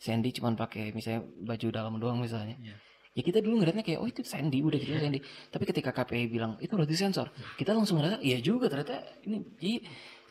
Sandy 0.00 0.30
cuman 0.36 0.56
pakai 0.56 0.92
misalnya 0.92 1.24
baju 1.24 1.66
dalam 1.72 1.94
doang 2.00 2.18
misalnya. 2.20 2.56
Iya. 2.60 2.76
Ya 3.14 3.22
kita 3.22 3.38
dulu 3.38 3.62
ngeliatnya 3.62 3.86
kayak 3.86 4.00
oh 4.02 4.08
itu 4.10 4.26
Sandy 4.26 4.58
udah 4.58 4.74
gitu 4.80 4.98
Sandy. 4.98 5.22
Tapi 5.52 5.64
ketika 5.70 5.94
KPI 5.94 6.26
bilang 6.26 6.58
itu 6.58 6.74
udah 6.74 6.88
disensor, 6.88 7.30
kita 7.54 7.70
langsung 7.70 8.02
ngerasa 8.02 8.18
iya 8.24 8.42
juga 8.42 8.66
ternyata 8.66 9.06
ini 9.22 9.38
iya, 9.62 9.80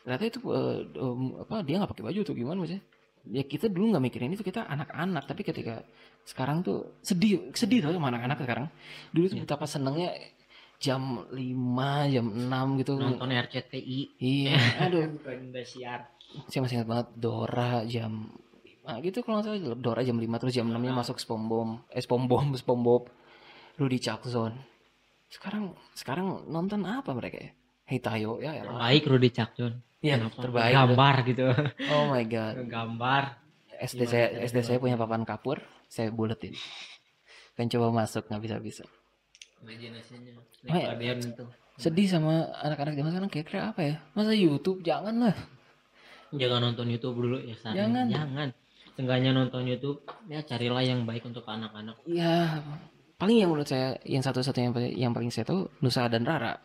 ternyata 0.03 0.23
itu 0.27 0.39
eh, 0.51 0.79
em, 0.99 1.21
apa 1.39 1.63
dia 1.63 1.79
nggak 1.79 1.91
pakai 1.95 2.03
baju 2.11 2.19
tuh 2.27 2.35
gimana 2.35 2.57
maksudnya? 2.59 2.83
Ya 3.23 3.43
kita 3.47 3.71
dulu 3.71 3.95
nggak 3.95 4.03
mikirin 4.03 4.35
itu 4.35 4.43
kita 4.43 4.67
anak-anak 4.67 5.23
tapi 5.23 5.47
ketika 5.47 5.79
sekarang 6.27 6.59
tuh 6.59 6.99
sedih 6.99 7.55
sedih 7.55 7.79
tau 7.79 7.95
sama 7.95 8.11
anak-anak 8.11 8.35
sekarang 8.43 8.67
dulu 9.15 9.25
tuh 9.31 9.37
Iya. 9.39 9.43
betapa 9.47 9.63
senengnya 9.63 10.11
jam 10.84 11.23
5 11.31 12.11
jam 12.11 12.25
6 12.27 12.79
gitu. 12.84 12.93
Nonton 12.99 13.31
RCTI 13.31 13.99
iya. 14.19 14.59
Aduh. 14.84 15.15
Bukan 15.15 15.47
Indosiar 15.49 16.11
saya 16.49 16.65
masih 16.65 16.81
ingat 16.81 16.89
banget 16.89 17.07
Dora 17.15 17.86
jam 17.88 18.27
5 18.84 19.05
gitu 19.07 19.23
kalau 19.23 19.39
nggak 19.39 19.47
salah. 19.47 19.79
Dora 19.79 20.01
jam 20.03 20.19
5 20.19 20.41
terus 20.43 20.53
jam 20.53 20.67
6 20.67 20.75
nya 20.75 20.91
masuk 20.91 21.17
SpongeBob 21.24 21.87
eh 21.87 22.03
SpongeBob 22.03 22.51
SpongeBob. 22.62 23.03
Rudy 23.74 23.97
Chuckzone 23.97 24.59
sekarang 25.33 25.74
sekarang 25.97 26.45
nonton 26.45 26.86
apa 26.86 27.09
mereka 27.16 27.41
ya? 27.41 27.51
Hey 27.89 27.97
Tayo 27.97 28.37
ya 28.37 28.53
elah. 28.53 28.78
baik 28.86 29.08
Rudy 29.09 29.33
Cakjon 29.33 29.74
Iya, 30.03 30.20
terbaik. 30.36 30.75
Gambar 30.75 31.16
gitu. 31.24 31.47
Oh 31.87 32.12
my 32.12 32.28
god. 32.28 32.59
Gambar. 32.75 33.39
SD 33.87 34.03
Gimana 34.03 34.12
saya 34.12 34.25
SD 34.51 34.58
saya 34.67 34.78
punya 34.83 34.99
papan 34.99 35.24
kapur 35.24 35.63
saya 35.87 36.12
buletin. 36.12 36.51
Kan 37.55 37.71
coba 37.71 38.03
masuk 38.03 38.28
nggak 38.28 38.43
bisa 38.43 38.55
bisa 38.59 38.83
imajinasinya. 39.63 40.31
Iya. 40.67 40.71
Nickelodeon 40.71 41.17
itu. 41.23 41.43
Sedih 41.73 42.05
sama 42.05 42.53
anak-anak 42.61 42.93
zaman 42.93 43.09
sekarang 43.11 43.31
kira-kira 43.33 43.61
apa 43.73 43.81
ya? 43.81 43.95
Masa 44.13 44.35
YouTube? 44.35 44.85
Jangan 44.85 45.15
lah 45.17 45.35
jangan 46.33 46.59
nonton 46.71 46.87
YouTube 46.89 47.17
dulu 47.17 47.37
ya 47.41 47.55
saran. 47.57 47.75
Jangan. 47.77 48.05
jangan. 48.09 48.47
Seenggaknya 48.93 49.31
nonton 49.33 49.65
YouTube 49.65 50.05
ya 50.29 50.41
carilah 50.45 50.83
yang 50.85 51.05
baik 51.05 51.25
untuk 51.25 51.45
anak-anak. 51.45 51.97
Ya 52.05 52.61
paling 53.17 53.39
yang 53.41 53.49
menurut 53.53 53.69
saya 53.69 53.95
yang 54.03 54.21
satu-satunya 54.21 54.69
yang, 54.69 54.75
paling- 54.75 54.95
yang 54.97 55.11
paling 55.13 55.29
saya 55.33 55.45
tahu 55.49 55.65
Nusa 55.81 56.05
dan 56.09 56.25
Rara. 56.25 56.57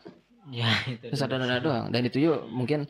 Ya 0.49 0.69
itu 0.85 1.09
Nusa 1.09 1.25
dan 1.25 1.41
Rara 1.41 1.57
doang. 1.61 1.85
Dan 1.89 2.01
itu 2.05 2.21
yuk 2.21 2.45
mungkin 2.49 2.85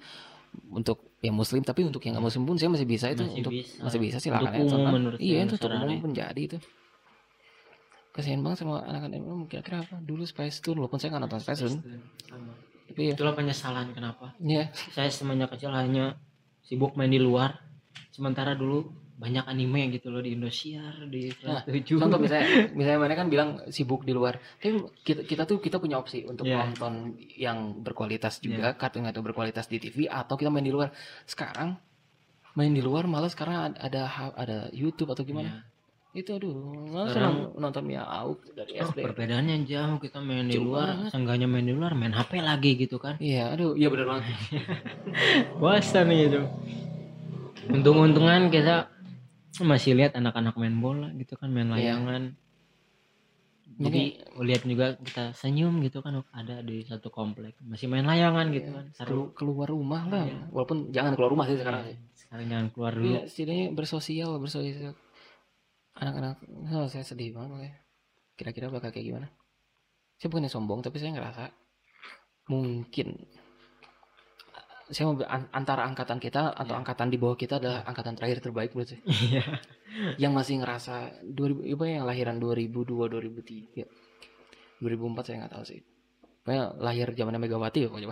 untuk 0.73 1.15
yang 1.22 1.36
muslim 1.38 1.61
tapi 1.61 1.86
untuk 1.86 2.02
yang 2.03 2.18
nggak 2.18 2.26
muslim 2.26 2.44
pun 2.44 2.56
saya 2.60 2.72
masih 2.73 2.88
bisa 2.88 3.06
itu. 3.11 3.23
Masih 3.23 3.40
untuk 3.44 3.53
bisa. 3.53 3.80
masih 3.84 3.99
bisa 3.99 4.18
Untuk 4.19 4.26
silakan 4.27 4.52
ya, 4.52 4.60
umum 4.65 4.80
menurut 4.91 5.19
iya 5.22 5.38
itu 5.45 5.56
untuk 5.56 5.72
umum 5.72 5.98
pun 6.03 6.11
jadi 6.11 6.41
itu 6.41 6.57
kasihan 8.20 8.44
banget 8.44 8.68
sama 8.68 8.84
anak-anak 8.84 9.24
umum 9.24 9.48
kira-kira 9.48 9.88
apa? 9.88 9.96
Dulu 10.04 10.28
Spice 10.28 10.60
Tune 10.60 10.84
walaupun 10.84 11.00
saya 11.00 11.16
nggak 11.16 11.24
nonton 11.24 11.40
Spice 11.40 11.62
Tune 11.64 11.80
tapi 12.90 13.14
ya. 13.14 13.14
Itulah 13.16 13.38
penyesalan 13.38 13.94
kenapa. 13.96 14.36
Ya 14.41 14.74
saya 14.91 15.08
semenjak 15.08 15.56
kecil 15.56 15.72
hanya 15.72 16.18
sibuk 16.66 16.98
main 16.98 17.14
di 17.14 17.22
luar. 17.22 17.62
Sementara 18.12 18.58
dulu 18.58 18.90
banyak 19.20 19.46
anime 19.52 20.00
gitu 20.00 20.08
loh 20.10 20.24
di 20.24 20.32
Indosiar 20.32 21.08
di 21.12 21.28
Nah, 21.44 21.68
contoh 21.68 22.20
misalnya 22.24 22.48
misalnya 22.78 23.00
mana 23.04 23.14
kan 23.20 23.28
bilang 23.28 23.50
sibuk 23.70 24.08
di 24.08 24.16
luar. 24.16 24.40
Tapi 24.58 24.80
kita, 25.04 25.22
kita 25.28 25.44
tuh 25.44 25.60
kita 25.60 25.78
punya 25.78 26.00
opsi 26.00 26.24
untuk 26.24 26.48
Iya. 26.48 26.66
nonton 26.66 27.20
yang 27.36 27.84
berkualitas 27.84 28.40
juga 28.40 28.74
kartun 28.80 29.04
atau 29.06 29.20
berkualitas 29.20 29.68
di 29.68 29.78
TV 29.78 30.08
atau 30.08 30.40
kita 30.40 30.48
main 30.48 30.64
di 30.64 30.72
luar. 30.72 30.96
Sekarang 31.28 31.76
main 32.56 32.72
di 32.74 32.82
luar 32.82 33.06
malah 33.06 33.30
sekarang 33.30 33.76
ada 33.78 34.34
ada, 34.34 34.58
YouTube 34.72 35.12
atau 35.14 35.28
gimana? 35.28 35.48
Ya. 35.48 35.60
Itu 36.11 36.31
aduh. 36.31 36.57
Senang 37.07 37.53
nonton 37.56 37.86
Mia 37.86 38.02
Auk 38.02 38.41
dari 38.52 38.77
Oh, 38.77 38.88
SD 38.88 39.06
perbedaannya 39.06 39.61
jauh 39.64 39.98
kita 39.98 40.18
main 40.19 40.45
di 40.45 40.57
luar 40.57 40.98
banget. 40.98 41.10
seenggaknya 41.11 41.45
main 41.45 41.61
di 41.61 41.72
luar 41.72 41.94
main 41.94 42.10
HP 42.11 42.40
lagi 42.40 42.72
gitu 42.76 42.98
kan. 42.98 43.15
Iya 43.18 43.53
aduh. 43.53 43.73
Iya 43.73 43.88
benar 43.88 44.06
banget. 44.10 44.26
Bosan 45.61 46.10
gitu 46.10 46.41
untung-untungan 47.69 48.49
kita 48.49 48.90
masih 49.61 49.94
lihat 49.94 50.15
anak-anak 50.15 50.56
main 50.56 50.73
bola 50.73 51.14
gitu 51.14 51.36
kan 51.36 51.48
main 51.48 51.69
Iya. 51.69 51.94
layangan. 51.94 52.23
Jadi 53.80 54.03
lihat 54.41 54.65
juga 54.65 54.98
kita 54.98 55.31
senyum 55.31 55.80
gitu 55.80 56.02
kan 56.02 56.19
ada 56.31 56.60
di 56.60 56.81
satu 56.81 57.07
komplek. 57.07 57.56
Masih 57.61 57.86
main 57.86 58.03
layangan 58.03 58.49
gitu 58.49 58.73
kan 58.73 58.86
seru. 58.91 59.30
Kelu- 59.30 59.31
keluar 59.31 59.68
rumah 59.69 60.03
lah. 60.03 60.26
Iya. 60.26 60.49
walaupun 60.49 60.90
jangan 60.90 61.14
keluar 61.14 61.31
rumah 61.31 61.45
sih 61.45 61.56
sekarang 61.56 61.86
sih. 61.86 61.95
Sekarang 62.18 62.45
jangan 62.45 62.68
keluar 62.69 62.91
dulu 62.91 63.07
ya, 63.07 63.22
setidaknya 63.23 63.68
bersosial 63.72 64.31
bersosial 64.36 64.94
anak-anak 65.95 66.38
oh, 66.70 66.86
saya 66.86 67.02
sedih 67.02 67.34
banget 67.34 67.49
makanya. 67.49 67.76
kira-kira 68.36 68.68
bakal 68.70 68.90
kayak 68.90 69.06
gimana? 69.06 69.28
Saya 70.16 70.28
bukannya 70.30 70.48
sombong 70.48 70.80
tapi 70.80 70.95
saya 70.95 71.11
ngerasa 71.11 71.44
mungkin 72.48 73.14
saya 74.90 75.06
mau 75.06 75.22
antara 75.53 75.86
angkatan 75.86 76.18
kita 76.18 76.49
atau 76.49 76.74
Iya. 76.74 76.82
angkatan 76.82 77.07
di 77.07 77.22
bawah 77.22 77.38
kita 77.38 77.61
adalah 77.61 77.86
angkatan 77.86 78.18
terakhir 78.18 78.41
terbaik 78.41 78.74
menurut 78.74 78.90
saya. 78.90 79.02
Iya. 79.06 79.44
yang 80.24 80.34
masih 80.34 80.57
ngerasa 80.57 80.95
2000 81.30 81.78
apa 81.78 81.84
yang 81.86 82.06
lahiran 82.06 82.41
2002 82.41 82.90
2003 83.06 83.86
2004 84.82 85.22
saya 85.22 85.36
nggak 85.45 85.53
tahu 85.53 85.66
sih. 85.68 85.80
Pokoknya 86.41 86.64
lahir 86.80 87.07
zamannya 87.14 87.38
Megawati 87.38 87.80
ya 87.86 87.88
pokoknya. 87.91 88.10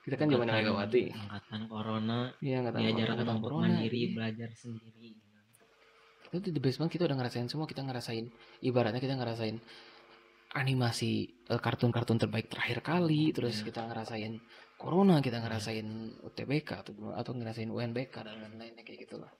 Kita 0.00 0.14
kan 0.16 0.26
Angkatan- 0.30 0.56
Megawati. 0.56 1.02
angkatan 1.12 1.60
corona. 1.66 2.18
Iya 2.40 2.56
diajarkan 2.80 3.16
angkatan 3.20 3.36
untuk 3.36 3.44
corona. 3.44 3.68
mandiri 3.68 4.02
belajar 4.16 4.48
sendiri 4.54 5.10
itu 6.40 6.50
the 6.50 6.62
best 6.62 6.82
banget 6.82 6.98
kita 6.98 7.04
udah 7.06 7.18
ngerasain 7.22 7.46
semua 7.46 7.66
kita 7.68 7.82
ngerasain 7.86 8.26
ibaratnya 8.64 8.98
kita 8.98 9.14
ngerasain 9.14 9.56
animasi 10.54 11.26
eh, 11.50 11.60
kartun-kartun 11.60 12.18
terbaik 12.18 12.46
terakhir 12.46 12.78
kali 12.82 13.34
terus 13.34 13.62
Iya. 13.62 13.74
kita 13.74 13.80
ngerasain 13.90 14.32
corona 14.78 15.18
kita 15.22 15.42
ngerasain 15.42 15.86
UTBK 16.22 16.70
atau 16.86 16.92
atau 17.14 17.32
ngerasain 17.34 17.70
UNBK 17.70 18.14
dan 18.22 18.36
lain-lainnya 18.42 18.82
kayak 18.82 19.06
gitulah. 19.06 19.30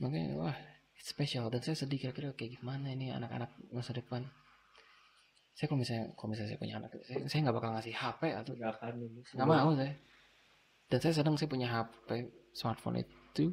Makanya 0.00 0.36
wah 0.36 0.56
it's 0.96 1.10
special. 1.12 1.48
Dan 1.52 1.60
saya 1.64 1.76
sedih 1.76 1.98
kira-kira 2.00 2.32
kayak 2.32 2.60
gimana 2.60 2.92
ini 2.92 3.12
anak-anak 3.12 3.50
masa 3.72 3.92
depan. 3.96 4.24
Saya 5.52 5.68
kalau 5.68 5.80
misalnya 5.84 6.04
kalau 6.16 6.28
misalnya 6.32 6.50
saya 6.54 6.60
punya 6.60 6.74
anak 6.80 6.90
saya 7.04 7.18
saya 7.28 7.40
nggak 7.44 7.56
bakal 7.56 7.70
ngasih 7.76 7.94
HP 7.96 8.20
atau 8.32 8.52
nggak 8.56 8.70
akan 8.78 8.94
nggak 9.36 9.48
mau 9.48 9.70
saya. 9.76 9.94
Dan 10.88 10.98
saya 11.00 11.12
sedang 11.16 11.34
saya 11.36 11.48
punya 11.48 11.68
HP 11.68 12.08
smartphone 12.52 13.00
itu 13.04 13.52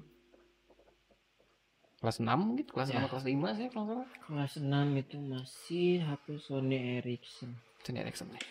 kelas 2.00 2.18
6 2.20 2.60
gitu 2.60 2.70
kelas 2.72 2.90
Ya. 2.90 3.04
6 3.04 3.12
kelas 3.12 3.26
5 3.28 3.58
saya 3.60 3.68
kalau 3.70 3.86
salah. 3.88 4.08
Kelas 4.24 4.54
6 4.56 5.02
itu 5.04 5.18
masih 5.20 5.90
HP 6.00 6.26
Sony 6.40 6.78
Ericsson. 6.98 7.52
Sony 7.84 7.98
Ericsson 8.00 8.28
nih 8.32 8.44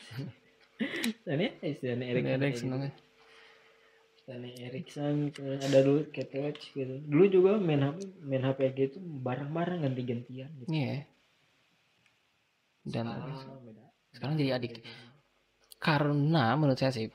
Sony 1.25 1.45
eh, 1.59 1.75
Sony 1.75 1.95
Sony 1.99 2.05
Ericsson. 2.07 2.39
Ericsson 2.39 2.67
gitu. 2.69 2.73
namanya. 2.73 2.95
Sony 4.23 4.51
Ericsson 4.61 5.15
terus 5.33 5.59
ada 5.65 5.79
dulu 5.81 6.01
Catwatch 6.13 6.63
gitu. 6.73 6.95
Dulu 7.03 7.25
juga 7.27 7.51
main 7.57 7.81
HP 7.81 7.99
main 8.23 8.45
HP 8.45 8.59
gitu 8.77 8.97
bareng-bareng 9.01 9.89
ganti-gantian 9.89 10.49
gitu. 10.61 10.69
Iya. 10.69 11.09
Dan 12.85 13.05
Sekarang 13.09 13.61
beda. 13.65 13.85
sekarang 14.13 14.35
jadi 14.37 14.51
adik. 14.57 14.73
Karena 15.79 16.57
menurut 16.57 16.77
saya 16.77 16.93
sih 16.93 17.09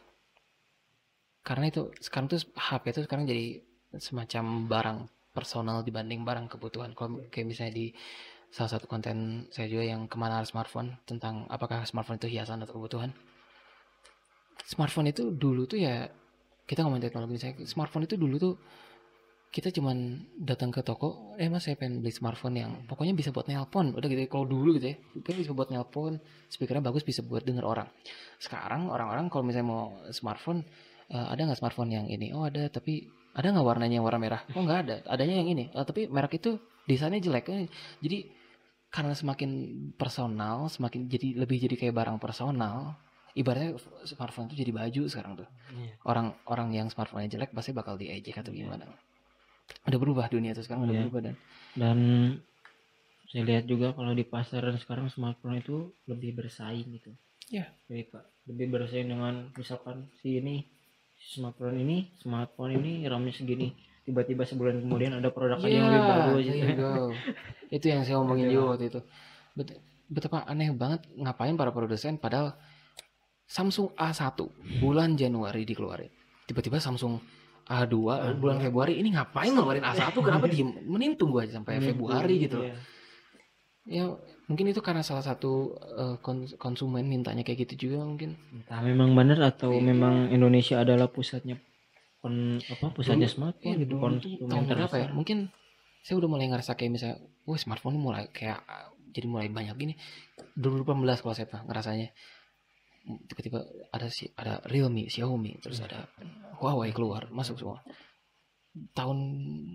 karena 1.43 1.67
itu 1.67 1.91
sekarang 1.99 2.31
tuh 2.31 2.39
HP 2.55 2.83
itu 2.89 3.01
sekarang 3.03 3.25
jadi 3.27 3.59
semacam 3.99 4.43
barang 4.65 4.99
personal 5.33 5.81
dibanding 5.81 6.21
barang 6.21 6.47
kebutuhan. 6.47 6.93
Kalau 6.93 7.25
kayak 7.33 7.49
misalnya 7.49 7.73
di 7.73 7.87
salah 8.53 8.69
satu 8.69 8.85
konten 8.85 9.49
saya 9.49 9.65
juga 9.65 9.81
yang 9.81 10.05
ke 10.05 10.13
mana 10.13 10.45
smartphone 10.45 10.93
tentang 11.09 11.49
apakah 11.49 11.81
smartphone 11.89 12.21
itu 12.21 12.29
hiasan 12.29 12.61
atau 12.61 12.77
kebutuhan. 12.77 13.09
Smartphone 14.63 15.09
itu 15.09 15.33
dulu 15.33 15.65
tuh 15.65 15.81
ya 15.81 16.05
kita 16.69 16.85
ngomongin 16.85 17.09
teknologi 17.09 17.41
saya 17.41 17.57
smartphone 17.65 18.05
itu 18.05 18.15
dulu 18.15 18.37
tuh 18.37 18.55
kita 19.53 19.69
cuman 19.69 20.25
datang 20.33 20.73
ke 20.73 20.81
toko 20.81 21.37
eh 21.37 21.45
mas 21.45 21.69
saya 21.69 21.77
pengen 21.77 22.01
beli 22.01 22.09
smartphone 22.09 22.57
yang 22.57 22.71
pokoknya 22.85 23.13
bisa 23.17 23.33
buat 23.33 23.49
nelpon. 23.49 23.93
Udah 23.97 24.05
gitu 24.05 24.21
ya. 24.21 24.29
kalau 24.29 24.45
dulu 24.45 24.77
gitu 24.77 24.93
ya 24.93 24.97
kita 25.17 25.33
bisa 25.33 25.51
buat 25.57 25.73
nelpon 25.73 26.21
speakernya 26.49 26.85
bagus 26.85 27.01
bisa 27.01 27.25
buat 27.25 27.41
denger 27.41 27.65
orang. 27.65 27.89
Sekarang 28.37 28.89
orang-orang 28.93 29.33
kalau 29.33 29.45
misalnya 29.49 29.69
mau 29.69 29.97
smartphone 30.13 30.61
eh, 31.09 31.25
ada 31.25 31.41
nggak 31.41 31.57
smartphone 31.57 31.89
yang 31.89 32.05
ini? 32.05 32.29
Oh 32.33 32.45
ada 32.45 32.69
tapi 32.69 33.22
ada 33.33 33.47
nggak 33.49 33.65
warnanya 33.65 33.95
yang 33.97 34.05
warna 34.05 34.21
merah? 34.21 34.41
Oh 34.53 34.61
nggak 34.61 34.79
ada. 34.85 34.95
Adanya 35.09 35.41
yang 35.41 35.49
ini. 35.49 35.65
Eh, 35.73 35.85
tapi 35.85 36.05
merek 36.05 36.37
itu 36.37 36.57
desainnya 36.85 37.17
jelek. 37.17 37.45
Eh, 37.49 37.67
jadi 37.99 38.29
karena 38.93 39.17
semakin 39.17 39.49
personal 39.97 40.69
semakin 40.69 41.09
jadi 41.09 41.33
lebih 41.33 41.57
jadi 41.57 41.75
kayak 41.81 41.97
barang 41.97 42.17
personal 42.21 42.93
ibaratnya 43.33 43.73
smartphone 44.05 44.45
itu 44.45 44.61
jadi 44.61 44.69
baju 44.69 45.01
sekarang 45.09 45.33
tuh. 45.33 45.49
Iya. 45.73 45.97
orang 46.05 46.37
orang 46.45 46.69
yang 46.69 46.87
smartphone-nya 46.93 47.33
jelek 47.33 47.49
pasti 47.49 47.73
bakal 47.73 47.97
diejek 47.97 48.37
atau 48.37 48.53
gimana. 48.53 48.85
Udah 49.89 49.97
berubah 49.97 50.29
dunia 50.29 50.53
itu 50.53 50.61
sekarang 50.61 50.85
udah 50.85 50.93
Iya. 50.93 51.01
berubah 51.09 51.21
dan. 51.25 51.35
Dan 51.73 51.97
saya 53.25 53.43
lihat 53.49 53.65
juga 53.65 53.97
kalau 53.97 54.13
di 54.13 54.21
pasaran 54.21 54.77
sekarang 54.77 55.09
smartphone 55.09 55.57
itu 55.57 55.89
lebih 56.05 56.37
bersaing 56.37 56.85
gitu. 56.93 57.09
Iya. 57.49 57.73
Jadi, 57.89 58.13
Pak, 58.13 58.23
lebih 58.45 58.67
bersaing 58.69 59.09
dengan 59.09 59.49
misalkan 59.57 60.05
si 60.21 60.37
ini 60.37 60.69
smartphone 61.23 61.79
ini 61.79 62.11
smartphone 62.17 62.75
ini 62.75 63.05
RAM-nya 63.05 63.31
segini. 63.31 63.71
Tiba-tiba 64.03 64.43
sebulan 64.43 64.83
kemudian 64.83 65.15
ada 65.15 65.31
produk 65.31 65.57
lain 65.57 65.73
yang 65.73 65.87
lebih 65.87 66.03
bagus 66.03 66.43
there 66.43 66.59
gitu 66.67 66.91
itu 67.79 67.85
yang 67.87 68.01
saya 68.03 68.19
ngomongin 68.19 68.45
Iya. 68.45 68.53
juga 68.53 68.65
waktu 68.69 68.85
itu. 68.85 68.99
Bet- 69.55 69.79
betapa 70.05 70.43
aneh 70.43 70.69
banget 70.69 71.07
ngapain 71.15 71.55
para 71.55 71.71
produsen 71.71 72.17
padahal 72.17 72.51
Samsung 73.43 73.95
A1 73.95 74.35
bulan 74.77 75.15
Januari 75.15 75.63
dikeluarin. 75.63 76.11
Tiba-tiba 76.43 76.77
Samsung 76.77 77.15
A2 77.63 77.95
bulan 78.35 78.59
Februari 78.59 78.99
ini 78.99 79.15
ngapain 79.15 79.47
ngeluarin 79.49 79.81
A1 79.81 80.11
kenapa 80.11 80.45
diem? 80.45 80.67
Mending 80.83 81.15
tunggu 81.15 81.39
aja 81.39 81.55
sampai 81.55 81.79
Februari 81.79 82.43
gitu 82.43 82.59
loh. 82.59 82.67
Ya 83.83 84.07
mungkin 84.47 84.71
itu 84.71 84.79
karena 84.79 85.03
salah 85.03 85.19
satu 85.19 85.75
kons- 86.23 86.55
konsumen 86.55 87.03
mintanya 87.03 87.43
kayak 87.43 87.67
gitu 87.67 87.91
juga 87.91 88.07
mungkin 88.07 88.39
entah 88.55 88.79
memang 88.79 89.11
benar 89.11 89.43
atau 89.43 89.75
Iya. 89.75 89.83
memang 89.83 90.31
Indonesia 90.31 90.79
adalah 90.79 91.11
pusatnya 91.11 91.59
kon 92.23 92.63
apa 92.63 92.95
pusatnya 92.95 93.27
Dulu- 93.27 93.35
smartphone 93.35 93.67
Iya, 93.67 93.81
gitu 93.83 93.91
dulu 93.91 93.99
tuh 93.99 94.03
konsumen 94.07 94.47
tahun 94.47 94.63
berapa 94.71 94.95
ya? 94.95 95.07
Mungkin 95.11 95.37
saya 95.99 96.15
udah 96.15 96.29
mulai 96.31 96.47
ngerasa 96.47 96.71
kayak 96.75 96.91
misalnya, 96.91 97.17
wah 97.43 97.59
smartphone 97.59 97.95
ini 97.95 98.01
mulai 98.01 98.23
kayak 98.31 98.59
uh, 98.63 98.87
jadi 99.11 99.27
mulai 99.27 99.47
banyak 99.47 99.75
gini. 99.75 99.93
2018 100.55 101.19
kalau 101.19 101.35
saya 101.35 101.47
pernah 101.47 101.67
ngerasanya. 101.67 102.07
Tiba-tiba 103.03 103.59
ada 103.91 104.07
si 104.07 104.31
ada 104.33 104.63
Realme, 104.63 105.11
Xiaomi, 105.11 105.59
terus 105.59 105.83
ada 105.83 106.07
Huawei 106.63 106.95
keluar, 106.95 107.27
masuk 107.27 107.59
semua. 107.59 107.83
Tahun 108.95 109.17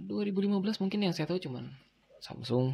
2015 0.09 0.49
mungkin 0.81 1.05
yang 1.05 1.13
saya 1.13 1.29
tahu 1.29 1.37
cuman 1.39 1.69
Samsung. 2.19 2.73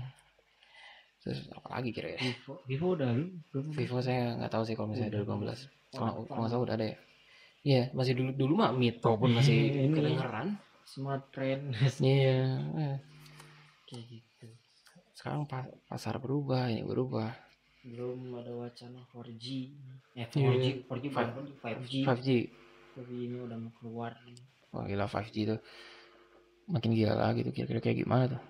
Terus 1.25 1.49
apa 1.51 1.69
lagi 1.73 1.89
kira-kira? 1.91 2.21
Vivo 2.21 2.53
Vivo 2.63 2.87
udah 2.93 3.11
belum 3.49 3.65
Vivo 3.73 3.99
saya 3.99 4.37
nggak 4.37 4.53
tahu 4.53 4.63
sih 4.63 4.75
kalau 4.75 4.93
misalnya 4.93 5.19
Udah. 5.19 5.41
2015. 5.57 5.73
Kalau 5.91 6.13
kalau 6.23 6.39
nggak 6.39 6.51
salah 6.51 6.63
udah 6.63 6.77
ada 6.77 6.87
ya. 6.87 6.97
Iya, 7.65 7.83
masih 7.91 8.13
dulu 8.13 8.31
dulu 8.31 8.53
mah 8.55 8.71
Mito 8.71 9.11
pun 9.15 9.33
masih 9.37 9.57
Ini. 9.83 9.89
kedengeran. 9.91 10.49
smart 10.85 11.33
trend 11.33 11.73
Iya, 11.99 12.45
eh. 12.77 12.97
kayak 13.85 14.05
gitu 14.05 14.53
sekarang 15.15 15.49
pa- 15.49 15.73
pasar 15.87 16.21
berubah 16.21 16.69
ini 16.69 16.85
berubah 16.85 17.33
belum 17.81 18.37
ada 18.37 18.53
wacana 18.53 19.01
4G 19.09 19.73
eh 20.13 20.29
Iya. 20.29 20.29
4G 20.29 20.67
4G 20.85 21.05
bukan 21.09 21.27
4G 21.33 21.51
5G 21.57 21.93
5G 22.05 22.29
tapi 22.93 23.15
ini 23.23 23.37
udah 23.39 23.57
mau 23.57 23.73
keluar 23.75 24.13
wah 24.71 24.85
gila 24.85 25.07
5G 25.07 25.37
tuh 25.47 25.61
makin 26.67 26.93
gila 26.93 27.33
gitu 27.33 27.49
kira-kira 27.51 27.81
kayak 27.81 27.99
gimana 27.99 28.25
tuh 28.29 28.43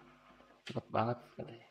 cepet 0.64 0.86
banget 0.88 1.18
katanya 1.34 1.66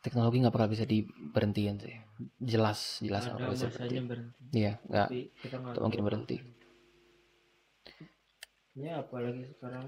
teknologi 0.00 0.40
nggak 0.40 0.54
bakal 0.54 0.68
bisa 0.72 0.84
diberhentiin 0.88 1.76
sih. 1.80 1.96
Jelas 2.40 3.00
jelas 3.04 3.28
nggak 3.28 3.36
bakal 3.38 3.52
bisa 3.52 3.68
berhenti. 3.68 3.96
berhenti. 4.08 4.38
Iya 4.56 4.72
nggak 4.88 5.08
nggak 5.52 5.82
mungkin 5.84 6.04
berhenti. 6.04 6.36
ya 8.70 9.02
apalagi 9.02 9.44
sekarang 9.50 9.84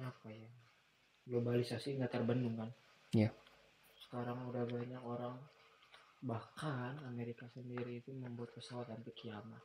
apa 0.00 0.26
ya 0.32 0.48
globalisasi 1.28 1.98
nggak 2.00 2.10
terbendung 2.12 2.56
kan? 2.56 2.70
Iya. 3.14 3.30
sekarang 4.08 4.40
udah 4.48 4.64
banyak 4.64 5.02
orang 5.04 5.36
bahkan 6.24 6.96
Amerika 7.04 7.44
sendiri 7.52 8.00
itu 8.00 8.08
membuat 8.16 8.48
pesawat 8.56 8.88
anti 8.88 9.12
kiamat. 9.12 9.60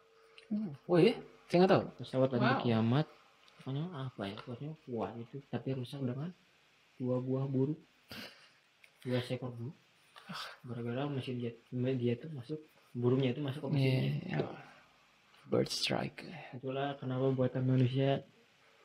Oh 0.84 1.00
iya? 1.00 1.16
Saya 1.48 1.64
nggak 1.64 1.72
tahu. 1.72 1.84
Pesawat 2.04 2.30
anti 2.36 2.52
Wow. 2.52 2.62
kiamat 2.62 3.08
pokoknya 3.64 3.86
apa 3.96 4.22
ya 4.28 4.36
pokoknya 4.44 4.74
kuat 4.84 5.16
itu 5.16 5.40
tapi 5.48 5.72
rusak 5.72 6.04
dengan 6.04 6.28
dua 7.00 7.24
buah 7.24 7.48
burung 7.48 7.80
dua 9.04 9.20
seekor 9.24 9.52
burung 9.52 9.76
gara-gara 10.64 11.04
mesin 11.12 11.36
dia 11.40 11.52
dia 12.00 12.14
tuh 12.16 12.32
masuk 12.32 12.60
burungnya 12.96 13.34
itu 13.34 13.42
masuk 13.44 13.68
ke 13.68 13.70
mesinnya. 13.74 14.04
Iya, 14.24 14.40
ya. 14.40 14.48
bird 15.50 15.70
strike. 15.70 16.24
Itulah 16.56 16.96
kenapa 17.02 17.34
buatan 17.34 17.68
manusia 17.68 18.24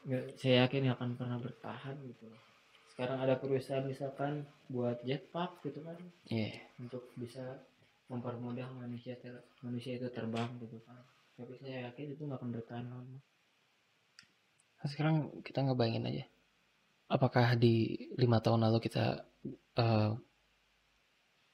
nggak 0.09 0.41
saya 0.41 0.65
yakin 0.67 0.89
nggak 0.89 0.97
akan 0.99 1.11
pernah 1.15 1.39
bertahan 1.39 1.97
gitu. 2.09 2.27
Sekarang 2.97 3.23
ada 3.23 3.39
perusahaan 3.39 3.85
misalkan 3.87 4.43
buat 4.67 4.99
jetpack 5.07 5.63
gitu 5.63 5.85
kan. 5.87 5.99
Iya. 6.27 6.67
Untuk 6.83 7.15
bisa 7.15 7.63
mempermudah 8.09 8.67
manusia 8.75 9.15
ter- 9.21 9.45
manusia 9.63 10.01
itu 10.01 10.09
terbang 10.11 10.51
gitu 10.59 10.81
kan. 10.83 10.99
Tapi 11.39 11.55
saya 11.63 11.93
yakin 11.93 12.19
itu 12.19 12.23
nggak 12.27 12.41
akan 12.43 12.51
bertahan 12.51 12.87
lama. 12.91 13.19
Sekarang 14.89 15.43
kita 15.45 15.63
ngebayangin 15.63 16.11
aja 16.11 16.25
apakah 17.09 17.57
di 17.57 17.97
lima 18.21 18.39
tahun 18.45 18.69
lalu 18.69 18.79
kita 18.85 19.25
uh, 19.81 20.13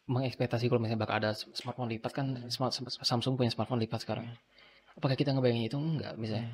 mengekspektasi 0.05 0.68
kalau 0.68 0.82
misalnya 0.82 1.01
bakal 1.01 1.16
ada 1.16 1.32
smartphone 1.32 1.89
lipat 1.89 2.12
kan 2.12 2.26
smart, 2.52 2.76
Samsung 3.01 3.40
punya 3.40 3.48
smartphone 3.48 3.81
lipat 3.81 4.05
sekarang. 4.05 4.28
Apakah 4.94 5.16
kita 5.16 5.32
ngebayangin 5.32 5.64
itu? 5.70 5.78
Enggak 5.81 6.14
misalnya. 6.20 6.52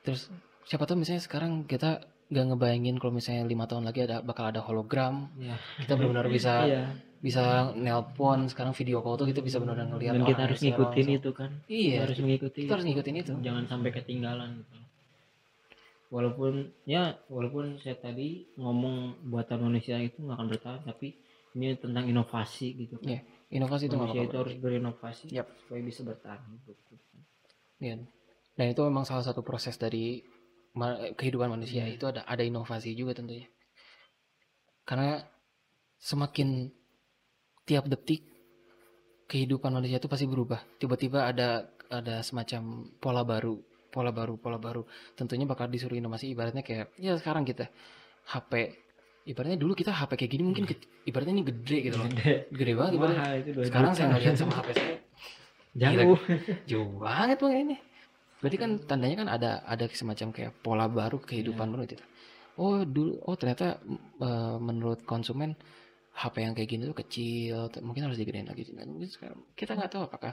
Terus 0.00 0.32
siapa 0.64 0.88
tahu 0.88 1.02
misalnya 1.04 1.20
sekarang 1.20 1.68
kita 1.68 2.00
nggak 2.30 2.46
ngebayangin 2.54 2.96
kalau 3.02 3.12
misalnya 3.12 3.42
lima 3.44 3.66
tahun 3.66 3.84
lagi 3.84 4.06
ada 4.06 4.22
bakal 4.24 4.48
ada 4.48 4.62
hologram. 4.64 5.28
Ya. 5.36 5.58
kita 5.82 5.98
benar-benar 5.98 6.30
bisa 6.36 6.52
Iya. 6.64 6.82
bisa 7.20 7.74
nelpon 7.76 8.48
sekarang 8.48 8.72
video 8.72 9.04
call 9.04 9.20
tuh 9.20 9.28
kita 9.28 9.44
bisa 9.44 9.60
benar-benar 9.60 9.92
ngelihat 9.92 10.14
dan 10.16 10.22
kita 10.24 10.32
orang 10.32 10.46
harus 10.48 10.56
secara 10.56 10.70
ngikutin 10.72 11.04
langsung. 11.04 11.18
itu 11.20 11.30
kan. 11.36 11.50
Iya 11.68 11.90
Kita 11.92 12.04
harus 12.08 12.18
mengikuti 12.24 12.60
kita 12.64 12.72
harus 12.78 12.86
ngikutin 12.88 13.14
itu. 13.20 13.32
Jangan 13.44 13.64
sampai 13.68 13.90
ketinggalan 13.92 14.48
gitu 14.64 14.76
walaupun 16.10 16.74
ya 16.84 17.14
walaupun 17.30 17.78
saya 17.78 17.94
tadi 17.96 18.50
ngomong 18.58 19.24
buatan 19.30 19.62
manusia 19.70 19.96
itu 20.02 20.18
nggak 20.20 20.36
akan 20.36 20.48
bertahan 20.50 20.82
tapi 20.82 21.14
ini 21.54 21.74
tentang 21.78 22.06
inovasi 22.06 22.74
gitu 22.78 22.98
kan 22.98 23.14
Iya, 23.14 23.20
inovasi 23.54 23.86
itu 23.86 23.96
manusia 23.98 24.22
itu 24.22 24.34
apa-apa 24.34 24.42
harus 24.46 24.56
berinovasi 24.58 25.24
Yap. 25.30 25.46
supaya 25.66 25.80
bisa 25.82 26.00
bertahan 26.02 26.40
hidup 26.50 26.78
gitu. 26.90 27.16
Iya. 27.80 27.94
dan 28.58 28.66
itu 28.74 28.80
memang 28.84 29.06
salah 29.06 29.24
satu 29.24 29.40
proses 29.40 29.78
dari 29.78 30.20
ma- 30.74 31.14
kehidupan 31.14 31.48
manusia 31.48 31.86
Iya. 31.86 31.94
itu 31.94 32.04
ada 32.10 32.26
ada 32.26 32.42
inovasi 32.42 32.92
juga 32.98 33.14
tentunya 33.14 33.46
karena 34.82 35.22
semakin 36.02 36.74
tiap 37.62 37.86
detik 37.86 38.26
kehidupan 39.30 39.70
manusia 39.70 40.02
itu 40.02 40.10
pasti 40.10 40.26
berubah 40.26 40.58
tiba-tiba 40.82 41.30
ada 41.30 41.70
ada 41.86 42.18
semacam 42.26 42.90
pola 42.98 43.22
baru 43.22 43.62
pola 43.90 44.14
baru 44.14 44.38
pola 44.38 44.56
baru. 44.56 44.86
Tentunya 45.18 45.44
bakal 45.44 45.66
disuruh 45.68 45.98
inovasi 45.98 46.30
ibaratnya 46.30 46.62
kayak 46.62 46.94
ya 46.96 47.18
sekarang 47.18 47.42
kita 47.44 47.68
HP 48.30 48.52
ibaratnya 49.28 49.58
dulu 49.60 49.76
kita 49.76 49.92
HP 49.92 50.16
kayak 50.16 50.30
gini 50.32 50.42
mungkin 50.46 50.64
ke- 50.64 50.86
ibaratnya 51.04 51.34
ini 51.36 51.44
gede 51.44 51.78
gitu 51.90 51.96
loh. 52.00 52.06
Gede. 52.08 52.48
gede 52.54 52.72
banget 52.78 52.92
ibaratnya. 52.96 53.20
Mahal 53.20 53.34
itu 53.42 53.60
sekarang 53.66 53.92
saya 53.92 54.06
ngeliat 54.14 54.36
sama 54.38 54.52
HP 54.56 54.68
saya 54.72 54.94
jauh. 55.76 56.18
Jauh 56.66 56.90
banget 56.98 57.36
bang 57.38 57.54
ini. 57.68 57.76
Berarti 58.40 58.56
kan 58.56 58.70
tandanya 58.88 59.16
kan 59.20 59.28
ada 59.28 59.50
ada 59.68 59.84
semacam 59.92 60.28
kayak 60.32 60.52
pola 60.64 60.88
baru 60.88 61.20
kehidupan 61.20 61.68
baru 61.68 61.84
gitu. 61.84 62.04
Oh 62.56 62.82
dulu 62.82 63.20
oh 63.28 63.36
ternyata 63.36 63.78
eh, 64.22 64.56
menurut 64.58 65.04
konsumen 65.04 65.54
HP 66.10 66.34
yang 66.42 66.54
kayak 66.56 66.68
gini 66.68 66.82
tuh 66.90 66.96
kecil 66.96 67.70
mungkin 67.84 68.10
harus 68.10 68.18
digedein 68.18 68.48
lagi. 68.48 68.66
Nah, 68.74 68.84
mungkin 68.88 69.08
sekarang 69.08 69.38
kita 69.54 69.78
nggak 69.78 69.90
tahu 69.92 70.02
apakah 70.08 70.32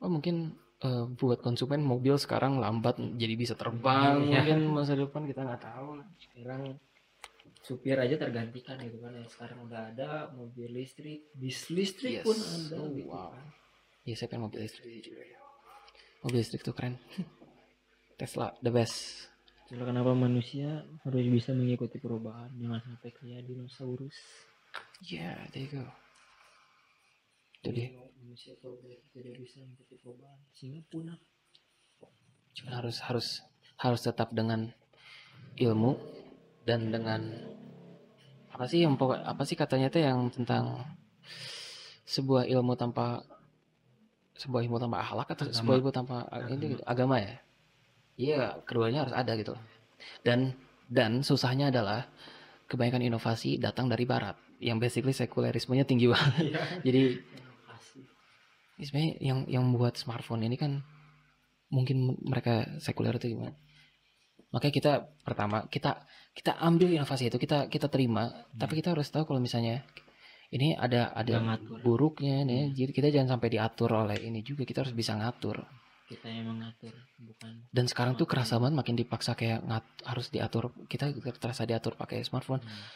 oh 0.00 0.10
mungkin 0.10 0.56
eh, 0.78 1.04
buat 1.10 1.38
konsumen 1.38 1.80
mobil 1.80 2.16
sekarang 2.16 2.58
lambat 2.58 2.96
jadi 2.98 3.34
bisa 3.34 3.54
terbang 3.54 4.20
Iya. 4.22 4.42
mungkin 4.44 4.58
masa 4.72 4.92
depan 4.92 5.24
kita 5.24 5.40
nggak 5.40 5.62
tahu 5.62 6.00
sekarang 6.18 6.76
supir 7.60 7.96
aja 7.96 8.14
tergantikan 8.14 8.78
gitu 8.78 8.98
kan 8.98 9.10
ya 9.10 9.26
sekarang 9.26 9.58
udah 9.64 9.90
ada 9.90 10.10
mobil 10.30 10.70
listrik 10.70 11.26
bis 11.32 11.66
listrik 11.68 12.20
Yes. 12.20 12.24
pun 12.24 12.36
ada 12.36 12.76
Oh, 12.78 12.90
gitu 12.90 13.08
wow. 13.08 13.30
kan. 13.32 13.46
Iya 14.02 14.14
saya 14.14 14.28
pengen 14.28 14.42
mobil 14.46 14.60
listrik 14.62 15.00
juga 15.00 15.22
ya 15.22 15.40
mobil 16.22 16.38
listrik 16.38 16.62
tuh 16.62 16.72
keren 16.72 16.94
Tesla 18.18 18.54
the 18.60 18.70
best 18.70 19.28
Itulah 19.66 19.90
kenapa 19.90 20.14
manusia 20.14 20.86
harus 21.02 21.26
bisa 21.26 21.50
mengikuti 21.50 21.98
perubahan 21.98 22.54
jangan 22.54 22.80
sampai 22.82 23.10
kayak 23.12 23.42
dinosaurus 23.44 24.14
Yeah, 24.98 25.36
there 25.50 25.64
you 25.64 25.72
go. 25.72 25.84
Itu 25.84 25.84
dia. 25.84 25.92
Kalau 25.92 25.92
manusia 25.92 25.94
kalau 25.94 25.94
tidak 25.96 26.24
bisa 26.56 26.74
mengikuti 26.96 27.52
perubahan 27.52 27.54
sehingga 30.52 30.80
punah 30.92 31.18
Cuma 32.56 32.72
harus 32.80 32.96
harus 33.04 33.44
harus 33.76 34.00
tetap 34.00 34.32
dengan 34.32 34.72
ilmu 35.60 36.00
dan 36.64 36.88
dengan 36.88 37.20
apa 38.48 38.64
sih 38.64 38.88
yang 38.88 38.96
pokok 38.96 39.20
apa 39.20 39.42
sih 39.44 39.52
katanya 39.52 39.92
tuh 39.92 40.00
yang 40.00 40.32
tentang 40.32 40.80
sebuah 42.08 42.48
ilmu 42.48 42.72
tanpa 42.80 43.20
sebuah 44.40 44.64
ilmu 44.64 44.80
tanpa 44.80 45.04
akhlak 45.04 45.28
atau 45.36 45.44
Agama. 45.44 45.56
sebuah 45.60 45.74
ilmu 45.76 45.92
tanpa 45.92 46.16
ini 46.48 46.64
gitu, 46.76 46.82
agama 46.88 47.16
ya? 47.20 47.34
Iya, 48.16 48.42
keduanya 48.64 49.04
harus 49.04 49.12
ada 49.16 49.32
gitu. 49.36 49.52
Dan 50.24 50.56
dan 50.88 51.20
susahnya 51.20 51.68
adalah 51.68 52.08
kebanyakan 52.72 53.04
inovasi 53.04 53.60
datang 53.60 53.92
dari 53.92 54.08
barat 54.08 54.36
yang 54.56 54.80
basically 54.80 55.12
sekulerismenya 55.12 55.84
tinggi 55.84 56.08
banget. 56.08 56.56
Jadi 56.86 57.02
inovasi 57.12 57.45
Ini 58.76 58.84
sebenarnya 58.84 59.12
yang 59.20 59.38
yang 59.48 59.62
membuat 59.64 59.96
smartphone 59.96 60.44
ini 60.44 60.56
kan 60.60 60.84
mungkin 61.72 62.16
mereka 62.22 62.78
sekuler 62.78 63.16
itu 63.16 63.32
gimana? 63.32 63.56
Makanya 64.52 64.74
kita 64.74 64.92
pertama 65.24 65.64
kita 65.68 66.04
kita 66.36 66.60
ambil 66.60 66.92
inovasi 66.92 67.32
itu 67.32 67.40
kita 67.40 67.72
kita 67.72 67.88
terima, 67.88 68.46
tapi 68.54 68.78
kita 68.78 68.92
harus 68.92 69.08
tahu 69.08 69.24
kalau 69.24 69.40
misalnya 69.40 69.84
ini 70.54 70.78
ada 70.78 71.10
ada 71.10 71.42
ngatur. 71.42 71.82
buruknya 71.82 72.46
nih. 72.46 72.70
Jadi 72.70 72.90
kita 72.94 73.08
jangan 73.10 73.38
sampai 73.38 73.48
diatur 73.50 73.90
oleh 73.90 74.18
ini 74.22 74.46
juga. 74.46 74.62
Kita 74.62 74.86
harus 74.86 74.94
bisa 74.94 75.18
ngatur. 75.18 75.66
kita 76.06 76.30
yang 76.30 76.54
mengatur 76.54 76.94
bukan 77.18 77.66
Dan 77.74 77.90
sekarang 77.90 78.14
tuh 78.14 78.30
kerasa 78.30 78.62
banget 78.62 78.78
makin 78.78 78.94
dipaksa 78.94 79.34
kayak 79.34 79.66
ngat, 79.66 79.82
harus 80.06 80.30
diatur. 80.30 80.70
Kita 80.86 81.10
terasa 81.34 81.66
diatur 81.66 81.98
pakai 81.98 82.22
smartphone. 82.22 82.62
Hmm. 82.62 82.86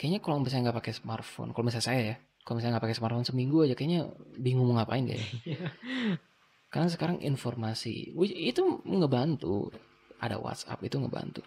Kayaknya 0.00 0.20
kalau 0.24 0.40
misalnya 0.40 0.72
nggak 0.72 0.78
pakai 0.80 0.94
smartphone, 0.96 1.52
kalau 1.52 1.68
misalnya 1.68 1.84
saya 1.84 2.00
ya, 2.00 2.16
kalau 2.46 2.62
misalnya 2.62 2.78
nggak 2.78 2.86
pakai 2.86 2.98
smartphone 3.02 3.26
seminggu 3.26 3.66
aja, 3.66 3.74
kayaknya 3.74 4.06
bingung 4.38 4.70
mau 4.70 4.78
ngapain 4.78 5.02
deh. 5.02 5.18
Karena 6.72 6.86
sekarang 6.86 7.18
informasi, 7.18 8.14
itu 8.22 8.62
ngebantu. 8.86 9.74
Ada 10.22 10.38
WhatsApp 10.38 10.78
itu 10.86 10.96
ngebantu. 11.02 11.42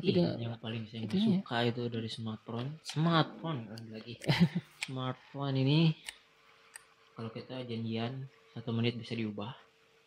Tapi 0.00 0.16
Iya, 0.16 0.16
dengan 0.16 0.34
yang 0.40 0.56
paling 0.56 0.82
saya 0.88 1.04
nggak 1.04 1.12
Itunya. 1.12 1.38
suka 1.44 1.58
itu 1.68 1.82
dari 1.92 2.08
smartphone 2.08 2.68
smartphone 2.80 3.60
lagi 3.92 4.14
smartphone 4.88 5.56
ini 5.60 5.92
kalau 7.12 7.28
kita 7.28 7.60
janjian 7.68 8.24
satu 8.56 8.72
menit 8.72 8.96
bisa 8.96 9.12
diubah 9.12 9.52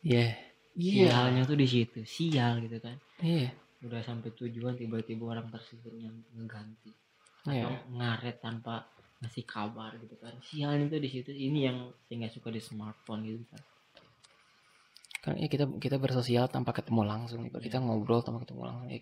ya, 0.01 0.34
iya, 0.73 1.14
sialnya 1.14 1.45
tuh 1.45 1.53
di 1.61 1.68
situ 1.69 2.01
sial 2.10 2.57
gitu 2.65 2.81
kan 2.81 2.97
iya, 3.22 3.53
udah 3.85 4.01
sampai 4.01 4.34
tujuan 4.34 4.73
tiba-tiba 4.73 5.30
orang 5.30 5.45
tersebut 5.53 5.93
yang 5.93 6.15
mengganti 6.34 6.89
iya. 7.45 7.69
atau 7.69 7.93
ngaret 7.93 8.41
tanpa 8.41 8.89
ngasih 9.24 9.48
kabar 9.48 9.95
gitu 10.04 10.20
kan 10.20 10.36
sialnya 10.44 10.91
tuh 10.91 11.00
di 11.00 11.10
situ 11.10 11.32
ini 11.32 11.72
yang 11.72 11.78
saya 12.06 12.28
nggak 12.28 12.34
suka 12.36 12.52
di 12.52 12.60
smartphone 12.60 13.24
gitu 13.24 13.44
kan 13.48 13.62
Kan 15.24 15.40
ya 15.40 15.48
kita 15.48 15.72
kita 15.80 15.95
bersosial 15.95 16.52
tanpa 16.52 16.76
ketemu 16.76 17.08
langsung. 17.08 17.48
Ibarat 17.48 17.64
Kita 17.64 17.80
ngobrol 17.80 18.20
tanpa 18.28 18.44
ketemu 18.44 18.68
langsung. 18.68 18.88
Ya, 18.91 19.00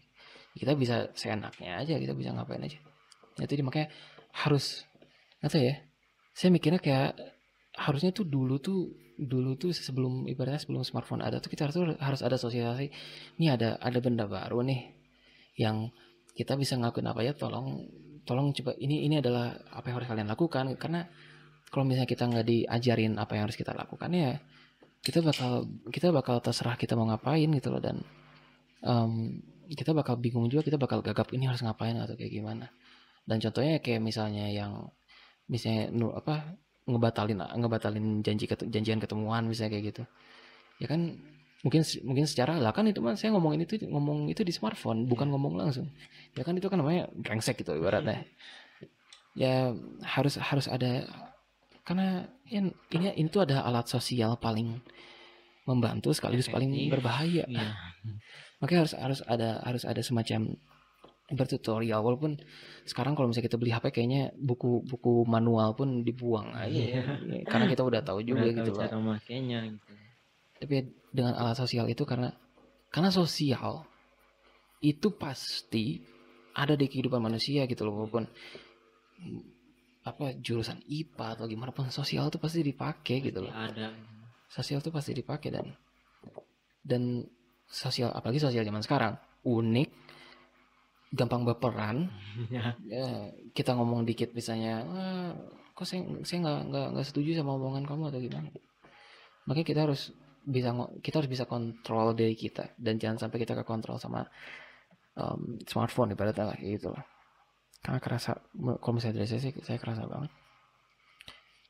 kita 0.53 0.77
bisa 0.77 0.95
seenaknya 1.17 1.81
aja, 1.81 1.97
kita 1.97 2.13
bisa 2.13 2.29
ngapain 2.29 2.61
aja. 2.61 2.77
Ya, 3.41 3.49
Itu 3.49 3.57
makanya 3.65 3.89
harus 4.45 4.85
nggak 5.41 5.49
tahu 5.49 5.63
ya. 5.65 5.75
Saya 6.37 6.49
mikirnya 6.53 6.77
kayak 6.77 7.17
harusnya 7.73 8.13
tuh 8.13 8.29
dulu 8.29 8.61
tuh 8.61 8.93
dulu 9.17 9.57
tuh 9.57 9.73
sebelum 9.73 10.29
ibaratnya 10.29 10.61
sebelum 10.61 10.85
smartphone 10.85 11.25
ada 11.25 11.41
tuh 11.41 11.49
kita 11.49 11.65
harus 11.65 11.97
harus 11.97 12.21
ada 12.21 12.37
sosialisasi. 12.37 12.93
Ini 13.41 13.57
ada 13.57 13.81
ada 13.81 13.97
benda 13.97 14.29
baru 14.29 14.61
nih 14.61 14.93
yang 15.57 15.89
kita 16.37 16.53
bisa 16.53 16.77
ngelakuin 16.77 17.09
apa 17.09 17.25
ya 17.25 17.33
tolong 17.33 17.81
tolong 18.27 18.53
coba 18.53 18.77
ini 18.77 19.05
ini 19.07 19.19
adalah 19.19 19.53
apa 19.73 19.85
yang 19.89 19.95
harus 20.01 20.09
kalian 20.09 20.29
lakukan. 20.29 20.65
Karena 20.77 21.05
kalau 21.71 21.83
misalnya 21.87 22.09
kita 22.09 22.27
nggak 22.27 22.45
diajarin 22.45 23.15
apa 23.17 23.31
yang 23.37 23.43
harus 23.47 23.57
kita 23.57 23.71
lakukan 23.71 24.11
ya 24.11 24.39
kita 25.01 25.25
bakal 25.25 25.65
kita 25.89 26.13
bakal 26.13 26.37
terserah 26.45 26.77
kita 26.77 26.93
mau 26.93 27.09
ngapain 27.09 27.49
gitu 27.49 27.73
loh. 27.73 27.81
Dan 27.81 28.05
em, 28.85 29.41
kita 29.73 29.97
bakal 29.97 30.21
bingung 30.21 30.45
juga 30.47 30.61
kita 30.61 30.77
bakal 30.77 31.01
gagap 31.01 31.33
ini 31.33 31.49
harus 31.49 31.65
ngapain 31.65 31.97
atau 31.97 32.13
kayak 32.13 32.31
gimana. 32.31 32.69
Dan 33.25 33.41
contohnya 33.41 33.81
kayak 33.81 34.01
misalnya 34.01 34.49
yang 34.49 34.93
misalnya 35.49 35.89
apa 36.13 36.57
ngebatalin 36.85 37.37
ngebatalin 37.37 38.05
janji 38.25 38.45
janjian 38.49 39.01
ketemuan 39.01 39.49
misalnya 39.49 39.77
kayak 39.77 39.85
gitu. 39.93 40.03
Ya 40.81 40.87
kan 40.89 41.17
mungkin 41.61 41.81
mungkin 42.01 42.25
secara 42.25 42.57
lah 42.57 42.73
kan 42.73 42.89
itu 42.89 42.99
mah 43.01 43.13
saya 43.13 43.33
ngomong 43.37 43.53
itu 43.61 43.77
ngomong 43.85 44.33
itu 44.33 44.41
di 44.41 44.49
smartphone 44.49 45.05
bukan 45.05 45.29
ngomong 45.29 45.57
langsung. 45.61 45.89
Ya 46.33 46.41
kan 46.41 46.57
itu 46.57 46.67
kan 46.71 46.81
namanya 46.81 47.09
brengsek 47.13 47.61
gitu 47.61 47.77
ibaratnya. 47.77 48.25
Ya 49.37 49.71
harus 50.01 50.35
harus 50.41 50.65
ada 50.67 51.05
karena 51.85 52.25
ya, 52.49 52.65
ini 52.65 53.07
ini 53.15 53.27
tuh 53.29 53.45
ada 53.45 53.61
alat 53.65 53.85
sosial 53.89 54.37
paling 54.41 54.81
membantu 55.69 56.11
sekaligus 56.11 56.49
paling 56.49 56.89
berbahaya. 56.89 57.45
Iya. 57.45 57.71
Makanya 58.61 58.79
harus 58.85 58.93
harus 58.97 59.19
ada 59.25 59.61
harus 59.65 59.83
ada 59.85 60.01
semacam 60.01 60.57
bertutorial 61.31 62.03
walaupun 62.03 62.35
sekarang 62.83 63.15
kalau 63.15 63.31
misalnya 63.31 63.47
kita 63.47 63.57
beli 63.57 63.71
HP 63.71 63.95
kayaknya 63.95 64.35
buku-buku 64.35 65.23
manual 65.23 65.71
pun 65.71 66.03
dibuang 66.03 66.51
aja 66.51 66.99
ya. 66.99 67.03
karena 67.47 67.71
kita 67.71 67.87
udah 67.87 68.03
tahu 68.03 68.19
juga 68.19 68.43
Udah 68.43 68.51
tahu 68.51 68.59
gitu 68.59 68.71
loh. 68.75 68.83
cara 68.83 68.97
makainya 68.99 69.59
gitu 69.71 69.91
tapi 70.61 70.85
dengan 71.09 71.33
alat 71.33 71.57
sosial 71.57 71.89
itu 71.89 72.05
karena 72.05 72.29
karena 72.93 73.09
sosial 73.09 73.81
itu 74.85 75.09
pasti 75.17 76.05
ada 76.53 76.77
di 76.77 76.85
kehidupan 76.85 77.17
manusia 77.17 77.65
gitu 77.65 77.81
loh 77.89 78.05
walaupun 78.05 78.29
apa 80.01 80.37
jurusan 80.37 80.81
IPA 80.85 81.37
atau 81.37 81.45
gimana 81.49 81.73
pun 81.73 81.89
sosial 81.89 82.29
itu 82.29 82.37
pasti 82.41 82.65
dipakai 82.65 83.21
gitu 83.21 83.45
loh. 83.45 83.53
Ada. 83.53 83.93
Sosial 84.49 84.81
itu 84.81 84.89
pasti 84.93 85.13
dipakai 85.13 85.49
dan 85.53 85.65
dan 86.81 87.25
sosial 87.69 88.09
apalagi 88.13 88.41
sosial 88.41 88.65
zaman 88.65 88.81
sekarang 88.81 89.13
unik 89.45 89.89
gampang 91.13 91.41
baperan. 91.45 91.97
Ya. 92.47 92.73
ya, 92.87 93.27
kita 93.51 93.75
ngomong 93.75 94.07
dikit 94.07 94.31
misalnya 94.31 94.87
"Wah, 94.87 95.35
kok 95.75 95.83
saya 95.83 95.99
saya 96.23 96.47
nggak 96.47 96.59
nggak 96.71 96.87
nggak 96.95 97.07
setuju 97.11 97.35
sama 97.35 97.59
omongan 97.59 97.83
kamu 97.83 98.07
atau 98.07 98.19
gimana? 98.23 98.49
Makanya 99.45 99.67
kita 99.67 99.81
harus 99.83 100.15
bisa 100.41 100.73
kita 100.99 101.21
harus 101.21 101.31
bisa 101.31 101.45
kontrol 101.45 102.13
diri 102.13 102.33
kita. 102.33 102.73
Dan 102.77 102.97
jangan 102.97 103.27
sampai 103.27 103.37
kita 103.41 103.53
kekontrol 103.61 103.97
sama 103.97 104.25
um, 105.15 105.61
smartphone 105.65 106.13
ibaratnya 106.13 106.51
lah 106.53 106.57
gitu 106.59 106.91
lah. 106.91 107.03
Karena 107.81 107.97
kerasa 107.97 108.37
kalau 108.77 108.93
misalnya 108.93 109.21
dari 109.21 109.29
saya 109.29 109.41
sih 109.41 109.53
saya 109.61 109.77
kerasa 109.81 110.05
banget. 110.05 110.31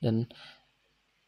Dan 0.01 0.25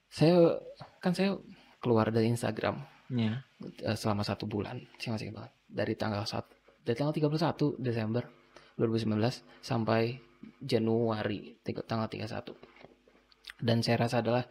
saya 0.10 0.57
kan 0.99 1.14
saya 1.14 1.38
keluar 1.80 2.10
dari 2.10 2.30
Instagram 2.30 2.80
Ya. 3.14 3.45
eh, 3.61 3.98
selama 3.99 4.26
satu 4.26 4.48
bulan. 4.49 4.82
Saya 4.98 5.15
masih 5.20 5.30
banget. 5.36 5.52
Dari 5.70 5.94
tanggal 5.94 6.24
1 6.26 6.41
dari 6.84 6.95
tanggal 6.99 7.15
31 7.15 7.80
Desember 7.80 8.28
2019 8.76 9.40
sampai 9.64 10.20
Januari 10.60 11.56
tiga- 11.64 11.86
tanggal 11.88 12.11
31 12.11 12.52
dan 13.64 13.80
saya 13.80 13.95
rasa 14.03 14.20
adalah 14.20 14.44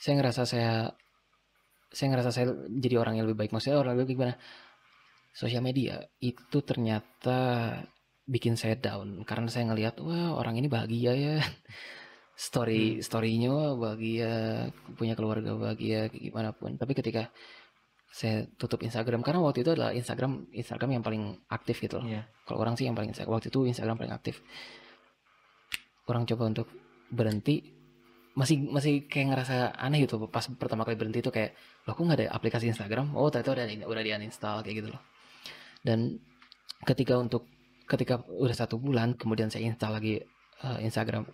saya 0.00 0.14
ngerasa 0.16 0.42
saya 0.48 0.72
saya 1.96 2.12
ngerasa 2.12 2.28
saya 2.28 2.52
jadi 2.68 3.00
orang 3.00 3.16
yang 3.16 3.24
lebih 3.24 3.40
baik. 3.40 3.56
Maksudnya 3.56 3.80
orang 3.80 3.96
lebih 3.96 4.04
baik 4.04 4.16
gimana? 4.20 4.34
Sosial 5.32 5.64
media 5.64 6.04
itu 6.20 6.60
ternyata 6.60 7.40
bikin 8.28 8.60
saya 8.60 8.76
down. 8.76 9.24
Karena 9.24 9.48
saya 9.48 9.64
ngelihat 9.72 10.04
wah 10.04 10.36
orang 10.36 10.60
ini 10.60 10.68
bahagia 10.68 11.16
ya. 11.16 11.36
Story 12.36 13.00
storynya 13.00 13.48
wah, 13.48 13.72
bahagia. 13.80 14.68
Punya 14.92 15.16
keluarga 15.16 15.56
bahagia 15.56 16.12
gimana 16.12 16.52
pun. 16.52 16.76
Tapi 16.76 16.92
ketika 16.92 17.32
saya 18.12 18.44
tutup 18.60 18.84
Instagram 18.84 19.24
karena 19.24 19.40
waktu 19.40 19.64
itu 19.64 19.72
adalah 19.72 19.92
Instagram 19.92 20.52
Instagram 20.52 21.00
yang 21.00 21.04
paling 21.04 21.22
aktif 21.48 21.80
gitu 21.80 22.00
loh. 22.00 22.08
Iya. 22.08 22.28
kalau 22.48 22.64
orang 22.64 22.76
sih 22.76 22.88
yang 22.88 22.96
paling 22.96 23.12
waktu 23.12 23.48
itu 23.48 23.64
Instagram 23.64 23.96
paling 23.96 24.12
aktif. 24.12 24.44
Orang 26.08 26.28
coba 26.28 26.48
untuk 26.48 26.68
berhenti 27.12 27.75
masih 28.36 28.68
masih 28.68 29.08
kayak 29.08 29.32
ngerasa 29.32 29.72
aneh 29.80 30.04
gitu 30.04 30.20
pas 30.28 30.44
pertama 30.60 30.84
kali 30.84 30.94
berhenti 31.00 31.24
itu 31.24 31.32
kayak 31.32 31.56
loh 31.88 31.96
kok 31.96 32.04
nggak 32.04 32.18
ada 32.20 32.26
aplikasi 32.36 32.68
Instagram? 32.68 33.16
Oh 33.16 33.32
ternyata 33.32 33.56
udah 33.56 33.64
udah 33.88 34.02
di 34.04 34.12
uninstall 34.12 34.60
kayak 34.60 34.84
gitu 34.84 34.88
loh. 34.92 35.02
Dan 35.80 36.20
ketika 36.84 37.16
untuk 37.16 37.48
ketika 37.88 38.20
udah 38.28 38.52
satu 38.52 38.76
bulan 38.76 39.16
kemudian 39.16 39.48
saya 39.48 39.64
install 39.64 39.96
lagi 39.96 40.20
eh, 40.60 40.78
Instagram 40.84 41.24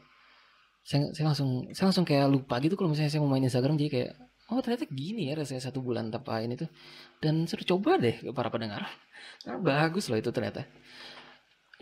saya, 0.82 1.10
saya 1.14 1.24
langsung 1.30 1.70
saya 1.74 1.86
langsung 1.90 2.06
kayak 2.06 2.26
lupa 2.30 2.58
gitu 2.58 2.74
kalau 2.74 2.90
misalnya 2.90 3.10
saya 3.10 3.22
mau 3.22 3.30
main 3.30 3.46
Instagram 3.46 3.78
jadi 3.78 3.90
kayak 3.90 4.10
oh 4.50 4.60
ternyata 4.60 4.84
gini 4.90 5.30
ya 5.30 5.34
rasanya 5.38 5.62
satu 5.70 5.80
bulan 5.80 6.10
tanpa 6.12 6.42
ini 6.44 6.58
tuh. 6.58 6.68
Dan 7.22 7.48
suruh 7.48 7.64
coba 7.64 7.96
deh 7.96 8.18
para 8.34 8.50
pendengar. 8.52 8.84
Karena 9.42 9.58
bagus 9.62 10.10
loh 10.10 10.18
itu 10.18 10.28
ternyata. 10.34 10.66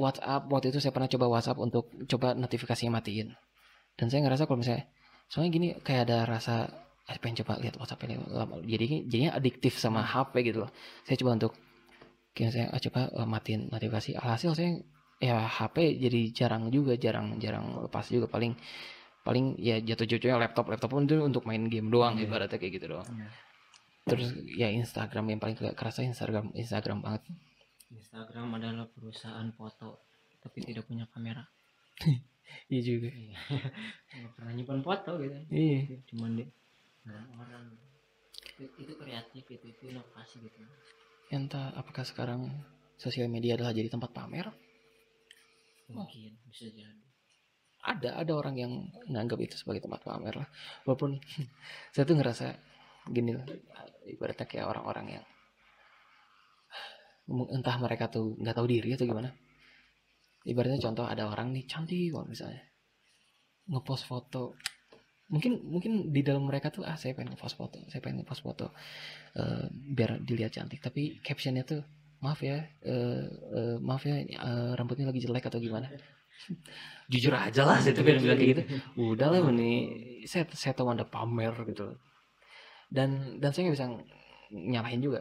WhatsApp 0.00 0.48
waktu 0.48 0.72
itu 0.72 0.78
saya 0.80 0.92
pernah 0.96 1.10
coba 1.10 1.26
WhatsApp 1.28 1.58
untuk 1.60 1.92
coba 2.08 2.32
notifikasinya 2.32 3.00
matiin. 3.00 3.36
Dan 3.98 4.06
saya 4.08 4.24
ngerasa 4.24 4.48
kalau 4.48 4.62
misalnya 4.62 4.88
soalnya 5.30 5.50
gini 5.54 5.68
kayak 5.78 6.10
ada 6.10 6.18
rasa 6.26 6.66
eh, 7.06 7.18
pengen 7.22 7.46
coba 7.46 7.62
lihat 7.62 7.78
WhatsApp 7.78 8.02
ini. 8.10 8.18
Lama 8.34 8.58
jadi 8.66 9.06
jadinya 9.06 9.32
adiktif 9.38 9.78
sama 9.78 10.02
HP 10.02 10.42
gitu 10.42 10.66
loh. 10.66 10.70
Saya 11.06 11.16
coba 11.22 11.38
untuk 11.38 11.52
kayak 12.34 12.50
saya 12.50 12.66
ah, 12.74 12.80
coba 12.82 13.00
eh, 13.14 13.28
matiin 13.30 13.70
notifikasi. 13.70 14.18
Alhasil 14.18 14.50
saya 14.58 14.70
ya 15.22 15.46
HP 15.46 16.00
jadi 16.02 16.20
jarang 16.34 16.66
juga 16.74 16.98
jarang 16.98 17.38
jarang 17.38 17.78
lepas 17.86 18.10
juga. 18.10 18.26
Paling 18.26 18.58
paling 19.22 19.54
ya 19.62 19.78
jatuh 19.78 20.06
jatuhnya 20.10 20.36
laptop. 20.42 20.66
Laptop 20.66 20.90
pun 20.90 21.06
itu 21.06 21.14
untuk 21.22 21.46
main 21.46 21.62
game 21.70 21.86
doang 21.94 22.18
Iya. 22.18 22.26
ibaratnya 22.26 22.58
kayak 22.58 22.72
gitu 22.82 22.86
doang. 22.98 23.06
Iya. 23.06 23.30
terus 24.00 24.32
ya 24.56 24.66
Instagram 24.72 25.28
yang 25.28 25.38
paling 25.38 25.54
kerasa 25.76 26.02
Instagram 26.02 26.50
Instagram 26.56 27.04
banget. 27.04 27.22
Instagram 27.92 28.58
adalah 28.58 28.88
perusahaan 28.90 29.46
foto 29.54 30.02
tapi 30.40 30.64
tidak 30.64 30.88
punya 30.88 31.04
kamera. 31.12 31.44
iya 32.72 32.80
juga 32.82 33.08
Iya. 33.10 33.38
Nggak 34.20 34.32
pernah 34.36 34.52
nyimpan 34.56 34.80
foto 34.86 35.10
gitu. 35.22 35.38
iya 35.52 35.80
Cuman 36.10 36.30
di 36.38 36.44
orang-orang 37.08 37.64
itu, 38.58 38.64
itu 38.82 38.92
kreatif 39.00 39.44
itu 39.48 39.66
itu 39.72 39.82
inovasi 39.92 40.36
gitu. 40.44 40.60
entah 41.30 41.70
apakah 41.80 42.02
sekarang 42.04 42.40
sosial 42.98 43.30
media 43.30 43.54
adalah 43.56 43.72
jadi 43.72 43.88
tempat 43.88 44.10
pamer 44.12 44.46
Mungkin 45.90 46.38
bisa 46.46 46.70
jadi. 46.70 46.86
ada 47.82 48.10
ada 48.22 48.32
orang 48.36 48.54
yang 48.60 48.72
nganggap 49.10 49.38
itu 49.40 49.54
sebagai 49.58 49.82
tempat 49.82 50.04
pamer 50.06 50.34
lah 50.44 50.48
walaupun 50.86 51.16
saya 51.94 52.04
tuh 52.06 52.16
ngerasa 52.20 52.46
gini 53.10 53.32
loh, 53.34 53.46
ibaratnya 54.06 54.46
kayak 54.46 54.66
orang-orang 54.70 55.06
yang 55.18 55.24
entah 57.56 57.76
mereka 57.80 58.10
tuh 58.10 58.34
nggak 58.40 58.56
tahu 58.58 58.66
diri 58.70 58.90
atau 58.96 59.06
gimana 59.06 59.30
ibaratnya 60.46 60.80
contoh 60.80 61.04
ada 61.04 61.28
orang 61.28 61.52
nih 61.52 61.64
cantik 61.68 62.12
kalau 62.12 62.26
misalnya. 62.26 62.62
Ngepost 63.70 64.04
foto. 64.08 64.56
Mungkin 65.30 65.62
mungkin 65.62 66.10
di 66.10 66.26
dalam 66.26 66.42
mereka 66.48 66.74
tuh 66.74 66.82
ah 66.82 66.98
saya 66.98 67.14
pengen 67.14 67.38
ngepost 67.38 67.54
foto 67.54 67.78
saya 67.86 68.02
pengen 68.02 68.26
ngepost 68.26 68.42
foto 68.42 68.74
eh, 69.38 69.66
biar 69.70 70.18
dilihat 70.22 70.56
cantik. 70.56 70.82
Tapi 70.82 71.22
captionnya 71.22 71.62
tuh 71.62 71.80
maaf 72.20 72.42
ya 72.42 72.58
eh, 72.82 73.24
eh, 73.30 73.76
maaf 73.78 74.02
ya 74.04 74.26
eh, 74.26 74.70
rambutnya 74.74 75.06
lagi 75.06 75.22
jelek 75.22 75.46
atau 75.46 75.62
gimana? 75.62 75.86
Jujur 77.12 77.36
aja 77.36 77.62
lah 77.62 77.78
saya 77.78 77.94
tuh 77.94 78.02
bilang 78.02 78.22
bilang 78.26 78.38
kayak 78.38 78.50
gitu. 78.58 78.62
Udah 78.98 79.30
lah 79.30 79.38
ini 79.54 79.72
saya 80.26 80.48
saya 80.50 80.74
tahu 80.74 80.90
anda 80.90 81.06
pamer 81.06 81.54
gitu 81.68 81.94
dan 82.90 83.38
dan 83.38 83.54
saya 83.54 83.70
nggak 83.70 83.76
bisa 83.78 83.86
nyalahin 84.50 85.00
juga. 85.00 85.20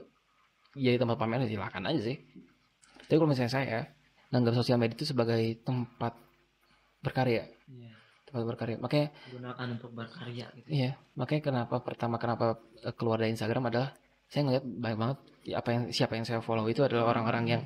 Jadi 0.74 0.98
tempat 0.98 1.18
pamer 1.22 1.46
ya 1.46 1.54
silakan 1.54 1.86
aja 1.86 2.02
sih. 2.02 2.18
Tapi 3.06 3.18
kalau 3.18 3.30
misalnya 3.30 3.54
saya 3.54 3.80
nganggap 4.30 4.54
sosial 4.58 4.78
media 4.78 4.96
itu 4.96 5.06
sebagai 5.10 5.42
tempat 5.66 6.14
berkarya. 7.02 7.50
Iya. 7.70 7.94
tempat 8.30 8.46
berkarya. 8.46 8.78
Makanya 8.78 9.08
Gunakan 9.34 9.68
untuk 9.74 9.92
berkarya 9.98 10.46
gitu. 10.54 10.68
iya. 10.70 10.92
Makanya 11.18 11.42
kenapa 11.42 11.76
pertama 11.82 12.22
kenapa 12.22 12.62
eh, 12.86 12.94
keluar 12.94 13.18
dari 13.18 13.34
Instagram 13.34 13.74
adalah 13.74 13.90
saya 14.30 14.46
ngeliat 14.46 14.66
banyak 14.66 15.00
banget 15.02 15.18
ya, 15.50 15.56
apa 15.58 15.70
yang 15.74 15.84
siapa 15.90 16.14
yang 16.14 16.26
saya 16.30 16.38
follow 16.46 16.70
itu 16.70 16.86
adalah 16.86 17.10
orang-orang 17.10 17.46
yang 17.50 17.62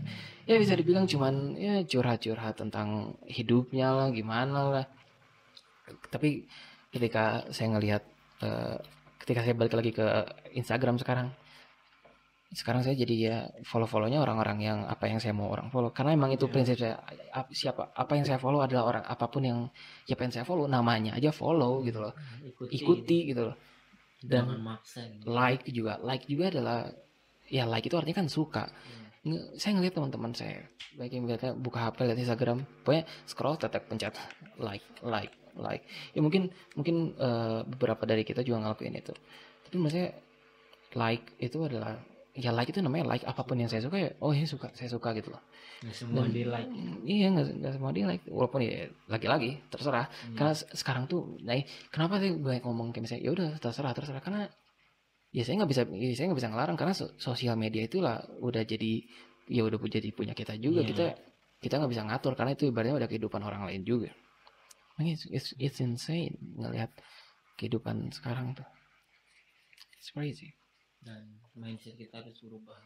ya 0.47 0.55
bisa 0.55 0.79
dibilang 0.79 1.03
cuman 1.03 1.59
ya 1.59 1.83
curhat-curhat 1.83 2.55
tentang 2.55 3.19
hidupnya 3.27 3.91
lah 3.91 4.07
gimana 4.15 4.59
lah. 4.71 4.85
Tapi 6.07 6.47
ketika 6.95 7.43
saya 7.51 7.75
ngelihat 7.75 8.03
eh, 8.39 8.79
ketika 9.19 9.43
saya 9.43 9.55
balik 9.59 9.75
lagi 9.75 9.91
ke 9.91 10.05
Instagram 10.55 10.95
sekarang 10.95 11.27
sekarang 12.53 12.81
saya 12.81 12.93
jadi 12.93 13.15
ya 13.17 13.37
follow-follownya 13.65 14.17
orang-orang 14.17 14.57
yang 14.61 14.79
apa 14.85 15.05
yang 15.05 15.17
saya 15.17 15.33
mau 15.33 15.49
orang 15.49 15.67
follow 15.67 15.89
karena 15.89 16.13
emang 16.13 16.29
itu 16.29 16.45
Iya. 16.45 16.53
prinsip 16.53 16.77
saya 16.77 16.95
ap- 17.29 17.49
siapa 17.49 17.89
apa 17.91 18.13
yang 18.13 18.23
saya 18.23 18.37
follow 18.37 18.61
adalah 18.61 18.83
orang 18.87 19.03
apa 19.03 19.25
pun 19.25 19.41
yang 19.41 19.59
siapa 20.05 20.21
yang 20.21 20.31
saya 20.31 20.45
follow 20.45 20.65
namanya 20.65 21.13
aja 21.13 21.29
follow 21.29 21.81
gitu 21.81 21.97
loh 21.97 22.13
Ikuti. 22.45 22.71
ikuti 22.77 23.17
gitu 23.29 23.49
loh 23.49 23.57
dan 24.21 24.47
maksa. 24.55 25.01
Gitu. 25.03 25.25
like 25.27 25.63
juga 25.67 25.93
like 25.99 26.23
juga 26.23 26.45
adalah 26.47 26.79
ya 27.45 27.65
like 27.65 27.83
itu 27.83 27.97
artinya 27.97 28.21
kan 28.21 28.29
suka 28.29 28.63
Iya. 28.69 29.01
Nge- 29.23 29.47
saya 29.55 29.71
ngeliat 29.73 29.93
teman-teman 29.93 30.31
saya 30.31 30.61
baik 30.93 31.11
yang 31.11 31.25
biasanya 31.25 31.53
buka 31.55 31.79
HP 31.81 31.97
lihat 32.05 32.19
Instagram 32.19 32.57
pokoknya 32.83 33.03
scroll 33.25 33.57
tetek 33.57 33.87
pencet 33.87 34.13
like 34.57 34.83
like 35.01 35.33
like 35.55 35.81
ya 36.11 36.19
mungkin 36.19 36.53
mungkin 36.73 37.15
eh, 37.15 37.59
beberapa 37.65 38.03
dari 38.03 38.21
kita 38.21 38.41
juga 38.41 38.61
ngelakuin 38.61 38.93
itu 38.93 39.13
tapi 39.63 39.75
maksudnya 39.75 40.11
like 40.93 41.33
itu 41.39 41.57
adalah 41.59 41.97
ya 42.33 42.49
like 42.49 42.73
itu 42.73 42.81
namanya 42.81 43.05
like 43.13 43.21
apa 43.29 43.45
pun 43.45 43.61
yang 43.61 43.69
saya 43.69 43.85
suka 43.85 43.97
ya 44.01 44.09
oh 44.17 44.33
ini 44.33 44.49
suka 44.49 44.73
saya 44.73 44.89
suka 44.89 45.13
gitu 45.13 45.29
loh. 45.29 45.41
Nggak 45.85 45.95
semua 45.95 46.23
Dan- 46.25 46.33
di 46.33 46.41
like. 46.49 46.69
Iya 47.05 47.27
nggak 47.29 47.45
nggak 47.61 47.73
semua 47.77 47.91
dia 47.93 48.05
like 48.09 48.25
walaupun 48.25 48.59
ya 48.65 48.89
lagi-lagi 49.05 49.61
terserah. 49.69 50.09
Hmm. 50.09 50.33
karena 50.33 50.53
se- 50.57 50.69
sekarang 50.73 51.05
tuh 51.05 51.37
nah 51.45 51.53
kenapa 51.93 52.17
sih 52.17 52.33
banyak 52.33 52.63
ngomong 52.65 52.89
kayak 52.89 53.03
misalnya 53.05 53.21
ya 53.21 53.31
udah 53.37 53.49
terserah 53.61 53.93
terserah. 53.93 54.21
Karena 54.25 54.49
ya 55.29 55.41
saya 55.45 55.61
nggak 55.61 55.69
bisa 55.69 55.81
ya 55.85 56.13
saya 56.17 56.25
nggak 56.33 56.39
bisa 56.41 56.49
ngelarang 56.49 56.77
karena 56.77 56.93
so- 56.97 57.13
sosial 57.21 57.53
media 57.53 57.85
itulah 57.85 58.17
udah 58.41 58.65
jadi 58.65 59.05
ya 59.53 59.61
udah 59.69 59.77
jadi 59.77 60.09
punya 60.09 60.33
kita 60.33 60.57
juga. 60.57 60.81
Iya. 60.81 60.89
kita 60.89 61.05
kita 61.61 61.73
nggak 61.79 61.91
bisa 61.93 62.03
ngatur 62.09 62.33
karena 62.33 62.57
itu 62.57 62.65
ibaratnya 62.67 62.97
udah 62.97 63.09
kehidupan 63.09 63.41
orang 63.45 63.63
lain 63.69 63.85
juga. 63.85 64.09
It's, 65.01 65.25
it's, 65.29 65.49
it's 65.57 65.79
insane 65.81 66.37
ngelihat 66.57 66.89
kehidupan 67.57 68.09
sekarang 68.13 68.53
tuh. 68.57 68.65
It's 69.97 70.09
crazy. 70.13 70.53
Dan 71.01 71.42
mindset 71.57 71.95
kita 71.97 72.21
harus 72.21 72.37
berubah. 72.41 72.77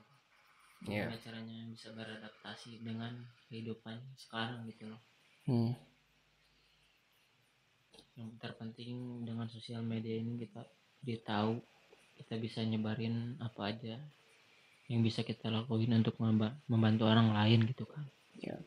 Iya. 0.86 1.10
Gimana 1.10 1.18
caranya 1.20 1.58
bisa 1.74 1.90
beradaptasi 1.96 2.86
dengan 2.86 3.18
kehidupan 3.50 3.98
sekarang 4.20 4.70
gitu 4.70 4.94
loh. 4.94 5.02
hmm. 5.50 5.74
Yang 8.18 8.32
terpenting 8.42 9.26
dengan 9.26 9.50
sosial 9.50 9.82
media 9.82 10.18
ini 10.18 10.42
kita 10.42 10.66
dia 11.06 11.18
tahu 11.22 11.62
kita 12.18 12.38
bisa 12.42 12.66
nyebarin 12.66 13.38
apa 13.38 13.74
aja 13.74 14.02
yang 14.90 15.02
bisa 15.06 15.22
kita 15.22 15.54
lakuin 15.54 15.94
untuk 16.02 16.18
memba- 16.18 16.58
membantu 16.66 17.06
orang 17.06 17.34
lain 17.34 17.68
gitu 17.70 17.86
kan. 17.86 18.06
Ya. 18.38 18.58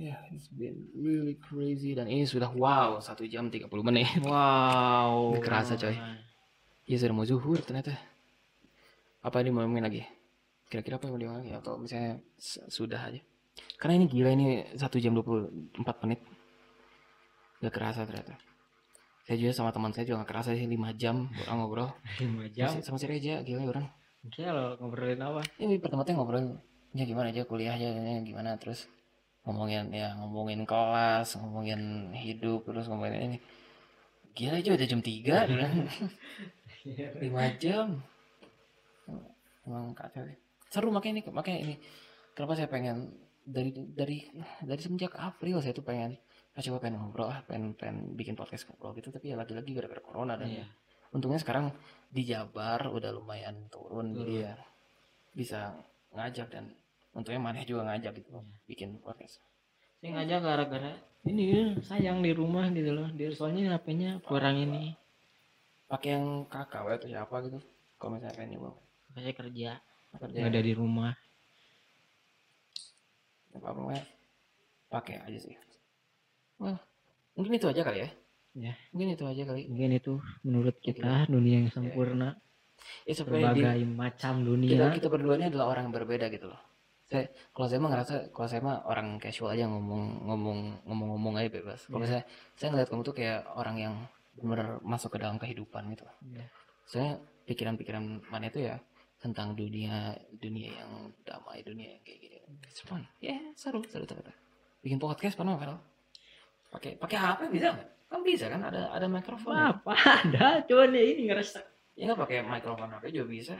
Ya, 0.00 0.16
it's 0.32 0.48
been 0.48 0.88
really 0.96 1.36
crazy 1.36 1.92
dan 1.92 2.08
ini 2.08 2.24
sudah 2.24 2.48
wow 2.56 3.02
satu 3.02 3.26
jam 3.28 3.52
30 3.52 3.68
menit. 3.84 4.08
Wow. 4.24 5.36
Kerasa, 5.42 5.76
coy. 5.76 5.92
Ya 6.90 6.98
sudah 6.98 7.14
mau 7.14 7.22
zuhur 7.22 7.62
ternyata. 7.62 7.94
Apa 9.22 9.46
ini 9.46 9.54
mau 9.54 9.62
ngomongin 9.62 9.86
lagi? 9.86 10.02
kira-kira 10.70 11.02
apa 11.02 11.10
yang 11.10 11.14
mau 11.14 11.22
diomongin? 11.22 11.54
Atau 11.58 11.82
misalnya 11.82 12.22
sudah 12.70 13.10
aja. 13.10 13.18
Karena 13.78 13.98
ini 13.98 14.06
gila 14.06 14.30
ini 14.30 14.46
satu 14.78 15.02
jam 15.02 15.14
24 15.18 16.02
menit. 16.06 16.22
Gak 17.58 17.74
kerasa 17.74 18.06
ternyata. 18.06 18.38
Saya 19.26 19.36
juga 19.36 19.52
sama 19.54 19.74
teman 19.74 19.90
saya 19.90 20.06
juga 20.06 20.22
gak 20.22 20.30
kerasa 20.30 20.54
sih 20.54 20.66
5 20.70 20.94
jam 20.94 21.26
orang 21.46 21.56
ngobrol. 21.58 21.90
Lima 22.22 22.46
jam? 22.54 22.70
Masih- 22.70 22.86
sama 22.86 23.02
si 23.02 23.06
Reja 23.10 23.42
gila 23.42 23.66
orang. 23.66 23.86
Oke 24.26 24.46
lo 24.46 24.78
ngobrolin 24.78 25.22
apa? 25.22 25.42
Ini 25.58 25.78
pertama 25.82 26.06
tuh 26.06 26.14
ngobrol. 26.14 26.58
Ya 26.94 27.06
gimana 27.06 27.30
aja 27.30 27.46
kuliahnya 27.46 27.90
ya, 27.98 28.18
gimana 28.22 28.58
terus 28.58 28.90
ngomongin 29.46 29.90
ya 29.94 30.18
ngomongin 30.18 30.66
kelas 30.66 31.38
ngomongin 31.38 32.10
hidup 32.14 32.62
terus 32.62 32.86
ngomongin 32.86 33.34
ini. 33.34 33.38
Gila 34.38 34.62
aja 34.62 34.70
udah 34.70 34.86
jam 34.86 35.02
3 35.02 35.34
bilang 35.50 35.74
lima 37.20 37.44
jam? 37.60 38.00
Emang 39.66 39.92
kacau 39.92 40.24
seru 40.70 40.88
makanya 40.94 41.20
ini 41.20 41.22
makanya 41.34 41.58
ini. 41.66 41.74
Kenapa 42.32 42.54
saya 42.54 42.70
pengen 42.70 43.10
dari 43.42 43.74
dari 43.74 44.22
dari 44.62 44.80
semenjak 44.80 45.18
April 45.18 45.58
saya 45.58 45.74
tuh 45.74 45.82
pengen 45.82 46.14
ah, 46.54 46.62
coba 46.62 46.78
pengen 46.78 47.02
ngobrol 47.02 47.26
ah 47.28 47.42
pengen 47.44 47.74
pengen 47.74 48.14
bikin 48.14 48.38
podcast 48.38 48.70
ngobrol 48.70 48.94
gitu. 48.96 49.10
Tapi 49.10 49.34
ya 49.34 49.36
lagi-lagi 49.36 49.74
gara-gara 49.74 50.00
corona 50.00 50.38
dan 50.38 50.48
Iya. 50.48 50.64
untungnya 51.10 51.42
sekarang 51.42 51.74
di 52.06 52.22
Jabar 52.22 52.86
udah 52.86 53.10
lumayan 53.10 53.66
turun. 53.68 54.14
Jadi 54.14 54.46
ya 54.46 54.54
bisa 55.34 55.74
ngajak 56.14 56.48
dan 56.54 56.70
untungnya 57.10 57.42
maneh 57.42 57.66
juga 57.66 57.82
ngajak 57.90 58.22
gitu 58.22 58.30
Iya. 58.30 58.42
bikin 58.70 58.88
podcast. 59.02 59.42
Saya 60.00 60.16
ngajak 60.22 60.40
gara-gara 60.40 60.92
ini 61.26 61.76
sayang 61.84 62.22
di 62.24 62.30
rumah 62.32 62.70
gitu 62.72 62.94
loh. 62.94 63.10
Dia 63.12 63.28
soalnya 63.34 63.74
HP-nya 63.76 64.22
kurang 64.24 64.56
ini 64.56 64.94
pakai 65.90 66.14
yang 66.14 66.46
kakak 66.46 66.86
atau 66.86 67.10
siapa 67.10 67.34
gitu. 67.42 67.58
Kalau 67.98 68.10
misalnya 68.14 68.38
pengen 68.38 68.50
nyoba. 68.56 68.70
Saya 69.18 69.34
kerja. 69.34 69.70
Kerja. 70.14 70.38
Nggak 70.38 70.52
ada 70.54 70.62
di 70.62 70.74
rumah. 70.78 71.12
Apa 73.50 73.74
apa 73.74 73.80
pakai 74.90 75.18
aja 75.26 75.38
sih. 75.38 75.54
Wah, 76.62 76.78
mungkin 77.34 77.58
itu 77.58 77.66
aja 77.66 77.82
kali 77.82 78.06
ya? 78.06 78.10
Ya. 78.50 78.74
mungkin 78.90 79.14
itu 79.14 79.24
aja 79.26 79.42
kali. 79.46 79.70
Mungkin 79.70 79.90
itu 79.94 80.18
menurut 80.42 80.74
kita 80.82 81.26
dunia 81.30 81.66
yang 81.66 81.70
sempurna. 81.70 82.34
Ya 83.06 83.14
di- 83.14 83.22
berbagai 83.22 83.84
macam 83.86 84.34
kita 84.42 84.46
dunia. 84.46 84.88
kita 84.90 85.08
berdua 85.12 85.34
ini 85.38 85.46
adalah 85.52 85.70
orang 85.70 85.90
yang 85.90 85.94
berbeda 85.94 86.26
gitu 86.32 86.50
loh. 86.50 86.58
Saya 87.06 87.30
kalau 87.54 87.66
saya 87.70 87.78
mah 87.82 87.90
ngerasa 87.94 88.14
kalau 88.34 88.48
saya 88.50 88.62
mah 88.62 88.76
orang 88.86 89.18
casual 89.22 89.54
aja 89.54 89.66
ngomong 89.66 90.26
ngomong 90.26 90.58
ngomong 90.86 91.08
ngomong 91.14 91.34
aja 91.38 91.50
bebas. 91.50 91.86
Kalau 91.86 92.02
Iya. 92.02 92.10
saya 92.10 92.22
saya 92.58 92.68
ngeliat 92.74 92.88
kamu 92.90 93.02
tuh 93.06 93.14
kayak 93.14 93.40
orang 93.54 93.76
yang 93.78 93.94
benar 94.42 94.80
masuk 94.82 95.16
ke 95.16 95.18
dalam 95.20 95.36
kehidupan 95.36 95.92
gitu. 95.94 96.04
Iya. 96.26 96.46
saya 96.90 97.10
pikiran-pikiran 97.46 98.26
mana 98.34 98.50
itu 98.50 98.66
ya 98.66 98.76
tentang 99.22 99.54
dunia 99.54 100.16
dunia 100.42 100.74
yang 100.74 101.14
damai 101.22 101.62
dunia 101.62 101.94
yang 101.94 102.02
kayak 102.02 102.18
gini. 102.18 102.36
It's 102.66 102.82
fun 102.82 103.06
ya 103.22 103.36
seru 103.54 103.84
seru 103.86 104.08
ternyata 104.08 104.34
bikin 104.80 104.98
podcast 104.98 105.36
pernah 105.36 105.54
kan 105.60 105.78
pakai 106.72 106.96
pakai 106.98 107.18
HP 107.18 107.40
bisa 107.52 107.76
nggak? 107.76 107.88
Kan 108.10 108.20
bisa 108.26 108.44
kan 108.50 108.60
ada 108.66 108.90
ada 108.90 109.06
mikrofon. 109.06 109.54
Ya? 109.54 109.70
apa? 109.70 109.94
Ada 110.26 110.46
cuman 110.66 110.90
ya 110.90 111.04
ini 111.14 111.22
ngerasa 111.30 111.62
ya 111.94 112.10
nggak 112.10 112.20
pakai 112.26 112.36
mikrofon 112.42 112.90
HP 112.90 113.04
juga 113.14 113.26
bisa. 113.30 113.54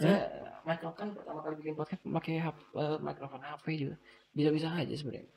Saya 0.00 0.24
mikrofon 0.64 0.96
kan 0.96 1.08
pertama 1.12 1.40
kali 1.44 1.54
bikin 1.60 1.74
podcast 1.76 2.00
pakai 2.00 2.34
HP, 2.40 2.56
eh, 2.80 2.98
mikrofon 3.02 3.42
HP 3.44 3.64
juga. 3.76 3.96
Bisa 4.32 4.48
bisa 4.54 4.68
aja 4.72 4.94
sebenarnya 4.96 5.28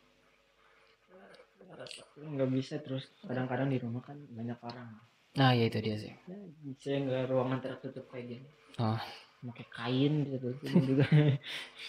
nggak 2.18 2.50
bisa 2.50 2.80
terus 2.80 3.06
kadang-kadang 3.22 3.70
di 3.70 3.78
rumah 3.78 4.02
kan 4.02 4.18
banyak 4.30 4.58
orang. 4.62 4.90
Nah 5.34 5.52
ya 5.54 5.70
itu 5.70 5.78
dia 5.80 5.96
sih. 5.96 6.14
Ya, 6.26 6.38
saya 6.78 6.98
nggak 7.02 7.24
ruangan 7.30 7.60
tertutup 7.60 8.10
kayak 8.10 8.26
gini. 8.28 8.50
Oh 8.78 8.98
pakai 9.38 9.70
kain 9.70 10.14
gitu 10.26 10.50
ini 10.66 10.82
juga. 10.90 11.06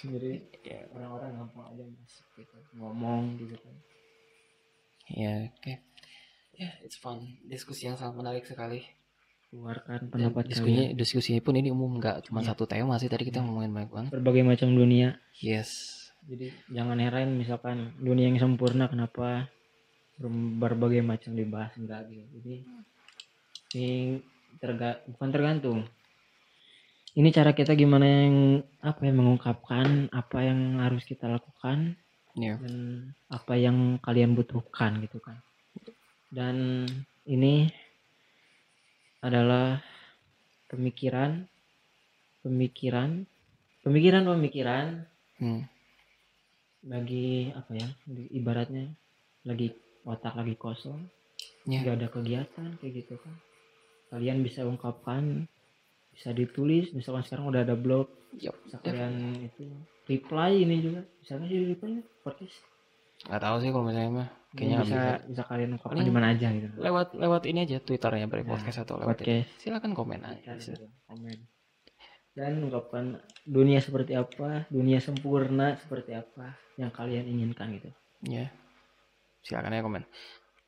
Jadi 0.05 0.31
ya 0.63 0.85
orang-orang 0.93 1.33
gampang 1.35 1.65
aja 1.73 1.83
masuk 1.83 2.27
gitu 2.37 2.57
ngomong 2.77 3.41
gitu 3.41 3.57
kan. 3.57 3.75
Ya 5.09 5.49
oke. 5.49 5.75
Ya 6.55 6.71
it's 6.85 7.01
fun. 7.01 7.41
Diskusi 7.49 7.89
yang 7.89 7.97
sangat 7.97 8.15
menarik 8.15 8.45
sekali. 8.45 8.85
Keluarkan 9.49 10.07
Dan 10.07 10.13
pendapat 10.13 10.45
diskusinya 10.45 10.93
kalian. 10.93 11.01
diskusinya 11.01 11.41
pun 11.41 11.55
ini 11.57 11.73
umum 11.73 11.97
nggak 11.97 12.29
cuma 12.29 12.45
Iya. 12.45 12.53
satu 12.53 12.69
tema 12.69 13.01
sih 13.01 13.09
tadi 13.09 13.25
kita 13.25 13.41
ngomongin 13.41 13.73
banyak 13.73 13.91
banget. 13.91 14.11
Berbagai 14.13 14.45
macam 14.45 14.69
dunia. 14.77 15.17
Yes. 15.41 15.97
Jadi 16.29 16.53
jangan 16.69 17.01
heran 17.01 17.33
misalkan 17.33 17.97
dunia 17.97 18.29
yang 18.29 18.37
sempurna 18.37 18.93
kenapa 18.93 19.49
berbagai 20.19 21.03
macam 21.03 21.33
dibahas 21.39 21.73
enggak 21.79 22.11
gitu. 22.11 22.25
Jadi 22.39 22.55
ini 23.79 23.91
terga 24.59 24.99
bukan 25.07 25.31
tergantung. 25.31 25.79
Ini 27.19 27.29
cara 27.35 27.51
kita 27.55 27.75
gimana 27.75 28.07
yang 28.07 28.37
apa 28.83 29.01
yang 29.07 29.17
mengungkapkan 29.19 30.11
apa 30.15 30.39
yang 30.45 30.79
harus 30.83 31.03
kita 31.03 31.27
lakukan 31.27 31.99
ya 32.39 32.55
dan 32.59 33.11
apa 33.31 33.59
yang 33.59 33.99
kalian 34.03 34.35
butuhkan 34.39 35.03
gitu 35.03 35.19
kan. 35.23 35.39
Dan 36.29 36.87
ini 37.27 37.67
adalah 39.25 39.83
pemikiran 40.71 41.49
pemikiran 42.45 43.27
pemikiran 43.83 44.23
pemikiran 44.31 44.85
hmm. 45.43 45.63
lagi 46.87 47.51
apa 47.57 47.73
ya 47.75 47.89
ibaratnya 48.31 48.95
lagi 49.43 49.75
otak 50.09 50.35
lagi 50.35 50.57
kosong. 50.57 51.05
Ya. 51.69 51.85
nggak 51.85 51.97
ada 52.01 52.09
kegiatan 52.09 52.69
kayak 52.81 53.05
gitu 53.05 53.21
kan. 53.21 53.35
Kalian 54.09 54.41
bisa 54.41 54.65
ungkapkan 54.65 55.45
bisa 56.17 56.33
ditulis. 56.33 56.91
Misalkan 56.97 57.23
sekarang 57.29 57.53
udah 57.53 57.61
ada 57.61 57.77
blog 57.77 58.09
Yup. 58.41 58.57
bisa 58.65 58.81
kalian 58.81 59.37
itu 59.45 59.69
reply 60.09 60.65
ini 60.65 60.81
juga. 60.81 61.01
Misalnya 61.21 61.47
sih 61.53 61.59
reply 61.69 62.01
podcast? 62.25 62.57
Nggak 63.29 63.43
tahu 63.45 63.57
sih 63.61 63.69
kalau 63.69 63.85
misalnya 63.85 64.11
mah. 64.25 64.29
Ini 64.33 64.57
kayaknya 64.57 64.77
nggak 64.81 64.89
bisa 64.89 64.97
bisa. 64.97 65.29
bisa 65.29 65.43
kalian 65.45 65.71
ungkapkan 65.77 66.01
di 66.01 66.15
mana 66.15 66.27
aja 66.33 66.49
gitu. 66.57 66.77
lewat 66.81 67.09
lewat 67.21 67.43
ini 67.45 67.59
aja 67.69 67.77
twitternya 67.85 68.27
break 68.33 68.49
Nah, 68.49 68.53
podcast 68.57 68.79
atau 68.81 68.95
lewat 68.97 69.21
ini. 69.21 69.45
podcast. 69.45 69.49
Silakan 69.61 69.93
komen 69.93 70.21
aja. 70.25 70.51
Bisa. 70.57 70.73
komen. 71.05 71.37
Dan 72.33 72.53
ungkapkan 72.65 73.05
dunia 73.45 73.85
seperti 73.85 74.17
apa 74.17 74.65
dunia 74.73 75.05
sempurna 75.05 75.77
seperti 75.77 76.17
apa 76.17 76.57
yang 76.81 76.89
kalian 76.89 77.29
inginkan 77.29 77.77
gitu. 77.77 77.93
Ya 78.25 78.49
silakan 79.43 79.75
ya 79.75 79.83
komen. 79.83 80.05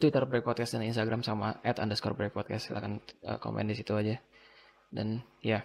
Twitter 0.01 0.25
break 0.25 0.45
podcast 0.45 0.73
dan 0.73 0.83
instagram 0.83 1.21
sama 1.21 1.61
at 1.61 1.77
underscore 1.77 2.17
break 2.17 2.33
podcast 2.33 2.73
silakan 2.73 3.05
uh, 3.25 3.37
komen 3.37 3.69
di 3.69 3.77
situ 3.77 3.93
aja. 3.93 4.17
Dan 4.89 5.21
ya 5.45 5.61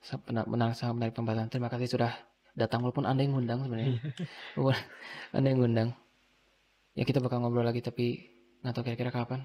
sa- 0.00 0.20
pena- 0.20 0.48
menang 0.48 0.72
sangat 0.72 0.94
menarik 0.96 1.14
pembahasan. 1.16 1.52
Terima 1.52 1.68
kasih 1.68 1.88
sudah 1.88 2.12
datang. 2.56 2.80
Walaupun 2.84 3.04
anda 3.04 3.20
yang 3.20 3.36
ngundang 3.36 3.64
sebenarnya. 3.68 4.00
Walaupun 4.56 4.80
anda 5.32 5.46
yang 5.52 5.60
ngundang. 5.60 5.88
Ya 6.94 7.04
kita 7.04 7.18
bakal 7.20 7.42
ngobrol 7.42 7.66
lagi 7.66 7.82
tapi 7.82 8.32
nggak 8.64 8.72
tahu 8.72 8.84
kira-kira 8.86 9.10
kapan. 9.12 9.44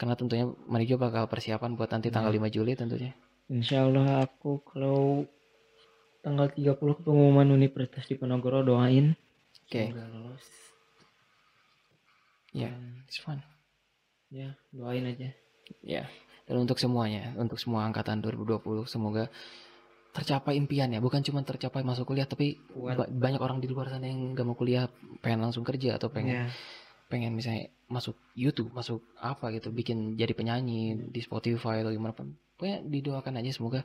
Karena 0.00 0.16
tentunya 0.16 0.48
Marijo 0.64 0.96
bakal 0.96 1.28
persiapan 1.28 1.76
buat 1.76 1.92
nanti 1.92 2.08
tanggal 2.08 2.32
5 2.32 2.48
Juli 2.48 2.72
tentunya. 2.72 3.12
Insya 3.52 3.84
Allah 3.84 4.24
aku 4.24 4.64
kalau 4.64 5.28
tanggal 6.24 6.48
30 6.48 7.04
pengumuman 7.04 7.52
Universitas 7.52 8.08
Diponegoro 8.08 8.64
doain. 8.64 9.12
Oke. 9.68 9.92
semoga 9.92 10.08
lolos 10.08 10.46
ya 12.50 12.70
Dan, 12.70 13.04
it's 13.06 13.20
fun 13.22 13.38
ya 14.30 14.54
doain 14.74 15.06
aja 15.06 15.30
Ya, 15.86 16.10
dan 16.50 16.66
untuk 16.66 16.82
semuanya, 16.82 17.30
untuk 17.38 17.54
semua 17.62 17.86
angkatan 17.86 18.18
2020, 18.18 18.90
semoga 18.90 19.30
tercapai 20.10 20.58
impiannya. 20.58 20.98
Bukan 20.98 21.22
cuma 21.22 21.46
tercapai 21.46 21.86
masuk 21.86 22.10
kuliah, 22.10 22.26
tapi 22.26 22.58
ba- 22.74 23.06
banyak 23.06 23.38
orang 23.38 23.62
di 23.62 23.70
luar 23.70 23.86
sana 23.86 24.10
yang 24.10 24.34
gak 24.34 24.42
mau 24.42 24.58
kuliah, 24.58 24.90
pengen 25.22 25.46
langsung 25.46 25.62
kerja 25.62 25.94
atau 25.94 26.10
pengen 26.10 26.34
ya 26.34 26.44
pengen 27.10 27.34
misalnya 27.34 27.66
masuk 27.90 28.14
YouTube, 28.38 28.70
masuk 28.70 29.02
apa 29.18 29.50
gitu, 29.50 29.74
bikin 29.74 30.14
jadi 30.14 30.30
penyanyi 30.30 31.10
di 31.10 31.18
Spotify 31.18 31.82
atau 31.82 31.90
gimana 31.90 32.14
pun. 32.14 32.38
Pokoknya 32.54 32.86
didoakan 32.86 33.42
aja 33.42 33.50
semoga 33.50 33.82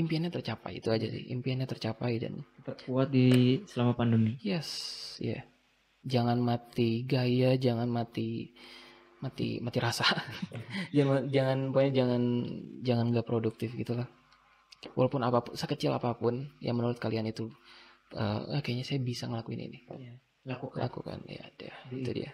impiannya 0.00 0.32
tercapai. 0.32 0.80
Itu 0.80 0.88
aja 0.88 1.04
sih, 1.04 1.28
impiannya 1.28 1.68
tercapai 1.68 2.16
dan 2.16 2.40
kuat 2.88 3.12
di 3.12 3.60
selama 3.68 3.92
pandemi 3.92 4.40
yes, 4.40 4.68
ya. 5.20 5.44
Jangan 6.04 6.36
mati 6.40 7.02
gaya, 7.08 7.56
jangan 7.56 7.88
mati 7.88 8.52
mati 9.24 9.56
mati 9.64 9.78
rasa. 9.80 10.04
jangan 10.96 11.24
jangan 11.32 11.58
pokoknya 11.72 11.92
jangan 12.04 12.22
jangan 12.84 13.04
nggak 13.12 13.24
produktif 13.26 13.72
gitu 13.72 13.96
lah. 13.96 14.04
Walaupun 14.92 15.24
apa 15.24 15.40
pun 15.40 15.52
sekecil 15.56 15.96
apa 15.96 16.12
pun 16.12 16.44
yang 16.60 16.76
menurut 16.76 17.00
kalian 17.00 17.24
itu 17.24 17.48
"Ah, 18.12 18.60
kayaknya 18.60 18.84
saya 18.84 19.00
bisa 19.00 19.24
ngelakuin 19.26 19.64
ini. 19.64 19.78
lakukan 20.44 20.84
Lakukan 20.84 21.18
ya 21.24 21.40
ada 21.40 21.72
Di- 21.88 22.04
itu 22.04 22.10
dia. 22.12 22.30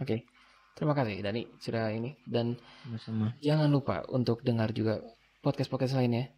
Oke. 0.00 0.24
Terima 0.72 0.94
kasih 0.94 1.20
Dani 1.20 1.42
sudah 1.58 1.90
ini 1.90 2.14
dan 2.22 2.54
sama-sama 2.86 3.34
jangan 3.42 3.66
lupa 3.68 4.06
untuk 4.14 4.40
dengar 4.46 4.70
juga 4.72 5.02
podcast-podcast 5.42 5.98
lainnya. 5.98 6.30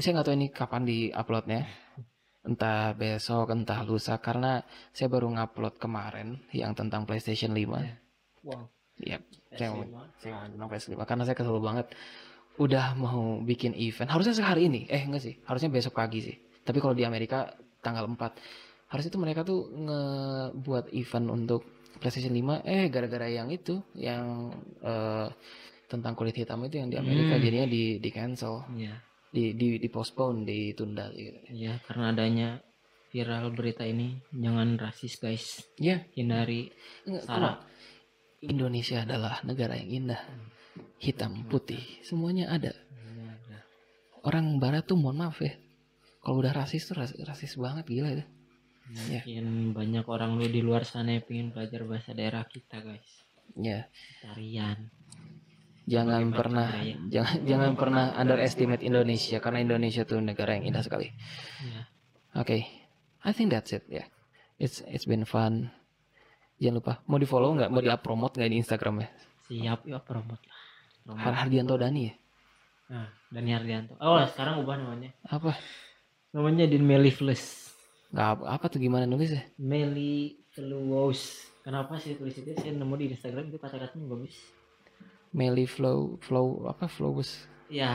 Saya 0.00 0.18
nggak 0.18 0.26
tahu 0.26 0.34
ini 0.34 0.48
kapan 0.50 0.82
di 0.88 0.98
uploadnya. 1.14 1.68
Entah 2.44 2.92
besok, 2.92 3.56
entah 3.56 3.80
lusa 3.88 4.20
karena 4.20 4.60
saya 4.92 5.08
baru 5.08 5.32
ngupload 5.32 5.80
kemarin 5.80 6.36
yang 6.52 6.76
tentang 6.76 7.08
PlayStation 7.08 7.56
5. 7.56 8.44
wow. 8.44 8.68
Iya, 8.94 9.18
saya 9.58 9.74
ngomong, 9.74 10.06
saya 10.22 10.30
ngomong 10.38 10.50
tentang 10.54 10.68
PS5 10.70 10.94
karena 11.02 11.22
saya 11.26 11.34
kesel 11.34 11.58
banget. 11.58 11.86
Udah 12.62 12.94
mau 12.94 13.42
bikin 13.42 13.74
event. 13.74 14.06
Harusnya 14.06 14.38
sehari 14.38 14.70
ini. 14.70 14.86
Eh 14.86 15.02
enggak 15.02 15.26
sih. 15.26 15.34
Harusnya 15.42 15.66
besok 15.66 15.98
pagi 15.98 16.22
sih. 16.22 16.36
Tapi 16.62 16.78
kalau 16.78 16.94
di 16.94 17.02
Amerika 17.02 17.50
tanggal 17.82 18.06
4 18.06 18.94
harusnya 18.94 19.10
tuh 19.10 19.22
mereka 19.26 19.42
tuh 19.42 19.66
ngebuat 19.74 20.94
event 20.94 21.26
untuk 21.26 21.66
PlayStation 21.98 22.30
5 22.30 22.62
eh 22.62 22.86
gara-gara 22.86 23.26
yang 23.26 23.50
itu 23.50 23.82
yang 23.98 24.54
eh, 24.84 25.26
tentang 25.90 26.14
kulit 26.14 26.38
hitam 26.38 26.62
itu 26.62 26.78
yang 26.78 26.86
di 26.86 26.96
Amerika 27.00 27.34
Hmm. 27.34 27.42
jadinya 27.42 27.66
di 27.66 27.98
di 27.98 28.10
cancel. 28.14 28.62
Iya. 28.78 28.94
Di 29.34 29.50
di 29.52 29.82
di 29.82 29.88
postpone 29.90 30.46
ditunda 30.46 31.10
gitu 31.10 31.34
Iya, 31.50 31.82
karena 31.82 32.14
adanya 32.14 32.48
viral 33.10 33.50
berita 33.50 33.82
ini 33.82 34.14
jangan 34.30 34.78
rasis 34.78 35.18
guys. 35.18 35.44
ya 35.76 36.02
Hindari 36.14 36.70
sara. 37.20 37.58
Indonesia 38.40 39.02
adalah 39.02 39.42
negara 39.42 39.74
yang 39.74 40.06
indah 40.06 40.22
hitam 40.98 41.46
putih 41.46 41.80
semuanya 42.02 42.50
ada 42.50 42.70
orang 44.22 44.56
barat 44.56 44.84
tuh 44.84 44.96
mohon 44.96 45.20
maaf 45.20 45.38
ya 45.40 45.54
kalau 46.20 46.40
udah 46.40 46.52
rasis 46.52 46.88
tuh 46.88 46.96
ras- 46.96 47.18
rasis 47.18 47.54
banget 47.56 47.84
gila 47.86 48.10
itu 48.12 48.26
Ya. 49.08 49.24
Mungkin 49.24 49.72
banyak 49.72 50.04
orang 50.04 50.36
lu 50.36 50.44
di 50.44 50.60
luar 50.60 50.84
sana 50.84 51.16
yang 51.16 51.24
pengen 51.24 51.56
belajar 51.56 51.88
bahasa 51.88 52.12
daerah 52.12 52.44
kita 52.44 52.84
guys. 52.84 53.24
ya 53.56 53.88
Tarian. 54.20 54.92
jangan 55.92 56.30
pernah 56.30 56.68
ya. 56.80 56.96
jangan 57.10 57.36
jangan 57.44 57.70
pernah 57.74 58.04
underestimate 58.16 58.80
Indonesia 58.80 59.36
karena 59.38 59.58
Indonesia 59.60 60.02
tuh 60.02 60.18
negara 60.18 60.56
yang 60.56 60.68
indah 60.68 60.80
sekali 60.80 61.12
Ya. 61.60 61.82
oke 62.34 62.58
I 63.20 63.30
think 63.32 63.48
that's 63.48 63.70
it 63.70 63.84
ya 63.86 64.04
it's 64.56 64.80
it's 64.86 65.04
been 65.04 65.24
fun 65.24 65.68
jangan 66.56 66.80
lupa 66.80 66.92
mau 67.04 67.16
di 67.16 67.26
follow 67.26 67.52
nggak 67.52 67.68
mau 67.68 67.80
di 67.80 67.88
up 67.88 68.00
promote 68.00 68.36
nggak 68.36 68.48
di 68.48 68.58
Instagram 68.58 69.04
ya 69.04 69.08
Siap 69.44 69.80
ya 69.84 70.00
promote 70.00 70.40
lah. 70.40 70.60
Har 71.20 71.34
Hardianto 71.36 71.76
Dani 71.76 72.02
ya 72.04 72.14
Nah, 72.84 73.08
Dani 73.28 73.48
Hardianto. 73.48 73.96
Oh, 73.96 74.20
sekarang 74.28 74.60
ubah 74.60 74.76
namanya. 74.76 75.08
apa 75.24 75.56
Namanya 76.30 76.64
di 76.64 76.76
Meliflus. 76.76 77.72
nggak 78.08 78.28
apa, 78.30 78.44
apa 78.46 78.64
tuh 78.68 78.76
gimana 78.78 79.04
nulisnya 79.04 79.40
Melifluous. 79.56 81.48
Kenapa 81.60 81.96
sih 81.96 82.12
tulis 82.14 82.36
itu? 82.36 82.52
Saya 82.54 82.72
nemu 82.72 82.94
di 82.94 83.08
Instagram 83.10 83.48
itu 83.48 83.56
kata-katanya 83.56 84.04
bagus. 84.06 84.36
Meli 85.38 85.66
flow 85.74 86.00
flow 86.26 86.48
apa 86.72 86.86
flowus 86.86 87.30
Ya, 87.80 87.92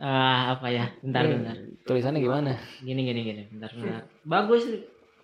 ah, 0.00 0.56
apa 0.56 0.66
ya? 0.72 0.84
Bentar, 1.04 1.24
bentar. 1.28 1.56
tulisannya 1.86 2.20
gimana 2.24 2.52
Gini, 2.80 3.00
gini, 3.08 3.20
gini. 3.28 3.42
Bentar, 3.52 3.70
bentar. 3.76 4.02
Bagus 4.24 4.62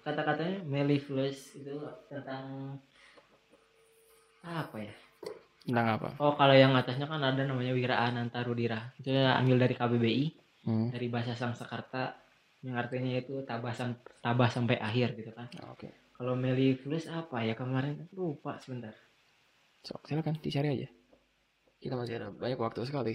kata-katanya 0.05 0.59
Melifluous 0.69 1.39
itu 1.59 1.75
tentang 2.13 2.45
apa 4.47 4.77
ya? 4.79 4.95
tentang 5.67 5.87
apa 5.99 6.09
Oh, 6.23 6.33
kalau 6.39 6.55
yang 6.57 6.73
atasnya 6.81 7.07
kan 7.13 7.21
ada 7.21 7.43
namanya 7.45 7.73
Wira 7.77 7.97
Ananta 8.01 8.41
Rudira. 8.47 8.81
Itu 9.01 9.11
ambil 9.13 9.57
dari 9.69 9.75
KBBI, 9.77 10.25
Hmm, 10.67 10.91
dari 10.91 11.07
bahasa 11.13 11.33
Sanskerta 11.39 12.05
yang 12.67 12.75
artinya 12.75 13.13
itu 13.23 13.35
tabah 13.47 13.71
sam- 13.77 14.01
tabah 14.25 14.51
sampai 14.51 14.77
akhir 14.83 15.09
gitu 15.19 15.31
kan. 15.39 15.47
oke 15.73 15.89
Kalau 16.17 16.35
Melifluous 16.35 17.07
apa 17.13 17.45
ya 17.49 17.55
kemarin 17.55 17.95
lupa 18.17 18.57
sebentar. 18.63 18.95
so, 19.87 19.95
silakan 20.09 20.37
dicari 20.43 20.69
aja 20.75 20.89
kita 21.81 21.95
masih 21.95 22.19
ada 22.19 22.29
banyak 22.33 22.59
waktu 22.59 22.83
sekali. 22.87 23.15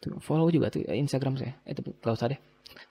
Tuh, 0.00 0.20
follow 0.20 0.46
juga 0.52 0.68
tuh 0.68 0.84
eh, 0.86 0.98
Instagram 1.00 1.40
saya. 1.40 1.56
Eh 1.64 1.74
tapi 1.74 1.96
nggak 1.96 2.14
usah 2.14 2.28
deh. 2.30 2.40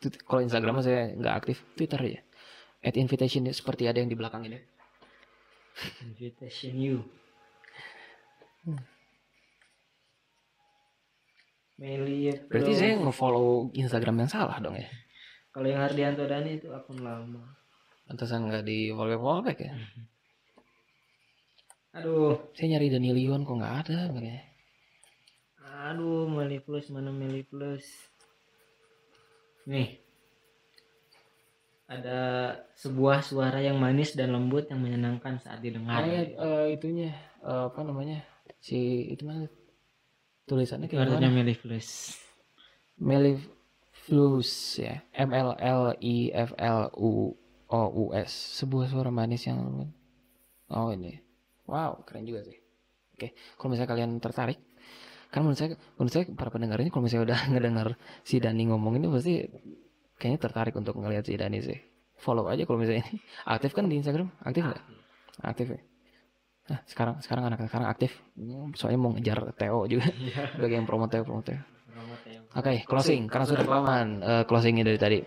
Tuh, 0.01 0.09
kalau 0.25 0.41
Instagram 0.41 0.81
saya 0.81 1.13
nggak 1.13 1.35
aktif 1.35 1.63
Twitter 1.77 1.99
aja. 2.01 2.19
At 2.85 2.97
invitation 2.97 3.45
seperti 3.49 3.89
ada 3.89 4.01
yang 4.01 4.09
di 4.09 4.17
belakang 4.17 4.45
ini. 4.45 4.59
Invitation 6.05 6.73
you. 6.77 6.97
Melifluous. 11.75 12.47
berarti 12.47 12.71
saya 12.71 12.95
nge-follow 13.03 13.75
Instagram 13.75 14.23
yang 14.23 14.31
salah 14.31 14.57
dong 14.63 14.79
ya? 14.79 14.87
Kalau 15.51 15.67
yang 15.67 15.83
Hardianto 15.83 16.23
Dani 16.23 16.55
itu 16.55 16.71
akun 16.71 17.03
lama. 17.03 17.43
pantesan 18.05 18.47
nggak 18.47 18.63
di 18.63 18.93
follow 18.93 19.17
fallback 19.17 19.65
ya 19.65 19.73
Aduh, 21.95 22.35
saya 22.51 22.75
nyari 22.75 22.91
Danilion 22.91 23.47
kok 23.47 23.55
nggak 23.55 23.75
ada 23.87 24.11
makanya 24.11 24.55
aduh 25.85 26.25
Meli 26.25 26.57
Plus 26.57 26.89
mana 26.89 27.13
Meli 27.13 27.45
Plus? 27.45 27.85
Nih. 29.69 30.01
Ada 31.85 32.17
sebuah 32.73 33.21
suara 33.21 33.61
yang 33.61 33.77
manis 33.77 34.17
dan 34.17 34.33
lembut 34.33 34.65
yang 34.73 34.81
menyenangkan 34.81 35.37
saat 35.37 35.61
didengar. 35.61 36.01
Kayak 36.01 36.33
eh, 36.33 36.65
itunya 36.73 37.13
eh, 37.45 37.63
apa 37.69 37.85
namanya 37.85 38.25
si 38.57 39.13
itu 39.13 39.29
mana 39.29 39.45
tulisannya 40.49 40.89
kayak 40.89 41.05
artinya? 41.05 41.29
Meli 41.29 41.53
Plus. 41.53 42.17
Mellifluous 42.97 44.81
ya 44.81 45.05
M 45.13 45.29
L 45.29 45.53
L 45.61 45.93
I 46.01 46.33
F 46.33 46.57
L 46.57 46.89
U 46.97 47.37
O 47.69 47.81
U 47.93 48.05
S 48.17 48.63
sebuah 48.63 48.89
suara 48.89 49.13
manis 49.13 49.45
yang 49.45 49.61
lembut. 49.61 49.91
oh 50.73 50.89
ini 50.89 51.24
wow 51.65 52.01
keren 52.05 52.25
juga 52.25 52.45
sih. 52.45 52.57
Oke 53.15 53.33
kalau 53.57 53.69
misalnya 53.73 53.89
kalian 53.91 54.11
tertarik 54.19 54.59
kan 55.33 55.43
menurut 55.43 55.59
saya 55.59 55.75
menurut 55.99 56.13
saya 56.13 56.23
para 56.31 56.49
pendengar 56.53 56.79
ini 56.79 56.89
kalau 56.93 57.03
misalnya 57.03 57.33
udah 57.33 57.39
ngedengar 57.51 57.87
si 58.23 58.39
Dani 58.39 58.63
ngomong 58.71 59.01
ini 59.01 59.07
pasti 59.11 59.43
kayaknya 60.15 60.39
tertarik 60.39 60.73
untuk 60.77 60.95
ngelihat 60.95 61.25
si 61.27 61.35
Dani 61.35 61.59
sih. 61.59 61.79
Follow 62.15 62.47
aja 62.47 62.63
kalau 62.63 62.79
misalnya 62.79 63.03
ini. 63.11 63.19
Aktif 63.55 63.75
kan 63.75 63.91
di 63.91 63.99
Instagram? 63.99 64.31
Aktif 64.39 64.63
nggak? 64.63 64.83
Aktif 65.43 65.67
ya? 65.75 65.81
Nah 66.65 66.79
sekarang 66.87 67.15
sekarang 67.21 67.43
anak 67.45 67.59
sekarang 67.67 67.87
aktif. 67.91 68.11
Hmm, 68.33 68.73
soalnya 68.73 68.99
mau 68.99 69.11
ngejar 69.13 69.53
Theo 69.59 69.85
juga. 69.85 70.07
Bagi 70.61 70.73
yang 70.73 70.87
promo 70.87 71.05
Theo 71.11 71.27
promo 71.27 71.43
Theo 71.43 71.75
Oke, 72.55 72.87
closing. 72.87 73.27
Karena 73.27 73.45
sudah 73.51 73.63
kelamaan 73.67 74.07
eh, 74.23 74.43
closingnya 74.47 74.87
dari 74.87 74.99
tadi. 74.99 75.19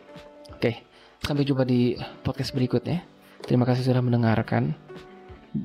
Oke, 0.48 0.72
sampai 1.20 1.44
jumpa 1.44 1.68
di 1.68 1.92
podcast 2.24 2.56
berikutnya. 2.56 3.04
Terima 3.44 3.68
kasih 3.68 3.84
sudah 3.84 4.00
mendengarkan. 4.00 4.72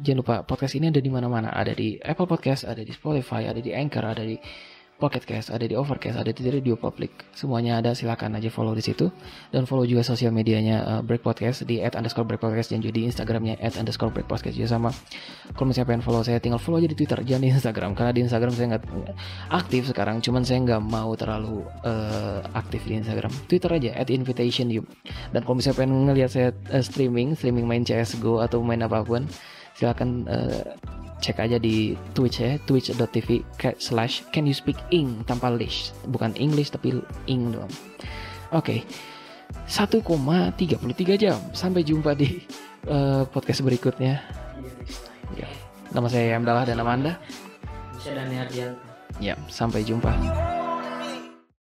Jangan 0.02 0.18
lupa 0.26 0.36
podcast 0.42 0.74
ini 0.74 0.90
ada 0.90 0.98
di 0.98 1.12
mana-mana. 1.14 1.54
Ada 1.54 1.78
di 1.78 2.02
Apple 2.02 2.26
Podcast, 2.26 2.66
ada 2.66 2.82
di 2.82 2.90
Spotify, 2.90 3.46
ada 3.46 3.62
di 3.62 3.70
Anchor, 3.70 4.02
ada 4.02 4.26
di 4.26 4.42
Pocket 5.04 5.26
Cast, 5.28 5.52
ada 5.52 5.68
di 5.68 5.76
Overcast, 5.76 6.16
ada 6.16 6.32
di 6.32 6.48
Radio 6.48 6.80
Public. 6.80 7.36
Semuanya 7.36 7.84
ada, 7.84 7.92
silakan 7.92 8.40
aja 8.40 8.48
follow 8.48 8.72
di 8.72 8.80
situ. 8.80 9.12
Dan 9.52 9.68
follow 9.68 9.84
juga 9.84 10.00
sosial 10.00 10.32
medianya 10.32 10.78
eh, 10.80 11.02
Break 11.04 11.26
Podcast 11.28 11.68
di 11.68 11.84
at 11.84 12.00
underscore 12.00 12.24
Break 12.24 12.40
Podcast 12.40 12.72
dan 12.72 12.80
juga 12.80 12.96
di 12.96 13.12
Instagramnya 13.12 13.60
at 13.60 13.76
underscore 13.76 14.16
Break 14.16 14.32
Podcast 14.32 14.56
juga 14.56 14.72
sama. 14.72 14.96
Kalau 15.58 15.68
misalnya 15.68 15.92
pengen 15.92 16.04
follow 16.08 16.24
saya, 16.24 16.40
tinggal 16.40 16.62
follow 16.62 16.80
aja 16.80 16.88
di 16.88 16.96
Twitter, 16.96 17.20
jangan 17.20 17.44
di 17.44 17.50
Instagram. 17.52 17.92
Karena 18.00 18.12
di 18.16 18.22
Instagram 18.24 18.52
saya 18.56 18.68
nggak 18.78 18.84
aktif 19.52 19.82
sekarang, 19.92 20.24
cuman 20.24 20.42
saya 20.48 20.64
nggak 20.64 20.82
mau 20.88 21.12
terlalu 21.20 21.68
eh, 21.84 22.40
aktif 22.56 22.88
di 22.88 23.04
Instagram. 23.04 23.34
Twitter 23.52 23.70
aja 23.76 23.92
at 24.00 24.08
invitation 24.08 24.72
you. 24.72 24.88
Dan 25.36 25.44
kalau 25.44 25.60
misalnya 25.60 25.84
pengen 25.84 26.08
ngelihat 26.08 26.32
saya 26.32 26.50
eh, 26.72 26.80
streaming, 26.86 27.36
streaming 27.36 27.68
main 27.68 27.84
CS:GO 27.84 28.40
atau 28.40 28.64
main 28.64 28.80
apa 28.80 29.04
pun, 29.04 29.28
silakan 29.78 30.26
eh, 30.30 30.64
cek 31.24 31.40
aja 31.40 31.58
di 31.58 31.96
Twitch 32.12 32.44
ya, 32.44 32.60
twitch.tv 32.68 33.48
slash 33.80 34.28
can 34.36 34.44
you 34.44 34.56
speak 34.56 34.76
ing 34.92 35.24
tanpa 35.24 35.48
lish, 35.54 35.96
bukan 36.12 36.36
English 36.36 36.76
tapi 36.76 37.00
ing 37.32 37.56
doang. 37.56 37.72
Oke, 38.54 38.86
1,33 39.66 40.54
jam. 41.18 41.40
Sampai 41.56 41.82
jumpa 41.82 42.14
di 42.14 42.44
eh, 42.86 43.24
podcast 43.32 43.64
berikutnya. 43.64 44.22
Ya. 45.34 45.48
Nama 45.94 46.08
saya 46.10 46.38
Amdalah 46.38 46.66
dan 46.66 46.82
Amanda. 46.82 47.18
Bisa 47.96 48.12
Dani 48.14 48.36
Hardianto. 48.38 48.82
Ya, 49.22 49.38
sampai 49.46 49.86
jumpa. 49.86 50.10